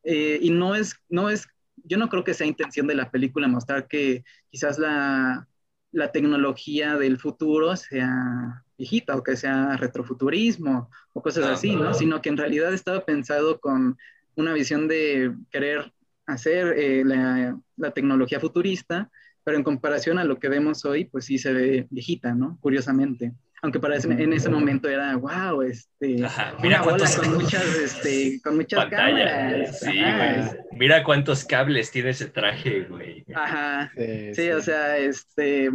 eh, 0.04 0.40
y 0.42 0.52
no 0.52 0.76
es, 0.76 0.96
no 1.10 1.30
es, 1.30 1.48
yo 1.78 1.98
no 1.98 2.10
creo 2.10 2.24
que 2.24 2.34
sea 2.34 2.48
intención 2.48 2.88
de 2.88 2.96
la 2.96 3.12
película 3.12 3.48
mostrar 3.48 3.88
que 3.88 4.24
quizás 4.50 4.80
la, 4.80 5.48
la 5.92 6.12
tecnología 6.12 6.98
del 6.98 7.20
futuro 7.20 7.76
sea 7.76 8.64
viejita 8.78 9.16
o 9.18 9.24
que 9.24 9.36
sea 9.38 9.78
retrofuturismo 9.78 10.90
o 11.14 11.22
cosas 11.22 11.46
Ah, 11.46 11.50
así, 11.50 11.76
¿no? 11.76 11.94
Sino 11.94 12.22
que 12.22 12.30
en 12.30 12.38
realidad 12.38 12.74
estaba 12.74 13.06
pensado 13.06 13.60
con 13.60 13.98
una 14.36 14.54
visión 14.54 14.88
de 14.88 15.36
querer 15.52 15.94
hacer 16.26 16.78
eh, 16.78 17.04
la, 17.06 17.60
la 17.76 17.92
tecnología 17.92 18.40
futurista, 18.40 19.12
pero 19.44 19.58
en 19.58 19.64
comparación 19.64 20.20
a 20.20 20.24
lo 20.24 20.40
que 20.40 20.50
vemos 20.50 20.86
hoy, 20.86 21.06
pues 21.06 21.26
sí 21.26 21.38
se 21.40 21.54
ve 21.54 21.88
viejita, 21.90 22.34
¿no? 22.36 22.58
Curiosamente. 22.62 23.34
Aunque 23.62 23.80
para 23.80 23.98
ese- 23.98 24.08
en 24.10 24.32
ese 24.34 24.50
momento 24.50 24.88
era, 24.88 25.16
wow, 25.18 25.62
este, 25.64 26.24
Ajá, 26.24 26.56
mira 26.62 26.82
cuántos 26.82 27.16
con 27.18 27.34
muchas, 27.34 27.64
este, 27.76 28.40
con 28.42 28.56
muchas 28.56 28.80
pantallas. 28.80 29.30
cámaras. 29.32 29.80
Sí, 29.80 30.00
Ajá, 30.00 30.18
güey. 30.54 30.80
Mira 30.80 31.04
cuántos 31.04 31.44
cables 31.44 31.92
tiene 31.92 32.12
ese 32.12 32.28
traje, 32.28 32.82
güey. 32.84 33.26
Ajá. 33.36 33.92
Sí, 33.98 34.34
Sí, 34.34 34.50
o 34.52 34.62
sea, 34.62 34.98
este, 34.98 35.70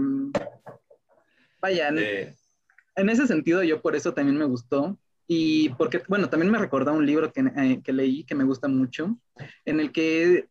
vaya, 1.60 1.88
en- 1.88 1.98
Eh, 1.98 2.34
en 2.96 3.08
ese 3.08 3.26
sentido 3.26 3.62
yo 3.62 3.80
por 3.82 3.96
eso 3.96 4.14
también 4.14 4.38
me 4.38 4.44
gustó 4.44 4.98
y 5.26 5.70
porque, 5.70 6.02
bueno, 6.08 6.28
también 6.28 6.50
me 6.52 6.58
recordó 6.58 6.92
un 6.92 7.06
libro 7.06 7.32
que, 7.32 7.40
eh, 7.40 7.80
que 7.82 7.92
leí 7.92 8.24
que 8.24 8.34
me 8.34 8.44
gusta 8.44 8.68
mucho, 8.68 9.18
en 9.64 9.80
el 9.80 9.90
que 9.92 10.48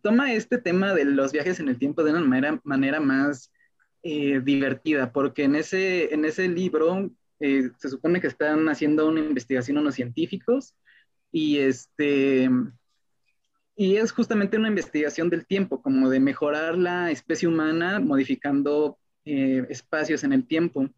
toma 0.00 0.32
este 0.32 0.58
tema 0.58 0.94
de 0.94 1.04
los 1.04 1.32
viajes 1.32 1.60
en 1.60 1.68
el 1.68 1.78
tiempo 1.78 2.02
de 2.02 2.12
una 2.12 2.20
manera, 2.20 2.60
manera 2.64 3.00
más 3.00 3.52
eh, 4.02 4.40
divertida, 4.40 5.12
porque 5.12 5.44
en 5.44 5.54
ese, 5.54 6.12
en 6.12 6.24
ese 6.24 6.48
libro 6.48 7.10
eh, 7.40 7.70
se 7.78 7.88
supone 7.88 8.20
que 8.20 8.26
están 8.26 8.68
haciendo 8.68 9.08
una 9.08 9.20
investigación 9.20 9.78
unos 9.78 9.94
científicos 9.94 10.74
y 11.30 11.58
este... 11.58 12.50
Y 13.74 13.96
es 13.96 14.12
justamente 14.12 14.58
una 14.58 14.68
investigación 14.68 15.30
del 15.30 15.46
tiempo, 15.46 15.80
como 15.80 16.10
de 16.10 16.20
mejorar 16.20 16.76
la 16.76 17.10
especie 17.10 17.48
humana 17.48 18.00
modificando 18.00 18.98
eh, 19.24 19.66
espacios 19.70 20.24
en 20.24 20.34
el 20.34 20.46
tiempo. 20.46 20.88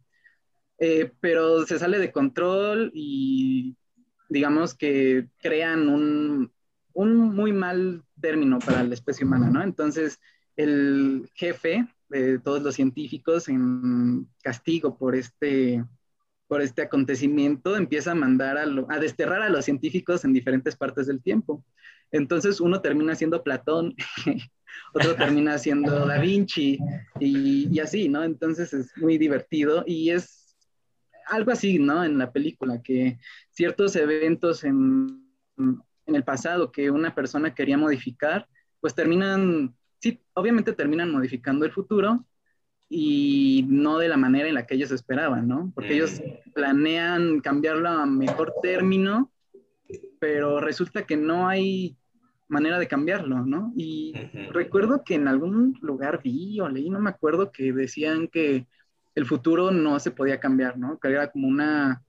Pero 1.21 1.65
se 1.65 1.79
sale 1.79 1.99
de 1.99 2.11
control 2.11 2.91
y 2.93 3.77
digamos 4.27 4.75
que 4.75 5.29
crean 5.39 5.87
un, 5.87 6.51
un 6.93 7.15
muy 7.35 7.53
mal 7.53 8.03
término 8.19 8.59
para 8.59 8.83
la 8.83 8.93
especie 8.93 9.25
humana, 9.25 9.49
¿no? 9.49 9.61
Entonces, 9.61 10.19
el 10.55 11.29
jefe 11.33 11.87
de 12.09 12.39
todos 12.39 12.61
los 12.61 12.75
científicos 12.75 13.49
en 13.49 14.27
castigo 14.43 14.97
por 14.97 15.15
este, 15.15 15.83
por 16.47 16.61
este 16.61 16.83
acontecimiento 16.83 17.75
empieza 17.75 18.11
a 18.11 18.15
mandar 18.15 18.57
a, 18.57 18.65
a 18.89 18.99
desterrar 18.99 19.41
a 19.41 19.49
los 19.49 19.65
científicos 19.65 20.23
en 20.23 20.33
diferentes 20.33 20.75
partes 20.75 21.07
del 21.07 21.21
tiempo. 21.21 21.63
Entonces 22.11 22.61
uno 22.61 22.81
termina 22.81 23.15
siendo 23.15 23.43
Platón, 23.43 23.95
otro 24.93 25.15
termina 25.15 25.57
siendo 25.57 26.05
Da 26.05 26.19
Vinci 26.19 26.77
y, 27.19 27.67
y 27.75 27.79
así, 27.79 28.09
¿no? 28.09 28.23
Entonces 28.23 28.73
es 28.73 28.95
muy 28.97 29.17
divertido 29.17 29.83
y 29.85 30.11
es 30.11 30.55
algo 31.27 31.51
así, 31.51 31.79
¿no? 31.79 32.03
En 32.03 32.17
la 32.17 32.31
película, 32.31 32.81
que 32.81 33.17
ciertos 33.49 33.95
eventos 33.95 34.63
en, 34.63 35.25
en 35.57 36.15
el 36.15 36.23
pasado 36.23 36.71
que 36.71 36.91
una 36.91 37.15
persona 37.15 37.53
quería 37.53 37.77
modificar, 37.77 38.47
pues 38.79 38.93
terminan, 38.93 39.75
sí, 39.99 40.21
obviamente 40.33 40.73
terminan 40.73 41.11
modificando 41.11 41.65
el 41.65 41.71
futuro 41.71 42.25
y 42.89 43.65
no 43.67 43.97
de 43.97 44.07
la 44.07 44.17
manera 44.17 44.47
en 44.47 44.55
la 44.55 44.65
que 44.65 44.75
ellos 44.75 44.91
esperaban, 44.91 45.47
¿no? 45.47 45.71
Porque 45.73 45.93
Mm. 45.93 45.97
ellos 45.97 46.21
planean 46.53 47.39
cambiarlo 47.41 47.89
a 47.89 48.05
mejor 48.05 48.53
término, 48.61 49.31
pero 50.19 50.59
resulta 50.59 51.05
que 51.05 51.17
no 51.17 51.47
hay 51.47 51.97
manera 52.47 52.77
de 52.79 52.87
cambiarlo, 52.87 53.45
¿no? 53.45 53.73
Y 53.75 54.13
recuerdo 54.51 55.03
que 55.03 55.15
en 55.15 55.27
algún 55.27 55.77
lugar 55.81 56.21
vi 56.23 56.59
o 56.59 56.69
leí, 56.69 56.89
no 56.89 56.99
me 56.99 57.09
acuerdo, 57.09 57.51
que 57.51 57.73
decían 57.73 58.27
que 58.27 58.67
el 59.15 59.25
futuro 59.25 59.71
no 59.71 59.99
se 59.99 60.11
podía 60.11 60.39
cambiar, 60.39 60.77
¿no? 60.77 60.99
Que 60.99 61.09
era 61.09 61.31
como 61.31 61.47
una, 61.47 62.03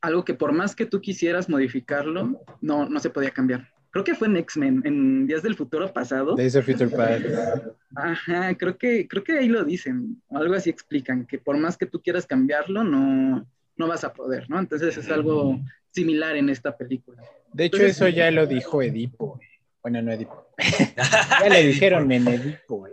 algo 0.00 0.24
que 0.24 0.34
por 0.34 0.52
más 0.52 0.74
que 0.74 0.86
tú 0.86 1.00
quisieras 1.00 1.48
modificarlo, 1.48 2.42
no, 2.60 2.88
no 2.88 3.00
se 3.00 3.10
podía 3.10 3.30
cambiar. 3.30 3.68
Creo 3.90 4.04
que 4.04 4.14
fue 4.14 4.28
en 4.28 4.36
X-Men, 4.36 4.82
en 4.84 5.26
Días 5.26 5.42
del 5.42 5.56
Futuro 5.56 5.92
pasado. 5.92 6.36
Days 6.36 6.54
of 6.54 6.64
Future 6.64 6.90
Past. 6.90 7.24
Ajá, 7.96 8.54
creo 8.54 8.78
que, 8.78 9.08
creo 9.08 9.24
que 9.24 9.38
ahí 9.38 9.48
lo 9.48 9.64
dicen, 9.64 10.22
o 10.28 10.38
algo 10.38 10.54
así 10.54 10.70
explican, 10.70 11.26
que 11.26 11.38
por 11.38 11.56
más 11.56 11.76
que 11.76 11.86
tú 11.86 12.00
quieras 12.00 12.24
cambiarlo, 12.26 12.84
no, 12.84 13.44
no 13.76 13.88
vas 13.88 14.04
a 14.04 14.12
poder, 14.12 14.48
¿no? 14.48 14.58
Entonces 14.60 14.96
es 14.96 15.10
algo 15.10 15.58
similar 15.90 16.36
en 16.36 16.50
esta 16.50 16.76
película. 16.76 17.20
De 17.52 17.64
hecho, 17.64 17.78
Entonces- 17.78 17.96
eso 17.96 18.08
ya 18.08 18.30
lo 18.30 18.46
dijo 18.46 18.80
Edipo. 18.80 19.40
Bueno, 19.82 20.00
no 20.02 20.12
Edipo. 20.12 20.46
Ya 21.42 21.48
le 21.48 21.66
dijeron 21.66 22.12
en 22.12 22.28
Edipo. 22.28 22.86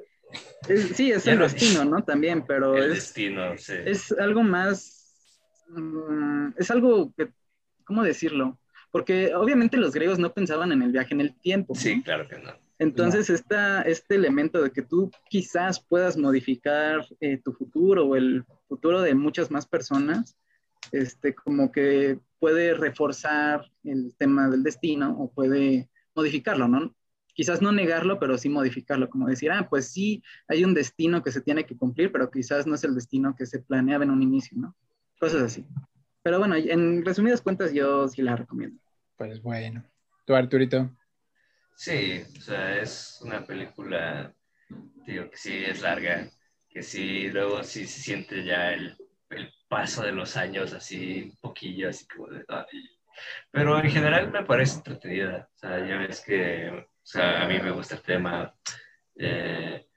Es- 0.67 0.95
sí, 0.95 1.11
es 1.11 1.25
Ya 1.25 1.33
el 1.33 1.39
destino, 1.39 1.85
¿no? 1.85 2.01
También, 2.03 2.43
pero 2.47 2.75
El 2.75 2.85
es, 2.85 2.95
destino, 2.95 3.55
sí. 3.57 3.73
es 3.85 4.11
algo 4.13 4.41
más, 4.41 5.13
mm, 5.69 6.49
es 6.57 6.71
algo 6.71 7.13
que, 7.15 7.29
¿cómo 7.83 8.03
decirlo? 8.03 8.57
Porque 8.97 9.35
obviamente 9.35 9.77
los 9.77 9.93
griegos 9.93 10.17
no 10.17 10.33
pensaban 10.33 10.71
en 10.71 10.81
el 10.81 10.91
viaje 10.91 11.13
en 11.13 11.21
el 11.21 11.35
tiempo. 11.35 11.75
¿no? 11.75 11.79
Sí, 11.79 12.01
claro 12.01 12.27
que 12.27 12.39
no. 12.39 12.51
Entonces, 12.79 13.29
esta, 13.29 13.83
este 13.83 14.15
elemento 14.15 14.59
de 14.59 14.71
que 14.71 14.81
tú 14.81 15.11
quizás 15.29 15.79
puedas 15.79 16.17
modificar 16.17 17.05
eh, 17.19 17.37
tu 17.37 17.53
futuro 17.53 18.07
o 18.07 18.15
el 18.15 18.43
futuro 18.67 19.03
de 19.03 19.13
muchas 19.13 19.51
más 19.51 19.67
personas, 19.67 20.35
este, 20.91 21.35
como 21.35 21.71
que 21.71 22.19
puede 22.39 22.73
reforzar 22.73 23.71
el 23.83 24.15
tema 24.17 24.49
del 24.49 24.63
destino 24.63 25.15
o 25.19 25.31
puede 25.31 25.91
modificarlo, 26.15 26.67
¿no? 26.67 26.95
Quizás 27.35 27.61
no 27.61 27.71
negarlo, 27.71 28.17
pero 28.17 28.35
sí 28.39 28.49
modificarlo, 28.49 29.11
como 29.11 29.27
decir, 29.27 29.51
ah, 29.51 29.67
pues 29.69 29.89
sí, 29.91 30.23
hay 30.47 30.63
un 30.63 30.73
destino 30.73 31.21
que 31.21 31.31
se 31.31 31.41
tiene 31.41 31.67
que 31.67 31.77
cumplir, 31.77 32.11
pero 32.11 32.31
quizás 32.31 32.65
no 32.65 32.73
es 32.73 32.83
el 32.83 32.95
destino 32.95 33.35
que 33.35 33.45
se 33.45 33.59
planeaba 33.59 34.05
en 34.05 34.09
un 34.09 34.23
inicio, 34.23 34.57
¿no? 34.57 34.75
Cosas 35.19 35.43
así. 35.43 35.63
Pero 36.23 36.39
bueno, 36.39 36.55
en 36.55 37.05
resumidas 37.05 37.41
cuentas, 37.41 37.71
yo 37.73 38.07
sí 38.07 38.21
la 38.21 38.35
recomiendo. 38.35 38.81
Pues 39.17 39.41
bueno. 39.41 39.83
¿Tú, 40.25 40.35
Arturito? 40.35 40.91
Sí, 41.75 42.23
o 42.37 42.41
sea, 42.41 42.79
es 42.79 43.19
una 43.21 43.43
película, 43.45 44.33
digo, 45.05 45.29
que 45.29 45.37
sí 45.37 45.63
es 45.65 45.81
larga, 45.81 46.29
que 46.69 46.83
sí, 46.83 47.29
luego 47.29 47.63
sí 47.63 47.87
se 47.87 47.99
siente 48.01 48.43
ya 48.43 48.73
el, 48.73 48.95
el 49.31 49.51
paso 49.67 50.03
de 50.03 50.11
los 50.11 50.37
años 50.37 50.73
así, 50.73 51.23
un 51.23 51.37
poquillo, 51.37 51.89
así 51.89 52.07
como 52.07 52.27
de... 52.27 52.45
ay. 52.47 52.89
Pero 53.49 53.79
en 53.79 53.89
general 53.89 54.31
me 54.31 54.43
parece 54.43 54.77
entretenida, 54.77 55.49
o 55.55 55.57
sea, 55.57 55.79
ya 55.87 55.97
ves 55.97 56.21
que, 56.21 56.69
o 56.69 56.85
sea, 57.05 57.43
a 57.43 57.47
mí 57.47 57.59
me 57.59 57.71
gusta 57.71 57.95
el 57.95 58.01
tema, 58.03 58.55
eh, 59.15 59.87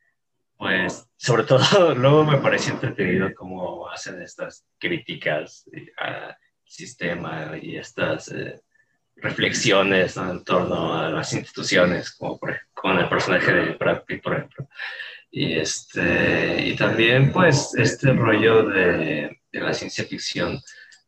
pues, 0.57 1.07
sobre 1.17 1.45
todo, 1.45 1.95
luego 1.95 2.25
me 2.25 2.39
parece 2.39 2.71
entretenido 2.71 3.35
cómo 3.35 3.87
hacen 3.91 4.23
estas 4.23 4.67
críticas 4.79 5.69
eh, 5.73 5.93
al 5.99 6.37
sistema 6.65 7.59
y 7.61 7.77
estas... 7.77 8.33
eh, 8.33 8.63
reflexiones 9.21 10.17
¿no? 10.17 10.31
en 10.31 10.45
torno 10.45 10.95
a 10.95 11.11
las 11.11 11.33
instituciones, 11.33 12.13
como 12.13 12.39
por, 12.39 12.61
con 12.73 12.99
el 12.99 13.09
personaje 13.09 13.53
de 13.53 13.75
Brad 13.75 14.05
Pitt, 14.05 14.23
por 14.23 14.35
ejemplo. 14.35 14.69
Y, 15.31 15.59
este, 15.59 16.67
y 16.67 16.77
también, 16.77 17.33
pues, 17.33 17.75
este 17.77 18.13
rollo 18.13 18.65
de, 18.65 19.41
de 19.53 19.61
la 19.61 19.73
ciencia 19.73 20.05
ficción, 20.05 20.61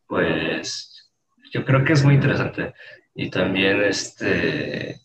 pues, 0.06 1.10
yo 1.52 1.64
creo 1.64 1.84
que 1.84 1.92
es 1.92 2.04
muy 2.04 2.14
interesante. 2.14 2.74
Y 3.14 3.30
también, 3.30 3.82
este, 3.82 5.00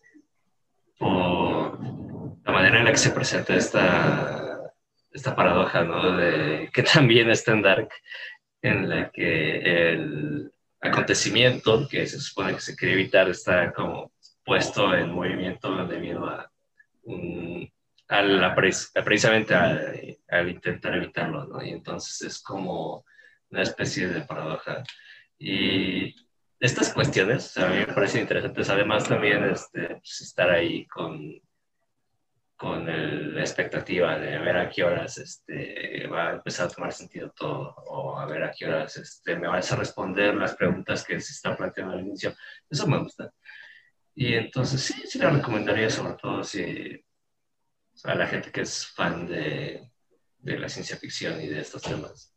por 0.97 1.80
la 2.45 2.51
manera 2.51 2.80
en 2.80 2.86
la 2.86 2.91
que 2.91 2.97
se 2.97 3.12
presenta 3.12 3.55
esta, 3.55 4.74
esta 5.12 5.36
paradoja, 5.36 5.84
¿no? 5.84 6.16
De, 6.16 6.70
que 6.74 6.84
también 6.84 7.30
está 7.30 7.51
en 7.51 7.62
Dark, 7.62 7.89
en 8.62 8.89
la 8.89 9.10
que 9.12 9.91
el 9.91 10.51
acontecimiento 10.88 11.88
que 11.88 12.05
se 12.07 12.19
supone 12.19 12.55
que 12.55 12.61
se 12.61 12.75
quiere 12.75 12.93
evitar 12.95 13.29
está 13.29 13.73
como 13.73 14.11
puesto 14.43 14.93
en 14.93 15.11
movimiento 15.11 15.85
debido 15.85 16.25
a, 16.25 16.51
a 18.09 18.21
la 18.21 18.55
precisamente 18.55 19.53
al 19.53 20.49
intentar 20.49 20.95
evitarlo, 20.95 21.45
¿no? 21.45 21.63
Y 21.63 21.69
entonces 21.69 22.21
es 22.21 22.41
como 22.41 23.05
una 23.49 23.63
especie 23.63 24.07
de 24.07 24.21
paradoja. 24.21 24.83
Y 25.38 26.15
estas 26.59 26.93
cuestiones 26.93 27.45
o 27.45 27.49
sea, 27.49 27.67
a 27.67 27.69
mí 27.69 27.77
me 27.77 27.93
parecen 27.93 28.21
interesantes. 28.21 28.69
Además, 28.69 29.07
también 29.07 29.43
este, 29.43 29.88
pues, 29.88 30.21
estar 30.21 30.49
ahí 30.49 30.85
con, 30.88 31.39
con 32.58 32.86
la 33.36 33.41
expectativa 33.41 34.18
de 34.18 34.39
ver 34.39 34.58
a 34.58 34.70
qué 34.70 34.84
horas 34.84 35.20
este, 35.20 36.08
va 36.08 36.30
a 36.30 36.34
empezar 36.34 36.66
a 36.66 36.70
tomar 36.70 36.91
sentido 36.91 37.32
todo, 37.32 37.76
o 37.86 38.18
a 38.20 38.26
ver 38.26 38.43
a 38.43 38.51
qué 38.51 38.66
horas 38.66 38.97
este, 38.97 39.36
me 39.36 39.47
vas 39.47 39.72
a 39.72 39.76
responder 39.76 40.34
las 40.34 40.55
preguntas 40.55 41.03
que 41.05 41.20
se 41.22 41.34
están 41.34 41.55
planteando 41.55 41.93
al 41.93 42.01
inicio. 42.01 42.34
Eso 42.68 42.88
me 42.88 42.97
gusta. 42.97 43.32
Y 44.16 44.34
entonces 44.34 44.82
sí, 44.82 44.93
sí 45.05 45.20
la 45.20 45.30
recomendaría, 45.30 45.89
sobre 45.91 46.16
todo 46.16 46.43
si 46.43 47.05
a 48.03 48.16
la 48.16 48.26
gente 48.26 48.51
que 48.51 48.62
es 48.62 48.88
fan 48.88 49.28
de, 49.28 49.91
de 50.39 50.60
la 50.60 50.68
ciencia 50.68 50.97
ficción 50.97 51.39
y 51.39 51.47
de 51.47 51.62
estos 51.62 51.84
temas. 51.84 52.36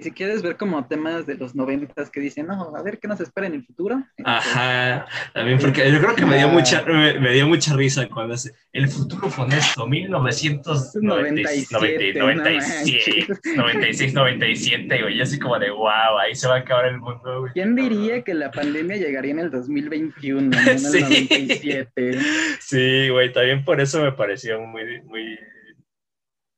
Si 0.00 0.10
quieres 0.12 0.42
ver 0.42 0.56
como 0.56 0.86
temas 0.86 1.26
de 1.26 1.34
los 1.34 1.54
noventas 1.54 2.10
que 2.10 2.20
dicen, 2.20 2.46
no, 2.46 2.74
a 2.74 2.82
ver 2.82 2.98
qué 2.98 3.08
nos 3.08 3.20
espera 3.20 3.46
en 3.46 3.54
el 3.54 3.64
futuro. 3.64 4.02
Ajá, 4.24 5.06
también 5.34 5.58
porque 5.58 5.90
yo 5.90 6.00
creo 6.00 6.14
que 6.14 6.24
me 6.24 6.38
dio 6.38 6.48
mucha, 6.48 6.82
me, 6.84 7.18
me 7.20 7.32
dio 7.32 7.46
mucha 7.46 7.74
risa 7.74 8.08
cuando 8.08 8.34
es 8.34 8.52
el 8.72 8.88
futuro 8.88 9.28
funesto, 9.28 9.86
1997, 9.86 12.18
96, 12.18 13.28
96, 13.56 14.14
97, 14.14 15.02
güey, 15.02 15.18
y 15.18 15.20
así 15.20 15.38
como 15.38 15.58
de 15.58 15.70
wow, 15.70 16.18
ahí 16.20 16.34
se 16.34 16.48
va 16.48 16.56
a 16.56 16.58
acabar 16.58 16.86
el 16.86 16.98
mundo, 16.98 17.40
güey. 17.40 17.52
¿Quién 17.52 17.74
diría 17.74 18.22
que 18.22 18.34
la 18.34 18.50
pandemia 18.50 18.96
llegaría 18.96 19.32
en 19.32 19.40
el 19.40 19.50
2021, 19.50 20.40
no 20.40 20.58
en 20.58 20.68
el 20.68 20.78
Sí. 20.80 21.00
97? 21.00 22.18
Sí, 22.60 23.08
güey, 23.10 23.32
también 23.32 23.64
por 23.64 23.80
eso 23.80 24.02
me 24.02 24.12
pareció 24.12 24.60
muy, 24.60 25.02
muy, 25.02 25.38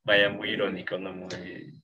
vaya, 0.05 0.29
muy 0.29 0.51
irónico, 0.51 0.99
¿no? 0.99 1.13
Muy, 1.13 1.82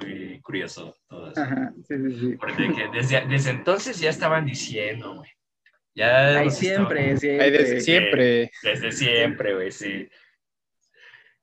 muy 0.00 0.40
curioso 0.40 0.96
todo 1.08 1.30
eso. 1.30 1.40
Ajá, 1.40 1.72
sí, 1.88 1.94
sí, 1.96 2.18
sí. 2.20 2.36
Porque 2.36 2.72
que 2.74 2.88
desde, 2.88 3.26
desde 3.26 3.50
entonces 3.50 3.98
ya 4.00 4.10
estaban 4.10 4.46
diciendo, 4.46 5.14
güey. 5.14 5.30
Ya 5.94 6.38
Ay, 6.38 6.50
siempre, 6.50 7.12
estaban- 7.12 7.18
siempre. 7.20 7.50
Desde 7.50 7.80
siempre. 7.80 8.50
Desde 8.62 8.92
siempre, 8.92 9.54
güey, 9.54 9.70
sí. 9.72 10.08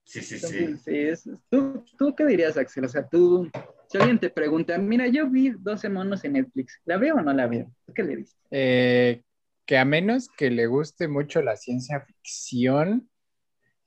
Sí, 0.04 0.22
sí, 0.22 0.40
sí. 0.40 0.46
Entonces, 0.58 0.84
sí, 0.84 0.98
es- 0.98 1.30
¿Tú, 1.50 1.86
¿Tú 1.98 2.14
qué 2.16 2.26
dirías, 2.26 2.58
Axel? 2.58 2.84
O 2.84 2.90
sea, 2.90 3.08
tú, 3.08 3.50
si 3.88 3.98
alguien 3.98 4.20
te 4.20 4.30
pregunta, 4.30 4.78
mira, 4.78 5.08
yo 5.08 5.30
vi 5.30 5.52
12 5.52 5.88
monos 5.90 6.24
en 6.26 6.34
Netflix, 6.34 6.82
¿la 6.86 6.98
veo 6.98 7.16
o 7.16 7.22
no 7.22 7.32
la 7.34 7.48
veo? 7.48 7.72
¿Tú 7.86 7.94
qué 7.94 8.04
le 8.04 8.16
dices? 8.18 8.38
Eh, 8.52 9.22
que 9.66 9.78
a 9.78 9.86
menos 9.86 10.28
que 10.36 10.50
le 10.50 10.66
guste 10.68 11.08
mucho 11.08 11.42
la 11.42 11.56
ciencia 11.56 12.02
ficción 12.02 13.10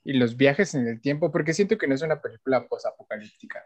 y 0.02 0.14
los 0.14 0.36
viajes 0.36 0.74
en 0.74 0.86
el 0.86 1.00
tiempo, 1.02 1.30
porque 1.30 1.52
siento 1.52 1.76
que 1.76 1.86
no 1.86 1.94
es 1.94 2.02
una 2.02 2.22
película 2.22 2.66
posapocalíptica. 2.66 3.62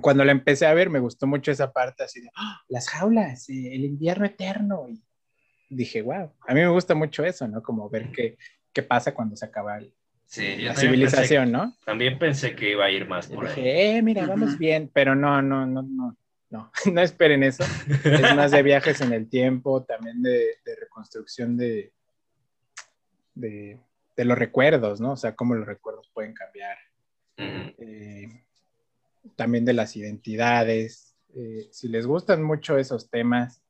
Cuando 0.00 0.24
la 0.24 0.32
empecé 0.32 0.66
a 0.66 0.74
ver, 0.74 0.90
me 0.90 0.98
gustó 0.98 1.26
mucho 1.26 1.50
esa 1.50 1.72
parte 1.72 2.04
así 2.04 2.20
de 2.20 2.30
¡Ah! 2.36 2.60
las 2.68 2.88
jaulas, 2.88 3.48
eh, 3.48 3.74
el 3.74 3.84
invierno 3.84 4.26
eterno. 4.26 4.86
Y 4.88 5.74
dije, 5.74 6.02
wow, 6.02 6.32
a 6.46 6.54
mí 6.54 6.60
me 6.60 6.68
gusta 6.68 6.94
mucho 6.94 7.24
eso, 7.24 7.48
¿no? 7.48 7.62
Como 7.62 7.88
ver 7.88 8.10
qué, 8.12 8.36
qué 8.72 8.82
pasa 8.82 9.14
cuando 9.14 9.36
se 9.36 9.44
acaba 9.46 9.78
el- 9.78 9.94
Sí, 10.28 10.56
la 10.58 10.74
civilización, 10.74 11.52
¿no? 11.52 11.60
Pensé, 11.70 11.84
también 11.84 12.18
pensé 12.18 12.56
que 12.56 12.72
iba 12.72 12.84
a 12.84 12.90
ir 12.90 13.06
más 13.08 13.28
por 13.28 13.46
ahí. 13.46 13.54
dije, 13.54 13.96
eh, 13.96 14.02
mira, 14.02 14.26
vamos 14.26 14.50
Ujú. 14.50 14.58
bien, 14.58 14.90
pero 14.92 15.14
no, 15.14 15.40
no, 15.40 15.64
no, 15.66 15.82
no, 15.82 16.16
no, 16.50 16.72
no 16.92 17.00
esperen 17.00 17.42
eso. 17.44 17.64
Es 18.04 18.34
más 18.34 18.50
de 18.50 18.62
viajes 18.64 19.00
en 19.00 19.12
el 19.12 19.28
tiempo, 19.30 19.84
también 19.84 20.20
de, 20.22 20.56
de 20.64 20.76
reconstrucción 20.80 21.56
de, 21.56 21.92
de, 23.34 23.78
de 24.16 24.24
los 24.24 24.36
recuerdos, 24.36 25.00
¿no? 25.00 25.12
O 25.12 25.16
sea, 25.16 25.34
cómo 25.36 25.54
los 25.54 25.66
recuerdos 25.66 26.10
pueden 26.12 26.34
cambiar. 26.34 26.76
Ujú. 27.38 27.74
Eh, 27.78 28.45
también 29.34 29.64
de 29.64 29.72
las 29.72 29.96
identidades. 29.96 31.14
Eh, 31.34 31.68
si 31.70 31.88
les 31.88 32.06
gustan 32.06 32.42
mucho 32.42 32.78
esos 32.78 33.10
temas 33.10 33.62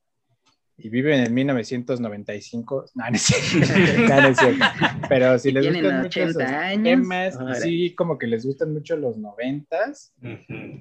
y 0.78 0.90
viven 0.90 1.24
en 1.24 1.32
1995, 1.32 2.86
no, 2.94 3.10
no 3.10 3.16
es 3.16 3.22
cierto, 3.22 3.72
no, 4.08 4.20
no 4.20 4.28
es 4.28 4.36
cierto. 4.36 4.64
Pero 5.08 5.38
si 5.38 5.52
les 5.52 5.66
gustan 5.66 6.02
mucho 6.02 6.20
80 6.20 6.44
esos 6.44 6.52
años. 6.52 6.84
temas, 6.84 7.36
Ahora. 7.36 7.54
sí, 7.54 7.94
como 7.94 8.18
que 8.18 8.26
les 8.26 8.44
gustan 8.44 8.72
mucho 8.72 8.96
los 8.96 9.16
noventas, 9.16 10.12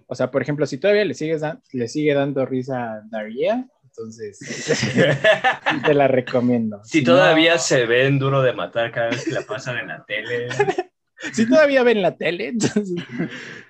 o 0.08 0.16
sea, 0.16 0.32
por 0.32 0.42
ejemplo, 0.42 0.66
si 0.66 0.78
todavía 0.78 1.06
le, 1.06 1.14
sigues 1.14 1.42
le 1.72 1.88
sigue 1.88 2.14
dando 2.14 2.46
risa 2.46 2.94
a 2.94 3.02
Daria, 3.10 3.68
entonces 3.84 4.38
te 5.86 5.94
la 5.94 6.08
recomiendo. 6.08 6.84
Si 6.84 7.04
todavía 7.04 7.58
se 7.58 7.86
ven 7.86 8.20
duro 8.20 8.42
de 8.42 8.54
matar 8.54 8.92
cada 8.92 9.10
vez 9.10 9.24
que 9.24 9.32
la 9.32 9.44
pasan 9.44 9.78
en 9.78 9.88
la 9.88 10.04
tele. 10.06 10.50
Si 11.34 11.48
todavía 11.48 11.84
ven 11.84 12.02
la 12.02 12.16
tele, 12.18 12.48
entonces 12.50 12.94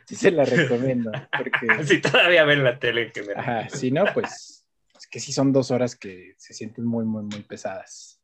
sí 0.05 0.15
se 0.15 0.31
la 0.31 0.45
recomiendo. 0.45 1.11
Porque, 1.37 1.67
Si 1.85 2.01
todavía 2.01 2.43
ven 2.45 2.63
la 2.63 2.79
tele 2.79 3.03
en 3.03 3.11
general. 3.11 3.39
ajá, 3.39 3.69
si 3.69 3.91
no, 3.91 4.05
pues 4.13 4.67
es 4.97 5.07
que 5.07 5.19
sí 5.19 5.31
son 5.31 5.51
dos 5.53 5.71
horas 5.71 5.95
que 5.95 6.33
se 6.37 6.53
sienten 6.53 6.85
muy, 6.85 7.05
muy, 7.05 7.23
muy 7.23 7.41
pesadas. 7.41 8.21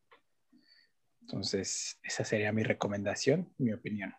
Entonces, 1.22 2.00
esa 2.04 2.24
sería 2.24 2.52
mi 2.52 2.64
recomendación, 2.64 3.54
mi 3.58 3.72
opinión. 3.74 4.14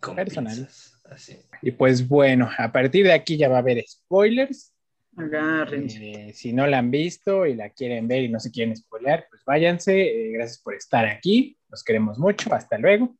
Con 0.00 0.16
personal. 0.16 0.68
Así. 1.04 1.38
Y 1.62 1.70
pues 1.72 2.06
bueno, 2.06 2.50
a 2.58 2.70
partir 2.70 3.06
de 3.06 3.12
aquí 3.12 3.36
ya 3.36 3.48
va 3.48 3.56
a 3.56 3.60
haber 3.60 3.82
spoilers. 3.86 4.74
Eh, 5.20 6.32
si 6.34 6.52
no 6.52 6.66
la 6.66 6.78
han 6.78 6.90
visto 6.90 7.46
y 7.46 7.54
la 7.54 7.70
quieren 7.70 8.06
ver 8.06 8.22
y 8.22 8.28
no 8.28 8.38
se 8.38 8.50
quieren 8.52 8.76
spoilear, 8.76 9.26
pues 9.30 9.42
váyanse. 9.44 10.00
Eh, 10.00 10.32
gracias 10.32 10.58
por 10.58 10.74
estar 10.74 11.06
aquí. 11.06 11.58
Los 11.68 11.82
queremos 11.82 12.18
mucho. 12.18 12.54
Hasta 12.54 12.78
luego. 12.78 13.16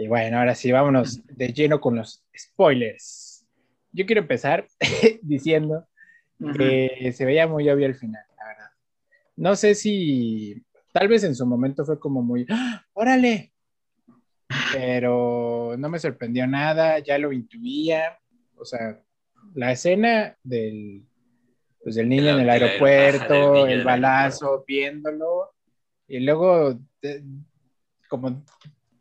Y 0.00 0.06
bueno, 0.06 0.38
ahora 0.38 0.54
sí, 0.54 0.70
vámonos 0.70 1.26
de 1.26 1.52
lleno 1.52 1.80
con 1.80 1.96
los 1.96 2.24
spoilers. 2.36 3.44
Yo 3.90 4.06
quiero 4.06 4.20
empezar 4.20 4.64
diciendo 5.22 5.88
Ajá. 6.40 6.52
que 6.56 7.12
se 7.12 7.24
veía 7.24 7.48
muy 7.48 7.68
obvio 7.68 7.86
el 7.86 7.96
final, 7.96 8.22
la 8.36 8.46
verdad. 8.46 8.70
No 9.34 9.56
sé 9.56 9.74
si 9.74 10.64
tal 10.92 11.08
vez 11.08 11.24
en 11.24 11.34
su 11.34 11.44
momento 11.46 11.84
fue 11.84 11.98
como 11.98 12.22
muy, 12.22 12.46
¡Ah! 12.48 12.86
órale, 12.92 13.52
pero 14.72 15.74
no 15.76 15.88
me 15.88 15.98
sorprendió 15.98 16.46
nada, 16.46 17.00
ya 17.00 17.18
lo 17.18 17.32
intuía. 17.32 18.20
O 18.56 18.64
sea, 18.64 19.02
la 19.54 19.72
escena 19.72 20.36
del, 20.44 21.02
pues, 21.82 21.96
del 21.96 22.08
niño 22.08 22.34
en 22.34 22.40
el 22.42 22.50
aeropuerto, 22.50 23.66
el 23.66 23.82
balazo, 23.82 24.64
viéndolo, 24.64 25.54
y 26.06 26.20
luego, 26.20 26.78
de- 27.02 27.24
como 28.08 28.44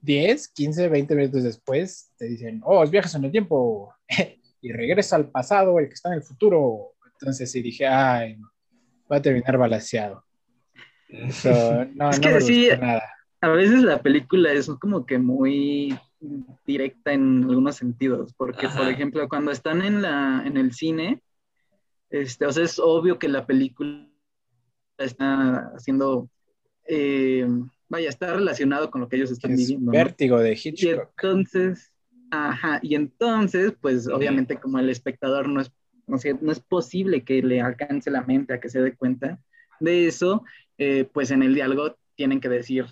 10, 0.02 0.48
15, 0.50 0.90
20 0.90 1.16
minutos 1.16 1.44
después, 1.44 2.12
te 2.18 2.26
dicen, 2.26 2.62
oh, 2.64 2.84
es 2.84 2.92
viajes 2.92 3.16
en 3.16 3.26
el 3.26 3.32
tiempo, 3.32 3.94
y 4.62 4.72
regresa 4.72 5.16
al 5.16 5.30
pasado, 5.30 5.80
el 5.80 5.88
que 5.88 5.94
está 5.94 6.10
en 6.10 6.16
el 6.16 6.24
futuro. 6.24 6.94
Entonces 7.20 7.52
sí 7.52 7.62
dije, 7.62 7.88
ay, 7.88 8.38
va 9.12 9.18
a 9.18 9.22
terminar 9.22 9.58
balaseado. 9.58 10.24
So, 11.32 11.50
no, 11.96 12.10
Es 12.10 12.20
no 12.20 12.22
que 12.22 12.34
me 12.34 12.42
sí, 12.42 12.70
gustó 12.70 12.86
nada. 12.86 13.04
A 13.42 13.50
veces 13.50 13.84
la 13.84 14.02
película 14.02 14.52
es 14.52 14.68
como 14.82 15.06
que 15.06 15.20
muy 15.20 15.98
directa 16.66 17.14
en 17.14 17.44
algunos 17.44 17.76
sentidos, 17.76 18.34
porque 18.36 18.66
Ajá. 18.66 18.80
por 18.80 18.88
ejemplo 18.88 19.30
cuando 19.30 19.52
están 19.52 19.84
en 19.84 20.02
la 20.02 20.42
en 20.44 20.58
el 20.58 20.74
cine, 20.74 21.22
este, 22.10 22.46
o 22.46 22.52
sea, 22.52 22.64
es 22.64 22.80
obvio 22.80 23.20
que 23.20 23.28
la 23.28 23.46
película 23.46 24.08
está 24.98 25.72
haciendo, 25.76 26.30
eh, 26.88 27.48
vaya, 27.90 28.10
está 28.10 28.34
relacionado 28.34 28.90
con 28.92 29.02
lo 29.02 29.10
que 29.10 29.16
ellos 29.18 29.32
están 29.32 29.52
Es 29.52 29.58
viviendo. 29.60 29.86
¿no? 29.88 29.92
vértigo 29.92 30.40
de 30.40 30.54
Y 30.54 30.60
Hitchcock. 30.70 31.10
entonces, 31.22 31.92
ajá, 32.32 32.80
y 32.82 32.96
entonces, 32.96 33.74
pues 33.80 34.08
obviamente 34.08 34.58
como 34.58 34.80
el 34.80 34.90
espectador 34.90 35.48
no 35.50 35.62
es, 35.62 35.72
no 36.08 36.18
sé, 36.18 36.36
no 36.42 36.52
es 36.52 36.60
posible 36.60 37.24
que 37.24 37.42
le 37.42 37.62
alcance 37.62 38.10
la 38.12 38.24
mente 38.24 38.54
a 38.54 38.60
que 38.60 38.70
se 38.70 38.82
dé 38.82 38.96
cuenta 38.96 39.40
de 39.80 40.08
eso, 40.08 40.44
eh, 40.78 41.08
pues 41.14 41.32
en 41.32 41.44
el 41.44 41.54
diálogo 41.54 41.98
tienen 42.16 42.40
que 42.40 42.50
decir, 42.50 42.86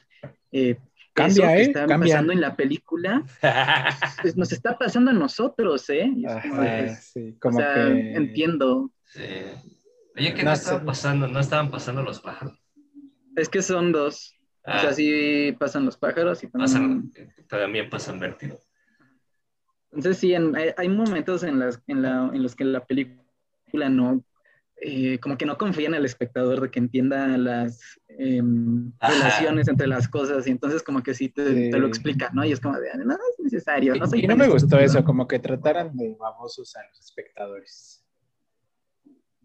eh, 0.51 0.77
Cambia, 1.13 1.45
eso 1.45 1.55
que 1.55 1.61
¿eh? 1.61 1.61
está 1.63 1.85
Cambia. 1.87 2.13
pasando 2.13 2.33
en 2.33 2.41
la 2.41 2.55
película, 2.57 3.23
pues 4.21 4.35
nos 4.35 4.51
está 4.51 4.77
pasando 4.77 5.11
a 5.11 5.13
nosotros, 5.13 5.89
¿eh? 5.89 6.11
Y 6.13 6.25
es 6.25 6.33
como 6.41 6.61
de, 6.61 6.67
Ajá, 6.69 6.85
pues, 6.85 7.03
sí, 7.13 7.29
o 7.35 7.39
como 7.39 7.57
sea, 7.59 7.73
que 7.75 8.13
entiendo. 8.15 8.91
Sí. 9.05 9.21
Oye, 10.17 10.33
¿qué 10.33 10.43
No 10.43 10.49
no, 10.49 10.53
estaban 10.53 10.85
pasando? 10.85 11.27
¿No 11.27 11.39
estaban 11.39 11.71
pasando 11.71 12.01
los 12.03 12.19
pájaros? 12.19 12.57
Es 13.37 13.47
que 13.49 13.61
son 13.61 13.91
dos. 13.93 14.37
Ah, 14.65 14.77
O 14.77 14.81
sea, 14.81 14.93
sí 14.93 15.55
pasan 15.59 15.85
los 15.85 15.95
pájaros 15.97 16.43
y 16.43 16.47
pasan, 16.47 17.11
también... 17.11 17.33
también 17.47 17.89
pasan 17.89 18.19
vértigo. 18.19 18.59
Entonces 19.91 20.17
sí, 20.17 20.33
en- 20.33 20.55
hay, 20.55 20.71
hay 20.77 20.89
momentos 20.89 21.43
en, 21.43 21.59
las, 21.59 21.81
en, 21.87 22.01
la- 22.01 22.29
en 22.33 22.41
los 22.43 22.55
que 22.55 22.65
la 22.65 22.83
película 22.85 23.89
no, 23.89 24.23
eh, 24.81 25.19
como 25.19 25.37
que 25.37 25.45
no 25.45 25.57
confía 25.57 25.87
en 25.87 25.93
el 25.95 26.03
espectador 26.05 26.59
de 26.61 26.69
que 26.71 26.79
entienda 26.79 27.27
las 27.37 27.79
em, 28.09 28.91
relaciones 28.99 29.67
entre 29.69 29.87
las 29.87 30.07
cosas 30.09 30.45
y 30.47 30.51
entonces 30.51 30.83
como 30.83 31.01
que 31.01 31.13
sí 31.13 31.29
te, 31.29 31.47
Sí. 31.47 31.71
te 31.71 31.79
lo 31.79 31.87
explica, 31.87 32.29
¿no? 32.33 32.43
Y 32.43 32.51
es 32.51 32.59
como 32.59 32.77
de, 32.77 32.89
no 32.97 33.13
es 33.13 33.19
necesario. 33.39 33.95
No 33.95 34.05
soy 34.07 34.23
Y 34.23 34.27
no 34.27 34.35
me 34.35 34.47
gustó 34.47 34.65
estúpido". 34.65 34.81
eso, 34.85 35.03
como 35.05 35.27
que 35.27 35.39
trataran 35.39 35.95
de 35.95 36.15
babosos 36.19 36.75
a 36.75 36.83
los 36.89 36.99
espectadores. 36.99 38.01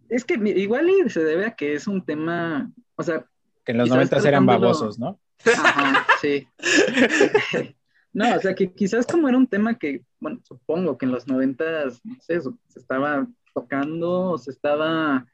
Es 0.09 0.25
que 0.25 0.35
igual 0.35 0.89
se 1.09 1.23
debe 1.23 1.47
a 1.47 1.55
que 1.55 1.75
es 1.75 1.87
un 1.87 2.05
tema, 2.05 2.73
o 2.97 3.03
sea, 3.05 3.25
Que 3.71 3.73
en 3.73 3.79
los 3.79 3.89
noventas 3.89 4.25
eran 4.25 4.47
babosos, 4.47 4.99
¿no? 4.99 5.21
Ajá, 5.45 6.07
sí. 6.21 6.47
No, 8.13 8.35
o 8.35 8.41
sea, 8.41 8.57
que 8.57 8.75
quizás 8.75 9.07
como 9.07 9.29
era 9.29 9.39
un 9.39 9.47
tema 9.47 9.79
que, 9.79 10.03
bueno, 10.19 10.41
supongo 10.43 10.99
que 10.99 11.07
en 11.07 11.13
los 11.13 11.29
noventas, 11.29 12.01
no 12.05 12.17
sé, 12.21 12.41
se 12.41 12.81
estaba 12.81 13.25
tocando 13.55 14.33
o 14.33 14.39
se 14.39 14.51
estaba 14.51 15.25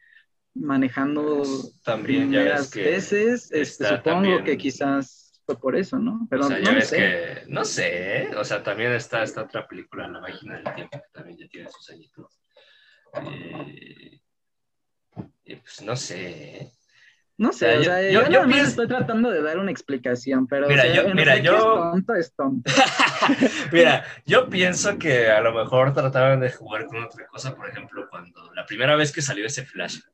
manejando 0.52 1.42
También 1.82 2.30
ya 2.30 2.42
ves 2.42 2.70
que 2.70 2.82
veces, 2.82 3.50
este, 3.50 3.86
supongo 3.86 4.02
también- 4.02 4.44
que 4.44 4.58
quizás 4.58 5.40
fue 5.46 5.58
por 5.58 5.74
eso, 5.74 5.98
¿no? 5.98 6.26
Pero 6.28 6.44
o 6.44 6.48
sea, 6.48 6.58
ya 6.58 6.70
no 6.70 6.76
ves 6.76 6.88
sé. 6.88 6.96
que, 6.96 7.42
no 7.48 7.64
sé, 7.64 8.22
¿eh? 8.24 8.36
o 8.36 8.44
sea, 8.44 8.62
también 8.62 8.92
está 8.92 9.22
esta 9.22 9.44
otra 9.44 9.66
película, 9.66 10.06
La 10.08 10.20
Máquina 10.20 10.56
del 10.56 10.74
Tiempo, 10.74 10.98
que 10.98 11.08
también 11.14 11.38
ya 11.38 11.48
tiene 11.48 11.70
sus 11.70 11.88
añitos. 11.88 12.40
Y, 13.22 14.20
y, 15.44 15.56
pues 15.56 15.80
no 15.80 15.96
sé, 15.96 16.56
¿eh? 16.56 16.72
No 17.38 17.52
sé, 17.52 17.70
o 17.70 17.76
yo- 17.76 17.84
sea, 17.84 18.10
yo- 18.10 18.28
yo, 18.30 18.44
pienso- 18.46 18.70
estoy 18.70 18.88
tratando 18.88 19.30
de 19.30 19.42
dar 19.42 19.58
una 19.58 19.70
explicación, 19.70 20.46
pero 20.46 20.68
Mira, 20.68 20.84
o 20.84 20.86
sea, 20.86 20.94
yo- 21.08 21.14
mira, 21.14 21.36
yo- 21.36 21.56
es 21.56 21.62
tonto, 21.62 22.14
es 22.14 22.34
tonto. 22.34 22.70
Mira, 23.72 24.04
yo 24.24 24.48
pienso 24.48 24.98
que 24.98 25.28
a 25.30 25.40
lo 25.42 25.52
mejor 25.52 25.92
trataban 25.92 26.40
de 26.40 26.50
jugar 26.50 26.86
con 26.86 27.02
otra 27.04 27.26
cosa, 27.26 27.54
por 27.54 27.68
ejemplo, 27.68 28.08
cuando 28.08 28.52
la 28.54 28.64
primera 28.64 28.96
vez 28.96 29.12
que 29.12 29.20
salió 29.20 29.44
ese 29.46 29.66
flashback, 29.66 30.10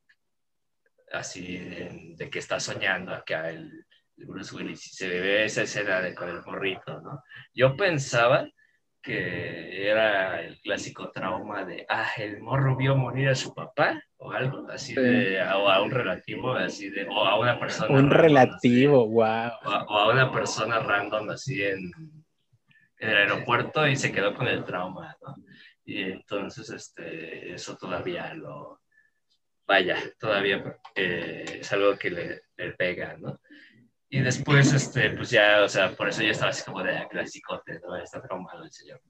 así 1.13 1.59
de, 1.59 2.15
de 2.17 2.31
que 2.31 2.39
está 2.39 2.59
soñando 2.59 3.13
acá 3.15 3.51
el, 3.51 3.87
el 4.17 4.27
Bruce 4.27 4.55
Willis 4.57 4.87
y 4.89 4.91
se 4.97 5.09
ve 5.09 5.45
esa 5.45 5.63
escena 5.63 6.01
de, 6.01 6.15
con 6.15 6.29
el 6.29 6.43
morrito, 6.43 7.01
¿no? 7.03 7.23
Yo 7.55 7.77
pensaba 7.77 8.49
que 9.03 9.91
era 9.91 10.41
el 10.43 10.61
clásico 10.61 11.11
trauma 11.11 11.65
de, 11.65 11.85
ah, 11.89 12.09
el 12.17 12.41
morro 12.41 12.77
vio 12.77 12.97
morir 12.97 13.29
a 13.31 13.35
su 13.35 13.53
papá 13.53 14.01
o 14.17 14.31
algo 14.31 14.69
así 14.71 14.95
Sí. 14.95 15.01
de, 15.01 15.43
o 15.43 15.69
a 15.69 15.83
un 15.83 15.91
relativo, 15.91 16.53
así 16.53 16.89
de, 16.89 17.07
o 17.09 17.25
a 17.25 17.39
una 17.39 17.59
persona. 17.59 17.93
Un 17.93 18.11
relativo, 18.11 19.09
wow. 19.09 19.25
así, 19.25 19.57
o 19.65 19.71
a, 19.71 19.85
o 19.85 19.95
a 19.99 20.13
una 20.13 20.31
persona 20.31 20.79
random 20.79 21.31
así 21.31 21.63
en, 21.63 21.91
en 22.99 23.11
el 23.11 23.17
aeropuerto 23.17 23.87
y 23.89 23.97
se 23.97 24.13
quedó 24.13 24.35
con 24.35 24.47
el 24.47 24.65
trauma, 24.65 25.17
¿no? 25.21 25.35
Y 25.85 26.03
entonces, 26.03 26.71
este, 26.71 27.53
eso 27.55 27.77
todavía 27.77 28.33
lo, 28.35 28.83
vaya, 29.67 29.97
todavía 30.21 30.79
eh, 30.95 31.59
es 31.61 31.73
algo 31.73 31.99
que 31.99 32.11
le, 32.11 32.43
le 32.57 32.73
pega, 32.73 33.17
¿no? 33.19 33.41
Y 34.15 34.21
después, 34.21 34.71
este, 34.75 35.09
pues 35.17 35.31
ya, 35.31 35.63
o 35.65 35.69
sea, 35.71 35.97
por 35.97 36.07
eso 36.07 36.23
ya 36.23 36.33
estaba 36.33 36.51
así 36.51 36.63
como 36.65 36.83
de 36.83 37.09
clasicote, 37.09 37.81
¿no? 37.81 37.97
Está 37.97 38.21
traumado 38.21 38.63
el 38.63 38.71
señor. 38.71 39.01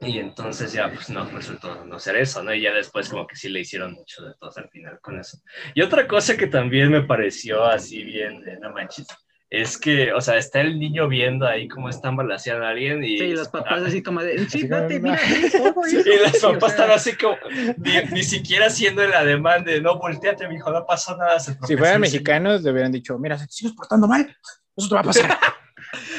Y 0.00 0.18
entonces 0.18 0.72
ya, 0.72 0.90
pues 0.90 1.10
no, 1.10 1.26
resultó 1.26 1.84
no 1.84 1.98
ser 1.98 2.16
eso, 2.16 2.42
¿no? 2.42 2.54
Y 2.54 2.62
ya 2.62 2.72
después 2.72 3.10
como 3.10 3.26
que 3.26 3.36
sí 3.36 3.50
le 3.50 3.60
hicieron 3.60 3.92
mucho 3.92 4.24
de 4.24 4.32
tos 4.40 4.56
al 4.56 4.70
final 4.70 4.98
con 5.02 5.20
eso. 5.20 5.36
Y 5.74 5.82
otra 5.82 6.08
cosa 6.08 6.34
que 6.34 6.46
también 6.46 6.90
me 6.90 7.02
pareció 7.02 7.62
así 7.62 8.02
bien, 8.02 8.40
de 8.40 8.58
no 8.58 8.72
manches, 8.72 9.06
es 9.50 9.78
que, 9.78 10.12
o 10.12 10.20
sea, 10.20 10.36
está 10.36 10.60
el 10.60 10.78
niño 10.80 11.06
viendo 11.08 11.46
ahí 11.46 11.68
cómo 11.68 11.88
están 11.88 12.16
balaseando 12.16 12.66
a 12.66 12.70
alguien 12.70 13.04
y... 13.04 13.18
Sí, 13.18 13.28
los 13.32 13.48
papás 13.48 13.82
así 13.84 14.02
como 14.02 14.20
de, 14.22 14.48
sí, 14.48 14.66
date, 14.66 14.98
no. 14.98 15.10
mira, 15.10 15.18
todo 15.52 15.82
Sí, 15.88 15.96
eso". 15.98 16.10
y 16.12 16.18
los 16.18 16.32
Sí, 16.32 16.46
o 16.46 16.52
papás 16.54 16.72
sea, 16.72 16.84
están 16.84 16.90
así 16.90 17.12
como, 17.16 17.36
ni, 17.76 17.92
ni 18.12 18.22
siquiera 18.24 18.66
haciendo 18.66 19.02
el 19.02 19.12
ademán 19.12 19.62
de 19.64 19.80
no 19.80 19.98
volteate, 19.98 20.48
mijo, 20.48 20.70
no 20.72 20.84
pasó 20.86 21.16
nada. 21.16 21.38
se 21.38 21.52
Si 21.52 21.58
fueran 21.58 21.76
el 21.78 21.84
señor". 21.84 22.00
mexicanos, 22.00 22.62
le 22.62 22.72
hubieran 22.72 22.90
dicho, 22.92 23.18
mira, 23.18 23.38
si 23.38 23.46
te 23.46 23.52
sigues 23.52 23.74
portando 23.74 24.08
mal, 24.08 24.36
eso 24.76 24.88
te 24.88 24.94
va 24.94 25.00
a 25.02 25.04
pasar. 25.04 25.38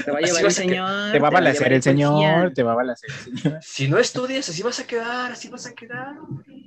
Te 0.05 0.11
va 0.11 0.19
a 0.19 0.21
llevar 0.21 0.45
el 0.45 0.51
señor. 0.51 1.11
Te 1.11 1.19
va 1.19 1.27
a 1.27 1.31
balasear 1.31 1.73
el 1.73 1.81
señor, 1.81 2.53
te 2.53 2.63
va 2.63 2.73
a 2.73 2.75
balasear 2.75 3.11
el 3.11 3.33
señor. 3.41 3.59
Si 3.61 3.87
no 3.89 3.97
estudias, 3.97 4.47
así 4.47 4.61
vas 4.63 4.79
a 4.79 4.87
quedar, 4.87 5.31
así 5.33 5.49
vas 5.49 5.65
a 5.65 5.73
quedar. 5.73 6.13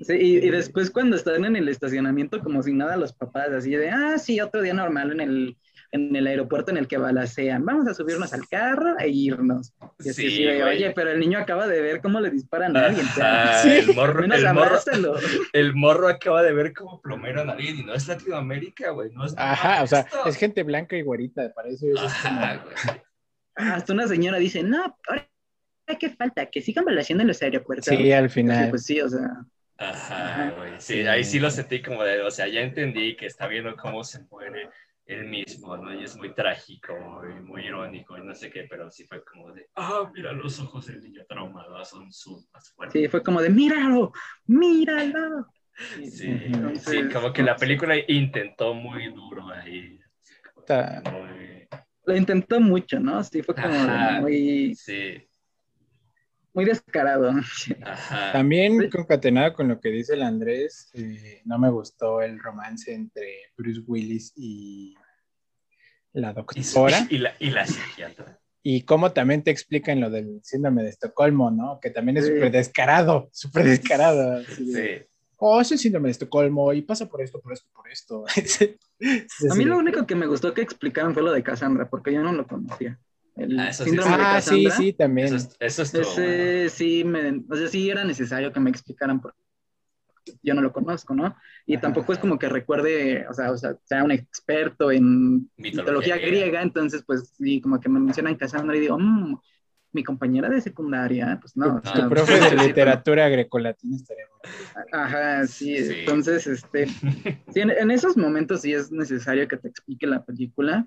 Sí, 0.02 0.14
y, 0.14 0.36
y 0.38 0.50
después 0.50 0.90
cuando 0.90 1.16
están 1.16 1.44
en 1.46 1.56
el 1.56 1.68
estacionamiento, 1.68 2.40
como 2.40 2.62
si 2.62 2.72
nada, 2.74 2.96
los 2.96 3.14
papás 3.14 3.48
así 3.56 3.70
de, 3.70 3.88
ah, 3.90 4.18
sí, 4.18 4.40
otro 4.40 4.60
día 4.60 4.74
normal 4.74 5.12
en 5.12 5.20
el, 5.20 5.56
en 5.90 6.14
el 6.14 6.26
aeropuerto 6.26 6.70
en 6.70 6.76
el 6.76 6.86
que 6.86 6.98
balacean. 6.98 7.64
Vamos 7.64 7.86
a 7.88 7.94
subirnos 7.94 8.32
al 8.32 8.46
carro 8.48 8.98
e 8.98 9.08
irnos. 9.08 9.72
Y 10.04 10.10
así, 10.10 10.30
Sí, 10.30 10.42
de, 10.44 10.62
oye, 10.62 10.90
pero 10.90 11.10
el 11.10 11.18
niño 11.20 11.38
acaba 11.38 11.66
de 11.66 11.80
ver 11.80 12.00
cómo 12.00 12.20
le 12.20 12.30
disparan 12.30 12.76
a 12.76 12.86
alguien. 12.86 13.06
Ajá, 13.06 13.62
Sí. 13.62 13.70
el, 13.70 13.94
morro, 13.94 14.24
el, 14.24 14.54
morro, 14.54 14.78
el 15.52 15.74
morro 15.74 16.08
acaba 16.08 16.42
de 16.42 16.52
ver 16.52 16.72
como 16.74 17.00
plomero 17.00 17.40
a 17.40 17.52
alguien 17.52 17.78
y 17.78 17.82
no 17.84 17.94
es 17.94 18.06
Latinoamérica, 18.06 18.90
güey. 18.90 19.10
No 19.12 19.24
es 19.24 19.34
Ajá, 19.36 19.82
o 19.82 19.86
sea, 19.86 20.06
es 20.26 20.36
gente 20.36 20.62
blanca 20.62 20.96
y 20.96 21.02
güerita, 21.02 21.52
para 21.54 21.68
eso 21.68 21.86
es 21.86 21.98
Ajá, 21.98 22.62
como- 22.62 22.70
güey. 22.70 23.02
Hasta 23.56 23.92
una 23.92 24.06
señora 24.06 24.38
dice, 24.38 24.62
no, 24.62 24.96
ahora 25.08 25.28
qué 25.98 26.10
falta, 26.10 26.46
que 26.46 26.60
sigan 26.60 26.84
balaceando 26.84 27.22
en 27.22 27.28
los 27.28 27.42
aeropuertos. 27.42 27.86
Sí, 27.86 28.12
al 28.12 28.26
Así, 28.26 28.34
final. 28.34 28.70
Pues 28.70 28.84
sí, 28.84 29.00
o 29.00 29.08
sea, 29.08 29.44
Ajá, 29.78 30.52
güey. 30.56 30.72
Sí, 30.78 31.00
ahí 31.06 31.24
sí 31.24 31.38
lo 31.38 31.50
sentí 31.50 31.80
como 31.82 32.02
de, 32.04 32.20
o 32.22 32.30
sea, 32.30 32.46
ya 32.48 32.60
entendí 32.60 33.16
que 33.16 33.26
está 33.26 33.46
viendo 33.46 33.74
cómo 33.76 34.04
se 34.04 34.20
muere 34.30 34.68
él 35.08 35.24
mismo, 35.26 35.76
¿no? 35.76 35.92
Y 35.94 36.04
es 36.04 36.16
muy 36.16 36.34
trágico 36.34 36.94
y 37.28 37.40
muy 37.42 37.66
irónico 37.66 38.16
y 38.16 38.22
no 38.22 38.34
sé 38.34 38.50
qué, 38.50 38.66
pero 38.68 38.90
sí 38.90 39.04
fue 39.06 39.24
como 39.24 39.52
de, 39.52 39.68
ah, 39.76 40.10
mira 40.14 40.32
los 40.32 40.60
ojos 40.60 40.86
del 40.86 41.00
niño 41.02 41.22
traumado, 41.28 41.84
son 41.84 42.12
su 42.12 42.46
más 42.52 42.70
fuertes. 42.72 43.02
sí, 43.02 43.08
fue 43.08 43.22
como 43.22 43.40
de, 43.42 43.50
míralo, 43.50 44.12
míralo. 44.46 45.46
Sí, 45.78 46.24
Entonces, 46.24 46.84
sí, 46.84 47.12
como 47.12 47.32
que 47.32 47.42
la 47.42 47.56
película 47.56 47.94
intentó 48.06 48.74
muy 48.74 49.12
duro 49.12 49.48
ahí. 49.50 49.98
Muy- 51.12 51.68
Lo 52.04 52.16
intentó 52.16 52.60
mucho, 52.60 53.00
¿no? 53.00 53.22
Sí, 53.24 53.42
fue 53.42 53.54
como 53.54 53.86
de 53.86 53.98
Ajá. 53.98 54.20
muy, 54.20 54.74
sí, 54.74 55.27
muy 56.54 56.64
descarado. 56.64 57.30
ajá. 57.84 58.32
También 58.32 58.80
Sí. 58.80 58.88
concatenado 58.90 59.52
con 59.54 59.68
lo 59.68 59.80
que 59.80 59.90
dice 59.90 60.14
el 60.14 60.22
Andrés, 60.22 60.90
eh, 60.94 61.42
no 61.44 61.58
me 61.58 61.70
gustó 61.70 62.20
el 62.22 62.38
romance 62.40 62.92
entre 62.92 63.52
Bruce 63.56 63.82
Willis 63.86 64.32
y 64.36 64.94
la 66.12 66.32
doctora. 66.32 67.06
y 67.10 67.18
la, 67.18 67.34
y 67.38 67.50
la 67.50 67.66
psiquiatra. 67.66 68.38
Y 68.62 68.82
cómo 68.82 69.12
también 69.12 69.42
te 69.44 69.50
explican 69.50 70.00
lo 70.00 70.10
del 70.10 70.40
síndrome 70.42 70.82
de 70.82 70.90
Estocolmo, 70.90 71.50
¿no? 71.50 71.78
Que 71.80 71.90
también 71.90 72.16
es 72.18 72.26
Sí. 72.26 72.32
súper 72.34 72.50
descarado, 72.50 73.28
súper 73.32 73.64
descarado. 73.64 74.40
de, 74.40 74.44
Sí. 74.44 75.06
Oh, 75.40 75.60
es 75.60 75.70
el 75.70 75.78
síndrome 75.78 76.08
de 76.08 76.12
Estocolmo 76.12 76.72
y 76.72 76.82
pasa 76.82 77.06
por 77.08 77.22
esto, 77.22 77.40
por 77.40 77.52
esto, 77.52 77.68
por 77.72 77.88
esto. 77.88 78.24
A 79.50 79.54
mí 79.54 79.64
lo 79.64 79.78
único 79.78 80.04
que 80.04 80.16
me 80.16 80.26
gustó 80.26 80.52
que 80.52 80.62
explicaron 80.62 81.14
fue 81.14 81.22
lo 81.22 81.30
de 81.30 81.44
Cassandra, 81.44 81.88
porque 81.88 82.12
yo 82.12 82.22
no 82.24 82.32
lo 82.32 82.44
conocía. 82.46 82.98
El 83.38 83.58
Ah, 83.58 83.68
eso 83.68 83.84
sí 83.84 83.90
síndrome 83.90 84.18
de 84.18 84.22
Ah, 84.24 84.40
sí, 84.40 84.70
sí, 84.70 84.92
también. 84.92 85.26
Eso, 85.28 85.36
es- 85.36 85.56
eso 85.60 85.82
es 85.82 85.92
todo. 85.92 86.02
Ese 86.02 86.68
sí 86.70 87.04
me, 87.04 87.42
o 87.48 87.56
sea, 87.56 87.68
sí 87.68 87.88
era 87.90 88.04
necesario 88.04 88.52
que 88.52 88.60
me 88.60 88.70
explicaran 88.70 89.20
porque 89.20 89.38
yo 90.42 90.54
no 90.54 90.60
lo 90.60 90.72
conozco, 90.72 91.14
¿no? 91.14 91.34
Y 91.66 91.74
Ajá. 91.74 91.82
tampoco 91.82 92.12
es 92.12 92.18
como 92.18 92.38
que 92.38 92.48
recuerde, 92.48 93.26
o 93.28 93.32
sea, 93.34 93.50
o 93.50 93.56
sea, 93.56 93.76
sea 93.84 94.04
un 94.04 94.10
experto 94.10 94.90
en 94.90 95.50
Mitología 95.56 96.16
mitología, 96.16 96.16
griega. 96.16 96.36
griega. 96.40 96.62
entonces 96.62 97.02
pues 97.06 97.32
sí, 97.36 97.60
como 97.60 97.80
que 97.80 97.88
me 97.88 98.00
mencionan 98.00 98.36
Cassandra 98.36 98.76
y 98.76 98.80
digo, 98.80 98.98
"Mm, 98.98 99.36
mi 99.92 100.04
compañera 100.04 100.48
de 100.50 100.60
secundaria, 100.60 101.38
pues 101.40 101.56
no. 101.56 101.76
o 101.76 101.80
Tu 101.82 101.90
sea, 101.90 102.08
profe 102.08 102.40
de 102.40 102.56
literatura 102.56 103.28
grecolatina 103.28 103.96
estaría 103.96 104.24
bueno. 104.28 104.88
Ajá, 104.92 105.46
sí, 105.46 105.76
Sí. 105.76 105.94
entonces, 106.00 106.46
este, 106.46 106.86
sí, 106.86 107.60
en, 107.60 107.70
en 107.70 107.90
esos 107.90 108.16
momentos 108.16 108.60
sí 108.62 108.72
es 108.74 108.92
necesario 108.92 109.48
que 109.48 109.56
te 109.56 109.68
explique 109.68 110.06
la 110.06 110.24
película, 110.24 110.86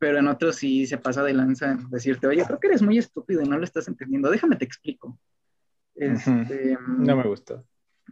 pero 0.00 0.18
en 0.18 0.28
otros 0.28 0.56
sí 0.56 0.86
se 0.86 0.96
pasa 0.96 1.22
de 1.22 1.34
lanza 1.34 1.72
en 1.72 1.90
decirte, 1.90 2.26
oye, 2.26 2.42
creo 2.46 2.58
que 2.58 2.68
eres 2.68 2.80
muy 2.80 2.96
estúpido 2.96 3.42
y 3.42 3.44
no 3.44 3.58
lo 3.58 3.64
estás 3.64 3.86
entendiendo, 3.86 4.30
déjame 4.30 4.56
te 4.56 4.64
explico. 4.64 5.20
Este, 5.94 6.78
No 6.88 7.16
me 7.16 7.28
gustó. 7.28 7.62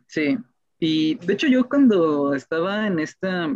Sí, 0.06 0.36
y 0.78 1.14
de 1.14 1.32
hecho 1.32 1.46
yo 1.46 1.66
cuando 1.66 2.34
estaba 2.34 2.86
en 2.86 2.98
esta 2.98 3.48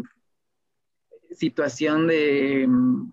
situación 1.33 2.07
de, 2.07 2.67
mm, 2.67 3.13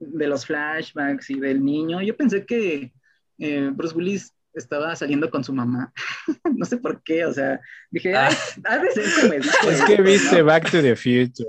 de 0.00 0.26
los 0.28 0.44
flashbacks 0.44 1.30
y 1.30 1.40
del 1.40 1.64
niño, 1.64 2.02
yo 2.02 2.14
pensé 2.14 2.44
que 2.44 2.92
eh, 3.38 3.70
Bruce 3.72 3.96
Willis 3.96 4.34
estaba 4.54 4.94
saliendo 4.96 5.30
con 5.30 5.44
su 5.44 5.52
mamá. 5.52 5.92
no 6.56 6.64
sé 6.64 6.78
por 6.78 7.02
qué, 7.02 7.24
o 7.24 7.32
sea, 7.32 7.60
dije, 7.90 8.14
Ah. 8.16 8.28
"Ay, 8.28 8.36
ha 8.64 8.78
de 8.78 8.90
ser 8.90 9.04
Es 9.70 9.82
que 9.84 10.02
viste 10.02 10.38
¿no?". 10.38 10.44
Back 10.46 10.70
to 10.70 10.82
the 10.82 10.96
Future. 10.96 11.48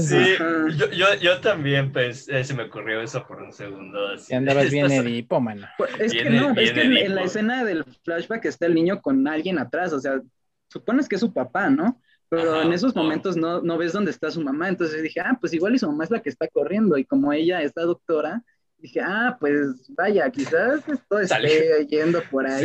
Sí, 0.00 0.36
yo, 0.76 0.90
yo, 0.90 1.14
yo 1.20 1.40
también, 1.40 1.92
pues, 1.92 2.28
eh, 2.28 2.44
se 2.44 2.54
me 2.54 2.64
ocurrió 2.64 3.00
eso 3.00 3.26
por 3.26 3.42
un 3.42 3.52
segundo. 3.52 4.08
así. 4.08 4.26
ya 4.30 4.38
andabas 4.38 4.70
bien 4.70 4.90
Edipo, 4.92 5.40
mano. 5.40 5.66
Pues, 5.78 5.90
Es 5.98 6.12
que 6.12 6.30
no, 6.30 6.50
es 6.50 6.54
viene 6.56 6.72
que 6.74 6.82
en, 6.82 6.96
en 6.98 7.14
la 7.14 7.22
escena 7.24 7.64
del 7.64 7.84
flashback 8.04 8.44
está 8.46 8.66
el 8.66 8.74
niño 8.74 9.00
con 9.02 9.26
alguien 9.26 9.58
atrás, 9.58 9.92
o 9.92 10.00
sea, 10.00 10.20
supones 10.68 11.08
que 11.08 11.16
es 11.16 11.20
su 11.20 11.32
papá, 11.32 11.70
¿no? 11.70 12.00
Pero 12.28 12.54
Ajá, 12.56 12.64
en 12.64 12.72
esos 12.72 12.94
momentos 12.96 13.36
no, 13.36 13.62
no 13.62 13.78
ves 13.78 13.92
dónde 13.92 14.10
está 14.10 14.32
su 14.32 14.40
mamá, 14.40 14.68
entonces 14.68 15.00
dije, 15.00 15.20
ah, 15.20 15.38
pues 15.40 15.52
igual 15.54 15.76
y 15.76 15.78
su 15.78 15.86
mamá 15.86 16.02
es 16.04 16.10
la 16.10 16.20
que 16.20 16.28
está 16.28 16.48
corriendo, 16.48 16.98
y 16.98 17.04
como 17.04 17.32
ella 17.32 17.62
es 17.62 17.72
la 17.76 17.84
doctora, 17.84 18.42
dije, 18.78 19.00
ah, 19.02 19.36
pues 19.40 19.90
vaya, 19.96 20.30
quizás 20.30 20.86
esto 20.88 21.18
esté 21.18 21.86
yendo 21.86 22.22
por 22.30 22.46
ahí. 22.46 22.62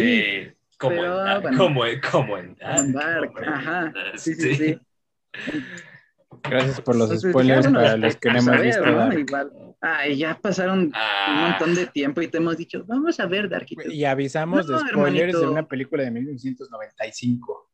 Sí, 0.47 0.53
como, 0.77 0.95
Pero, 0.95 1.19
en, 1.19 1.25
Dark, 1.25 1.41
bueno. 1.43 1.57
como, 1.57 1.85
en- 1.85 2.01
como 2.01 2.37
en 2.37 2.55
como 2.55 2.99
en 3.39 3.49
ajá, 3.49 3.93
sí, 4.15 4.33
sí, 4.35 4.55
sí. 4.55 4.79
Gracias 6.43 6.81
por 6.81 6.95
los 6.95 7.09
Entonces, 7.11 7.31
spoilers 7.31 7.65
ah, 7.67 7.71
para 7.71 7.97
los 7.97 8.15
que 8.15 8.31
no 8.31 8.39
hemos 8.39 8.61
visto. 8.61 9.13
Igual, 9.19 9.51
ay, 9.81 10.17
ya 10.17 10.39
pasaron 10.39 10.79
un 10.79 10.91
Ah, 10.95 11.49
montón 11.51 11.75
de 11.75 11.85
tiempo 11.87 12.21
y 12.21 12.27
te 12.27 12.37
hemos 12.37 12.57
dicho, 12.57 12.83
vamos 12.87 13.19
a 13.19 13.25
ver 13.27 13.47
Dark. 13.49 13.67
y 13.69 14.05
avisamos 14.05 14.67
No, 14.67 14.73
de 14.73 14.79
spoilers 14.89 15.13
de 15.15 15.21
hermanito. 15.31 15.51
una 15.51 15.67
película 15.67 16.03
de 16.03 16.11
1995. 16.11 17.69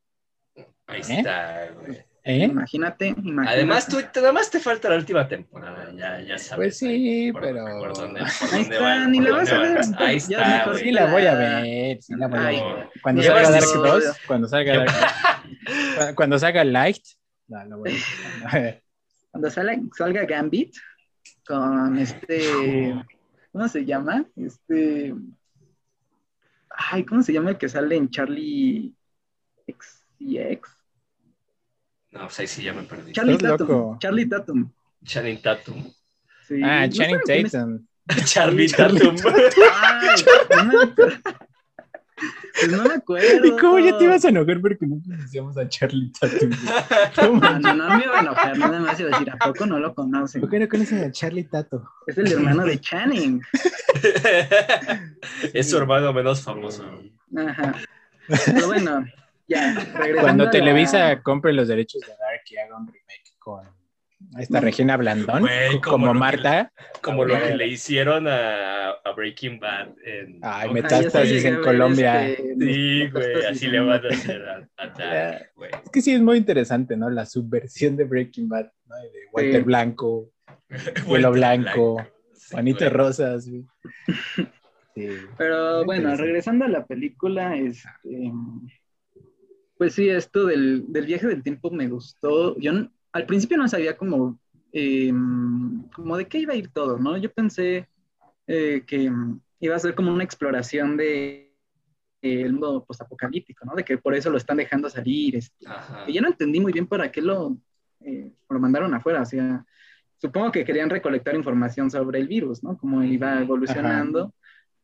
Ahí 0.88 0.99
¿Eh? 1.01 1.03
está, 1.19 1.69
güey. 1.79 2.03
¿Eh? 2.30 2.43
Imagínate, 2.43 3.07
imagínate. 3.07 3.49
Además, 3.49 3.88
tú, 3.88 3.97
te- 4.11 4.19
nada 4.19 4.34
más 4.34 4.51
te 4.51 4.59
falta 4.59 4.89
la 4.89 4.97
última 4.97 5.25
temporada, 5.30 5.89
ya, 5.95 6.19
ya 6.19 6.38
sabes. 6.38 6.78
Pues 6.78 6.78
sí, 6.80 7.32
por- 7.32 7.41
pero- 7.41 7.63
por 7.80 7.93
dónde- 7.95 8.19
por 8.19 8.49
Ahí 8.53 8.63
dónde 8.63 8.75
está, 8.75 8.84
va- 8.84 9.07
ni 9.07 9.19
la 9.21 9.32
vas 9.32 9.51
a 9.51 9.57
ver, 9.59 9.78
el- 9.78 9.95
Ahí 9.97 10.19
ya 10.19 10.38
está, 10.38 10.47
mejor 10.57 10.71
güey. 10.73 10.84
Sí, 10.84 10.91
la 10.91 11.05
voy 11.11 11.25
a 11.25 11.34
ver. 11.36 12.01
Sí, 12.01 12.13
la 12.17 12.28
voy 12.28 12.39
a 12.39 12.47
Ay, 12.47 12.55
ver. 12.61 12.89
Cuando 13.01 13.23
salga 13.23 13.41
Dark 13.43 13.55
episodio. 13.55 13.93
2, 13.93 14.17
cuando 14.28 14.47
salga 14.49 14.78
Dark 14.78 14.91
cuando- 14.91 16.15
Cuando 16.15 16.39
salga 16.39 16.63
Light, 16.65 17.03
la, 17.47 17.65
la 17.65 17.75
voy 17.78 17.97
a 18.45 18.55
ver. 18.59 18.84
cuando 19.32 19.49
salga, 19.49 19.78
salga 19.97 20.25
Gambit 20.25 20.75
con 21.45 21.97
este, 21.97 22.93
¿cómo 23.53 23.67
se 23.69 23.86
llama? 23.86 24.25
Este, 24.36 25.13
ay, 26.91 27.05
¿cómo 27.05 27.23
se 27.23 27.32
llama 27.32 27.51
el 27.51 27.57
que 27.57 27.69
sale 27.69 27.95
en 27.95 28.09
Charlie 28.09 28.93
X 29.65 30.05
y 30.19 30.38
X? 30.39 30.73
No 32.12 32.22
pues 32.22 32.39
ahí 32.39 32.47
sí 32.47 32.64
ya 32.64 32.74
me 32.74 32.84
perdí. 32.84 33.12
Charlie 33.12 33.38
Tatum. 33.38 33.68
loco. 33.68 33.97
Charlie 33.99 34.26
Tatum. 34.28 34.72
Channing 35.03 35.41
Tatum. 35.41 35.93
Sí. 36.47 36.62
Ah, 36.64 36.88
¿No 36.88 36.93
Channing 36.93 37.20
es? 37.28 37.51
Tatum. 37.51 37.88
Charlie 38.26 38.68
Charlie 38.70 38.99
Tatum. 38.99 39.16
Ay, 39.84 40.24
no 40.55 40.66
me 40.66 40.84
acuerdo. 40.84 41.18
Pues 42.60 42.72
no 42.72 42.84
me 42.86 42.93
acuerdo. 42.95 43.45
¿Y 43.45 43.58
cómo 43.58 43.78
ya 43.78 43.97
te 43.97 44.05
ibas 44.05 44.26
a 44.26 44.30
enojar 44.30 44.60
porque 44.60 44.88
no 44.88 44.99
conocíamos 45.03 45.58
a 45.58 45.70
Charlie 45.70 46.12
Tatum? 46.20 46.49
No, 47.39 47.60
no, 47.60 47.74
no 47.76 47.97
me 47.97 48.03
iba 48.03 48.18
a 48.18 48.22
enojar, 48.22 48.58
nada 48.58 48.80
más 48.80 48.99
iba 48.99 49.10
a 49.10 49.12
decir, 49.12 49.30
¿a 49.30 49.38
poco 49.38 49.66
no 49.68 49.80
lo 49.80 49.93
conocen? 49.93 50.41
¿Por 50.41 50.49
qué 50.49 50.60
no 50.60 50.68
conocen 50.68 51.03
a 51.03 51.12
Charlie 51.12 51.43
Tatum? 51.43 51.84
Es 52.08 52.18
el 52.18 52.32
hermano 52.32 52.66
de 52.66 52.80
Channing. 52.80 53.41
es 55.53 55.70
su 55.70 55.78
hermano 55.78 56.12
menos 56.14 56.41
famoso. 56.43 56.84
Ajá. 57.36 57.76
Pero 58.28 58.68
bueno, 58.68 59.05
ya, 59.47 59.75
Cuando 60.21 60.45
la- 60.45 60.51
Televisa 60.51 61.21
compre 61.21 61.53
los 61.53 61.67
derechos 61.67 62.01
de 62.01 62.07
Dark 62.07 62.41
y 62.49 62.57
haga 62.57 62.77
un 62.77 62.87
remake 62.87 63.33
con 63.39 63.61
esta 64.39 64.59
Regina 64.59 64.97
Blandón, 64.97 65.41
Güey, 65.41 65.79
como 65.79 65.91
como 65.91 66.05
lo 66.07 66.13
que 66.13 66.19
Marta. 66.19 66.71
Como 67.01 67.23
lo 67.25 67.39
que 67.39 67.55
le 67.55 67.67
hicieron 67.67 68.27
a, 68.27 68.89
a 68.89 69.11
Breaking 69.15 69.59
Bad 69.59 69.89
en... 70.03 70.39
Ay, 70.41 70.71
metástasis 70.73 71.45
en 71.45 71.61
Colombia. 71.61 72.27
este, 72.27 72.55
Sí, 72.59 73.07
güey, 73.09 73.45
así 73.45 73.67
le 73.67 73.79
van 73.79 74.03
a 74.03 74.09
hacer 74.09 74.41
a, 74.49 74.67
a 74.77 74.87
Dark, 74.87 75.51
güey. 75.55 75.69
Es 75.83 75.91
que 75.91 76.01
sí 76.01 76.13
es 76.13 76.21
muy 76.21 76.37
interesante, 76.37 76.97
¿no? 76.97 77.09
La 77.11 77.25
subversión 77.27 77.95
de 77.95 78.05
Breaking 78.05 78.49
Bad, 78.49 78.71
¿no? 78.87 78.95
De 78.95 79.11
Walter 79.31 79.61
Sí. 79.61 79.65
Blanco, 79.65 80.31
Vuelo 81.05 81.31
Blanco, 81.31 81.97
Sí, 82.33 82.49
Juanito 82.53 82.79
güey. 82.85 82.89
Rosas. 82.89 83.47
güey. 83.49 83.65
Sí. 84.95 85.09
Pero 85.37 85.85
bueno, 85.85 86.15
regresando 86.15 86.65
a 86.65 86.69
la 86.69 86.83
película, 86.87 87.55
este, 87.55 88.31
pues 89.78 89.93
sí, 89.93 90.09
esto 90.09 90.45
del, 90.45 90.86
del 90.91 91.05
viaje 91.05 91.28
del 91.28 91.43
tiempo 91.43 91.69
me 91.71 91.88
gustó. 91.88 92.57
Yo 92.57 92.71
al 93.11 93.25
principio 93.25 93.57
no 93.57 93.67
sabía 93.67 93.97
cómo, 93.97 94.39
eh, 94.71 95.11
como 95.93 96.17
de 96.17 96.28
qué 96.28 96.39
iba 96.39 96.53
a 96.53 96.57
ir 96.57 96.69
todo, 96.69 96.97
¿no? 96.97 97.17
Yo 97.17 97.32
pensé 97.32 97.88
eh, 98.47 98.84
que 98.86 99.11
iba 99.59 99.75
a 99.75 99.80
ser 99.80 99.95
como 99.95 100.11
una 100.11 100.23
exploración 100.23 100.97
de 100.97 101.53
eh, 102.21 102.41
el 102.41 102.53
mundo 102.53 102.84
postapocalíptico, 102.86 103.65
¿no? 103.65 103.75
De 103.75 103.84
que 103.84 103.97
por 103.97 104.15
eso 104.15 104.30
lo 104.30 104.38
están 104.38 104.57
dejando 104.57 104.89
salir. 104.89 105.36
este, 105.36 105.67
Ajá. 105.67 106.05
y 106.07 106.13
yo 106.13 106.21
no 106.21 106.30
entendí 106.30 106.59
muy 106.59 106.73
bien 106.73 106.88
para 106.88 107.11
qué 107.11 107.21
lo, 107.21 107.57
eh, 108.01 108.32
lo 108.49 108.59
mandaron 108.59 108.93
afuera. 108.93 109.21
O 109.21 109.25
sea, 109.25 109.65
supongo 110.17 110.51
que 110.51 110.65
querían 110.65 110.89
recolectar 110.89 111.36
información 111.36 111.91
sobre 111.91 112.19
el 112.19 112.28
virus, 112.28 112.63
¿no? 112.63 112.78
Cómo 112.78 113.03
iba 113.03 113.41
evolucionando. 113.41 114.34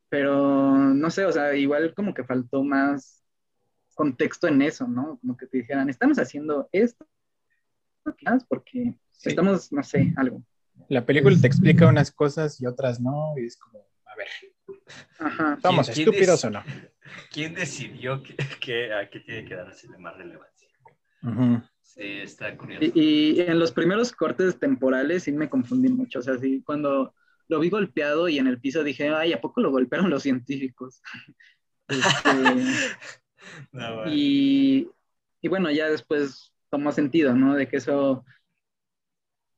Pero 0.10 0.78
no 0.78 1.10
sé, 1.10 1.26
o 1.26 1.32
sea, 1.32 1.56
igual 1.56 1.94
como 1.96 2.14
que 2.14 2.24
faltó 2.24 2.64
más 2.64 3.23
contexto 3.94 4.48
en 4.48 4.62
eso, 4.62 4.88
¿no? 4.88 5.18
Como 5.20 5.38
que 5.38 5.48
te 5.48 5.58
dijeran, 5.60 5.90
estamos 5.90 6.18
haciendo 6.20 6.68
esto, 6.72 7.08
porque 8.48 8.94
Sí. 9.12 9.30
estamos, 9.30 9.72
no 9.72 9.84
sé, 9.84 10.14
algo. 10.18 10.44
La 10.90 11.06
película 11.06 11.36
te 11.40 11.48
explica 11.48 11.88
unas 11.88 12.12
cosas 12.12 12.60
y 12.60 12.66
otras 12.66 13.00
no, 13.00 13.34
y 13.38 13.46
es 13.46 13.58
como, 13.58 13.80
a 14.06 14.16
ver, 14.16 14.28
Ajá. 15.20 15.60
¿somos 15.62 15.90
¿Quién 15.90 16.08
estúpidos 16.10 16.40
es- 16.40 16.46
o 16.46 16.50
no? 16.50 16.64
¿Quién 17.32 17.54
decidió 17.54 18.22
que, 18.24 18.36
que- 18.60 18.94
a 18.94 19.10
qué 19.10 19.20
tiene 19.22 19.46
que 19.46 19.56
darse 19.56 19.88
más 20.00 20.18
relevancia? 20.18 20.68
Ujú. 21.22 21.62
Sí, 21.82 22.02
está 22.02 22.58
curioso. 22.58 22.84
Y, 22.84 22.92
y 22.96 23.42
en 23.42 23.60
los 23.60 23.72
primeros 23.72 24.12
cortes 24.12 24.60
temporales 24.60 25.24
sí 25.24 25.32
me 25.32 25.50
confundí 25.50 25.90
mucho, 25.90 26.20
o 26.20 26.22
sea, 26.22 26.38
sí, 26.38 26.62
cuando 26.66 27.14
lo 27.48 27.60
vi 27.60 27.70
golpeado 27.70 28.28
y 28.30 28.40
en 28.40 28.48
el 28.48 28.60
piso 28.60 28.84
dije, 28.84 29.10
ay, 29.10 29.32
¿a 29.34 29.40
poco 29.42 29.62
lo 29.62 29.72
golpearon 29.72 30.10
los 30.10 30.24
científicos? 30.24 31.02
Este, 31.90 32.66
Güey. 33.72 34.14
Y, 34.14 34.90
y 35.42 35.48
bueno, 35.48 35.72
ya 35.72 35.90
después 35.90 36.54
tomó 36.70 36.92
sentido, 36.92 37.36
¿no? 37.36 37.56
De 37.56 37.68
que 37.68 37.78
eso 37.78 38.26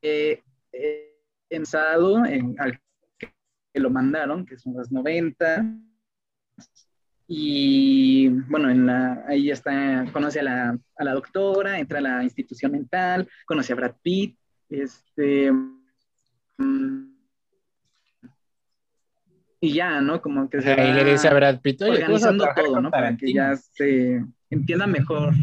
eh, 0.02 0.44
eh, 0.72 1.18
pensado 1.48 2.26
en, 2.26 2.56
al 2.60 2.80
que 3.18 3.80
lo 3.80 3.90
mandaron, 3.90 4.46
que 4.46 4.58
son 4.58 4.74
los 4.74 4.92
90. 4.92 5.66
Y 7.28 8.30
bueno, 8.50 8.70
en 8.70 8.86
la, 8.86 9.26
ahí 9.28 9.50
está, 9.50 10.06
conoce 10.14 10.42
a 10.42 10.44
la, 10.44 10.80
a 10.98 11.04
la 11.04 11.14
doctora, 11.14 11.80
entra 11.80 12.00
a 12.00 12.02
la 12.02 12.24
institución 12.24 12.72
mental, 12.72 13.28
conoce 13.46 13.74
a 13.74 13.76
Brad 13.76 13.96
Pitt, 14.02 14.38
este, 14.70 15.52
mm, 16.58 17.15
y 19.66 19.74
ya, 19.74 20.02
¿no? 20.02 20.22
Como 20.22 20.50
que 20.50 20.62
se 20.62 20.72
Ahí 20.74 20.94
le 20.94 21.04
va- 21.04 21.10
dice 21.12 21.28
a 21.28 21.34
Brad 21.34 21.60
Pitt, 21.62 21.82
"Oye, 21.82 21.92
organizando 21.94 22.48
todo, 22.56 22.82
¿no? 22.82 22.92
Para 22.92 23.10
que 23.18 23.34
Tarantino". 23.34 23.44
ya 23.52 23.56
se 23.58 24.24
entienda 24.50 24.88
mejor. 24.88 25.34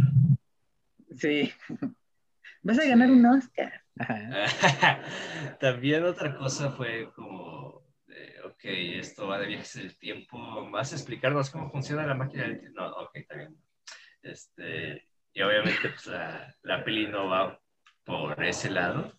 Sí. 1.17 1.53
Vas 2.63 2.79
a 2.79 2.85
ganar 2.85 3.11
un 3.11 3.27
Oscar. 3.27 3.83
También 5.61 6.05
otra 6.05 6.37
cosa 6.37 6.71
fue 6.71 7.11
como, 7.15 7.83
de, 8.07 8.37
ok, 8.47 8.61
esto 9.01 9.27
va 9.27 9.39
de 9.39 9.47
viajes 9.49 9.75
del 9.75 9.97
tiempo, 9.99 10.71
¿vas 10.71 10.93
a 10.93 10.97
explicarnos 10.97 11.51
cómo 11.51 11.71
funciona 11.71 12.07
la 12.07 12.15
máquina 12.15 12.45
del 12.45 12.61
tiempo? 12.61 12.81
No, 12.81 12.89
ok, 12.93 13.11
está 13.15 13.35
bien. 13.37 13.57
Este, 14.23 15.09
y 15.35 15.43
obviamente 15.43 15.89
pues, 15.89 16.07
la, 16.07 16.55
la 16.63 16.85
peli 16.85 17.07
no 17.09 17.29
va 17.29 17.61
por 18.05 18.43
ese 18.45 18.71
lado, 18.71 19.13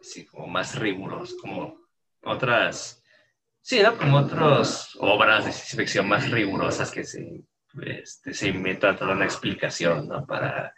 así 0.00 0.24
como 0.24 0.46
más 0.46 0.78
riguroso, 0.78 1.36
como 1.40 1.76
otras, 2.22 3.03
sí, 3.64 3.82
¿no? 3.82 3.96
Como 3.96 4.18
otras 4.18 4.94
obras 5.00 5.46
de 5.46 5.52
ciencia 5.52 5.78
ficción 5.78 6.08
más 6.08 6.30
rigurosas 6.30 6.90
que 6.90 7.02
se, 7.04 7.42
este, 7.82 8.34
se 8.34 8.48
inventan 8.48 8.96
toda 8.96 9.14
una 9.14 9.24
explicación, 9.24 10.06
¿no? 10.06 10.26
Para, 10.26 10.74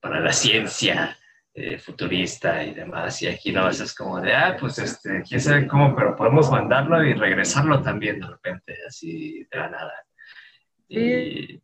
para 0.00 0.20
la 0.20 0.32
ciencia 0.32 1.16
eh, 1.52 1.78
futurista 1.78 2.64
y 2.64 2.74
demás, 2.74 3.20
y 3.22 3.28
aquí 3.28 3.52
no, 3.52 3.68
eso 3.68 3.84
es 3.84 3.94
como 3.94 4.20
de, 4.20 4.34
ah, 4.34 4.56
pues, 4.58 4.78
este, 4.78 5.22
quién 5.22 5.40
sabe 5.40 5.68
cómo, 5.68 5.94
pero 5.94 6.16
podemos 6.16 6.50
mandarlo 6.50 7.04
y 7.04 7.12
regresarlo 7.14 7.80
también 7.82 8.18
de 8.20 8.26
repente, 8.26 8.76
así 8.88 9.46
de 9.50 9.58
la 9.58 9.68
nada. 9.68 9.92
Y, 10.88 11.62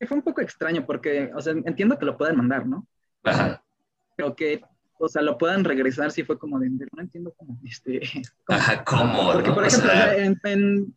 Y 0.00 0.06
fue 0.06 0.16
un 0.16 0.22
poco 0.22 0.40
extraño 0.40 0.84
porque, 0.86 1.30
o 1.34 1.40
sea, 1.40 1.52
entiendo 1.52 1.98
que 1.98 2.04
lo 2.06 2.16
pueden 2.16 2.36
mandar, 2.36 2.66
¿no? 2.66 2.86
ajá, 3.24 3.62
Pero 4.16 4.34
que, 4.36 4.62
o 5.04 5.08
sea, 5.08 5.22
lo 5.22 5.36
puedan 5.36 5.64
regresar, 5.64 6.10
sí 6.12 6.22
fue 6.22 6.38
como 6.38 6.58
de, 6.60 6.70
no 6.70 6.86
entiendo 6.98 7.34
cómo, 7.36 7.58
este, 7.64 8.00
cómo. 8.46 8.58
ajá, 8.58 8.84
¿cómo? 8.84 9.32
Porque, 9.32 9.48
no? 9.48 9.54
por 9.54 9.66
ejemplo, 9.66 9.90
o 9.90 9.94
sea, 9.94 10.16
en, 10.16 10.40
en- 10.44 10.94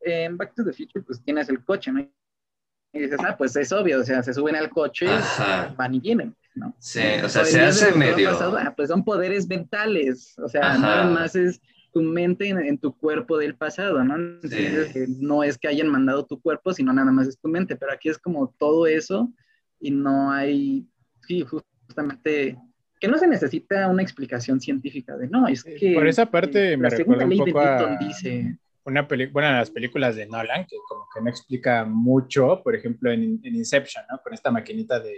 en 0.00 0.36
Back 0.36 0.54
to 0.54 0.64
the 0.64 0.72
Future, 0.72 1.02
pues 1.04 1.22
tienes 1.24 1.48
el 1.48 1.64
coche, 1.64 1.90
¿no? 1.90 2.00
Y 2.00 2.98
dices, 3.00 3.18
ah, 3.26 3.36
pues 3.36 3.56
es 3.56 3.72
obvio, 3.72 4.00
o 4.00 4.04
sea, 4.04 4.22
se 4.22 4.32
suben 4.32 4.56
al 4.56 4.70
coche, 4.70 5.08
Ajá. 5.08 5.74
van 5.76 5.94
y 5.94 6.00
vienen, 6.00 6.34
¿no? 6.54 6.74
sí, 6.78 7.00
o 7.24 7.28
sea, 7.28 7.42
O 7.42 7.44
se 7.44 7.60
hace 7.60 7.92
medio... 7.92 8.30
pasado, 8.30 8.56
ah, 8.58 8.72
pues 8.76 8.88
son 8.88 9.04
poderes 9.04 9.46
mentales, 9.48 10.38
o 10.38 10.48
sea, 10.48 10.70
Ajá. 10.70 10.78
nada 10.78 11.04
más 11.10 11.34
es 11.34 11.60
tu 11.92 12.02
mente 12.02 12.48
en, 12.48 12.58
en 12.58 12.78
tu 12.78 12.96
cuerpo 12.96 13.38
del 13.38 13.56
pasado, 13.56 14.02
¿no? 14.04 14.16
Entonces, 14.16 14.92
que 14.92 15.06
no 15.08 15.42
es 15.42 15.58
que 15.58 15.68
hayan 15.68 15.88
mandado 15.88 16.24
tu 16.26 16.40
cuerpo, 16.40 16.72
sino 16.72 16.92
nada 16.92 17.10
más 17.10 17.26
es 17.28 17.38
tu 17.38 17.48
mente, 17.48 17.76
pero 17.76 17.92
aquí 17.92 18.08
es 18.10 18.18
como 18.18 18.54
todo 18.58 18.86
eso 18.86 19.32
y 19.80 19.90
no 19.90 20.30
hay, 20.30 20.86
sí, 21.26 21.44
justamente, 21.86 22.56
que 22.98 23.08
no 23.08 23.18
se 23.18 23.26
necesita 23.26 23.88
una 23.88 24.02
explicación 24.02 24.60
científica 24.60 25.16
de, 25.16 25.28
no, 25.28 25.48
es 25.48 25.60
Sí, 25.60 25.74
que... 25.78 25.94
por 25.94 26.06
esa 26.06 26.26
parte 26.30 26.72
eh, 26.72 26.76
me 26.76 26.84
la 26.84 26.90
segunda 26.90 27.24
recuerda 27.24 27.44
un 27.44 27.52
poco 27.52 27.94
a- 27.94 27.96
dice... 27.98 28.56
Una 28.84 29.08
película, 29.08 29.32
bueno, 29.32 29.58
las 29.58 29.70
películas 29.70 30.14
de 30.14 30.26
Nolan, 30.26 30.64
que 30.64 30.76
como 30.88 31.08
que 31.12 31.20
no 31.20 31.28
explica 31.28 31.84
mucho, 31.84 32.62
por 32.62 32.76
ejemplo, 32.76 33.10
en, 33.10 33.40
en 33.42 33.56
Inception, 33.56 34.04
¿no? 34.08 34.20
Con 34.22 34.32
esta 34.32 34.52
maquinita 34.52 35.00
de 35.00 35.12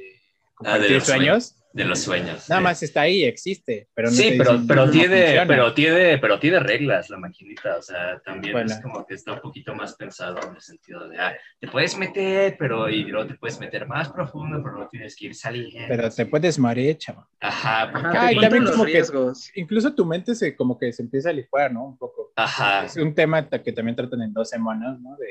Ah, 0.65 0.79
de 0.79 0.91
los 0.91 1.05
sueños. 1.05 1.55
De 1.71 1.85
los 1.85 2.01
sueños. 2.01 2.49
Nada 2.49 2.61
sí. 2.61 2.65
más 2.65 2.83
está 2.83 3.03
ahí, 3.03 3.25
existe, 3.25 3.89
pero 3.95 4.09
no 4.09 4.17
sí, 4.17 4.35
pero, 4.39 4.59
pero, 4.67 4.91
tiene, 4.91 5.45
pero, 5.47 5.75
tiene, 5.75 6.17
pero 6.19 6.41
tiene 6.41 6.59
reglas 6.61 7.11
la 7.11 7.19
maquinita, 7.19 7.77
o 7.77 7.83
sea, 7.83 8.19
también 8.25 8.55
Bueno. 8.55 8.73
es 8.73 8.81
como 8.81 9.07
que 9.07 9.15
está 9.15 9.35
un 9.35 9.41
poquito 9.41 9.75
más 9.75 9.95
pensado 9.95 10.41
en 10.49 10.57
el 10.57 10.61
sentido 10.63 11.07
de, 11.09 11.19
ah, 11.19 11.37
te 11.61 11.69
puedes 11.69 11.97
meter, 11.97 12.57
pero 12.59 12.89
y 12.89 13.05
luego 13.05 13.29
te 13.29 13.35
puedes 13.35 13.61
meter 13.61 13.87
más 13.87 14.09
profundo, 14.09 14.61
pero 14.65 14.79
no 14.79 14.89
tienes 14.89 15.15
que 15.15 15.27
ir 15.27 15.35
saliendo. 15.35 15.79
Pero 15.89 16.11
te 16.11 16.25
puedes 16.27 16.59
morir, 16.59 16.97
chavo. 16.97 17.29
Ajá, 17.39 17.91
porque- 17.93 18.09
Ajá, 18.09 18.29
te 18.29 18.35
y 18.35 18.41
también 18.41 18.63
los 18.65 18.73
como 18.73 18.85
que- 18.87 18.93
riesgos. 18.93 19.51
Incluso 19.55 19.95
tu 19.95 20.07
mente 20.07 20.35
se 20.35 20.57
como 20.57 20.79
que 20.79 20.91
se 20.93 21.03
empieza 21.03 21.29
a 21.29 21.35
licuar, 21.35 21.71
¿no? 21.71 21.85
Un 21.85 21.99
poco. 21.99 22.33
Ajá, 22.35 22.87
Es 22.87 22.97
un 22.97 23.15
tema 23.15 23.47
que 23.49 23.73
también 23.73 23.95
tratan 23.95 24.23
en 24.23 24.33
dos 24.33 24.49
semanas, 24.49 24.99
¿no? 25.01 25.17
De 25.17 25.29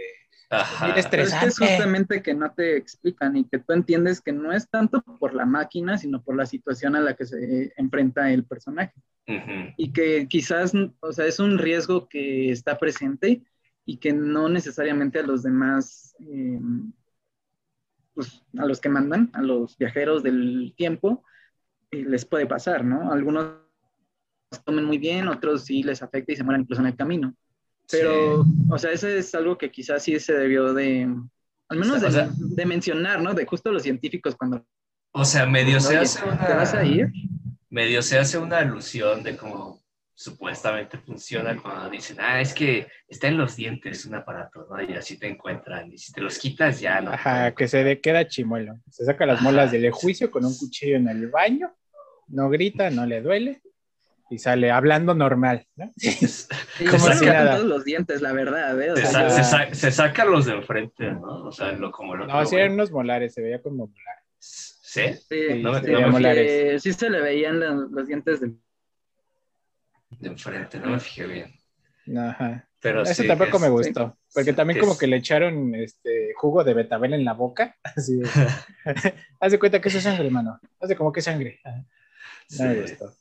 ajá. 0.49 0.95
Es 0.97 1.05
que 1.07 1.21
es 1.21 1.29
Estresante. 1.29 1.55
justamente 1.59 2.21
que 2.21 2.33
no 2.33 2.51
te 2.53 2.77
explican 2.77 3.35
y 3.37 3.45
que 3.45 3.59
tú 3.59 3.73
entiendes 3.73 4.21
que 4.21 4.31
no 4.33 4.51
es 4.53 4.69
tanto 4.69 5.01
por 5.19 5.33
la 5.33 5.45
máquina, 5.45 5.97
sino 5.97 6.21
por 6.23 6.35
la 6.35 6.45
situación 6.45 6.95
a 6.95 7.01
la 7.01 7.15
que 7.15 7.25
se 7.25 7.73
enfrenta 7.77 8.31
el 8.31 8.45
personaje. 8.45 8.93
Ujú, 9.27 9.73
Y 9.77 9.93
que 9.93 10.27
quizás, 10.27 10.73
o 11.01 11.11
sea, 11.13 11.25
es 11.25 11.39
un 11.39 11.57
riesgo 11.57 12.07
que 12.09 12.51
está 12.51 12.77
presente 12.79 13.43
y 13.85 13.97
que 13.97 14.13
no 14.13 14.49
necesariamente 14.49 15.19
a 15.19 15.23
los 15.23 15.43
demás, 15.43 16.15
eh, 16.21 16.59
pues 18.13 18.43
a 18.57 18.65
los 18.65 18.81
que 18.81 18.89
mandan, 18.89 19.29
a 19.33 19.41
los 19.41 19.77
viajeros 19.77 20.23
del 20.23 20.73
tiempo, 20.75 21.23
eh, 21.91 22.03
les 22.05 22.25
puede 22.25 22.47
pasar, 22.47 22.85
¿no? 22.85 23.11
Algunos 23.11 23.55
tomen 24.65 24.85
muy 24.85 24.97
bien, 24.97 25.27
otros 25.27 25.65
sí 25.65 25.83
les 25.83 26.01
afecta 26.01 26.31
y 26.31 26.35
se 26.35 26.43
mueren 26.43 26.61
incluso 26.61 26.81
en 26.81 26.87
el 26.87 26.95
camino. 26.95 27.35
Pero, 27.89 28.45
o 28.69 28.77
sea, 28.77 28.91
eso 28.91 29.07
es 29.07 29.33
algo 29.35 29.57
que 29.57 29.71
quizás 29.71 30.03
sí 30.03 30.19
se 30.19 30.33
debió 30.33 30.73
de, 30.73 31.03
al 31.69 31.77
menos 31.77 31.97
O 31.97 32.05
de, 32.05 32.11
sea- 32.11 32.29
de 32.37 32.65
mencionar, 32.65 33.21
¿no? 33.21 33.33
De 33.33 33.45
justo 33.45 33.71
los 33.71 33.83
científicos 33.83 34.35
cuando 34.35 34.65
O 35.13 35.25
sea, 35.25 35.45
medio 35.45 35.79
se 35.79 35.97
hace 35.97 36.23
una. 36.25 36.45
¿Te 36.47 36.53
vas 36.53 36.73
a 36.73 36.83
ir? 36.83 37.11
Medio 37.69 38.01
se 38.01 38.17
hace 38.17 38.37
una 38.37 38.57
alusión 38.59 39.23
de 39.23 39.37
cómo 39.37 39.81
supuestamente 40.13 40.97
funciona 40.97 41.61
cuando 41.61 41.89
dicen, 41.91 42.17
ah, 42.19 42.41
es 42.41 42.53
que 42.53 42.87
está 43.07 43.27
en 43.27 43.37
los 43.37 43.55
dientes 43.55 44.03
un 44.05 44.15
aparato, 44.15 44.67
¿no? 44.69 44.81
Y 44.81 44.93
así 44.93 45.17
te 45.19 45.27
encuentran. 45.27 45.93
Y 45.93 45.97
si 45.99 46.11
te 46.11 46.21
los 46.21 46.39
quitas, 46.39 46.79
ya 46.79 46.99
no. 47.01 47.11
Ajá, 47.11 47.53
que 47.53 47.67
se 47.67 48.01
queda 48.01 48.27
chimuelo. 48.27 48.79
Se 48.89 49.05
saca 49.05 49.25
las 49.27 49.41
molas 49.41 49.71
del 49.71 49.91
juicio 49.91 50.31
con 50.31 50.43
un 50.43 50.57
cuchillo 50.57 50.95
en 50.95 51.07
el 51.07 51.27
baño, 51.29 51.71
no 52.29 52.49
grita, 52.49 52.89
no 52.89 53.05
le 53.05 53.21
duele 53.21 53.61
y 54.29 54.39
sale 54.39 54.71
hablando 54.71 55.13
normal, 55.13 55.67
¿no? 55.75 55.91
Sí, 55.97 56.85
Como 56.85 57.07
se 57.07 57.13
sacan 57.25 57.51
todos 57.51 57.65
los 57.65 57.83
dientes, 57.85 58.21
la 58.21 58.31
verdad, 58.33 58.79
¿eh? 58.81 58.91
O 58.91 58.95
Se, 58.97 59.05
sea, 59.07 59.29
sa- 59.29 59.29
se 59.29 59.43
sa- 59.43 59.73
se 59.73 59.91
sacan 59.91 60.31
los 60.31 60.45
de 60.45 60.53
enfrente, 60.53 61.11
¿no? 61.11 61.45
O 61.45 61.51
sea, 61.51 61.71
lo, 61.71 61.91
como 61.91 62.15
lo 62.15 62.27
No, 62.27 62.45
sí 62.45 62.55
eran 62.55 62.73
unos 62.73 62.91
molares, 62.91 63.33
se 63.33 63.41
veía 63.41 63.61
como 63.61 63.87
molares. 63.87 64.23
¿Sí? 64.39 65.01
sí, 65.27 65.61
no 65.61 65.71
me- 65.73 65.81
sí, 65.81 65.91
no 65.91 66.09
molares. 66.11 66.81
sí 66.83 66.93
se 66.93 67.09
le 67.09 67.19
veían 67.21 67.59
los, 67.59 67.91
los 67.91 68.07
dientes 68.07 68.39
de... 68.41 68.53
De 70.19 70.27
enfrente, 70.29 70.79
no 70.79 70.87
me 70.91 70.99
fijé 70.99 71.25
bien. 71.27 72.17
Ajá. 72.17 72.67
Pero 72.79 73.01
Eso 73.03 73.21
sí, 73.23 73.27
tampoco 73.27 73.59
me 73.59 73.69
gustó, 73.69 74.17
porque 74.33 74.53
también 74.53 74.79
como 74.79 74.93
es- 74.93 74.99
que 74.99 75.07
le 75.07 75.17
echaron 75.17 75.73
este 75.75 76.31
jugo 76.35 76.63
de 76.63 76.73
betabel 76.75 77.13
en 77.15 77.25
la 77.25 77.33
boca, 77.33 77.75
así 77.83 78.17
de- 78.17 78.29
Haz 79.39 79.51
de 79.51 79.59
cuenta 79.59 79.81
que 79.81 79.89
eso 79.89 79.97
es 79.97 80.03
sangre, 80.03 80.27
hermano. 80.27 80.59
Haz 80.79 80.89
de 80.89 80.95
como 80.95 81.11
que 81.11 81.21
sangre. 81.21 81.59
No 82.57 82.65
me 82.65 82.81
gustó. 82.81 83.13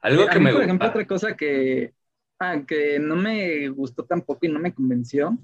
Algo 0.00 0.28
A 0.28 0.28
que 0.28 0.38
mí, 0.38 0.44
me 0.46 0.52
por 0.52 0.62
ejemplo, 0.62 0.88
otra 0.88 1.06
cosa 1.06 1.36
que, 1.36 1.94
ah, 2.38 2.62
que 2.66 2.98
no 2.98 3.16
me 3.16 3.68
gustó 3.68 4.04
tampoco 4.04 4.46
y 4.46 4.48
no 4.48 4.60
me 4.60 4.74
convenció 4.74 5.36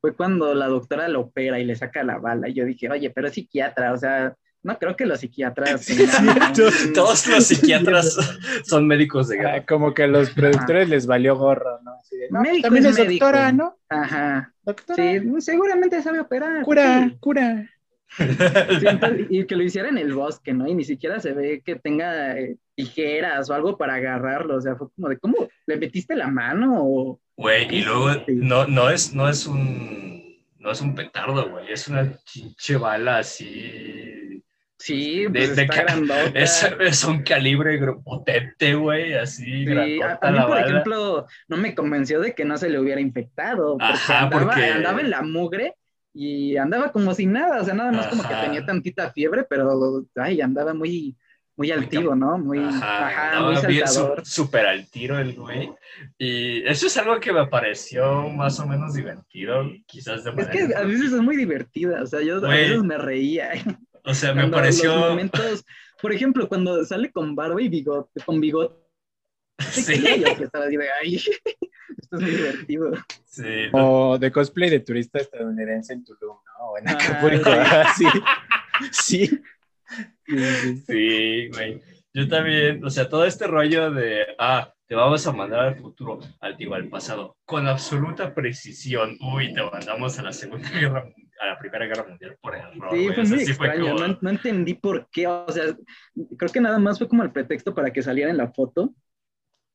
fue 0.00 0.14
cuando 0.14 0.54
la 0.54 0.68
doctora 0.68 1.08
lo 1.08 1.20
opera 1.22 1.58
y 1.58 1.64
le 1.64 1.76
saca 1.76 2.02
la 2.04 2.18
bala. 2.18 2.48
Y 2.48 2.54
yo 2.54 2.64
dije, 2.66 2.90
oye, 2.90 3.10
pero 3.10 3.28
es 3.28 3.34
psiquiatra, 3.34 3.92
o 3.92 3.96
sea, 3.96 4.36
no 4.62 4.78
creo 4.78 4.96
que 4.96 5.06
los 5.06 5.20
psiquiatras 5.20 5.86
Todos 6.94 7.26
los 7.26 7.46
psiquiatras 7.46 8.16
son 8.64 8.86
médicos 8.86 9.28
de 9.28 9.38
guerra. 9.38 9.54
Ah, 9.56 9.64
como 9.66 9.94
que 9.94 10.04
a 10.04 10.06
los 10.08 10.30
productores 10.30 10.88
les 10.88 11.06
valió 11.06 11.36
gorro, 11.36 11.80
¿no? 11.82 11.92
Así 12.00 12.16
de, 12.16 12.30
no, 12.30 12.40
pues 12.44 12.52
Médico 12.52 12.62
también 12.62 12.86
es 12.86 12.86
es 12.86 12.98
médico. 12.98 13.26
doctora, 13.26 13.52
¿no? 13.52 13.78
Ajá, 13.88 14.54
Doctora. 14.62 15.20
sí, 15.20 15.20
seguramente 15.40 16.02
sabe 16.02 16.20
operar. 16.20 16.62
Cura, 16.62 17.08
sí. 17.08 17.16
cura. 17.20 17.70
Y 19.30 19.44
que 19.46 19.56
lo 19.56 19.62
hiciera 19.62 19.88
en 19.88 19.98
el 19.98 20.12
bosque, 20.14 20.52
¿no? 20.52 20.66
Y 20.68 20.74
ni 20.74 20.84
siquiera 20.84 21.20
se 21.20 21.32
ve 21.32 21.62
que 21.64 21.76
tenga 21.76 22.38
eh, 22.38 22.56
tijeras 22.74 23.50
o 23.50 23.54
algo 23.54 23.76
para 23.76 23.94
agarrarlo, 23.94 24.56
o 24.56 24.60
sea, 24.60 24.76
fue 24.76 24.88
como 24.94 25.08
de, 25.08 25.18
¿cómo? 25.18 25.48
¿Le 25.66 25.76
metiste 25.76 26.14
la 26.16 26.28
mano 26.28 26.78
o...? 26.84 27.20
Güey, 27.36 27.66
y 27.74 27.82
luego 27.82 28.12
Sí. 28.14 28.22
no, 28.28 28.66
no, 28.66 28.90
es, 28.90 29.12
no 29.14 29.28
es 29.28 29.46
un 29.46 30.22
no 30.58 30.70
es 30.70 30.80
un 30.80 30.94
petardo, 30.94 31.50
güey, 31.50 31.70
es 31.72 31.88
una 31.88 32.16
chinche 32.24 32.76
bala 32.76 33.18
así. 33.18 34.42
Sí, 34.78 35.22
De- 35.24 35.30
pues 35.30 35.56
de 35.56 35.62
está 35.62 35.82
grandota. 35.82 36.30
Es, 36.34 36.68
es 36.80 37.04
un 37.04 37.22
calibre 37.22 37.78
potente, 38.04 38.74
güey, 38.74 39.14
así, 39.14 39.44
Sí, 39.66 39.72
a, 39.72 39.84
mí, 39.84 39.98
la 39.98 40.18
por 40.18 40.32
bala. 40.50 40.60
ejemplo, 40.66 41.26
no 41.48 41.56
me 41.56 41.74
convenció 41.74 42.20
de 42.20 42.34
que 42.34 42.44
no 42.44 42.56
se 42.56 42.68
le 42.70 42.78
hubiera 42.80 43.00
infectado, 43.00 43.72
porque, 43.78 43.84
Ajá, 43.92 44.20
andaba, 44.22 44.42
porque- 44.46 44.66
andaba 44.70 45.00
en 45.00 45.10
la 45.10 45.22
mugre 45.22 45.74
y 46.14 46.56
andaba 46.56 46.92
como 46.92 47.12
sin 47.12 47.32
nada, 47.32 47.60
o 47.60 47.64
sea, 47.64 47.74
nada 47.74 47.90
más 47.92 48.06
como 48.06 48.22
que 48.22 48.32
Ajá. 48.32 48.44
tenía 48.44 48.64
tantita 48.64 49.10
fiebre, 49.10 49.44
pero, 49.50 50.06
ay, 50.14 50.40
andaba 50.40 50.72
muy, 50.72 51.16
muy 51.56 51.70
altivo, 51.72 52.14
¿no? 52.14 52.38
Muy, 52.38 52.60
Ajá, 52.60 53.08
ajá, 53.08 53.40
muy 53.42 53.56
saltador. 53.56 54.24
súper 54.24 54.66
al 54.66 54.88
tiro 54.90 55.18
el 55.18 55.34
güey. 55.34 55.70
Y 56.18 56.64
eso 56.66 56.86
es 56.86 56.96
algo 56.96 57.18
que 57.20 57.32
me 57.32 57.46
pareció 57.48 58.28
más 58.30 58.58
o 58.60 58.66
menos 58.66 58.94
divertido, 58.94 59.70
quizás 59.86 60.22
de 60.24 60.30
Es 60.30 60.36
manera. 60.36 60.52
que 60.52 60.74
a 60.74 60.82
veces 60.84 61.12
es 61.12 61.20
muy 61.20 61.36
divertida, 61.36 62.02
o 62.02 62.06
sea, 62.06 62.20
yo 62.22 62.36
a 62.36 62.40
Güey. 62.40 62.68
veces 62.70 62.82
me 62.84 62.96
reía. 62.98 63.50
O 64.04 64.12
sea, 64.14 64.34
me 64.34 64.42
Cuando 64.42 64.58
Los 64.58 64.62
pareció. 64.66 64.96
momentos, 64.96 65.64
por 66.02 66.12
ejemplo, 66.12 66.46
cuando 66.48 66.84
sale 66.84 67.10
con 67.10 67.34
barba 67.34 67.60
y 67.62 67.68
bigote, 67.68 68.20
con 68.24 68.38
bigote, 68.40 68.83
Sí, 69.70 70.02
que 70.02 70.44
estaba 70.44 70.66
así 70.66 70.76
de, 70.76 70.86
ay, 71.02 71.14
esto 71.98 72.16
es 72.16 72.20
muy 72.22 72.30
divertido. 72.30 72.92
sí, 73.24 73.42
O 73.72 74.18
de 74.18 74.30
cosplay 74.32 74.70
de 74.70 74.80
turista 74.80 75.18
estadounidense 75.18 75.92
en 75.92 76.04
Tulum, 76.04 76.36
¿no? 76.58 76.66
O 76.70 76.78
en 76.78 76.88
Ah, 76.88 76.92
Acapulco. 76.92 77.50
sí. 77.96 78.06
sí. 78.92 79.40
Sí. 80.26 80.76
Sí, 80.86 81.48
güey. 81.48 81.80
Yo 82.12 82.28
también, 82.28 82.84
o 82.84 82.90
sea, 82.90 83.08
todo 83.08 83.24
este 83.24 83.46
rollo 83.46 83.90
de, 83.90 84.24
ah, 84.38 84.72
te 84.86 84.94
vamos 84.94 85.26
a 85.26 85.32
mandar 85.32 85.60
al 85.60 85.76
futuro, 85.76 86.20
al 86.40 86.56
digo, 86.56 86.74
al 86.74 86.88
pasado, 86.88 87.36
con 87.44 87.66
absoluta 87.66 88.34
precisión. 88.34 89.16
Uy, 89.20 89.52
te 89.52 89.62
mandamos 89.62 90.18
a 90.18 90.22
la 90.22 90.32
Segunda 90.32 90.68
Guerra, 90.70 91.04
a 91.40 91.46
la 91.46 91.58
Primera 91.58 91.86
Guerra 91.86 92.06
Mundial 92.08 92.36
por 92.40 92.54
error. 92.54 92.88
Sí, 92.92 93.08
fue 93.08 93.22
O 93.22 93.26
sea, 93.26 93.36
muy 93.36 93.44
sí 93.44 93.52
fue 93.54 93.66
extraño, 93.66 93.94
como- 93.96 94.06
no, 94.08 94.18
no 94.20 94.30
entendí 94.30 94.74
por 94.74 95.08
qué, 95.10 95.26
o 95.26 95.48
sea, 95.50 95.64
creo 96.38 96.52
que 96.52 96.60
nada 96.60 96.78
más 96.78 96.98
fue 96.98 97.08
como 97.08 97.22
el 97.24 97.32
pretexto 97.32 97.74
para 97.74 97.92
que 97.92 98.02
saliera 98.02 98.30
en 98.30 98.36
la 98.38 98.50
foto, 98.52 98.94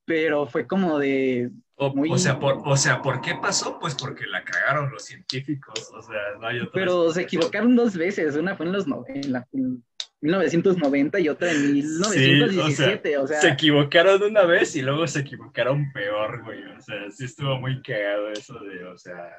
pero 0.09 0.47
fue 0.47 0.65
como 0.65 0.97
de, 0.97 1.51
o, 1.75 1.93
muy- 1.93 2.09
o 2.11 2.17
sea, 2.17 2.39
por, 2.39 2.63
o 2.65 2.75
sea, 2.75 2.99
¿por 2.99 3.21
qué 3.21 3.35
pasó? 3.39 3.77
Pues 3.79 3.93
porque 3.93 4.25
la 4.25 4.43
cagaron 4.43 4.89
los 4.91 5.05
científicos, 5.05 5.87
o 5.93 6.01
sea, 6.01 6.17
no 6.39 6.47
hay 6.47 6.57
otra 6.61 6.71
pero 6.73 7.11
se 7.11 7.21
equivocaron 7.21 7.75
dos 7.75 7.95
veces, 7.95 8.35
una 8.35 8.55
fue 8.55 8.65
en 8.65 8.71
los 8.71 8.87
no- 8.87 9.05
en 9.07 9.31
la- 9.31 9.47
en 9.53 9.83
1990 10.21 11.19
y 11.19 11.29
otra 11.29 11.51
en 11.51 11.57
Sí, 11.57 11.73
1917, 11.83 13.19
o 13.19 13.27
sea, 13.27 13.39
Se 13.39 13.49
equivocaron 13.49 14.23
una 14.23 14.45
vez 14.45 14.75
y 14.75 14.81
luego 14.81 15.05
se 15.05 15.19
equivocaron 15.19 15.91
peor, 15.93 16.43
güey. 16.43 16.63
O 16.75 16.81
sea, 16.81 17.11
sí 17.11 17.25
estuvo 17.25 17.59
muy 17.59 17.79
cagado 17.83 18.31
eso 18.31 18.59
de, 18.61 18.85
o 18.85 18.97
sea, 18.97 19.31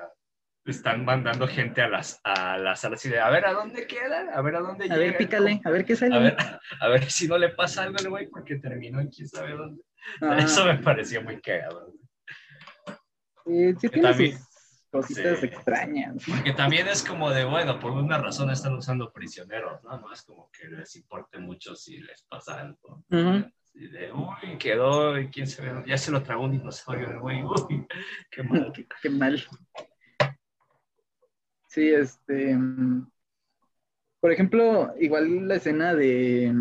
están 0.66 1.04
mandando 1.04 1.48
gente 1.48 1.82
a 1.82 1.88
las 1.88 2.20
a 2.22 2.58
las 2.58 2.80
salas 2.80 3.04
y 3.06 3.08
de, 3.08 3.18
a 3.18 3.28
ver, 3.28 3.44
¿a 3.44 3.52
dónde 3.54 3.88
quedan? 3.88 4.28
A 4.28 4.40
ver, 4.40 4.54
¿a 4.54 4.60
dónde 4.60 4.86
a 4.88 4.96
ver, 4.96 5.16
pícale, 5.16 5.60
a 5.64 5.70
ver 5.70 5.84
qué 5.84 5.96
sale. 5.96 6.14
A 6.14 6.18
ver, 6.20 6.36
a 6.80 6.88
ver 6.88 7.10
si 7.10 7.26
no 7.26 7.36
le 7.38 7.48
pasa 7.48 7.82
algo 7.82 7.96
al 7.98 8.08
güey 8.08 8.28
porque 8.28 8.54
terminó 8.56 9.00
en 9.00 9.08
quién 9.08 9.26
sabe 9.26 9.52
dónde. 9.52 9.82
Ah, 10.20 10.38
Eso 10.38 10.64
me 10.64 10.76
pareció 10.78 11.22
muy 11.22 11.40
cagado. 11.40 11.92
sí, 13.44 13.74
tiene 13.80 14.02
también- 14.02 14.38
sus 14.38 14.46
cositas 14.90 15.38
sí. 15.40 15.46
extrañas. 15.46 16.24
Porque 16.26 16.52
también 16.52 16.88
es 16.88 17.02
como 17.02 17.30
de, 17.30 17.44
bueno, 17.44 17.78
por 17.78 17.92
una 17.92 18.18
razón 18.18 18.50
están 18.50 18.74
usando 18.74 19.12
prisioneros, 19.12 19.82
¿no? 19.84 19.98
No 20.00 20.12
es 20.12 20.22
como 20.22 20.50
que 20.50 20.68
les 20.68 20.96
importe 20.96 21.38
mucho 21.38 21.74
si 21.76 21.98
les 21.98 22.22
pasa 22.24 22.60
algo. 22.60 23.04
Así 23.10 23.86
de, 23.88 24.12
uy, 24.12 24.58
quedó, 24.58 25.16
y 25.18 25.28
quién 25.28 25.46
sabe, 25.46 25.84
ya 25.86 25.96
se 25.96 26.10
lo 26.10 26.22
tragó 26.22 26.44
un 26.44 26.52
dinosaurio 26.52 27.08
el 27.10 27.20
güey, 27.20 27.42
uy, 27.44 27.86
qué 28.30 28.42
mal. 28.42 28.72
qué, 28.74 28.86
qué 29.02 29.10
mal. 29.10 29.40
Sí, 31.68 31.88
este. 31.92 32.56
mm, 32.56 33.08
Por 34.20 34.32
ejemplo, 34.32 34.92
igual 34.98 35.46
la 35.46 35.54
escena 35.56 35.94
de. 35.94 36.52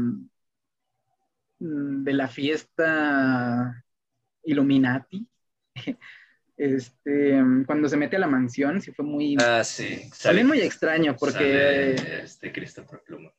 Mm, 1.59 2.03
de 2.03 2.13
la 2.13 2.27
fiesta 2.27 3.83
Illuminati. 4.43 5.27
Este, 6.59 7.41
cuando 7.65 7.87
se 7.87 7.95
mete 7.95 8.17
a 8.17 8.19
la 8.19 8.27
mansión, 8.27 8.81
sí 8.81 8.91
fue 8.91 9.05
muy. 9.05 9.37
Ah, 9.39 9.63
sí. 9.63 10.09
también 10.21 10.45
muy 10.45 10.59
extraño, 10.59 11.15
porque. 11.17 11.95
sale, 11.95 12.23
este 12.23 12.51
Christopher 12.51 13.01
como- 13.07 13.31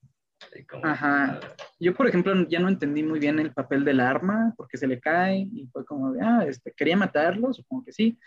Ajá. 0.83 1.39
Yo, 1.79 1.95
por 1.95 2.09
ejemplo, 2.09 2.49
ya 2.49 2.61
no 2.61 2.69
entendí 2.69 3.03
muy 3.03 3.19
bien 3.19 3.39
el 3.39 3.53
papel 3.53 3.85
del 3.85 4.01
arma, 4.01 4.55
porque 4.57 4.79
se 4.79 4.87
le 4.87 5.01
cae 5.01 5.49
y 5.53 5.69
fue 5.73 5.85
como 5.85 6.13
de, 6.13 6.21
ah, 6.23 6.45
este, 6.49 6.73
quería 6.73 6.97
matarlo, 6.97 7.53
supongo 7.53 7.85
que 7.85 7.93
sí. 7.93 8.19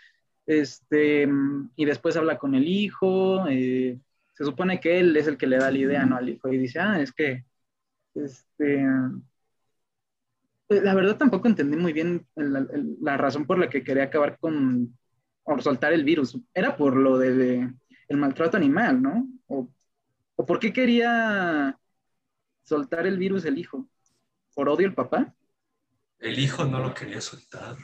Este, 0.46 1.28
y 1.76 1.84
después 1.84 2.16
habla 2.16 2.38
con 2.38 2.54
el 2.54 2.68
hijo, 2.68 3.48
eh, 3.48 3.98
se 4.34 4.44
supone 4.44 4.78
que 4.78 5.00
él 5.00 5.16
es 5.16 5.26
el 5.26 5.36
que 5.36 5.46
le 5.46 5.58
da 5.58 5.70
la 5.70 5.78
idea, 5.78 6.06
¿no? 6.06 6.16
Al 6.16 6.28
hijo 6.28 6.52
y 6.52 6.58
dice, 6.58 6.78
ah, 6.80 7.00
es 7.00 7.12
que, 7.12 7.44
este, 8.14 8.84
la 10.68 10.94
verdad 10.94 11.16
tampoco 11.18 11.48
entendí 11.48 11.76
muy 11.76 11.92
bien 11.92 12.26
la, 12.34 12.60
el- 12.60 12.96
razón 13.18 13.46
por 13.46 13.58
la 13.58 13.68
que 13.70 13.84
quería 13.84 14.04
acabar 14.04 14.38
con, 14.38 14.96
o 15.44 15.58
soltar 15.60 15.92
el 15.92 16.04
virus. 16.04 16.38
Era 16.54 16.76
por 16.76 16.96
lo 16.96 17.18
de, 17.18 17.72
el 18.08 18.16
maltrato 18.16 18.56
animal, 18.56 19.02
¿no? 19.02 19.28
O, 19.46 19.68
o 20.36 20.46
por 20.46 20.58
qué 20.60 20.72
quería 20.72 21.78
soltar 22.64 23.06
el 23.06 23.18
virus 23.18 23.44
el 23.46 23.58
hijo? 23.58 23.88
¿Por 24.54 24.68
odio 24.70 24.88
al 24.88 24.94
papá? 24.94 25.34
El 26.18 26.40
hijo 26.40 26.64
no 26.64 26.80
lo 26.80 26.92
quería 26.92 27.20
soltar. 27.20 27.76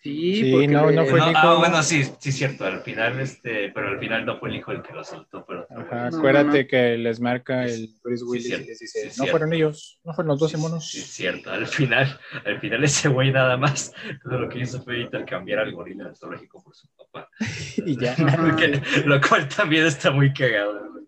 Sí, 0.00 0.36
Sí, 0.44 0.52
porque 0.52 0.68
no, 0.68 0.90
le- 0.90 0.96
no 0.96 1.04
fue 1.06 1.18
el 1.18 1.24
No, 1.24 1.30
hijo. 1.32 1.40
ah, 1.42 1.58
bueno, 1.58 1.82
sí, 1.82 2.04
sí, 2.20 2.30
cierto. 2.30 2.64
Al 2.64 2.80
final, 2.82 3.18
este, 3.20 3.70
pero 3.74 3.88
al 3.88 3.98
final 3.98 4.24
no 4.24 4.38
fue 4.38 4.48
el 4.50 4.54
hijo 4.56 4.70
el 4.70 4.80
que 4.82 4.92
lo 4.92 5.02
soltó, 5.02 5.44
pero. 5.44 5.66
Ajá, 5.70 6.10
No, 6.10 6.18
acuérdate 6.18 6.46
no, 6.58 6.62
no. 6.62 6.68
que 6.68 6.98
les 6.98 7.20
marca 7.20 7.64
el 7.64 7.88
Bruce 8.04 8.18
Sí, 8.18 8.24
Willis 8.30 8.46
cierto, 8.46 8.64
y 8.64 8.68
les 8.68 8.78
dice, 8.78 9.00
sí, 9.00 9.06
no 9.08 9.12
cierto. 9.14 9.30
fueron 9.32 9.52
ellos, 9.52 9.98
no 10.04 10.12
fueron 10.14 10.28
los 10.28 10.38
12 10.40 10.56
monos. 10.56 10.88
Sí, 10.88 11.00
cierto. 11.00 11.50
Al 11.50 11.66
final, 11.66 12.20
al 12.44 12.60
final 12.60 12.84
ese 12.84 13.08
güey 13.08 13.32
nada 13.32 13.56
más, 13.56 13.92
todo 14.22 14.38
lo 14.38 14.48
que 14.48 14.60
hizo 14.60 14.80
fue 14.82 15.00
intercambiar 15.00 15.58
al 15.58 15.72
gorila 15.72 16.14
zoológico 16.14 16.62
por 16.62 16.74
su 16.76 16.86
papá. 16.96 17.28
Y 17.84 17.96
ya. 18.00 18.14
Lo 19.04 19.20
cual 19.20 19.48
también 19.48 19.84
está 19.86 20.12
muy 20.12 20.32
cagado. 20.32 20.90
güey. 20.92 21.04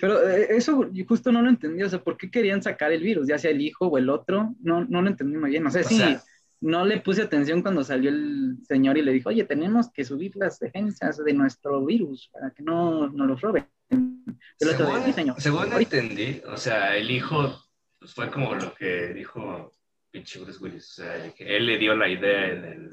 Pero 0.00 0.28
eh, 0.28 0.48
eso 0.50 0.88
justo 1.06 1.30
no 1.30 1.42
lo 1.42 1.48
entendí, 1.48 1.82
o 1.84 1.88
sea, 1.88 2.00
¿por 2.02 2.16
qué 2.16 2.28
querían 2.30 2.60
sacar 2.62 2.90
el 2.92 3.02
virus? 3.02 3.28
Ya 3.28 3.38
sea 3.38 3.52
el 3.52 3.60
hijo 3.60 3.86
o 3.86 3.98
el 3.98 4.08
otro, 4.10 4.54
no, 4.60 4.84
no 4.84 5.00
lo 5.00 5.08
entendí 5.08 5.36
muy 5.36 5.50
bien. 5.50 5.62
No 5.62 5.70
sé 5.70 5.80
O 5.80 5.84
si 5.84 5.96
sea- 5.98 6.20
no 6.62 6.84
le 6.84 7.00
puse 7.00 7.22
atención 7.22 7.60
cuando 7.60 7.82
salió 7.82 8.08
el 8.08 8.56
señor 8.66 8.96
y 8.96 9.02
le 9.02 9.12
dijo, 9.12 9.28
oye, 9.28 9.44
tenemos 9.44 9.90
que 9.92 10.04
subir 10.04 10.32
las 10.36 10.60
defensas 10.60 11.22
de 11.22 11.32
nuestro 11.34 11.84
virus 11.84 12.30
para 12.32 12.50
que 12.50 12.62
no 12.62 13.08
nos 13.08 13.26
lo 13.28 13.36
roben. 13.36 13.68
El 13.90 14.68
otro 14.68 14.86
de, 14.86 14.92
Según, 14.92 15.12
señor. 15.12 15.40
según 15.40 15.72
entendí, 15.72 16.40
o 16.46 16.56
sea, 16.56 16.96
el 16.96 17.10
hijo 17.10 17.52
pues, 17.98 18.14
fue 18.14 18.30
como 18.30 18.54
lo 18.54 18.72
que 18.74 19.12
dijo 19.12 19.72
pinche 20.12 20.38
Bruce 20.38 20.62
Willis, 20.62 20.88
o 20.98 21.02
sea, 21.02 21.34
que 21.34 21.56
él 21.56 21.66
le 21.66 21.78
dio 21.78 21.96
la 21.96 22.08
idea 22.08 22.46
en 22.46 22.64
el, 22.64 22.86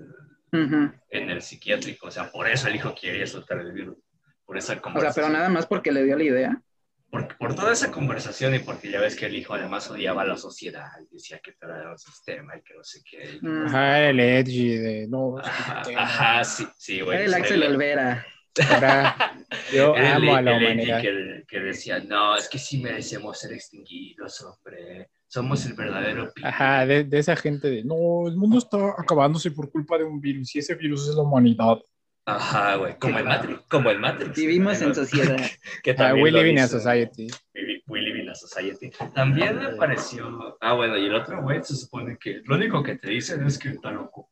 Ujú. 0.52 0.92
en 1.10 1.30
el 1.30 1.42
psiquiátrico, 1.42 2.08
o 2.08 2.12
sea, 2.12 2.32
por 2.32 2.48
eso 2.48 2.68
el 2.68 2.76
hijo 2.76 2.96
quería 3.00 3.28
soltar 3.28 3.60
el 3.60 3.72
virus, 3.72 3.98
por 4.46 4.58
esa 4.58 4.82
O 4.84 5.00
sea, 5.00 5.12
pero 5.14 5.30
nada 5.30 5.50
más 5.50 5.68
porque 5.68 5.92
le 5.92 6.04
dio 6.04 6.18
la 6.18 6.24
idea. 6.24 6.62
Por, 7.10 7.38
por 7.38 7.56
toda 7.56 7.74
esa 7.74 7.92
conversación 7.92 8.54
y 8.56 8.60
porque 8.60 8.92
ya 8.92 9.00
ves 9.02 9.16
que 9.16 9.26
el 9.26 9.36
hijo 9.36 9.54
además 9.54 9.90
odiaba 9.90 10.22
a 10.22 10.26
la 10.26 10.38
sociedad 10.38 10.88
y 11.10 11.14
decía 11.16 11.40
que 11.44 11.54
todo 11.54 11.74
era 11.76 11.92
un 11.92 11.98
sistema 11.98 12.56
y 12.58 12.62
que 12.62 12.74
no 12.76 12.84
sé 12.84 13.02
qué. 13.10 13.40
Mm. 13.42 13.66
Ajá, 13.68 14.10
el 14.10 14.20
edgy 14.20 14.78
de 14.78 15.08
no, 15.08 15.38
Ajá, 15.40 16.44
sí, 16.44 16.68
sí, 16.78 17.02
güey. 17.02 17.24
el 17.26 17.34
Axel 17.34 17.64
Olvera. 17.64 18.26
ahora 18.72 19.16
yo 19.74 19.96
Era 19.96 20.18
el- 20.18 20.24
amo 20.24 20.36
a 20.36 20.42
la 20.42 20.58
el 20.58 20.64
humanidad. 20.64 21.02
Que, 21.02 21.44
que 21.48 21.60
decía, 21.60 22.00
no, 22.00 22.36
es 22.36 22.48
que 22.50 22.58
sí 22.60 22.78
merecemos 22.82 23.40
ser 23.40 23.54
extinguidos, 23.54 24.42
hombre. 24.42 25.10
Somos 25.28 25.66
el 25.66 25.74
verdadero 25.74 26.32
pi-". 26.34 26.42
Ajá, 26.44 26.86
de, 26.86 27.04
de 27.04 27.20
esa 27.20 27.36
gente 27.36 27.70
de 27.70 27.84
no, 27.84 28.28
el 28.28 28.36
mundo 28.36 28.58
está 28.58 28.78
acabándose 28.98 29.52
por 29.52 29.72
culpa 29.72 29.98
de 29.98 30.04
un 30.04 30.20
virus 30.20 30.56
y 30.56 30.60
ese 30.60 30.76
virus 30.76 31.08
es 31.08 31.16
la 31.16 31.22
humanidad. 31.22 31.78
Ajá, 32.26 32.76
güey. 32.76 32.98
Como 33.00 33.18
el 33.18 33.26
Matrix. 33.26 33.60
Como 33.70 33.90
el 33.90 34.00
Matrix. 34.00 34.36
Vivimos 34.36 34.82
en 34.82 34.94
sociedad. 34.94 35.38
Que 35.84 35.92
Ah, 35.92 35.96
también 35.96 36.24
we 36.24 36.32
lo 36.32 36.38
live 36.40 36.50
in 36.52 36.60
a 36.60 36.68
society. 36.68 37.28
We, 37.56 37.82
we 37.88 38.02
live 38.02 38.20
in 38.22 38.30
a 38.30 38.36
society. 38.36 38.92
También 39.16 39.58
me 39.58 39.70
pareció. 39.76 40.58
Ah, 40.62 40.74
bueno, 40.74 40.98
y 40.98 41.08
el 41.08 41.16
otro 41.16 41.42
güey 41.42 41.64
se 41.64 41.76
supone 41.76 42.18
que 42.20 42.42
lo 42.46 42.56
único 42.56 42.84
que 42.84 42.96
te 42.98 43.10
dicen 43.10 43.44
es 43.46 43.58
que 43.58 43.70
está 43.70 43.92
loco. 43.92 44.30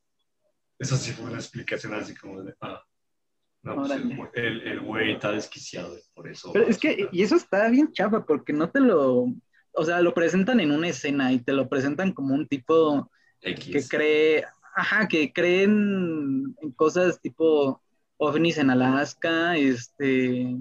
Eso 0.78 0.96
sí 0.96 1.12
fue 1.12 1.26
una 1.26 1.38
explicación 1.38 1.94
así 1.96 2.14
como 2.16 2.44
de. 2.44 2.54
Ah, 2.62 2.84
no, 3.64 3.76
pues 3.78 3.92
el, 3.92 4.04
güey- 4.16 4.30
el, 4.36 4.62
el 4.68 4.80
güey 4.82 5.12
está 5.14 5.32
desquiciado, 5.32 5.96
por 6.14 6.28
eso. 6.30 6.54
Pero 6.54 6.68
es 6.68 6.78
que, 6.78 7.10
y 7.12 7.24
eso 7.24 7.36
está 7.36 7.68
bien 7.70 7.92
chapa, 7.92 8.24
porque 8.26 8.54
no 8.54 8.70
te 8.70 8.80
lo, 8.80 9.26
o 9.72 9.86
sea, 9.86 10.02
lo 10.02 10.14
presentan 10.14 10.60
en 10.60 10.72
una 10.72 10.90
escena 10.90 11.34
y 11.34 11.40
te 11.40 11.52
lo 11.54 11.68
presentan 11.68 12.14
como 12.14 12.36
un 12.36 12.48
tipo 12.48 13.12
que 13.42 13.52
X. 13.52 13.90
cree, 13.90 14.46
ajá, 14.78 15.08
que 15.08 15.34
creen 15.34 16.56
en 16.62 16.72
cosas 16.76 17.20
tipo 17.20 17.82
ovnis 18.18 18.58
en 18.60 18.70
Alaska, 18.70 19.58
este, 19.58 20.56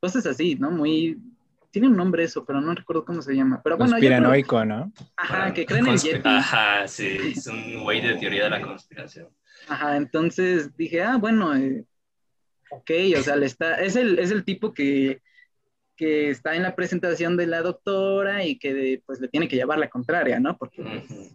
cosas 0.00 0.26
así, 0.26 0.54
¿no? 0.54 0.70
Muy, 0.70 1.18
tiene 1.70 1.88
un 1.88 1.96
nombre 1.96 2.22
eso, 2.24 2.44
pero 2.44 2.60
no 2.60 2.72
recuerdo 2.74 3.04
cómo 3.04 3.20
se 3.20 3.34
llama. 3.34 3.60
Pero 3.62 3.76
bueno, 3.76 3.90
creo- 3.98 4.10
Conspiranoico, 4.10 4.64
¿no? 4.64 4.92
ajá, 5.16 5.52
que 5.52 5.66
creen 5.66 5.88
en 5.88 5.96
Yeti. 5.98 6.28
Ajá, 6.28 6.86
sí, 6.86 7.18
es 7.36 7.46
un 7.48 7.82
güey 7.82 8.00
de 8.00 8.14
teoría 8.14 8.44
de 8.44 8.50
la 8.50 8.62
conspiración. 8.62 9.28
Ajá, 9.68 9.96
entonces 9.96 10.76
dije, 10.76 11.02
ah, 11.02 11.16
bueno, 11.16 11.54
eh, 11.56 11.84
ok, 12.70 12.90
o 13.18 13.22
sea, 13.22 13.34
le 13.36 13.46
está, 13.46 13.74
es 13.80 13.96
el, 13.96 14.18
es 14.20 14.30
el 14.30 14.44
tipo 14.44 14.72
que, 14.72 15.20
que 15.96 16.30
está 16.30 16.54
en 16.54 16.62
la 16.62 16.76
presentación 16.76 17.36
de 17.36 17.46
la 17.48 17.62
doctora 17.62 18.44
y 18.44 18.56
que 18.56 19.02
pues 19.04 19.20
le 19.20 19.26
tiene 19.26 19.48
que 19.48 19.56
llevar 19.56 19.78
la 19.80 19.90
contraria, 19.90 20.38
¿no? 20.38 20.56
Porque 20.56 20.82
pues. 20.82 21.34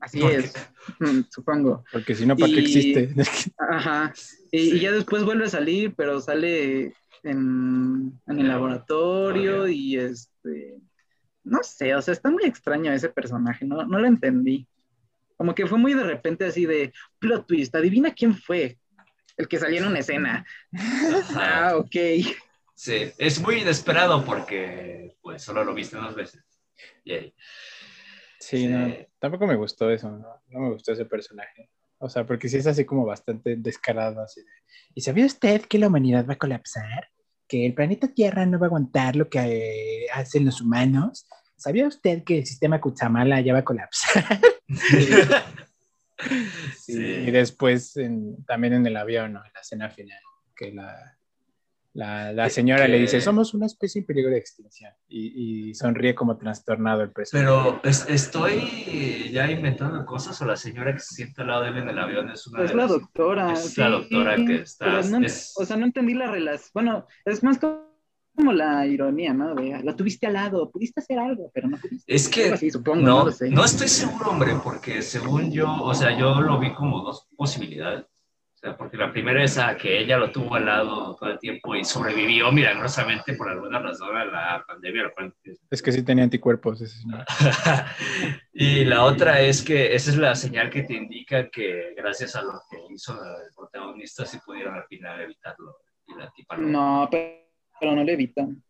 Así 0.00 0.20
Porque- 0.20 0.36
es, 0.38 0.52
supongo. 1.30 1.84
Porque 1.92 2.14
si 2.14 2.26
no, 2.26 2.36
¿para 2.36 2.52
qué 2.52 2.60
existe? 2.60 3.14
Ajá, 3.58 4.12
y, 4.50 4.78
ya 4.80 4.92
después 4.92 5.24
vuelve 5.24 5.46
a 5.46 5.50
salir, 5.50 5.94
pero 5.96 6.20
sale 6.20 6.94
en, 7.22 8.20
en 8.26 8.38
el 8.38 8.48
laboratorio 8.48 9.68
y 9.68 9.96
este, 9.96 10.76
no 11.44 11.62
sé, 11.62 11.94
o 11.94 12.02
sea, 12.02 12.12
está 12.12 12.30
muy 12.30 12.44
extraño 12.44 12.92
ese 12.92 13.08
personaje, 13.08 13.64
no, 13.66 13.84
no 13.86 13.98
lo 13.98 14.06
entendí. 14.06 14.66
Como 15.36 15.54
que 15.54 15.66
fue 15.66 15.78
muy 15.78 15.94
de 15.94 16.02
repente 16.04 16.46
así 16.46 16.66
de 16.66 16.92
plot 17.20 17.46
twist, 17.46 17.74
adivina 17.74 18.12
quién 18.12 18.34
fue 18.34 18.76
el 19.36 19.46
que 19.46 19.58
salió 19.58 19.78
en 19.80 19.86
una 19.86 20.00
escena. 20.00 20.44
Ajá. 20.72 21.68
Ah, 21.70 21.76
ok. 21.76 21.94
Sí, 22.74 23.12
es 23.18 23.40
muy 23.40 23.56
inesperado 23.60 24.24
porque 24.24 25.16
pues 25.20 25.42
solo 25.42 25.64
lo 25.64 25.74
viste 25.74 25.96
dos 25.96 26.14
veces. 26.14 26.42
Yay. 27.04 27.34
Sí, 28.40 28.58
Sí. 28.58 28.66
no, 28.68 28.94
tampoco 29.18 29.46
me 29.46 29.56
gustó 29.56 29.90
eso, 29.90 30.10
¿no? 30.10 30.28
No 30.48 30.60
me 30.60 30.70
gustó 30.70 30.92
ese 30.92 31.04
personaje. 31.04 31.70
O 31.98 32.08
sea, 32.08 32.24
porque 32.24 32.48
sí 32.48 32.58
es 32.58 32.66
así 32.66 32.84
como 32.84 33.04
bastante 33.04 33.56
descarado, 33.56 34.20
así 34.22 34.40
de, 34.40 34.46
¿Y 34.94 35.00
sabía 35.00 35.26
usted 35.26 35.62
que 35.62 35.78
la 35.78 35.88
humanidad 35.88 36.26
va 36.28 36.34
a 36.34 36.38
colapsar? 36.38 37.10
¿Que 37.48 37.66
el 37.66 37.74
planeta 37.74 38.08
Tierra 38.08 38.46
no 38.46 38.58
va 38.58 38.66
a 38.66 38.68
aguantar 38.68 39.16
lo 39.16 39.28
que 39.28 39.38
eh, 39.38 40.06
hacen 40.12 40.44
los 40.44 40.60
humanos? 40.60 41.26
¿Sabía 41.56 41.88
usted 41.88 42.22
que 42.22 42.38
el 42.38 42.46
sistema 42.46 42.80
Cutzamala 42.80 43.40
ya 43.40 43.52
va 43.52 43.60
a 43.60 43.64
colapsar? 43.64 44.40
Sí, 44.68 45.08
Sí. 46.94 47.00
Y 47.00 47.30
después 47.30 47.96
en- 47.96 48.44
también 48.44 48.72
en 48.74 48.86
el 48.86 48.96
avión, 48.96 49.32
¿no? 49.34 49.44
En 49.44 49.52
la 49.52 49.60
escena 49.60 49.90
final, 49.90 50.18
que 50.56 50.72
la, 50.72 51.17
la, 51.98 52.32
la 52.32 52.44
Que- 52.44 52.50
señora 52.50 52.86
le 52.86 52.94
que- 52.94 53.00
dice, 53.00 53.20
somos 53.20 53.54
una 53.54 53.66
especie 53.66 54.00
en 54.00 54.06
peligro 54.06 54.30
de 54.30 54.38
extinción. 54.38 54.92
Y, 55.08 55.68
y 55.70 55.74
sonríe 55.74 56.14
como 56.14 56.36
trastornado 56.36 57.02
el 57.02 57.10
personaje. 57.10 57.46
Pero 57.48 57.80
es- 57.82 58.06
estoy 58.08 59.30
ya 59.32 59.50
inventando 59.50 60.04
cosas 60.06 60.40
o 60.40 60.44
la 60.44 60.56
señora 60.56 60.92
que 60.92 61.00
se 61.00 61.14
sienta 61.16 61.42
al 61.42 61.48
lado 61.48 61.62
de 61.64 61.70
él 61.70 61.78
en 61.78 61.88
el 61.88 61.98
avión 61.98 62.30
es 62.30 62.46
una 62.46 62.62
Es 62.62 62.70
de 62.70 62.76
la 62.76 62.82
las- 62.82 62.92
doctora. 62.92 63.52
es 63.52 63.76
la 63.78 63.88
doctora 63.90 64.36
que 64.36 64.54
está- 64.62 65.02
no- 65.02 65.26
es- 65.26 65.54
O 65.56 65.64
sea, 65.64 65.76
no 65.76 65.86
entendí 65.86 66.14
la 66.14 66.30
relación. 66.30 66.70
Bueno, 66.72 67.06
es 67.24 67.42
más 67.42 67.58
como 67.58 68.52
la 68.52 68.86
ironía, 68.86 69.34
¿no? 69.34 69.56
De, 69.56 69.82
lo 69.82 69.96
tuviste 69.96 70.28
al 70.28 70.34
lado, 70.34 70.70
pudiste 70.70 71.00
hacer 71.00 71.18
algo, 71.18 71.50
pero 71.52 71.66
no 71.68 71.76
pudiste. 71.78 72.14
Es 72.14 72.28
que 72.28 72.52
así, 72.52 72.70
supongo, 72.70 73.00
no, 73.02 73.18
no 73.18 73.24
lo 73.26 73.32
sé. 73.32 73.50
no 73.50 73.64
estoy 73.64 73.88
seguro, 73.88 74.30
hombre, 74.30 74.52
porque 74.62 75.02
según 75.02 75.50
yo, 75.50 75.66
o 75.82 75.92
sea, 75.94 76.16
yo 76.16 76.40
lo 76.40 76.60
vi 76.60 76.72
como 76.74 77.02
dos 77.02 77.26
posibilidades. 77.36 78.04
O 78.58 78.60
sea, 78.60 78.76
porque 78.76 78.96
la 78.96 79.12
primera 79.12 79.44
es 79.44 79.56
a 79.56 79.76
que 79.76 80.00
ella 80.00 80.18
lo 80.18 80.32
tuvo 80.32 80.56
al 80.56 80.66
lado 80.66 81.14
todo 81.14 81.30
el 81.30 81.38
tiempo 81.38 81.76
y 81.76 81.84
sobrevivió 81.84 82.50
milagrosamente 82.50 83.34
por 83.34 83.48
alguna 83.48 83.78
razón 83.78 84.16
a 84.16 84.24
la 84.24 84.64
pandemia, 84.66 85.12
Es 85.70 85.80
que 85.80 85.92
sí 85.92 86.02
tenía 86.02 86.24
anticuerpos 86.24 86.80
ese 86.80 86.98
señor. 86.98 87.24
y 88.52 88.84
la 88.84 89.04
otra 89.04 89.40
es 89.42 89.62
que 89.62 89.94
esa 89.94 90.10
es 90.10 90.16
la 90.16 90.34
señal 90.34 90.70
que 90.70 90.82
te 90.82 90.94
indica 90.94 91.48
que 91.48 91.94
gracias 91.96 92.34
a 92.34 92.42
lo 92.42 92.60
que 92.68 92.78
hizo 92.92 93.12
el 93.14 93.54
protagonista 93.54 94.26
se 94.26 94.40
pudieron 94.40 94.74
al 94.74 94.86
final 94.88 95.20
evitarlo. 95.20 95.76
Y 96.08 96.14
la 96.18 96.28
tipa 96.32 96.56
no. 96.56 96.66
No, 96.66 97.08
pero, 97.08 97.46
pero 97.78 97.94
no 97.94 98.02
le 98.02 98.14
evitan. 98.14 98.60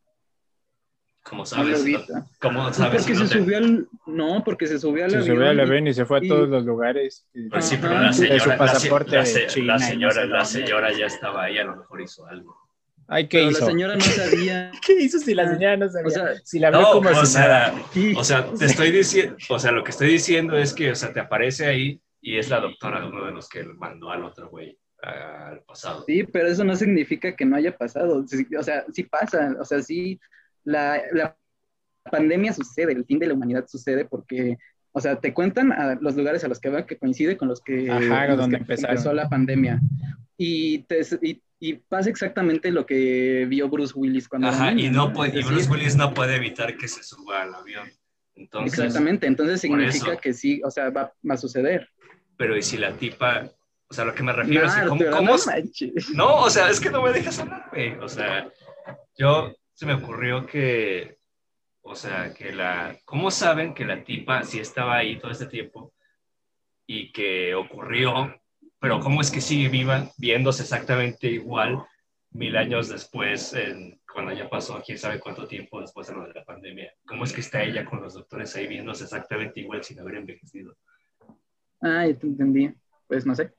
¿Cómo 1.29 1.43
No 1.43 1.47
sabes? 1.47 1.73
lo 1.73 1.79
evita. 1.79 2.27
¿Cómo 2.41 2.63
Pues 2.65 2.77
sabes? 2.77 3.03
porque 3.03 3.15
si 3.15 3.21
no 3.21 3.27
se 3.29 3.35
te- 3.35 3.41
subió 3.45 3.57
al. 3.59 3.89
No, 4.07 4.43
porque 4.45 4.67
se 4.67 4.79
subió 4.79 5.05
al 5.05 5.11
Se 5.11 5.17
avión. 5.19 5.37
subió 5.37 5.49
al 5.51 5.57
y- 5.57 5.61
avión 5.61 5.87
y 5.87 5.95
se 5.95 6.05
fue 6.07 6.19
a 6.19 6.25
y- 6.25 6.29
todos 6.29 6.49
los 6.49 6.65
lugares. 6.65 7.27
Y- 7.35 7.49
Pues 7.49 7.65
sí, 7.67 7.77
pero 7.81 7.95
Ajá. 7.95 8.03
la 8.03 8.13
su 8.13 8.23
señora, 8.23 8.37
la 8.47 8.53
se- 8.53 8.59
pasaporte 8.59 9.17
la 9.17 9.25
se- 9.27 9.47
China 9.47 9.73
no 9.75 9.79
señora, 9.81 10.25
la 10.27 10.45
señora 10.45 10.93
ya 10.93 11.07
estaba 11.07 11.45
ahí, 11.45 11.59
a 11.59 11.65
lo 11.65 11.77
mejor 11.77 12.01
hizo 12.01 12.27
algo. 12.27 12.57
Ay, 13.11 13.27
¿qué 13.29 13.39
Pero 13.39 13.51
hizo? 13.51 13.61
la 13.61 13.67
señora 13.67 13.95
no 13.95 14.01
sabía. 14.51 14.71
¿Qué 14.87 14.93
hizo 15.01 15.19
si 15.19 15.35
la 15.35 15.49
señora 15.49 15.77
no 15.77 15.89
sabía? 15.89 16.07
O 16.07 16.11
sea, 16.11 16.27
si 16.45 16.59
la 16.59 16.71
vio 16.71 16.81
No, 16.81 16.93
como 16.93 17.09
o 17.11 17.15
si 17.25 17.33
sea, 17.33 17.75
o 18.17 18.25
sea, 18.25 18.47
te 18.53 18.65
estoy 18.67 18.91
diciendo, 18.91 19.37
o 19.49 19.59
sea, 19.59 19.73
lo 19.73 19.83
que 19.85 19.91
estoy 19.93 20.09
diciendo 20.09 20.57
es 20.59 20.75
que, 20.75 20.91
o 20.91 20.95
sea, 20.95 21.13
te 21.13 21.21
aparece 21.21 21.67
ahí 21.67 22.01
y 22.21 22.37
es 22.39 22.49
la 22.51 22.61
doctora 22.61 23.01
de 23.01 23.07
uno 23.09 23.25
de 23.25 23.33
los 23.33 23.49
que 23.49 23.65
mandó 23.65 24.11
al 24.11 24.25
otro 24.25 24.49
güey 24.51 24.79
al 25.01 25.61
pasado. 25.61 26.05
Sí, 26.09 26.25
pero 26.25 26.49
eso 26.49 26.65
no 26.65 26.75
significa 26.75 27.35
que 27.37 27.45
no 27.45 27.55
haya 27.57 27.77
pasado. 27.77 28.25
O 28.59 28.63
sea, 28.65 28.85
sí 28.93 29.05
pasa. 29.05 29.55
O 29.61 29.65
sea, 29.65 29.81
sí, 29.81 30.19
la, 30.69 31.03
la 31.13 31.37
pandemia 32.11 32.53
sucede, 32.53 32.93
el 32.93 33.05
fin 33.05 33.19
de 33.19 33.27
la 33.27 33.35
humanidad 33.35 33.67
sucede 33.67 34.05
porque, 34.05 34.57
o 34.93 35.01
sea, 35.01 35.17
te 35.21 35.33
cuentan 35.35 35.73
a 35.73 35.97
los 36.01 36.17
lugares 36.17 36.45
a 36.45 36.49
los 36.49 36.59
que 36.61 36.69
va 36.71 36.87
que 36.87 36.97
coincide 36.99 37.37
con 37.37 37.49
los 37.49 37.61
que, 37.61 37.91
Ajá, 37.91 38.29
los 38.29 38.39
donde 38.39 38.57
que 38.65 38.73
empezó 38.75 39.13
la 39.13 39.29
pandemia. 39.29 39.81
Y, 40.37 40.85
te- 40.85 41.01
y, 41.23 41.43
y 41.59 41.75
pasa 41.75 42.09
exactamente 42.09 42.71
lo 42.71 42.87
que 42.87 43.47
vio 43.49 43.69
Bruce 43.69 43.93
Willis 43.97 44.29
cuando... 44.29 44.49
Ajá, 44.49 44.73
y 44.73 44.89
no 44.91 45.13
puede, 45.13 45.37
y 45.37 45.41
Es 45.41 45.47
Bruce 45.49 45.69
Willis 45.71 45.97
no 45.97 46.15
puede 46.15 46.37
evitar 46.37 46.77
que 46.77 46.87
se 46.87 47.03
suba 47.03 47.43
al 47.43 47.55
avión. 47.55 47.89
Entonces, 48.37 48.79
Exactamente, 48.79 49.27
entonces 49.27 49.61
significa 49.61 50.13
eso. 50.13 50.21
que 50.21 50.33
sí, 50.33 50.61
o 50.65 50.71
sea, 50.71 50.91
va, 50.91 51.13
va 51.29 51.35
a 51.35 51.37
suceder. 51.37 51.89
pero 52.37 52.57
y 52.57 52.63
si 52.63 52.77
la 52.79 52.93
tipa, 52.93 53.51
o 53.89 53.93
sea, 53.95 54.05
lo 54.05 54.15
que 54.15 54.23
me 54.23 54.33
refiero 54.33 54.65
es 54.67 54.77
No, 54.77 54.89
cómo, 54.91 54.99
pero 55.01 55.17
cómo- 55.17 55.33
no. 55.37 56.15
No, 56.15 56.35
o 56.45 56.51
sea, 56.51 56.71
es 56.71 56.79
que 56.79 56.89
no 56.91 57.03
me 57.03 57.13
dejas 57.13 57.41
hablar, 57.41 57.67
güey. 57.73 57.95
O 57.97 58.09
sea, 58.09 58.49
yo 59.17 59.53
se 59.79 59.87
me 59.87 59.95
ocurrió 59.95 60.45
que, 60.45 61.19
o 61.83 61.95
sea, 61.95 62.35
que 62.35 62.53
la, 62.53 62.99
¿cómo 63.05 63.31
saben 63.31 63.75
que 63.75 63.85
la 63.85 64.03
tipa 64.03 64.43
sí 64.43 64.59
estaba 64.59 64.97
ahí 64.97 65.21
todo 65.21 65.31
este 65.31 65.47
tiempo 65.47 65.95
y 66.85 67.13
que 67.13 67.55
ocurrió, 67.55 68.35
pero 68.81 68.99
cómo 68.99 69.21
es 69.21 69.31
que 69.31 69.41
sigue 69.41 69.69
viva, 69.69 70.11
viéndose 70.19 70.63
exactamente 70.65 71.29
igual 71.29 71.87
mil 72.33 72.57
años 72.57 72.89
después, 72.89 73.53
en- 73.55 74.01
cuando 74.13 74.33
ya 74.33 74.51
pasó, 74.51 74.83
quién 74.85 74.99
sabe 74.99 75.21
cuánto 75.21 75.47
tiempo 75.47 75.81
después 75.81 76.09
de 76.09 76.15
lo 76.15 76.27
de 76.27 76.35
la 76.35 76.45
pandemia? 76.45 76.93
¿Cómo 77.07 77.23
es 77.23 77.33
que 77.33 77.41
está 77.41 77.63
ella 77.63 77.85
con 77.85 78.03
los 78.03 78.15
doctores 78.15 78.57
ahí 78.57 78.67
viéndose 78.67 79.05
exactamente 79.05 79.61
igual 79.61 79.85
sin 79.85 80.01
haber 80.01 80.17
envejecido? 80.17 80.77
Ah, 81.81 82.05
ya 82.05 82.19
te 82.19 82.27
entendí. 82.27 82.75
Pues 83.07 83.25
no 83.25 83.37
sé. 83.37 83.53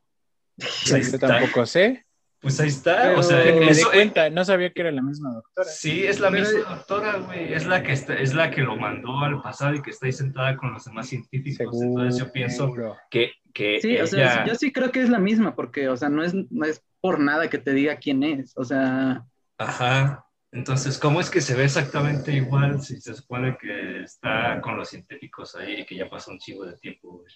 Yo 0.85 1.17
tampoco 1.17 1.65
sé. 1.65 2.05
Pues 2.41 2.59
ahí 2.61 2.69
está, 2.69 2.95
Pero- 3.03 3.19
o 3.19 3.23
sea, 3.23 3.37
Me 3.53 3.73
di 3.73 3.83
cuenta, 3.83 4.29
no 4.29 4.45
sabía 4.45 4.71
que 4.71 4.81
era 4.81 4.91
la 4.91 5.01
misma 5.01 5.33
doctora. 5.33 5.67
Sí, 5.69 6.05
es 6.05 6.19
la 6.21 6.31
Pero- 6.31 6.43
misma 6.49 6.75
doctora, 6.75 7.17
güey. 7.17 7.53
Es 7.53 7.65
la 7.65 7.83
que 7.83 7.91
está, 7.91 8.13
es 8.15 8.33
la 8.33 8.49
que 8.49 8.61
lo 8.61 8.77
mandó 8.77 9.19
al 9.19 9.41
pasado 9.41 9.75
y 9.75 9.81
que 9.81 9.89
está 9.91 10.05
ahí 10.05 10.13
sentada 10.13 10.55
con 10.55 10.71
los 10.71 10.85
demás 10.85 11.07
científicos. 11.09 11.77
Seguro. 11.77 12.03
Entonces 12.03 12.19
yo 12.25 12.31
pienso 12.31 12.73
que, 13.09 13.31
que 13.53 13.81
Sí, 13.81 13.91
ella... 13.91 14.03
o 14.03 14.07
sea, 14.07 14.45
yo 14.45 14.55
sí 14.55 14.71
creo 14.71 14.91
que 14.91 15.01
es 15.01 15.09
la 15.09 15.19
misma, 15.19 15.53
porque, 15.55 15.89
o 15.89 15.97
sea, 15.97 16.07
no 16.09 16.23
es, 16.23 16.33
no 16.33 16.65
es 16.65 16.81
por 17.01 17.19
nada 17.19 17.49
que 17.49 17.57
te 17.57 17.73
diga 17.73 17.97
quién 17.97 18.23
es, 18.23 18.53
o 18.57 18.63
sea, 18.63 19.25
Ajá. 19.57 20.25
Entonces, 20.51 20.97
¿cómo 20.97 21.19
es 21.21 21.29
que 21.29 21.41
se 21.41 21.53
ve 21.53 21.65
exactamente 21.65 22.31
igual 22.33 22.81
si 22.81 22.99
se 23.01 23.13
supone 23.13 23.55
que 23.61 24.01
está 24.03 24.59
con 24.61 24.77
los 24.77 24.89
científicos 24.89 25.55
ahí 25.55 25.81
y 25.81 25.85
que 25.85 25.95
ya 25.95 26.09
pasó 26.09 26.31
un 26.31 26.39
chingo 26.39 26.65
de 26.65 26.75
tiempo, 26.77 27.17
güey? 27.19 27.31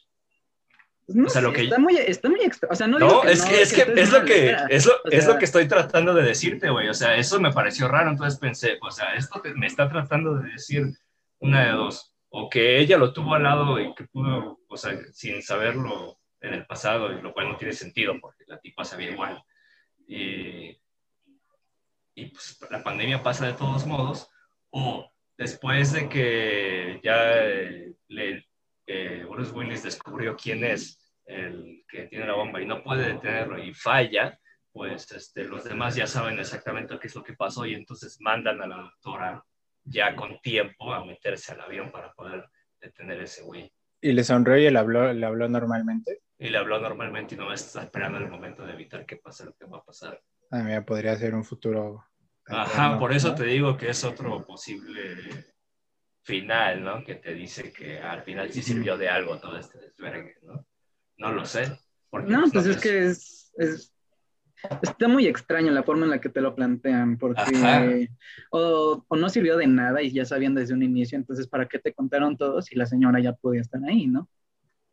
Pues 1.06 1.16
no 1.18 1.26
O 1.28 1.30
sea, 1.30 1.42
lo 1.42 1.52
que- 1.52 1.64
está 1.64 1.78
muy, 1.80 1.98
está 1.98 2.30
muy 2.30 2.40
extra. 2.42 2.70
O 2.72 2.76
sea, 2.76 2.88
no, 2.88 2.98
No, 3.00 3.22
que 3.22 3.32
es 3.32 3.40
no, 3.44 3.50
que, 3.50 3.62
es 3.62 3.74
que 3.74 3.82
es 4.02 4.12
lo 4.12 4.24
que 4.24 4.56
es 4.70 4.86
lo, 4.86 4.94
O 4.94 5.10
es 5.12 5.24
sea, 5.26 5.34
lo 5.34 5.40
que 5.40 5.46
estoy 5.46 5.68
tratando 5.68 6.14
de 6.14 6.24
decirte, 6.24 6.70
güey. 6.70 6.88
O 6.90 6.94
sea, 6.94 7.16
eso 7.18 7.40
me 7.40 7.52
pareció 7.52 7.88
raro, 7.90 8.10
entonces 8.10 8.40
pensé, 8.40 8.78
o 8.82 8.90
sea, 8.92 9.14
esto 9.16 9.42
te- 9.42 9.54
me 9.54 9.68
está 9.68 9.90
tratando 9.90 10.36
de 10.36 10.52
decir 10.52 10.86
una 11.40 11.66
de 11.66 11.72
dos, 11.74 12.14
o 12.30 12.50
que 12.50 12.80
ella 12.80 12.98
lo 12.98 13.12
tuvo 13.12 13.36
al 13.36 13.44
lado 13.44 13.80
y 13.80 13.94
que 13.96 14.06
pudo, 14.06 14.60
o 14.68 14.78
sea, 14.78 14.98
sin 15.12 15.42
saberlo 15.42 16.20
en 16.40 16.54
el 16.54 16.66
pasado, 16.66 17.12
y 17.12 17.22
lo 17.22 17.34
cual 17.34 17.50
no 17.50 17.58
tiene 17.58 17.74
sentido 17.74 18.16
porque 18.22 18.44
la 18.48 18.60
tipa 18.60 18.84
sabía 18.86 19.12
igual. 19.12 19.44
Y, 20.08 20.78
y 22.16 22.26
pues 22.28 22.58
la 22.70 22.82
pandemia 22.84 23.22
pasa 23.24 23.46
de 23.46 23.54
todos 23.54 23.86
modos, 23.86 24.30
o 24.70 25.12
después 25.38 25.92
de 25.94 26.08
que 26.10 27.00
ya 27.04 27.16
le, 28.08 28.46
eh, 28.85 29.26
Bruce 29.30 29.51
Willis 29.51 29.84
descubrió 29.84 30.35
quién 30.35 30.64
es 30.64 30.99
el 31.26 31.84
que 31.88 32.07
tiene 32.07 32.27
la 32.27 32.34
bomba 32.34 32.61
y 32.61 32.65
no 32.65 32.84
puede 32.84 33.14
detenerlo 33.14 33.57
y 33.57 33.73
falla, 33.73 34.38
pues 34.72 35.11
este, 35.11 35.45
los 35.45 35.64
demás 35.64 35.95
ya 35.95 36.07
saben 36.07 36.39
exactamente 36.39 36.97
qué 36.99 37.07
es 37.07 37.15
lo 37.15 37.23
que 37.23 37.34
pasó 37.34 37.65
y 37.65 37.73
entonces 37.73 38.18
mandan 38.19 38.61
a 38.61 38.68
la 38.68 38.77
doctora 38.77 39.45
ya 39.84 40.15
con 40.15 40.39
tiempo 40.41 40.93
a 40.93 41.05
meterse 41.05 41.53
al 41.53 41.61
avión 41.61 41.91
para 41.91 42.11
poder 42.14 42.45
detener 42.81 43.19
a 43.19 43.23
ese 43.23 43.43
güey. 43.43 43.72
Y 44.01 44.11
le 44.11 44.23
sonrió 44.23 44.57
y 44.57 44.69
le 44.69 44.80
habló, 44.80 45.14
le 45.14 45.26
habló 45.26 45.47
normalmente. 45.47 46.22
Y 46.38 46.49
le 46.49 46.57
habló 46.57 46.80
normalmente 46.80 47.35
y 47.35 47.38
no 47.38 47.53
está 47.53 47.84
esperando 47.84 48.18
el 48.18 48.27
momento 48.27 48.65
de 48.65 48.73
evitar 48.73 49.05
que 49.05 49.18
pase 49.18 49.45
lo 49.45 49.53
que 49.53 49.65
va 49.65 49.77
a 49.77 49.84
pasar. 49.84 50.22
Ah, 50.51 50.61
mira, 50.61 50.84
podría 50.84 51.15
ser 51.15 51.35
un 51.35 51.43
futuro. 51.43 52.03
Ajá, 52.47 52.99
por 52.99 53.14
eso 53.14 53.30
¿no? 53.30 53.35
te 53.35 53.45
digo 53.45 53.77
que 53.77 53.89
es 53.89 54.03
otro 54.03 54.45
posible 54.45 55.53
final, 56.24 56.84
¿no? 56.84 57.04
Que 57.04 57.16
te 57.16 57.34
dice 57.34 57.72
que 57.72 58.00
al 58.00 58.24
final 58.24 58.52
sí 58.52 58.62
sirvió 58.62 58.98
de 58.98 59.10
algo 59.10 59.38
todo 59.40 59.58
este 59.58 59.80
desvergue, 59.80 60.36
¿no? 60.44 60.66
No 61.18 61.32
lo 61.32 61.45
sé. 61.45 61.66
No, 62.12 62.44
pues 62.52 62.66
es 62.66 62.76
ves- 62.76 62.84
que 62.84 63.06
es, 63.08 63.52
es- 63.58 63.94
está 64.82 65.08
muy 65.08 65.28
extraño 65.28 65.72
la 65.72 65.84
forma 65.84 66.06
en 66.06 66.12
la 66.12 66.22
que 66.22 66.30
te 66.30 66.41
lo 66.41 66.56
plantean, 66.56 67.18
porque 67.18 68.10
o, 68.52 69.06
o 69.08 69.16
no 69.18 69.30
sirvió 69.30 69.58
de 69.58 69.68
nada 69.68 70.02
y 70.02 70.12
ya 70.12 70.26
sabían 70.26 70.56
desde 70.56 70.74
un 70.74 70.84
inicio, 70.84 71.18
entonces 71.18 71.48
¿para 71.48 71.68
qué 71.68 71.80
te 71.80 71.94
contaron 71.94 72.38
todo 72.38 72.62
si 72.62 72.76
la 72.76 72.86
señora 72.86 73.20
ya 73.20 73.34
podía 73.34 73.62
estar 73.62 73.82
ahí, 73.86 74.08
no? 74.08 74.30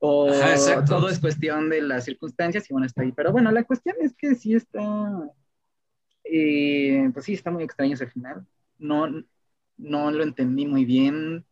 O 0.00 0.30
Ajá, 0.30 0.84
todo 0.86 1.08
es 1.08 1.20
cuestión 1.20 1.70
de 1.70 1.82
las 1.82 2.04
circunstancias 2.04 2.68
y 2.70 2.74
bueno, 2.74 2.86
está 2.86 3.02
ahí. 3.02 3.12
Pero 3.12 3.32
bueno, 3.32 3.50
la 3.52 3.64
cuestión 3.64 3.96
es 4.00 4.14
que 4.16 4.34
sí 4.34 4.54
está, 4.54 4.80
eh, 6.24 7.10
pues 7.12 7.24
sí 7.26 7.34
está 7.34 7.50
muy 7.50 7.64
extraño 7.64 7.94
ese 7.94 8.06
final. 8.06 8.46
No, 8.78 9.06
no 9.80 10.10
lo 10.10 10.22
entendí 10.22 10.66
muy 10.66 10.84
bien 10.84 11.44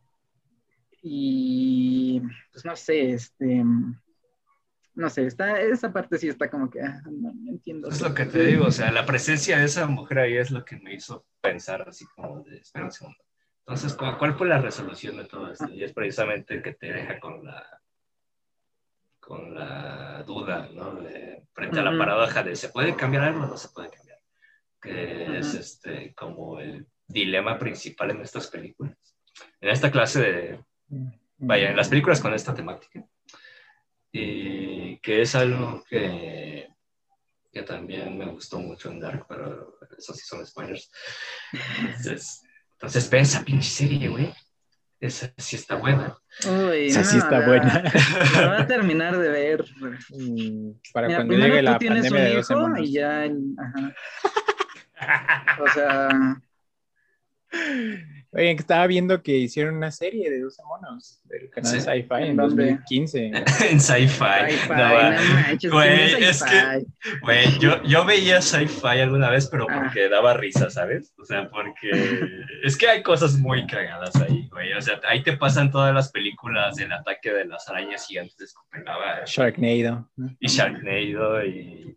y 1.03 2.21
pues 2.53 2.65
no 2.65 2.77
sé, 2.77 3.13
este 3.13 3.65
no 4.95 5.09
sé, 5.09 5.27
está, 5.27 5.61
esa 5.61 5.93
parte 5.93 6.19
sí 6.19 6.29
está 6.29 6.51
como 6.51 6.69
que, 6.69 6.83
ah, 6.83 7.01
no, 7.05 7.33
no 7.33 7.53
entiendo. 7.53 7.89
Es 7.89 8.01
lo 8.01 8.13
que 8.13 8.25
te 8.27 8.45
digo, 8.45 8.67
o 8.67 8.71
sea, 8.73 8.91
la 8.91 9.07
presencia 9.07 9.57
de 9.57 9.67
esa 9.67 9.87
mujer 9.87 10.19
ahí 10.19 10.37
es 10.37 10.51
lo 10.51 10.65
que 10.65 10.77
me 10.77 10.93
hizo 10.93 11.25
pensar 11.41 11.89
así 11.89 12.05
como 12.17 12.43
de, 12.43 12.59
espera 12.59 12.87
un 12.87 12.91
segundo. 12.91 13.19
Entonces, 13.61 13.95
¿cuál, 13.95 14.35
fue 14.35 14.49
la 14.49 14.61
resolución 14.61 15.19
de 15.19 15.27
todo 15.27 15.53
esto? 15.53 15.69
Y 15.69 15.85
es 15.85 15.93
precisamente 15.93 16.61
que 16.61 16.73
te 16.73 16.93
deja 16.93 17.21
con 17.21 17.45
la 17.45 17.65
con 19.21 19.55
la 19.55 20.25
duda, 20.25 20.69
¿no? 20.75 20.95
De- 20.97 21.45
frente 21.53 21.79
a 21.79 21.83
la 21.83 21.97
paradoja 21.97 22.43
de 22.43 22.57
¿se 22.57 22.71
puede 22.71 22.97
cambiar 22.97 23.25
algo 23.25 23.45
o 23.45 23.47
no 23.47 23.57
se 23.57 23.69
puede 23.69 23.91
cambiar? 23.91 24.19
Que 24.81 25.39
es 25.39 25.55
este 25.55 26.13
como 26.15 26.59
el 26.59 26.89
dilema 27.09 27.59
principal 27.59 28.11
en 28.13 28.21
estas 28.21 28.47
películas. 28.49 28.95
En 29.61 29.71
esta 29.71 29.91
clase 29.91 30.21
de, 30.21 30.61
vaya, 31.39 31.71
en 31.71 31.77
las 31.77 31.89
películas 31.89 32.21
con 32.21 32.35
esta 32.35 32.55
temática. 32.55 33.05
Y 34.13 34.99
que 35.01 35.23
es 35.23 35.35
algo 35.35 35.85
que, 35.89 36.69
que 37.53 37.63
también 37.63 38.17
me 38.17 38.27
gustó 38.27 38.59
mucho 38.61 38.91
en 38.91 39.01
Dark, 39.01 39.27
pero 39.29 39.79
eso 39.97 40.15
sí 40.15 40.23
son 40.27 40.47
spoilers. 40.47 40.91
Entonces, 41.87 42.43
entonces 42.73 43.11
ve 43.11 43.21
esa 43.21 43.45
pinche 43.45 43.69
serie, 43.69 44.09
güey. 44.09 44.33
Esa 45.01 45.33
sí 45.37 45.55
está 45.55 45.77
buena. 45.77 46.17
Uy, 46.45 46.87
Esa 46.89 47.05
sí 47.05 47.17
no, 47.19 47.23
está 47.23 47.39
la- 47.39 47.47
buena. 47.47 47.83
La 48.35 48.49
va 48.49 48.59
a 48.63 48.67
terminar 48.67 49.17
de 49.17 49.29
ver. 49.29 49.65
Mm, 50.11 50.71
Para 50.93 51.07
Mira, 51.07 51.19
cuando 51.19 51.35
llegue 51.37 51.63
la 51.63 51.79
pandemia 51.79 52.21
de 52.21 52.31
un 52.31 52.37
12 52.37 52.53
hijo 52.53 52.61
monos. 52.61 52.81
y 52.89 52.93
ya, 52.93 53.25
el- 53.25 53.55
ajá. 53.59 53.95
O 55.63 55.69
sea, 55.69 56.09
Oye, 58.31 58.55
que 58.57 58.61
estaba 58.61 58.87
viendo 58.87 59.23
que 59.23 59.33
hicieron 59.39 59.77
una 59.77 59.91
serie 59.91 60.29
de 60.31 60.41
12 60.41 60.63
monos 60.65 61.23
del 61.25 61.49
canal 61.49 61.73
Sí. 61.73 61.81
Sci-Fi 61.81 62.15
en 62.17 62.23
¿En 62.25 62.37
dónde? 62.37 62.65
2015. 62.73 63.27
en 63.71 63.81
sci-fi. 63.81 64.09
sci-fi, 64.51 64.69
No, 64.69 65.13
no 65.13 65.35
manches, 65.35 65.73
güey, 65.73 66.09
sí, 66.11 66.25
es 66.25 66.39
sci-fi. 66.41 67.19
Güey, 67.23 67.59
yo, 67.59 67.83
yo 67.85 68.05
veía 68.05 68.43
sci-fi 68.43 69.01
alguna 69.01 69.31
vez, 69.31 69.47
pero 69.51 69.67
Ah. 69.71 69.81
porque 69.83 70.11
daba 70.11 70.35
risa, 70.35 70.69
¿sabes? 70.69 71.15
O 71.19 71.25
sea, 71.25 71.49
porque 71.49 71.91
es 72.65 72.77
que 72.77 72.87
hay 72.89 73.03
cosas 73.03 73.39
muy 73.39 73.67
cagadas 73.67 74.15
ahí, 74.17 74.47
güey. 74.53 74.75
O 74.75 74.81
sea, 74.83 75.01
ahí 75.09 75.23
te 75.23 75.35
pasan 75.39 75.71
todas 75.71 75.95
las 75.95 76.11
películas 76.13 76.77
del 76.77 76.93
ataque 76.93 77.33
de 77.33 77.47
las 77.47 77.67
arañas 77.71 78.07
gigantes 78.07 78.37
de 78.37 79.25
Sharknado. 79.27 80.07
y 80.39 80.49
Sharknado 80.49 81.45
y, 81.47 81.97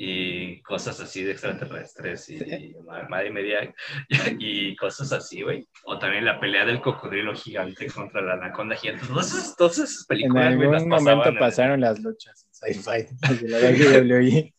y 0.00 0.62
cosas 0.62 1.00
así 1.00 1.24
de 1.24 1.32
extraterrestres 1.32 2.30
y, 2.30 2.36
y 2.36 2.74
madre 3.08 3.32
media 3.32 3.74
y 4.38 4.76
cosas 4.76 5.10
así, 5.12 5.42
güey. 5.42 5.68
O 5.86 5.98
también 5.98 6.24
la 6.24 6.38
pelea 6.38 6.64
del 6.64 6.80
cocodrilo 6.80 7.34
gigante 7.34 7.88
contra 7.88 8.22
la 8.22 8.34
anaconda 8.34 8.76
gigante. 8.76 9.04
Todas 9.08 9.26
esas, 9.34 9.56
todas 9.56 9.78
esas 9.78 10.00
En 10.02 10.06
películas, 10.06 10.44
las 10.44 10.52
algún 10.82 10.88
momento 10.88 11.28
en- 11.30 11.38
pasaron 11.38 11.80
las 11.80 11.98
luchas 12.00 12.46
en 12.64 12.74
Sci-Fi. 12.74 13.08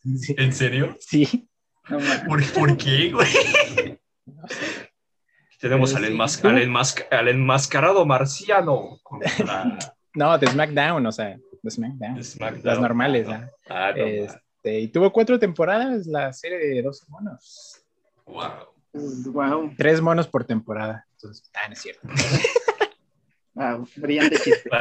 Sí. 0.20 0.36
¿En 0.38 0.52
serio? 0.54 0.98
Sí. 1.00 1.48
No. 1.90 2.00
¿Por, 2.28 2.44
por 2.54 2.78
qué, 2.78 3.10
güey? 3.12 3.28
No 4.26 4.48
sé. 4.48 4.90
Tenemos 5.62 5.96
al, 5.96 6.04
al, 6.06 6.12
enmas- 6.12 7.06
al 7.12 7.28
enmascarado 7.30 8.06
marciano 8.06 9.00
contra 9.04 9.78
No, 10.16 10.38
de 10.38 10.48
SmackDown, 10.48 11.06
o 11.06 11.12
sea, 11.12 11.38
de 11.64 11.72
SmackDown. 11.72 12.24
SmackDown. 12.24 12.62
Las 12.66 12.80
normales, 12.82 13.28
Ah, 13.30 13.34
¿ah? 13.34 13.40
no. 13.40 13.76
Ah, 13.76 13.92
no, 13.96 14.06
Este, 14.06 14.40
y 14.78 14.88
tuvo 14.90 15.12
cuatro 15.12 15.40
temporadas 15.40 16.06
la 16.06 16.34
serie 16.34 16.58
de 16.58 16.82
12 16.82 17.06
monos. 17.10 17.82
wow. 18.26 18.80
Wow, 18.92 19.74
Tres 19.78 20.02
monos 20.02 20.28
por 20.28 20.46
temporada. 20.46 21.06
Entonces, 21.14 21.50
ah, 21.54 21.68
no 21.68 21.74
es 21.74 21.82
cierto. 21.82 22.08
wow, 23.54 23.88
brillante 23.98 24.38
chiste. 24.38 24.70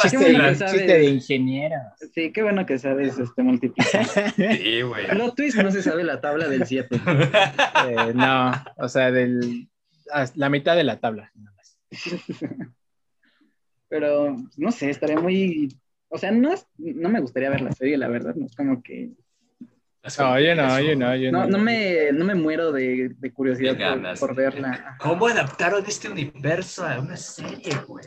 Chiste, 0.00 0.16
bueno 0.16 0.48
chiste 0.54 0.86
de 0.86 1.04
ingeniero. 1.04 1.76
Sí, 2.14 2.32
qué 2.32 2.42
bueno 2.42 2.64
que 2.64 2.78
sabes 2.78 3.18
este 3.18 3.42
multiplicar. 3.42 4.06
Sí, 4.36 4.80
güey. 4.80 5.06
Plot 5.10 5.36
twist 5.36 5.58
no 5.58 5.70
se 5.70 5.82
sabe 5.82 6.02
la 6.02 6.20
tabla 6.20 6.48
del 6.48 6.66
7. 6.66 6.96
Eh, 6.96 8.12
no, 8.14 8.52
o 8.78 8.88
sea, 8.88 9.10
del, 9.10 9.68
hasta 10.10 10.38
la 10.38 10.48
mitad 10.48 10.76
de 10.76 10.84
la 10.84 10.98
tabla. 10.98 11.30
nada 11.34 11.54
más. 11.54 11.78
Pero 13.88 14.36
no 14.56 14.72
sé, 14.72 14.88
estaría 14.88 15.20
muy. 15.20 15.68
O 16.14 16.18
sea, 16.18 16.30
no, 16.30 16.52
es- 16.52 16.66
no 16.76 17.08
me 17.08 17.20
gustaría 17.20 17.48
ver 17.50 17.62
la 17.62 17.72
serie, 17.72 17.96
la 17.96 18.08
verdad. 18.08 18.34
No 18.34 18.46
es 18.46 18.54
como 18.54 18.82
que. 18.82 19.10
No, 20.18 20.38
yo 20.40 20.54
no, 20.54 20.80
yo 20.80 20.96
no, 20.96 21.16
yo 21.16 21.30
No, 21.32 21.44
no. 21.44 21.46
no, 21.46 21.58
me, 21.58 22.12
no 22.12 22.24
me 22.24 22.34
muero 22.34 22.70
de, 22.72 23.14
de 23.16 23.32
curiosidad 23.32 23.72
De 23.74 23.78
ganas. 23.78 24.18
por, 24.20 24.30
por 24.30 24.36
verla. 24.36 24.96
¿Cómo 24.98 25.26
adaptaron 25.28 25.84
este 25.86 26.10
universo 26.10 26.84
a 26.84 27.00
una 27.00 27.16
serie, 27.16 27.72
güey? 27.86 28.04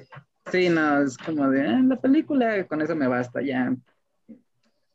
Sí, 0.52 0.70
no, 0.70 1.02
es 1.02 1.18
como 1.18 1.50
de 1.50 1.68
ah, 1.68 1.82
la 1.84 1.96
película, 1.96 2.66
con 2.68 2.82
eso 2.82 2.96
me 2.96 3.08
basta, 3.08 3.42
ya 3.42 3.74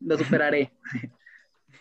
lo 0.01 0.16
superaré. 0.19 0.70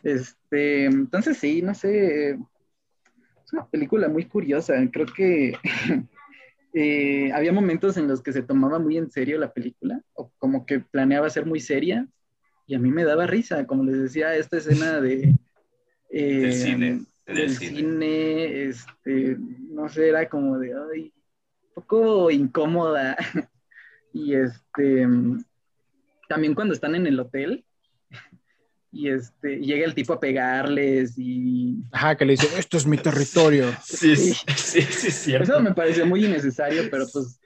Este, 0.02 0.86
entonces 0.86 1.38
sí, 1.38 1.62
no 1.62 1.74
sé, 1.74 2.30
es 2.32 3.54
una 3.54 3.68
película 3.68 4.08
muy 4.08 4.24
curiosa. 4.26 4.76
Creo 4.94 5.06
que 5.06 5.54
eh, 6.74 7.32
había 7.34 7.52
momentos 7.52 7.98
en 7.98 8.08
los 8.08 8.22
que 8.22 8.32
se 8.32 8.44
tomaba 8.44 8.80
muy 8.80 8.98
en 8.98 9.10
serio 9.10 9.40
la 9.40 9.54
película, 9.54 10.02
o 10.14 10.32
como 10.38 10.66
que 10.66 10.80
planeaba 10.80 11.30
ser 11.30 11.46
muy 11.46 11.60
seria, 11.60 12.08
y 12.68 12.76
a 12.76 12.80
mí 12.80 12.92
me 12.92 13.04
daba 13.04 13.26
risa, 13.26 13.66
como 13.66 13.84
les 13.84 14.00
decía, 14.00 14.36
esta 14.36 14.58
escena 14.58 15.02
de 15.02 15.36
eh, 16.12 16.40
Del 16.40 16.54
cine, 16.54 17.06
del 17.26 17.50
cine. 17.50 17.78
cine, 17.78 18.64
este, 18.64 19.38
no 19.40 19.90
sé, 19.90 20.10
era 20.10 20.30
como 20.30 20.58
de, 20.60 20.74
ay, 20.94 21.14
un 21.64 21.74
poco 21.74 22.32
incómoda. 22.32 23.18
y 24.14 24.34
este, 24.36 25.08
también 26.28 26.54
cuando 26.56 26.74
están 26.74 26.96
en 26.96 27.08
el 27.08 27.20
hotel 27.20 27.66
y 28.92 29.10
este, 29.10 29.58
llega 29.58 29.86
el 29.86 29.94
tipo 29.94 30.14
a 30.14 30.20
pegarles 30.20 31.14
y 31.18 31.76
Ajá, 31.92 32.16
que 32.18 32.26
le 32.26 32.32
dice, 32.34 32.48
esto 32.58 32.78
es 32.78 32.86
mi 32.88 32.98
territorio. 32.98 33.66
Sí, 33.84 34.16
sí, 34.16 34.34
sí, 34.56 34.82
sí, 34.82 35.12
cierto. 35.12 35.52
eso 35.54 35.62
me 35.62 35.74
pareció 35.74 36.06
muy 36.06 36.26
innecesario, 36.26 36.84
pero 36.90 37.06
pues 37.12 37.40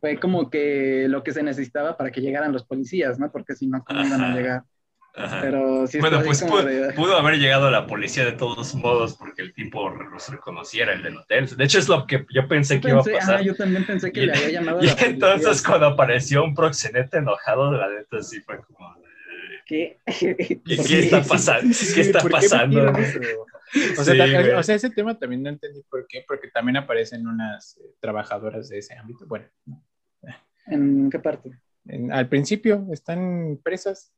fue 0.00 0.18
como 0.18 0.50
que 0.50 1.06
lo 1.08 1.22
que 1.22 1.32
se 1.32 1.42
necesitaba 1.42 1.96
para 1.96 2.10
que 2.10 2.20
llegaran 2.20 2.52
los 2.52 2.64
policías, 2.64 3.18
¿no? 3.18 3.30
Porque 3.30 3.54
si 3.54 3.66
no, 3.68 3.82
¿cómo 3.84 4.04
iban 4.04 4.20
a 4.22 4.34
llegar? 4.34 4.62
Ajá. 5.14 5.40
Pero 5.42 5.86
sí 5.86 5.98
Bueno, 6.00 6.22
pues 6.24 6.42
pudo, 6.42 6.62
de- 6.62 6.92
pudo 6.94 7.16
haber 7.18 7.38
llegado 7.38 7.70
la 7.70 7.86
policía 7.86 8.24
de 8.24 8.32
todos 8.32 8.74
modos 8.74 9.14
porque 9.14 9.42
el 9.42 9.52
tipo 9.52 9.90
los 9.90 10.28
reconociera 10.30 10.94
el 10.94 11.02
del 11.02 11.18
hotel. 11.18 11.46
De 11.54 11.64
hecho, 11.64 11.78
es 11.78 11.88
lo 11.88 12.06
que 12.06 12.24
yo 12.34 12.48
pensé 12.48 12.80
que 12.80 12.88
Pensé- 12.88 13.10
iba 13.10 13.16
a 13.16 13.20
pasar. 13.20 13.34
ajá, 13.36 13.42
yo 13.44 13.54
también 13.54 13.86
pensé 13.86 14.10
que 14.10 14.22
Y- 14.22 14.26
le 14.26 14.32
había 14.32 14.50
llamado 14.50 14.78
a 14.80 14.82
Y 14.82 14.86
la 14.86 14.92
policía. 14.96 15.12
entonces 15.12 15.62
cuando 15.62 15.86
apareció 15.86 16.42
un 16.44 16.54
proxenete 16.54 17.18
enojado, 17.18 17.70
la 17.72 17.88
neta 17.90 18.22
sí 18.22 18.40
fue 18.40 18.60
como... 18.62 18.94
¿Qué? 19.66 19.98
¿Qué, 20.06 20.60
qué 20.64 20.98
está 21.00 21.22
pasando? 21.22 21.74
¿Qué 21.94 22.00
está 22.00 22.20
¿por 22.20 22.30
qué 22.30 22.34
pasando? 22.36 22.88
eso? 22.98 23.20
O 23.98 24.04
sea, 24.04 24.12
Sí, 24.12 24.18
también- 24.18 24.54
o 24.56 24.62
sea, 24.62 24.74
ese 24.74 24.90
tema 24.90 25.18
también 25.18 25.42
no 25.42 25.48
entendí 25.48 25.82
por 25.88 26.06
qué, 26.06 26.24
porque 26.28 26.48
también 26.48 26.76
aparecen 26.76 27.26
unas 27.26 27.76
eh, 27.78 27.94
trabajadoras 28.00 28.68
de 28.68 28.78
ese 28.78 28.94
ámbito. 28.94 29.26
Bueno, 29.26 29.46
¿En 30.66 31.10
qué 31.10 31.18
parte? 31.18 31.50
en- 31.86 32.12
al 32.12 32.28
principio 32.28 32.86
están 32.92 33.58
presas. 33.62 34.12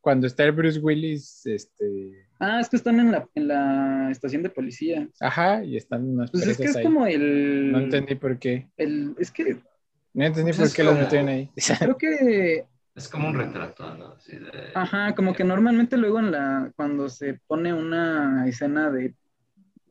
Cuando 0.00 0.26
está 0.28 0.44
el 0.44 0.52
Bruce 0.52 0.78
Willis, 0.78 1.44
este, 1.46 2.28
Ah, 2.38 2.60
es 2.60 2.68
que 2.68 2.76
están 2.76 3.00
en 3.00 3.10
la, 3.10 3.28
en 3.34 3.48
la 3.48 4.08
estación 4.10 4.42
de 4.44 4.48
policía. 4.50 5.08
ajá, 5.20 5.64
y 5.64 5.76
están 5.76 6.08
unas 6.08 6.30
Pues 6.30 6.46
es 6.46 6.56
presas 6.56 6.62
que 6.64 6.70
es 6.70 6.76
ahí. 6.76 6.84
como 6.84 7.04
el... 7.06 7.72
No 7.72 7.80
entendí 7.80 8.14
por 8.14 8.38
qué. 8.38 8.68
el 8.76 9.14
es 9.18 9.30
que 9.32 9.56
No 10.14 10.24
entendí 10.24 10.50
Pues 10.52 10.56
por 10.56 10.66
es 10.66 10.74
qué 10.74 10.84
las 10.84 10.92
como- 10.92 11.02
metieron 11.04 11.28
ahí. 11.28 11.50
creo 11.80 11.96
que 11.98 12.64
Es 12.98 13.08
como 13.08 13.28
un 13.28 13.34
retrato, 13.34 13.94
¿no? 13.94 14.12
Así 14.14 14.36
de- 14.36 14.72
Ajá, 14.74 15.14
como 15.14 15.32
que 15.32 15.44
normalmente 15.44 15.96
luego 15.96 16.18
en 16.18 16.32
la, 16.32 16.72
cuando 16.74 17.08
se 17.08 17.40
pone 17.46 17.72
una 17.72 18.46
escena 18.48 18.90
de, 18.90 19.14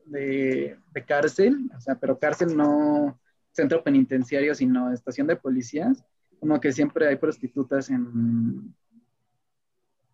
de, 0.04 0.78
de 0.92 1.04
cárcel, 1.04 1.70
o 1.74 1.80
sea, 1.80 1.94
pero 1.94 2.18
cárcel 2.18 2.54
no 2.54 3.18
centro 3.52 3.82
penitenciario, 3.82 4.54
sino 4.54 4.92
estación 4.92 5.26
de 5.26 5.36
policías, 5.36 6.04
como 6.38 6.60
que 6.60 6.70
siempre 6.70 7.08
hay 7.08 7.16
prostitutas 7.16 7.88
en, 7.90 8.74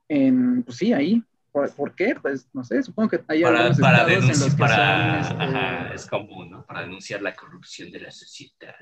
en 0.09 0.63
pues 0.63 0.77
sí, 0.79 0.93
ahí. 0.93 1.23
¿Por, 1.53 1.73
por 1.75 1.95
qué? 1.95 2.17
Pues 2.21 2.49
no 2.53 2.65
sé, 2.65 2.83
supongo 2.83 3.11
que 3.11 3.25
hay 3.29 3.43
Para, 3.43 3.59
algunos 3.59 3.79
para 3.81 3.99
estados 3.99 4.25
en 4.25 4.29
los 4.29 4.39
denunciar, 4.39 4.57
que 4.57 4.61
para, 4.61 5.25
son, 5.29 5.41
este, 5.41 5.45
ajá, 5.45 5.95
es 5.95 6.07
común, 6.07 6.51
¿no? 6.51 6.65
Para 6.67 6.81
denunciar 6.83 7.23
la 7.23 7.35
corrupción 7.35 7.91
de 7.93 8.01
la 8.01 8.11
sociedad. 8.11 8.75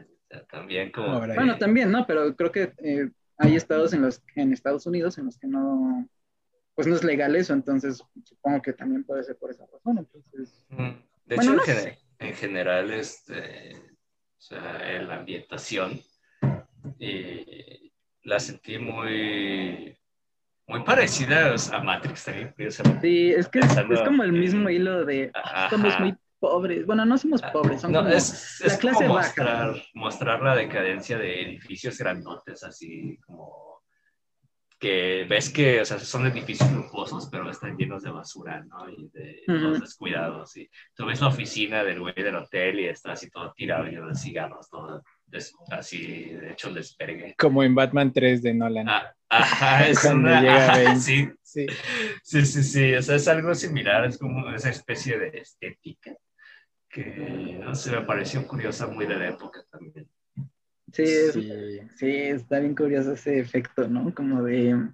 También 0.51 0.91
como... 0.91 1.19
Bueno, 1.19 1.59
también, 1.59 1.91
¿no? 1.91 2.07
Pero 2.07 2.35
creo 2.35 2.51
que 2.51 2.73
eh, 2.79 3.11
hay 3.43 3.57
estados 3.57 3.93
en 3.93 4.03
los 4.03 4.23
en 4.37 4.53
Estados 4.53 4.87
Unidos 4.87 5.19
en 5.19 5.27
los 5.27 5.39
que 5.39 5.49
no, 5.49 6.09
pues 6.75 6.87
no 6.87 6.95
es 6.95 7.05
legal 7.05 7.35
eso, 7.37 7.53
entonces 7.53 8.03
supongo 8.25 8.63
que 8.63 8.73
también 8.73 9.05
puede 9.05 9.25
ser 9.25 9.37
por 9.37 9.51
esa 9.51 9.67
razón. 9.67 9.99
Entonces, 9.99 10.65
Mm, 10.71 10.91
De 11.27 11.37
Bueno, 11.37 11.53
hecho, 11.63 11.73
no 11.73 11.91
en, 12.19 12.35
general, 12.35 12.91
este, 12.93 13.77
o 13.77 14.41
sea, 14.41 15.03
la 15.03 15.17
ambientación, 15.17 16.01
y 16.99 17.93
la 18.23 18.39
sentí 18.39 18.79
muy, 18.79 19.97
muy 20.67 20.85
parecida 20.85 21.55
a 21.73 21.83
Matrix 21.83 22.25
también, 22.25 22.55
sí, 23.01 23.33
es 23.33 23.49
que 23.49 23.59
es, 23.59 24.03
como 24.05 24.23
el 24.23 24.33
mismo 24.33 24.71
hilo 24.71 25.05
de 25.05 25.33
somos 25.69 25.99
muy 25.99 26.17
pobres. 26.43 26.85
Bueno, 26.85 27.05
no 27.07 27.17
somos 27.17 27.41
pobres, 27.41 27.81
son 27.81 27.93
No, 27.93 28.01
como 28.03 28.11
es, 28.13 28.61
la 28.61 28.67
es 28.67 28.77
clase 28.79 29.05
como 29.05 29.15
baja. 29.15 29.27
mostrar, 29.29 29.83
mostrar 29.95 30.43
la 30.43 30.57
decadencia 30.57 31.17
de 31.17 31.43
edificios 31.43 31.97
grandotes, 31.99 32.65
así 32.65 33.17
como 33.25 33.81
que 34.81 35.25
ves 35.31 35.49
que, 35.51 35.81
o 35.81 35.85
sea, 35.85 35.97
son 36.01 36.27
edificios 36.27 36.71
lujosos, 36.73 37.29
pero 37.31 37.49
están 37.49 37.77
llenos 37.77 38.03
de 38.03 38.11
basura, 38.11 38.65
¿no? 38.65 38.91
Y 38.91 39.09
de 39.13 39.41
Ujú. 39.47 39.61
todos 39.61 39.81
descuidados. 39.81 40.57
Y 40.57 40.69
tú 40.97 41.07
ves 41.07 41.21
la 41.21 41.29
oficina 41.29 41.85
del 41.85 42.01
güey 42.01 42.15
del 42.17 42.35
hotel 42.35 42.81
y 42.81 42.87
está 42.89 43.13
así 43.13 43.31
todo 43.31 43.53
tirado 43.57 43.85
lleno 43.85 44.09
de 44.09 44.17
cigarros, 44.17 44.69
todo 44.69 45.05
des- 45.27 45.55
así, 45.71 46.25
de 46.31 46.51
hecho, 46.51 46.69
el 46.69 46.75
despergue. 46.75 47.37
Como 47.39 47.63
en 47.63 47.77
Batman 47.77 48.13
3 48.13 48.43
de 48.43 48.55
Nolan. 48.55 48.89
Ah, 48.89 49.15
ajá, 49.29 49.87
es 49.89 50.01
Cuando 50.01 50.29
una... 50.31 50.41
llega 50.41 50.73
ajá, 50.73 50.97
sí, 50.97 51.31
Sí. 51.43 51.67
Sí, 52.25 52.45
sí, 52.47 52.63
sí, 52.65 52.95
o 52.95 53.03
sea, 53.03 53.15
es 53.17 53.29
algo 53.29 53.55
similar, 53.55 54.05
es 54.07 54.19
como 54.19 54.51
esa 54.51 54.71
especie 54.71 55.17
de 55.19 55.29
estética 55.39 56.13
que, 56.93 57.59
no 57.65 57.75
sé, 57.75 57.93
me 57.93 58.03
pareció 58.03 58.47
curiosa 58.47 58.87
muy 58.89 59.07
de 59.07 59.17
la 59.17 59.29
época 59.31 59.65
también. 59.71 60.09
Sí, 60.93 61.03
es- 61.03 61.35
Sí. 61.35 61.81
sí, 61.97 62.07
está 62.09 62.59
bien 62.61 62.75
curioso 62.75 63.13
ese 63.13 63.39
efecto, 63.41 63.89
¿no? 63.89 64.15
Como 64.15 64.43
de, 64.43 64.93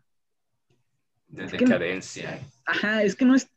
De 1.29 1.47
decadencia. 1.47 2.39
ajá, 2.65 3.03
es 3.03 3.16
que 3.16 3.25
no 3.25 3.35
es, 3.35 3.51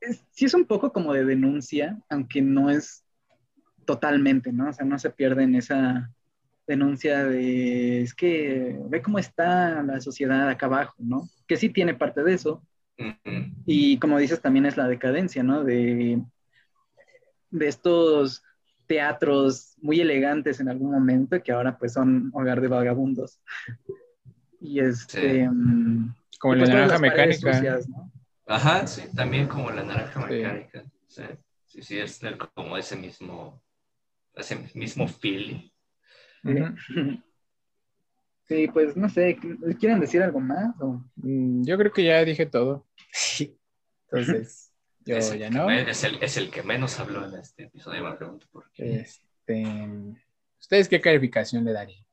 es, 0.00 0.24
sí 0.32 0.46
es 0.46 0.54
un 0.54 0.66
poco 0.66 0.92
como 0.92 1.12
de 1.14 1.24
denuncia, 1.24 1.98
aunque 2.10 2.42
no 2.42 2.70
es 2.70 3.04
totalmente, 3.86 4.52
¿no? 4.52 4.70
O 4.70 4.74
sea, 4.74 4.86
no 4.86 4.98
se 4.98 5.10
pierde 5.10 5.44
en 5.44 5.56
esa 5.56 6.12
denuncia 6.66 7.24
de, 7.26 8.02
es 8.02 8.14
que 8.14 8.78
ve 8.88 9.02
cómo 9.02 9.18
está 9.20 9.82
la 9.82 10.00
sociedad 10.00 10.48
acá 10.50 10.66
abajo, 10.66 10.94
¿no? 10.98 11.28
Que 11.48 11.56
sí 11.58 11.70
tiene 11.70 11.94
parte 11.94 12.22
de 12.24 12.34
eso, 12.34 12.64
y 13.66 13.98
como 13.98 14.18
dices, 14.18 14.40
también 14.40 14.66
es 14.66 14.76
la 14.76 14.88
decadencia, 14.88 15.42
¿no? 15.42 15.64
De, 15.64 16.22
de 17.54 17.68
estos 17.68 18.42
teatros 18.86 19.74
muy 19.80 20.00
elegantes 20.00 20.60
en 20.60 20.68
algún 20.68 20.90
momento 20.92 21.42
que 21.42 21.52
ahora 21.52 21.78
pues 21.78 21.92
son 21.92 22.30
hogar 22.34 22.60
de 22.60 22.68
vagabundos. 22.68 23.40
Y 24.60 24.80
este... 24.80 25.42
Sí. 25.44 25.48
mm, 25.48 26.14
Como 26.38 26.54
y, 26.54 26.58
la 26.58 26.66
pues, 26.66 26.74
naranja 26.74 26.98
mecánica. 26.98 27.52
sucias, 27.52 27.88
¿no? 27.88 28.10
Ajá, 28.46 28.86
sí, 28.86 29.02
también 29.14 29.48
como 29.48 29.70
la 29.70 29.82
naranja 29.84 30.20
Sí. 30.28 30.34
mecánica. 30.34 30.84
Sí, 31.08 31.22
sí, 31.66 31.82
sí, 31.82 31.98
es 31.98 32.22
el- 32.22 32.36
como 32.38 32.76
ese 32.76 32.96
mismo, 32.96 33.62
ese 34.34 34.56
mismo 34.74 35.08
feeling. 35.08 35.70
Sí, 38.46 38.66
pues 38.74 38.96
no 38.96 39.08
sé, 39.08 39.38
¿quieren 39.78 40.00
decir 40.00 40.22
algo 40.22 40.40
más? 40.40 40.74
o? 40.80 41.02
Mm, 41.16 41.64
Yo 41.64 41.78
creo 41.78 41.92
que 41.92 42.04
ya 42.04 42.24
dije 42.24 42.46
todo. 42.46 42.86
Entonces, 44.10 44.73
yo 45.06 45.16
es, 45.16 45.30
el 45.30 45.38
ya 45.38 45.48
que 45.50 45.54
no. 45.56 45.66
me- 45.66 45.90
es, 45.90 46.04
el, 46.04 46.22
es 46.22 46.36
el 46.36 46.50
que 46.50 46.62
menos 46.62 46.98
habló 47.00 47.26
en 47.28 47.38
este 47.40 47.64
episodio, 47.64 48.04
me 48.04 48.16
pregunto 48.16 48.46
por 48.52 48.70
qué. 48.72 48.96
Este, 49.00 49.64
¿Ustedes 50.60 50.88
qué 50.88 51.00
calificación 51.00 51.64
le 51.64 51.72
darían? 51.72 52.04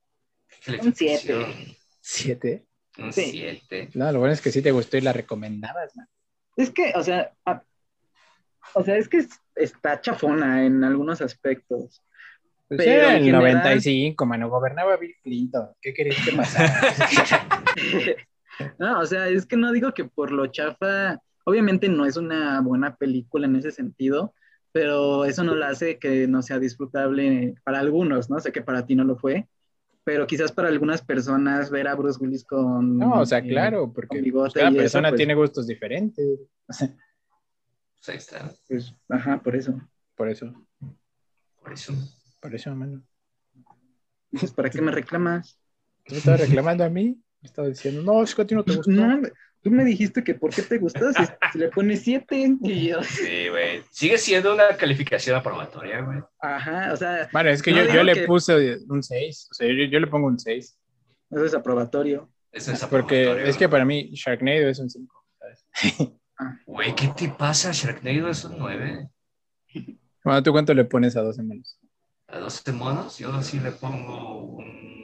¿Qué 0.64 0.72
Un 0.82 0.94
siete. 0.94 1.26
calificación? 1.28 1.76
¿Siete? 2.00 2.66
Un 2.98 3.12
Sí. 3.12 3.30
7. 3.32 3.88
No, 3.94 4.12
lo 4.12 4.18
bueno 4.18 4.34
es 4.34 4.40
que 4.42 4.50
sí 4.52 4.60
te 4.60 4.70
gustó 4.72 4.96
y 4.98 5.00
la 5.00 5.12
recomendabas, 5.14 5.96
man. 5.96 6.06
Es 6.56 6.70
que, 6.70 6.92
o 6.94 7.02
sea, 7.02 7.32
o 8.74 8.82
sea, 8.84 8.96
es 8.96 9.08
que 9.08 9.18
es- 9.18 9.40
está 9.54 10.00
chafona 10.00 10.64
en 10.66 10.84
algunos 10.84 11.22
aspectos. 11.22 12.02
Pues 12.68 12.78
Pero 12.78 12.90
era 12.92 13.10
en 13.10 13.16
el 13.16 13.24
general- 13.24 13.42
95, 13.54 14.26
mano, 14.26 14.48
gobernaba 14.50 14.96
Bill 14.96 15.14
Clinton. 15.22 15.70
¿Qué 15.80 15.92
querías 15.94 16.16
que 16.24 16.32
pasara? 16.32 16.80
No, 18.78 19.00
o 19.00 19.06
sea, 19.06 19.28
es 19.28 19.46
que 19.46 19.56
no 19.56 19.72
digo 19.72 19.92
que 19.94 20.04
por 20.04 20.30
lo 20.30 20.46
chafa, 20.46 21.18
obviamente 21.44 21.88
no 21.88 22.06
es 22.06 22.16
una 22.16 22.60
buena 22.60 22.96
película 22.96 23.46
en 23.46 23.56
ese 23.56 23.70
sentido, 23.70 24.34
pero 24.72 25.24
eso 25.24 25.44
no 25.44 25.54
la 25.54 25.68
hace 25.68 25.98
que 25.98 26.26
no 26.26 26.42
sea 26.42 26.58
disfrutable 26.58 27.54
para 27.64 27.80
algunos, 27.80 28.30
¿no? 28.30 28.40
Sé 28.40 28.52
que 28.52 28.62
para 28.62 28.86
ti 28.86 28.94
no 28.94 29.04
lo 29.04 29.16
fue, 29.16 29.48
pero 30.04 30.26
quizás 30.26 30.50
para 30.52 30.68
algunas 30.68 31.02
personas 31.02 31.70
ver 31.70 31.88
a 31.88 31.94
Bruce 31.94 32.18
Willis 32.20 32.44
con... 32.44 32.98
No, 32.98 33.20
o 33.20 33.26
sea, 33.26 33.38
eh, 33.38 33.48
claro, 33.48 33.92
porque 33.92 34.22
pues, 34.32 34.52
cada 34.54 34.68
eso, 34.68 34.76
persona 34.78 35.08
pues- 35.10 35.18
tiene 35.18 35.34
gustos 35.34 35.66
diferentes. 35.66 36.40
Pues 36.66 38.08
ahí 38.08 38.16
está, 38.16 38.50
Pues, 38.68 38.94
ajá, 39.08 39.40
por 39.42 39.54
eso. 39.54 39.80
Por 40.16 40.28
eso, 40.28 40.52
por 41.62 41.72
eso. 41.72 41.92
por 42.40 42.54
eso, 42.54 42.74
mano. 42.74 43.02
Pues, 44.32 44.52
¿para 44.52 44.70
qué 44.70 44.80
me 44.80 44.90
reclamas? 44.90 45.58
¿Tú 46.04 46.14
me 46.14 46.18
estabas 46.18 46.40
reclamando 46.40 46.84
a 46.84 46.88
mí? 46.88 47.22
Me 47.40 47.46
estabas 47.46 47.70
diciendo, 47.72 48.02
no, 48.02 48.22
es 48.22 48.34
que 48.34 48.42
a 48.42 48.46
ti 48.46 48.54
no 48.54 48.64
te 48.64 48.74
gustó. 48.74 48.90
No, 48.90 49.20
tú 49.62 49.70
me 49.70 49.84
dijiste 49.84 50.22
que 50.24 50.34
por 50.34 50.50
qué 50.54 50.62
te 50.62 50.78
gustó 50.78 51.12
si, 51.12 51.22
si 51.52 51.58
le 51.58 51.68
pones 51.68 52.02
siete 52.02 52.56
y 52.62 52.88
yo, 52.88 53.02
Sí, 53.02 53.48
güey. 53.48 53.82
Sigue 53.90 54.18
siendo 54.18 54.54
una 54.54 54.76
calificación 54.76 55.36
aprobatoria, 55.36 56.00
güey. 56.00 56.18
ajá, 56.40 56.92
o 56.92 56.96
sea, 56.96 57.28
Bueno, 57.32 57.50
es 57.50 57.62
que 57.62 57.70
No, 57.72 57.84
yo, 57.84 57.94
yo 57.94 58.02
le 58.04 58.14
que- 58.14 58.26
puse 58.26 58.78
un 58.88 59.02
6. 59.02 59.48
O 59.50 59.54
sea, 59.54 59.68
yo, 59.68 59.84
yo 59.84 60.00
le 60.00 60.06
pongo 60.06 60.26
un 60.26 60.38
6. 60.38 60.76
eso 61.30 61.44
es 61.44 61.54
aprobatorio. 61.54 62.28
Eso 62.50 62.72
es 62.72 62.80
Porque 62.84 63.22
aprobatorio. 63.22 63.50
es 63.50 63.56
que 63.56 63.68
para 63.68 63.84
mí 63.84 64.10
Sharknado 64.12 64.68
es 64.68 64.78
un 64.78 64.90
5. 64.90 65.24
Güey, 66.66 66.94
¿qué 66.94 67.08
te 67.16 67.28
pasa? 67.28 67.70
Sharknado 67.72 68.28
es 68.28 68.44
un 68.44 68.58
9. 68.58 69.08
Bueno, 70.24 70.42
¿tú 70.42 70.52
cuánto 70.52 70.74
le 70.74 70.84
pones 70.84 71.16
a 71.16 71.22
12 71.22 71.42
menos? 71.42 71.78
A 72.28 72.38
12 72.38 72.72
monos, 72.72 73.18
yo 73.18 73.42
sí 73.42 73.58
le 73.60 73.70
pongo 73.72 74.56
un, 74.56 75.01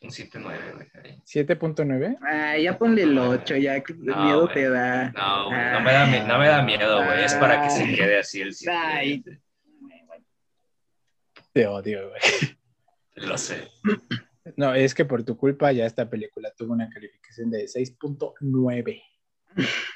un 0.00 0.10
7-9, 0.10 0.42
güey. 0.42 0.88
ahí. 1.04 1.22
¿7.9? 1.26 2.16
Ay, 2.22 2.62
ya 2.64 2.78
ponle 2.78 3.02
el 3.02 3.18
8, 3.18 3.56
ya 3.56 3.80
que 3.82 3.94
No, 3.94 4.24
miedo 4.24 4.42
güey. 4.42 4.54
te 4.54 4.68
da. 4.70 5.10
No, 5.10 5.46
güey, 5.46 5.72
no 5.72 5.80
me 5.80 5.92
da, 5.92 6.06
no 6.26 6.38
me 6.38 6.48
da 6.48 6.62
miedo, 6.62 7.04
güey. 7.04 7.24
Es 7.24 7.34
para 7.34 7.62
que 7.62 7.70
se 7.70 7.82
Ay. 7.82 7.96
quede 7.96 8.18
así 8.20 8.40
el 8.40 8.54
Ay. 8.70 9.22
7. 9.24 9.40
Te 11.52 11.66
odio, 11.66 12.08
güey. 12.10 12.20
Lo 13.16 13.36
sé. 13.36 13.68
No, 14.56 14.74
es 14.74 14.94
que 14.94 15.04
por 15.04 15.24
tu 15.24 15.36
culpa 15.36 15.72
ya 15.72 15.84
esta 15.86 16.08
película 16.08 16.52
tuvo 16.56 16.72
una 16.72 16.88
calificación 16.88 17.50
de 17.50 17.66
6.9. 17.66 19.02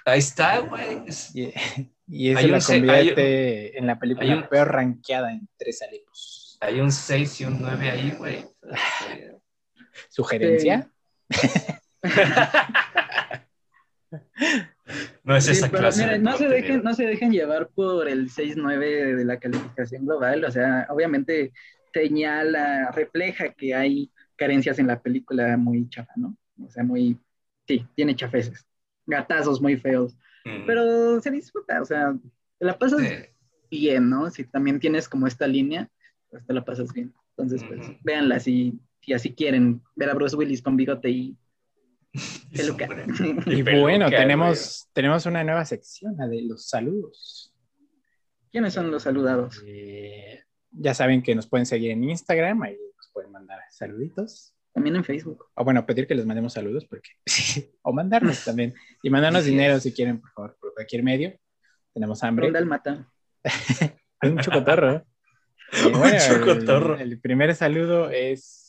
Ahí 0.05 0.19
está, 0.19 0.59
güey. 0.59 1.05
Y, 1.35 1.53
y 2.09 2.31
eso 2.31 2.39
Hay 2.41 2.45
un 2.47 2.51
la 2.53 2.61
se- 2.61 2.73
hay- 2.75 2.81
convierte 2.81 3.79
en 3.79 3.87
la 3.87 3.99
película 3.99 4.27
hay 4.27 4.39
un- 4.39 4.49
peor 4.49 4.73
rankeada 4.73 5.33
en 5.33 5.49
tres 5.57 5.81
alipos. 5.83 6.59
Hay 6.61 6.81
un 6.81 6.91
6 6.91 7.41
y 7.41 7.45
un 7.45 7.61
9 7.61 7.91
ahí, 7.91 8.11
güey. 8.19 8.45
¿Sugerencia? 10.09 10.91
No 15.25 15.37
es 15.37 15.45
Sí, 15.47 15.53
esa 15.53 15.69
pero 15.69 15.83
clase 15.85 16.01
mira, 16.03 16.13
de 16.13 16.19
no 16.19 16.37
se, 16.37 16.49
dejen, 16.49 16.83
no 16.83 16.93
se 16.95 17.07
dejen 17.07 17.33
llevar 17.33 17.69
por 17.69 18.09
el 18.09 18.29
6-9 18.29 19.17
de 19.17 19.25
la 19.25 19.39
calificación 19.39 20.05
global. 20.05 20.45
O 20.45 20.51
sea, 20.51 20.87
obviamente 20.91 21.53
señala, 21.95 22.91
refleja 22.91 23.53
que 23.53 23.75
hay 23.75 24.11
carencias 24.37 24.79
en 24.79 24.89
la 24.89 25.01
película 25.01 25.57
muy 25.57 25.89
chafa, 25.89 26.13
¿no? 26.17 26.37
O 26.63 26.69
sea, 26.71 26.83
muy, 26.83 27.19
sí, 27.67 27.87
tiene 27.95 28.17
chafeces, 28.17 28.67
gatazos 29.07 29.61
muy 29.61 29.77
feos, 29.77 30.17
Mm. 30.45 30.67
pero 30.67 31.21
se 31.21 31.31
disfruta, 31.31 31.81
o 31.81 31.85
sea, 31.85 32.13
te 32.59 32.65
la 32.67 32.77
pasas 32.77 33.01
Sí. 33.01 33.15
bien, 33.71 34.11
¿no? 34.11 34.29
Si 34.29 34.43
también 34.45 34.81
tienes 34.81 35.09
como 35.09 35.29
esta 35.29 35.47
línea, 35.47 35.89
pues 36.31 36.45
te 36.45 36.53
la 36.53 36.65
pasas 36.65 36.93
bien. 36.93 37.15
Entonces, 37.37 37.63
pues, 37.63 37.93
véanla 38.03 38.41
si, 38.41 38.77
si 39.03 39.13
así 39.13 39.35
quieren 39.35 39.83
ver 39.95 40.11
a 40.11 40.15
Bruce 40.15 40.37
Willis 40.37 40.63
con 40.63 40.77
bigote 40.77 41.11
y 41.11 41.37
peluca. 42.55 42.89
Y 43.47 43.63
peluca, 43.63 43.81
bueno, 43.81 44.11
tenemos, 44.11 44.89
tenemos 44.93 45.27
una 45.27 45.45
nueva 45.45 45.65
sección, 45.65 46.17
la 46.17 46.27
de 46.29 46.43
los 46.43 46.69
saludos. 46.69 47.55
¿Quiénes 48.51 48.75
son 48.75 48.91
los 48.91 49.03
saludados? 49.03 49.63
Eh, 49.67 50.43
ya 50.71 50.95
saben 50.95 51.23
que 51.23 51.35
nos 51.35 51.47
pueden 51.47 51.67
seguir 51.67 51.91
en 51.91 52.05
Instagram, 52.05 52.63
ahí 52.63 52.77
nos 52.97 53.11
pueden 53.13 53.33
mandar 53.33 53.59
saluditos. 53.71 54.55
También 54.75 54.97
en 54.97 55.05
Facebook. 55.05 55.47
O 55.55 55.65
bueno, 55.65 55.85
pedir 55.85 56.07
que 56.07 56.15
les 56.15 56.25
mandemos 56.25 56.53
saludos, 56.55 56.87
porque 56.87 57.11
o 57.83 57.93
mandarnos 57.93 58.45
también. 58.45 58.75
Y 59.03 59.11
mandarnos 59.11 59.45
dinero 59.45 59.79
si 59.81 59.93
quieren, 59.93 60.21
por 60.21 60.31
favor, 60.33 60.57
por 60.61 60.75
cualquier 60.75 61.03
medio. 61.03 61.39
Tenemos 61.93 62.23
hambre. 62.25 62.47
Ronda 62.47 62.59
al 62.59 62.67
mata. 62.67 63.09
Un 64.23 64.39
chocotorro. 64.39 64.93
¿eh? 64.97 65.05
Y 65.83 65.87
Un 65.87 65.99
bueno, 65.99 66.17
el- 66.17 66.21
chocotorro. 66.21 66.99
El, 66.99 67.21
primer 67.21 67.55
saludo 67.55 68.11
es 68.11 68.62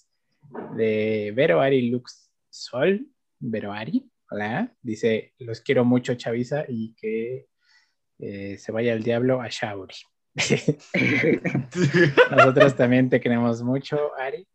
de 0.76 1.32
Vero 1.36 1.62
Ari 1.62 1.90
Lux 1.90 2.30
Sol. 2.50 3.08
Vero 3.40 3.72
Ari, 3.74 4.10
hola. 4.30 4.74
Dice: 4.82 5.34
Los 5.40 5.62
quiero 5.62 5.86
mucho, 5.86 6.16
Chavisa, 6.16 6.66
y 6.68 6.94
que 6.96 7.48
eh, 8.20 8.58
se 8.58 8.72
vaya 8.72 8.94
el 8.94 9.04
diablo 9.04 9.42
a 9.42 9.48
Shauri. 9.50 9.96
Nosotros 12.32 12.76
también 12.76 13.10
te 13.10 13.20
queremos 13.20 13.62
mucho, 13.62 14.16
Ari. 14.18 14.48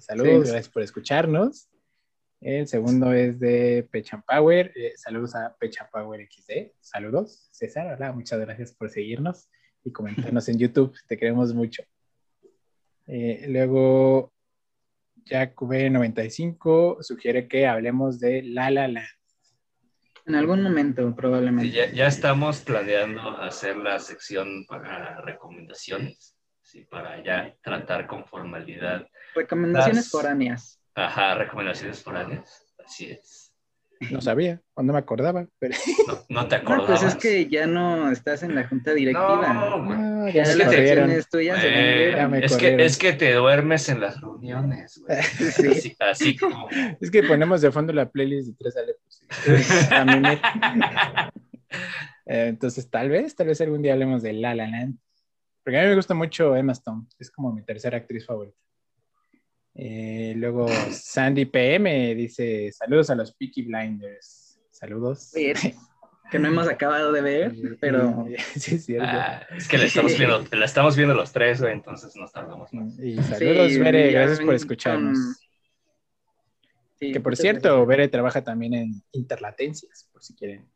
Saludos, 0.00 0.46
Sí. 0.46 0.52
gracias 0.52 0.68
por 0.68 0.82
escucharnos. 0.82 1.68
El 2.40 2.66
segundo 2.68 3.12
es 3.12 3.40
de 3.40 3.88
Pechan 3.90 4.22
Power. 4.22 4.70
Eh, 4.76 4.92
saludos 4.96 5.34
a 5.34 5.56
Pechan 5.58 5.86
Power 5.90 6.28
XD. 6.30 6.72
Saludos, 6.80 7.48
César. 7.52 7.94
Hola, 7.94 8.12
muchas 8.12 8.38
gracias 8.40 8.74
por 8.74 8.90
seguirnos 8.90 9.48
y 9.82 9.92
comentarnos 9.92 10.46
en 10.50 10.58
YouTube. 10.58 10.94
Te 11.08 11.16
queremos 11.16 11.54
mucho. 11.54 11.82
Eh, 13.06 13.46
luego, 13.48 14.33
JackV95 15.24 17.02
sugiere 17.02 17.48
que 17.48 17.66
hablemos 17.66 18.18
de 18.20 18.42
La 18.42 18.70
La 18.70 18.88
Land. 18.88 19.06
En 20.26 20.34
algún 20.36 20.62
momento, 20.62 21.06
Sí, 21.08 21.14
probablemente. 21.14 21.70
ya, 21.70 21.90
ya 21.92 22.06
estamos 22.06 22.60
planeando 22.60 23.20
hacer 23.42 23.76
la 23.76 23.98
sección 23.98 24.64
para 24.66 25.20
recomendaciones, 25.20 26.34
sí, 26.62 26.84
para 26.90 27.22
ya 27.22 27.54
tratar 27.62 28.06
con 28.06 28.24
formalidad. 28.24 29.06
Recomendaciones 29.34 29.96
Las- 30.04 30.10
foráneas. 30.10 30.80
Ajá, 30.94 31.34
recomendaciones 31.34 32.02
foráneas. 32.02 32.64
Así 32.84 33.10
es. 33.10 33.43
No 34.10 34.20
sabía, 34.20 34.60
o 34.74 34.82
no 34.82 34.92
me 34.92 34.98
acordaba, 34.98 35.46
pero 35.58 35.74
No, 36.06 36.14
no 36.42 36.48
te 36.48 36.56
No, 36.56 36.62
acordabas. 36.62 37.00
pues 37.02 37.14
es 37.14 37.20
que 37.20 37.46
ya 37.48 37.66
no 37.66 38.10
estás 38.10 38.42
en 38.42 38.54
la 38.54 38.66
junta 38.68 38.92
directiva. 38.92 39.52
No, 39.52 39.84
güey. 39.84 39.98
Ah, 39.98 40.30
ya 40.32 40.42
las 40.54 40.66
corrieron. 40.66 41.04
acciones 41.04 41.28
tuyas 41.28 41.60
se 41.60 41.68
Eh. 41.68 42.12
Ya 42.16 42.28
me 42.28 42.44
es, 42.44 42.56
que, 42.56 42.84
es 42.84 42.98
que 42.98 43.12
te 43.12 43.32
duermes 43.34 43.88
en 43.88 44.00
las 44.00 44.20
reuniones, 44.20 45.00
güey. 45.06 45.22
Sí. 45.52 45.68
Así, 45.68 45.96
así 46.00 46.36
como. 46.36 46.68
Es 47.00 47.10
que 47.10 47.22
ponemos 47.22 47.60
de 47.60 47.70
fondo 47.70 47.92
la 47.92 48.08
playlist 48.10 48.48
de 48.48 48.54
tres 48.58 48.76
Alepos. 48.76 49.22
A 49.90 50.04
mí 50.04 50.20
me- 50.20 50.40
Eh, 52.26 52.46
Entonces, 52.48 52.88
tal 52.88 53.10
vez, 53.10 53.34
tal 53.34 53.48
vez 53.48 53.60
algún 53.60 53.82
día 53.82 53.92
hablemos 53.92 54.22
de 54.22 54.32
La 54.32 54.54
La 54.54 54.66
Land. 54.66 54.96
Porque 55.62 55.78
a 55.78 55.82
mí 55.82 55.88
me 55.88 55.94
gusta 55.96 56.14
mucho 56.14 56.54
Emma 56.56 56.72
Stone. 56.72 57.04
Es 57.18 57.30
como 57.30 57.52
mi 57.52 57.62
tercera 57.62 57.96
actriz 57.98 58.24
favorita. 58.26 58.56
Eh, 59.74 60.34
luego, 60.36 60.68
Sandy 60.90 61.46
PM 61.46 62.14
dice: 62.14 62.70
Saludos 62.72 63.10
a 63.10 63.14
los 63.14 63.34
Peaky 63.34 63.62
Blinders. 63.62 64.60
Saludos. 64.70 65.32
Que 66.30 66.38
no 66.38 66.48
hemos 66.48 66.66
acabado 66.66 67.12
de 67.12 67.20
ver, 67.20 67.54
pero 67.80 68.26
Sí, 68.56 68.76
es 68.76 68.86
cierto. 68.86 69.06
Ah, 69.06 69.42
es 69.56 69.68
que 69.68 69.76
la 69.76 69.84
estamos 69.84 70.16
viendo, 70.16 70.44
la 70.52 70.64
estamos 70.64 70.96
viendo 70.96 71.14
los 71.14 71.32
tres, 71.32 71.60
güey, 71.60 71.74
entonces 71.74 72.16
nos 72.16 72.32
tardamos 72.32 72.72
más. 72.72 72.98
Y 72.98 73.22
saludos, 73.22 73.70
Sí, 73.72 73.78
Bere. 73.78 74.10
Gracias 74.10 74.40
por 74.40 74.54
escucharnos. 74.54 75.18
sí, 76.98 77.12
Que 77.12 77.20
por 77.20 77.36
cierto, 77.36 77.68
gracias. 77.68 77.86
Bere 77.86 78.08
trabaja 78.08 78.42
también 78.42 78.74
en 78.74 79.02
Interlatencias, 79.12 80.08
por 80.12 80.24
si 80.24 80.34
quieren. 80.34 80.66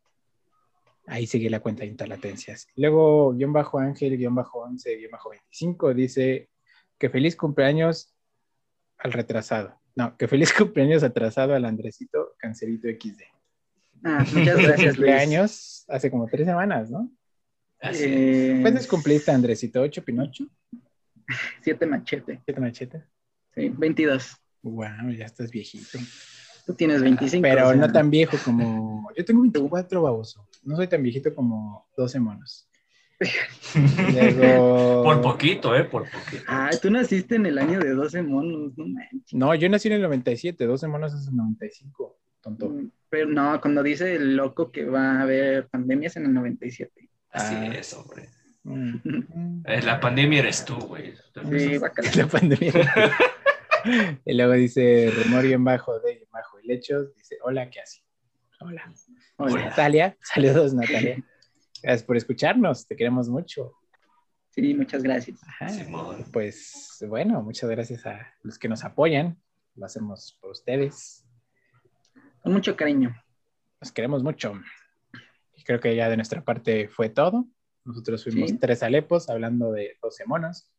Ahí 1.06 1.26
sigue 1.26 1.48
la 1.48 1.60
cuenta 1.60 1.80
de 1.80 1.88
Interlatencias. 1.88 2.68
Luego, 2.76 3.32
guion 3.32 3.52
bajo 3.52 3.78
Ángel, 3.78 4.18
guion 4.18 4.34
bajo 4.34 4.60
11, 4.60 4.96
guion 4.96 5.10
bajo 5.10 5.30
25, 5.30 5.94
dice 5.94 6.50
que 6.98 7.08
feliz 7.08 7.34
cumpleaños 7.34 8.14
al 8.98 9.12
retrasado. 9.12 9.80
No, 9.96 10.16
que 10.16 10.28
feliz 10.28 10.52
cumpleaños 10.56 11.02
atrasado 11.02 11.54
al 11.54 11.64
Andresito 11.64 12.34
Cancerito 12.38 12.88
XD. 12.88 13.22
Ah, 14.04 14.24
muchas 14.32 14.56
gracias, 14.62 14.78
Luis. 14.78 14.96
Cumpleaños 14.96 15.84
hace 15.88 16.10
como 16.10 16.26
tres 16.26 16.46
semanas, 16.46 16.90
¿no? 16.90 17.10
Así. 17.80 18.04
Eh, 18.06 18.58
¿Cuántos 18.60 18.86
cumpliste, 18.86 19.30
Andresito? 19.30 19.80
¿Ocho 19.80 20.04
Pinocho? 20.04 20.44
Siete 21.62 21.86
machete. 21.86 22.40
¿Siete 22.44 22.60
machete? 22.60 23.04
Sí, 23.54 23.68
22. 23.70 24.36
Wow, 24.62 25.10
ya 25.16 25.24
estás 25.24 25.50
viejito. 25.50 25.98
Tú 26.66 26.74
tienes 26.74 27.02
25. 27.02 27.42
Pero 27.42 27.68
o 27.68 27.70
sea, 27.70 27.80
no 27.80 27.90
tan 27.90 28.10
viejo 28.10 28.36
como. 28.44 29.08
Yo 29.16 29.24
tengo 29.24 29.40
24, 29.40 30.02
baboso. 30.02 30.46
No 30.64 30.76
soy 30.76 30.86
tan 30.86 31.02
viejito 31.02 31.34
como 31.34 31.88
12 31.96 32.20
monos. 32.20 32.67
Luego- 34.12 35.02
Por 35.04 35.20
poquito, 35.22 35.74
¿eh? 35.74 35.84
Por 35.84 36.08
poquito. 36.10 36.42
Ah, 36.46 36.70
tú 36.80 36.90
naciste 36.90 37.36
en 37.36 37.46
el 37.46 37.58
año 37.58 37.80
de 37.80 37.90
12 37.94 38.22
monos, 38.22 38.72
no 38.76 38.86
manches. 38.86 39.32
No, 39.34 39.54
yo 39.54 39.68
nací 39.68 39.88
en 39.88 39.94
el 39.94 40.02
97, 40.02 40.66
12 40.66 40.86
monos 40.88 41.14
es 41.14 41.28
el 41.28 41.36
95, 41.36 42.18
tonto. 42.40 42.72
Pero 43.10 43.26
no, 43.28 43.60
cuando 43.60 43.82
dice 43.82 44.14
el 44.16 44.36
loco 44.36 44.70
que 44.70 44.84
va 44.84 45.12
a 45.18 45.22
haber 45.22 45.68
pandemias 45.68 46.16
en 46.16 46.26
el 46.26 46.34
97. 46.34 47.08
Así 47.30 47.54
Ah. 47.56 47.66
es, 47.74 47.92
hombre. 47.94 48.28
Mm. 48.64 48.96
Mm. 49.04 49.62
Eh, 49.66 49.82
La 49.82 49.98
pandemia 49.98 50.40
eres 50.40 50.64
tú, 50.64 50.76
güey. 50.76 51.14
Sí, 51.58 51.76
guácala. 51.78 52.10
La 52.16 52.26
pandemia. 52.26 52.72
y 54.24 54.34
luego 54.34 54.52
dice 54.54 55.10
rumor 55.24 55.44
bien 55.46 55.64
bajo 55.64 55.98
de 56.00 56.26
bajo 56.30 56.60
y 56.60 56.66
lechos. 56.66 57.14
Dice, 57.16 57.36
hola, 57.42 57.70
¿qué 57.70 57.80
hace? 57.80 58.02
Hola. 58.60 58.92
Hola. 59.36 59.66
Natalia, 59.66 60.16
saludos 60.20 60.74
Natalia. 60.74 61.24
Gracias 61.82 62.02
por 62.04 62.16
escucharnos, 62.16 62.86
te 62.86 62.96
queremos 62.96 63.28
mucho. 63.28 63.72
Sí, 64.50 64.74
muchas 64.74 65.02
gracias. 65.02 65.40
Ajá. 65.46 65.68
Simón. 65.68 66.24
Pues 66.32 66.98
bueno, 67.08 67.42
muchas 67.42 67.70
gracias 67.70 68.04
a 68.06 68.34
los 68.42 68.58
que 68.58 68.68
nos 68.68 68.84
apoyan. 68.84 69.40
Lo 69.74 69.86
hacemos 69.86 70.36
por 70.40 70.50
ustedes. 70.50 71.24
Con 72.42 72.52
mucho 72.52 72.74
cariño. 72.76 73.14
Los 73.80 73.92
queremos 73.92 74.22
mucho. 74.24 74.54
Y 75.54 75.62
creo 75.62 75.78
que 75.80 75.94
ya 75.94 76.08
de 76.08 76.16
nuestra 76.16 76.44
parte 76.44 76.88
fue 76.88 77.08
todo. 77.08 77.46
Nosotros 77.84 78.24
fuimos 78.24 78.50
Sí. 78.50 78.58
tres 78.58 78.82
Alepos 78.82 79.28
hablando 79.28 79.70
de 79.72 79.96
12 80.02 80.24
monos. 80.26 80.72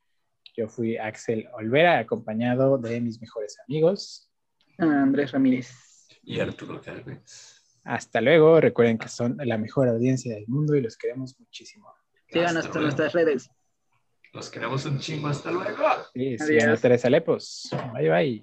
Yo 0.58 0.68
fui 0.68 0.98
Axel 0.98 1.48
Olvera, 1.54 2.00
acompañado 2.00 2.78
de 2.78 3.00
mis 3.00 3.22
mejores 3.22 3.58
amigos. 3.66 4.30
Ah, 4.78 5.04
Andrés 5.04 5.32
Ramírez. 5.32 5.72
Y 6.24 6.40
Arturo 6.42 6.82
Calvez. 6.82 7.59
Hasta 7.84 8.22
luego. 8.22 8.60
Recuerden 8.60 8.97
que 8.97 9.07
son 9.07 9.38
la 9.43 9.57
mejor 9.57 9.88
audiencia 9.89 10.35
del 10.35 10.47
mundo 10.47 10.76
y 10.76 10.81
los 10.81 10.97
queremos 10.97 11.39
muchísimo. 11.39 11.93
Síganos 12.27 12.65
Hasta 12.65 12.80
nuestras 12.80 13.14
redes. 13.14 13.49
Los 14.34 14.49
queremos 14.49 14.85
un 14.85 14.99
chingo. 14.99 15.27
Hasta 15.27 15.51
luego. 15.51 15.84
Sí, 16.14 16.35
Adiós. 16.39 16.81
tres 16.81 17.06
Alepos. 17.06 17.69
Bye, 17.93 18.10
bye. 18.10 18.41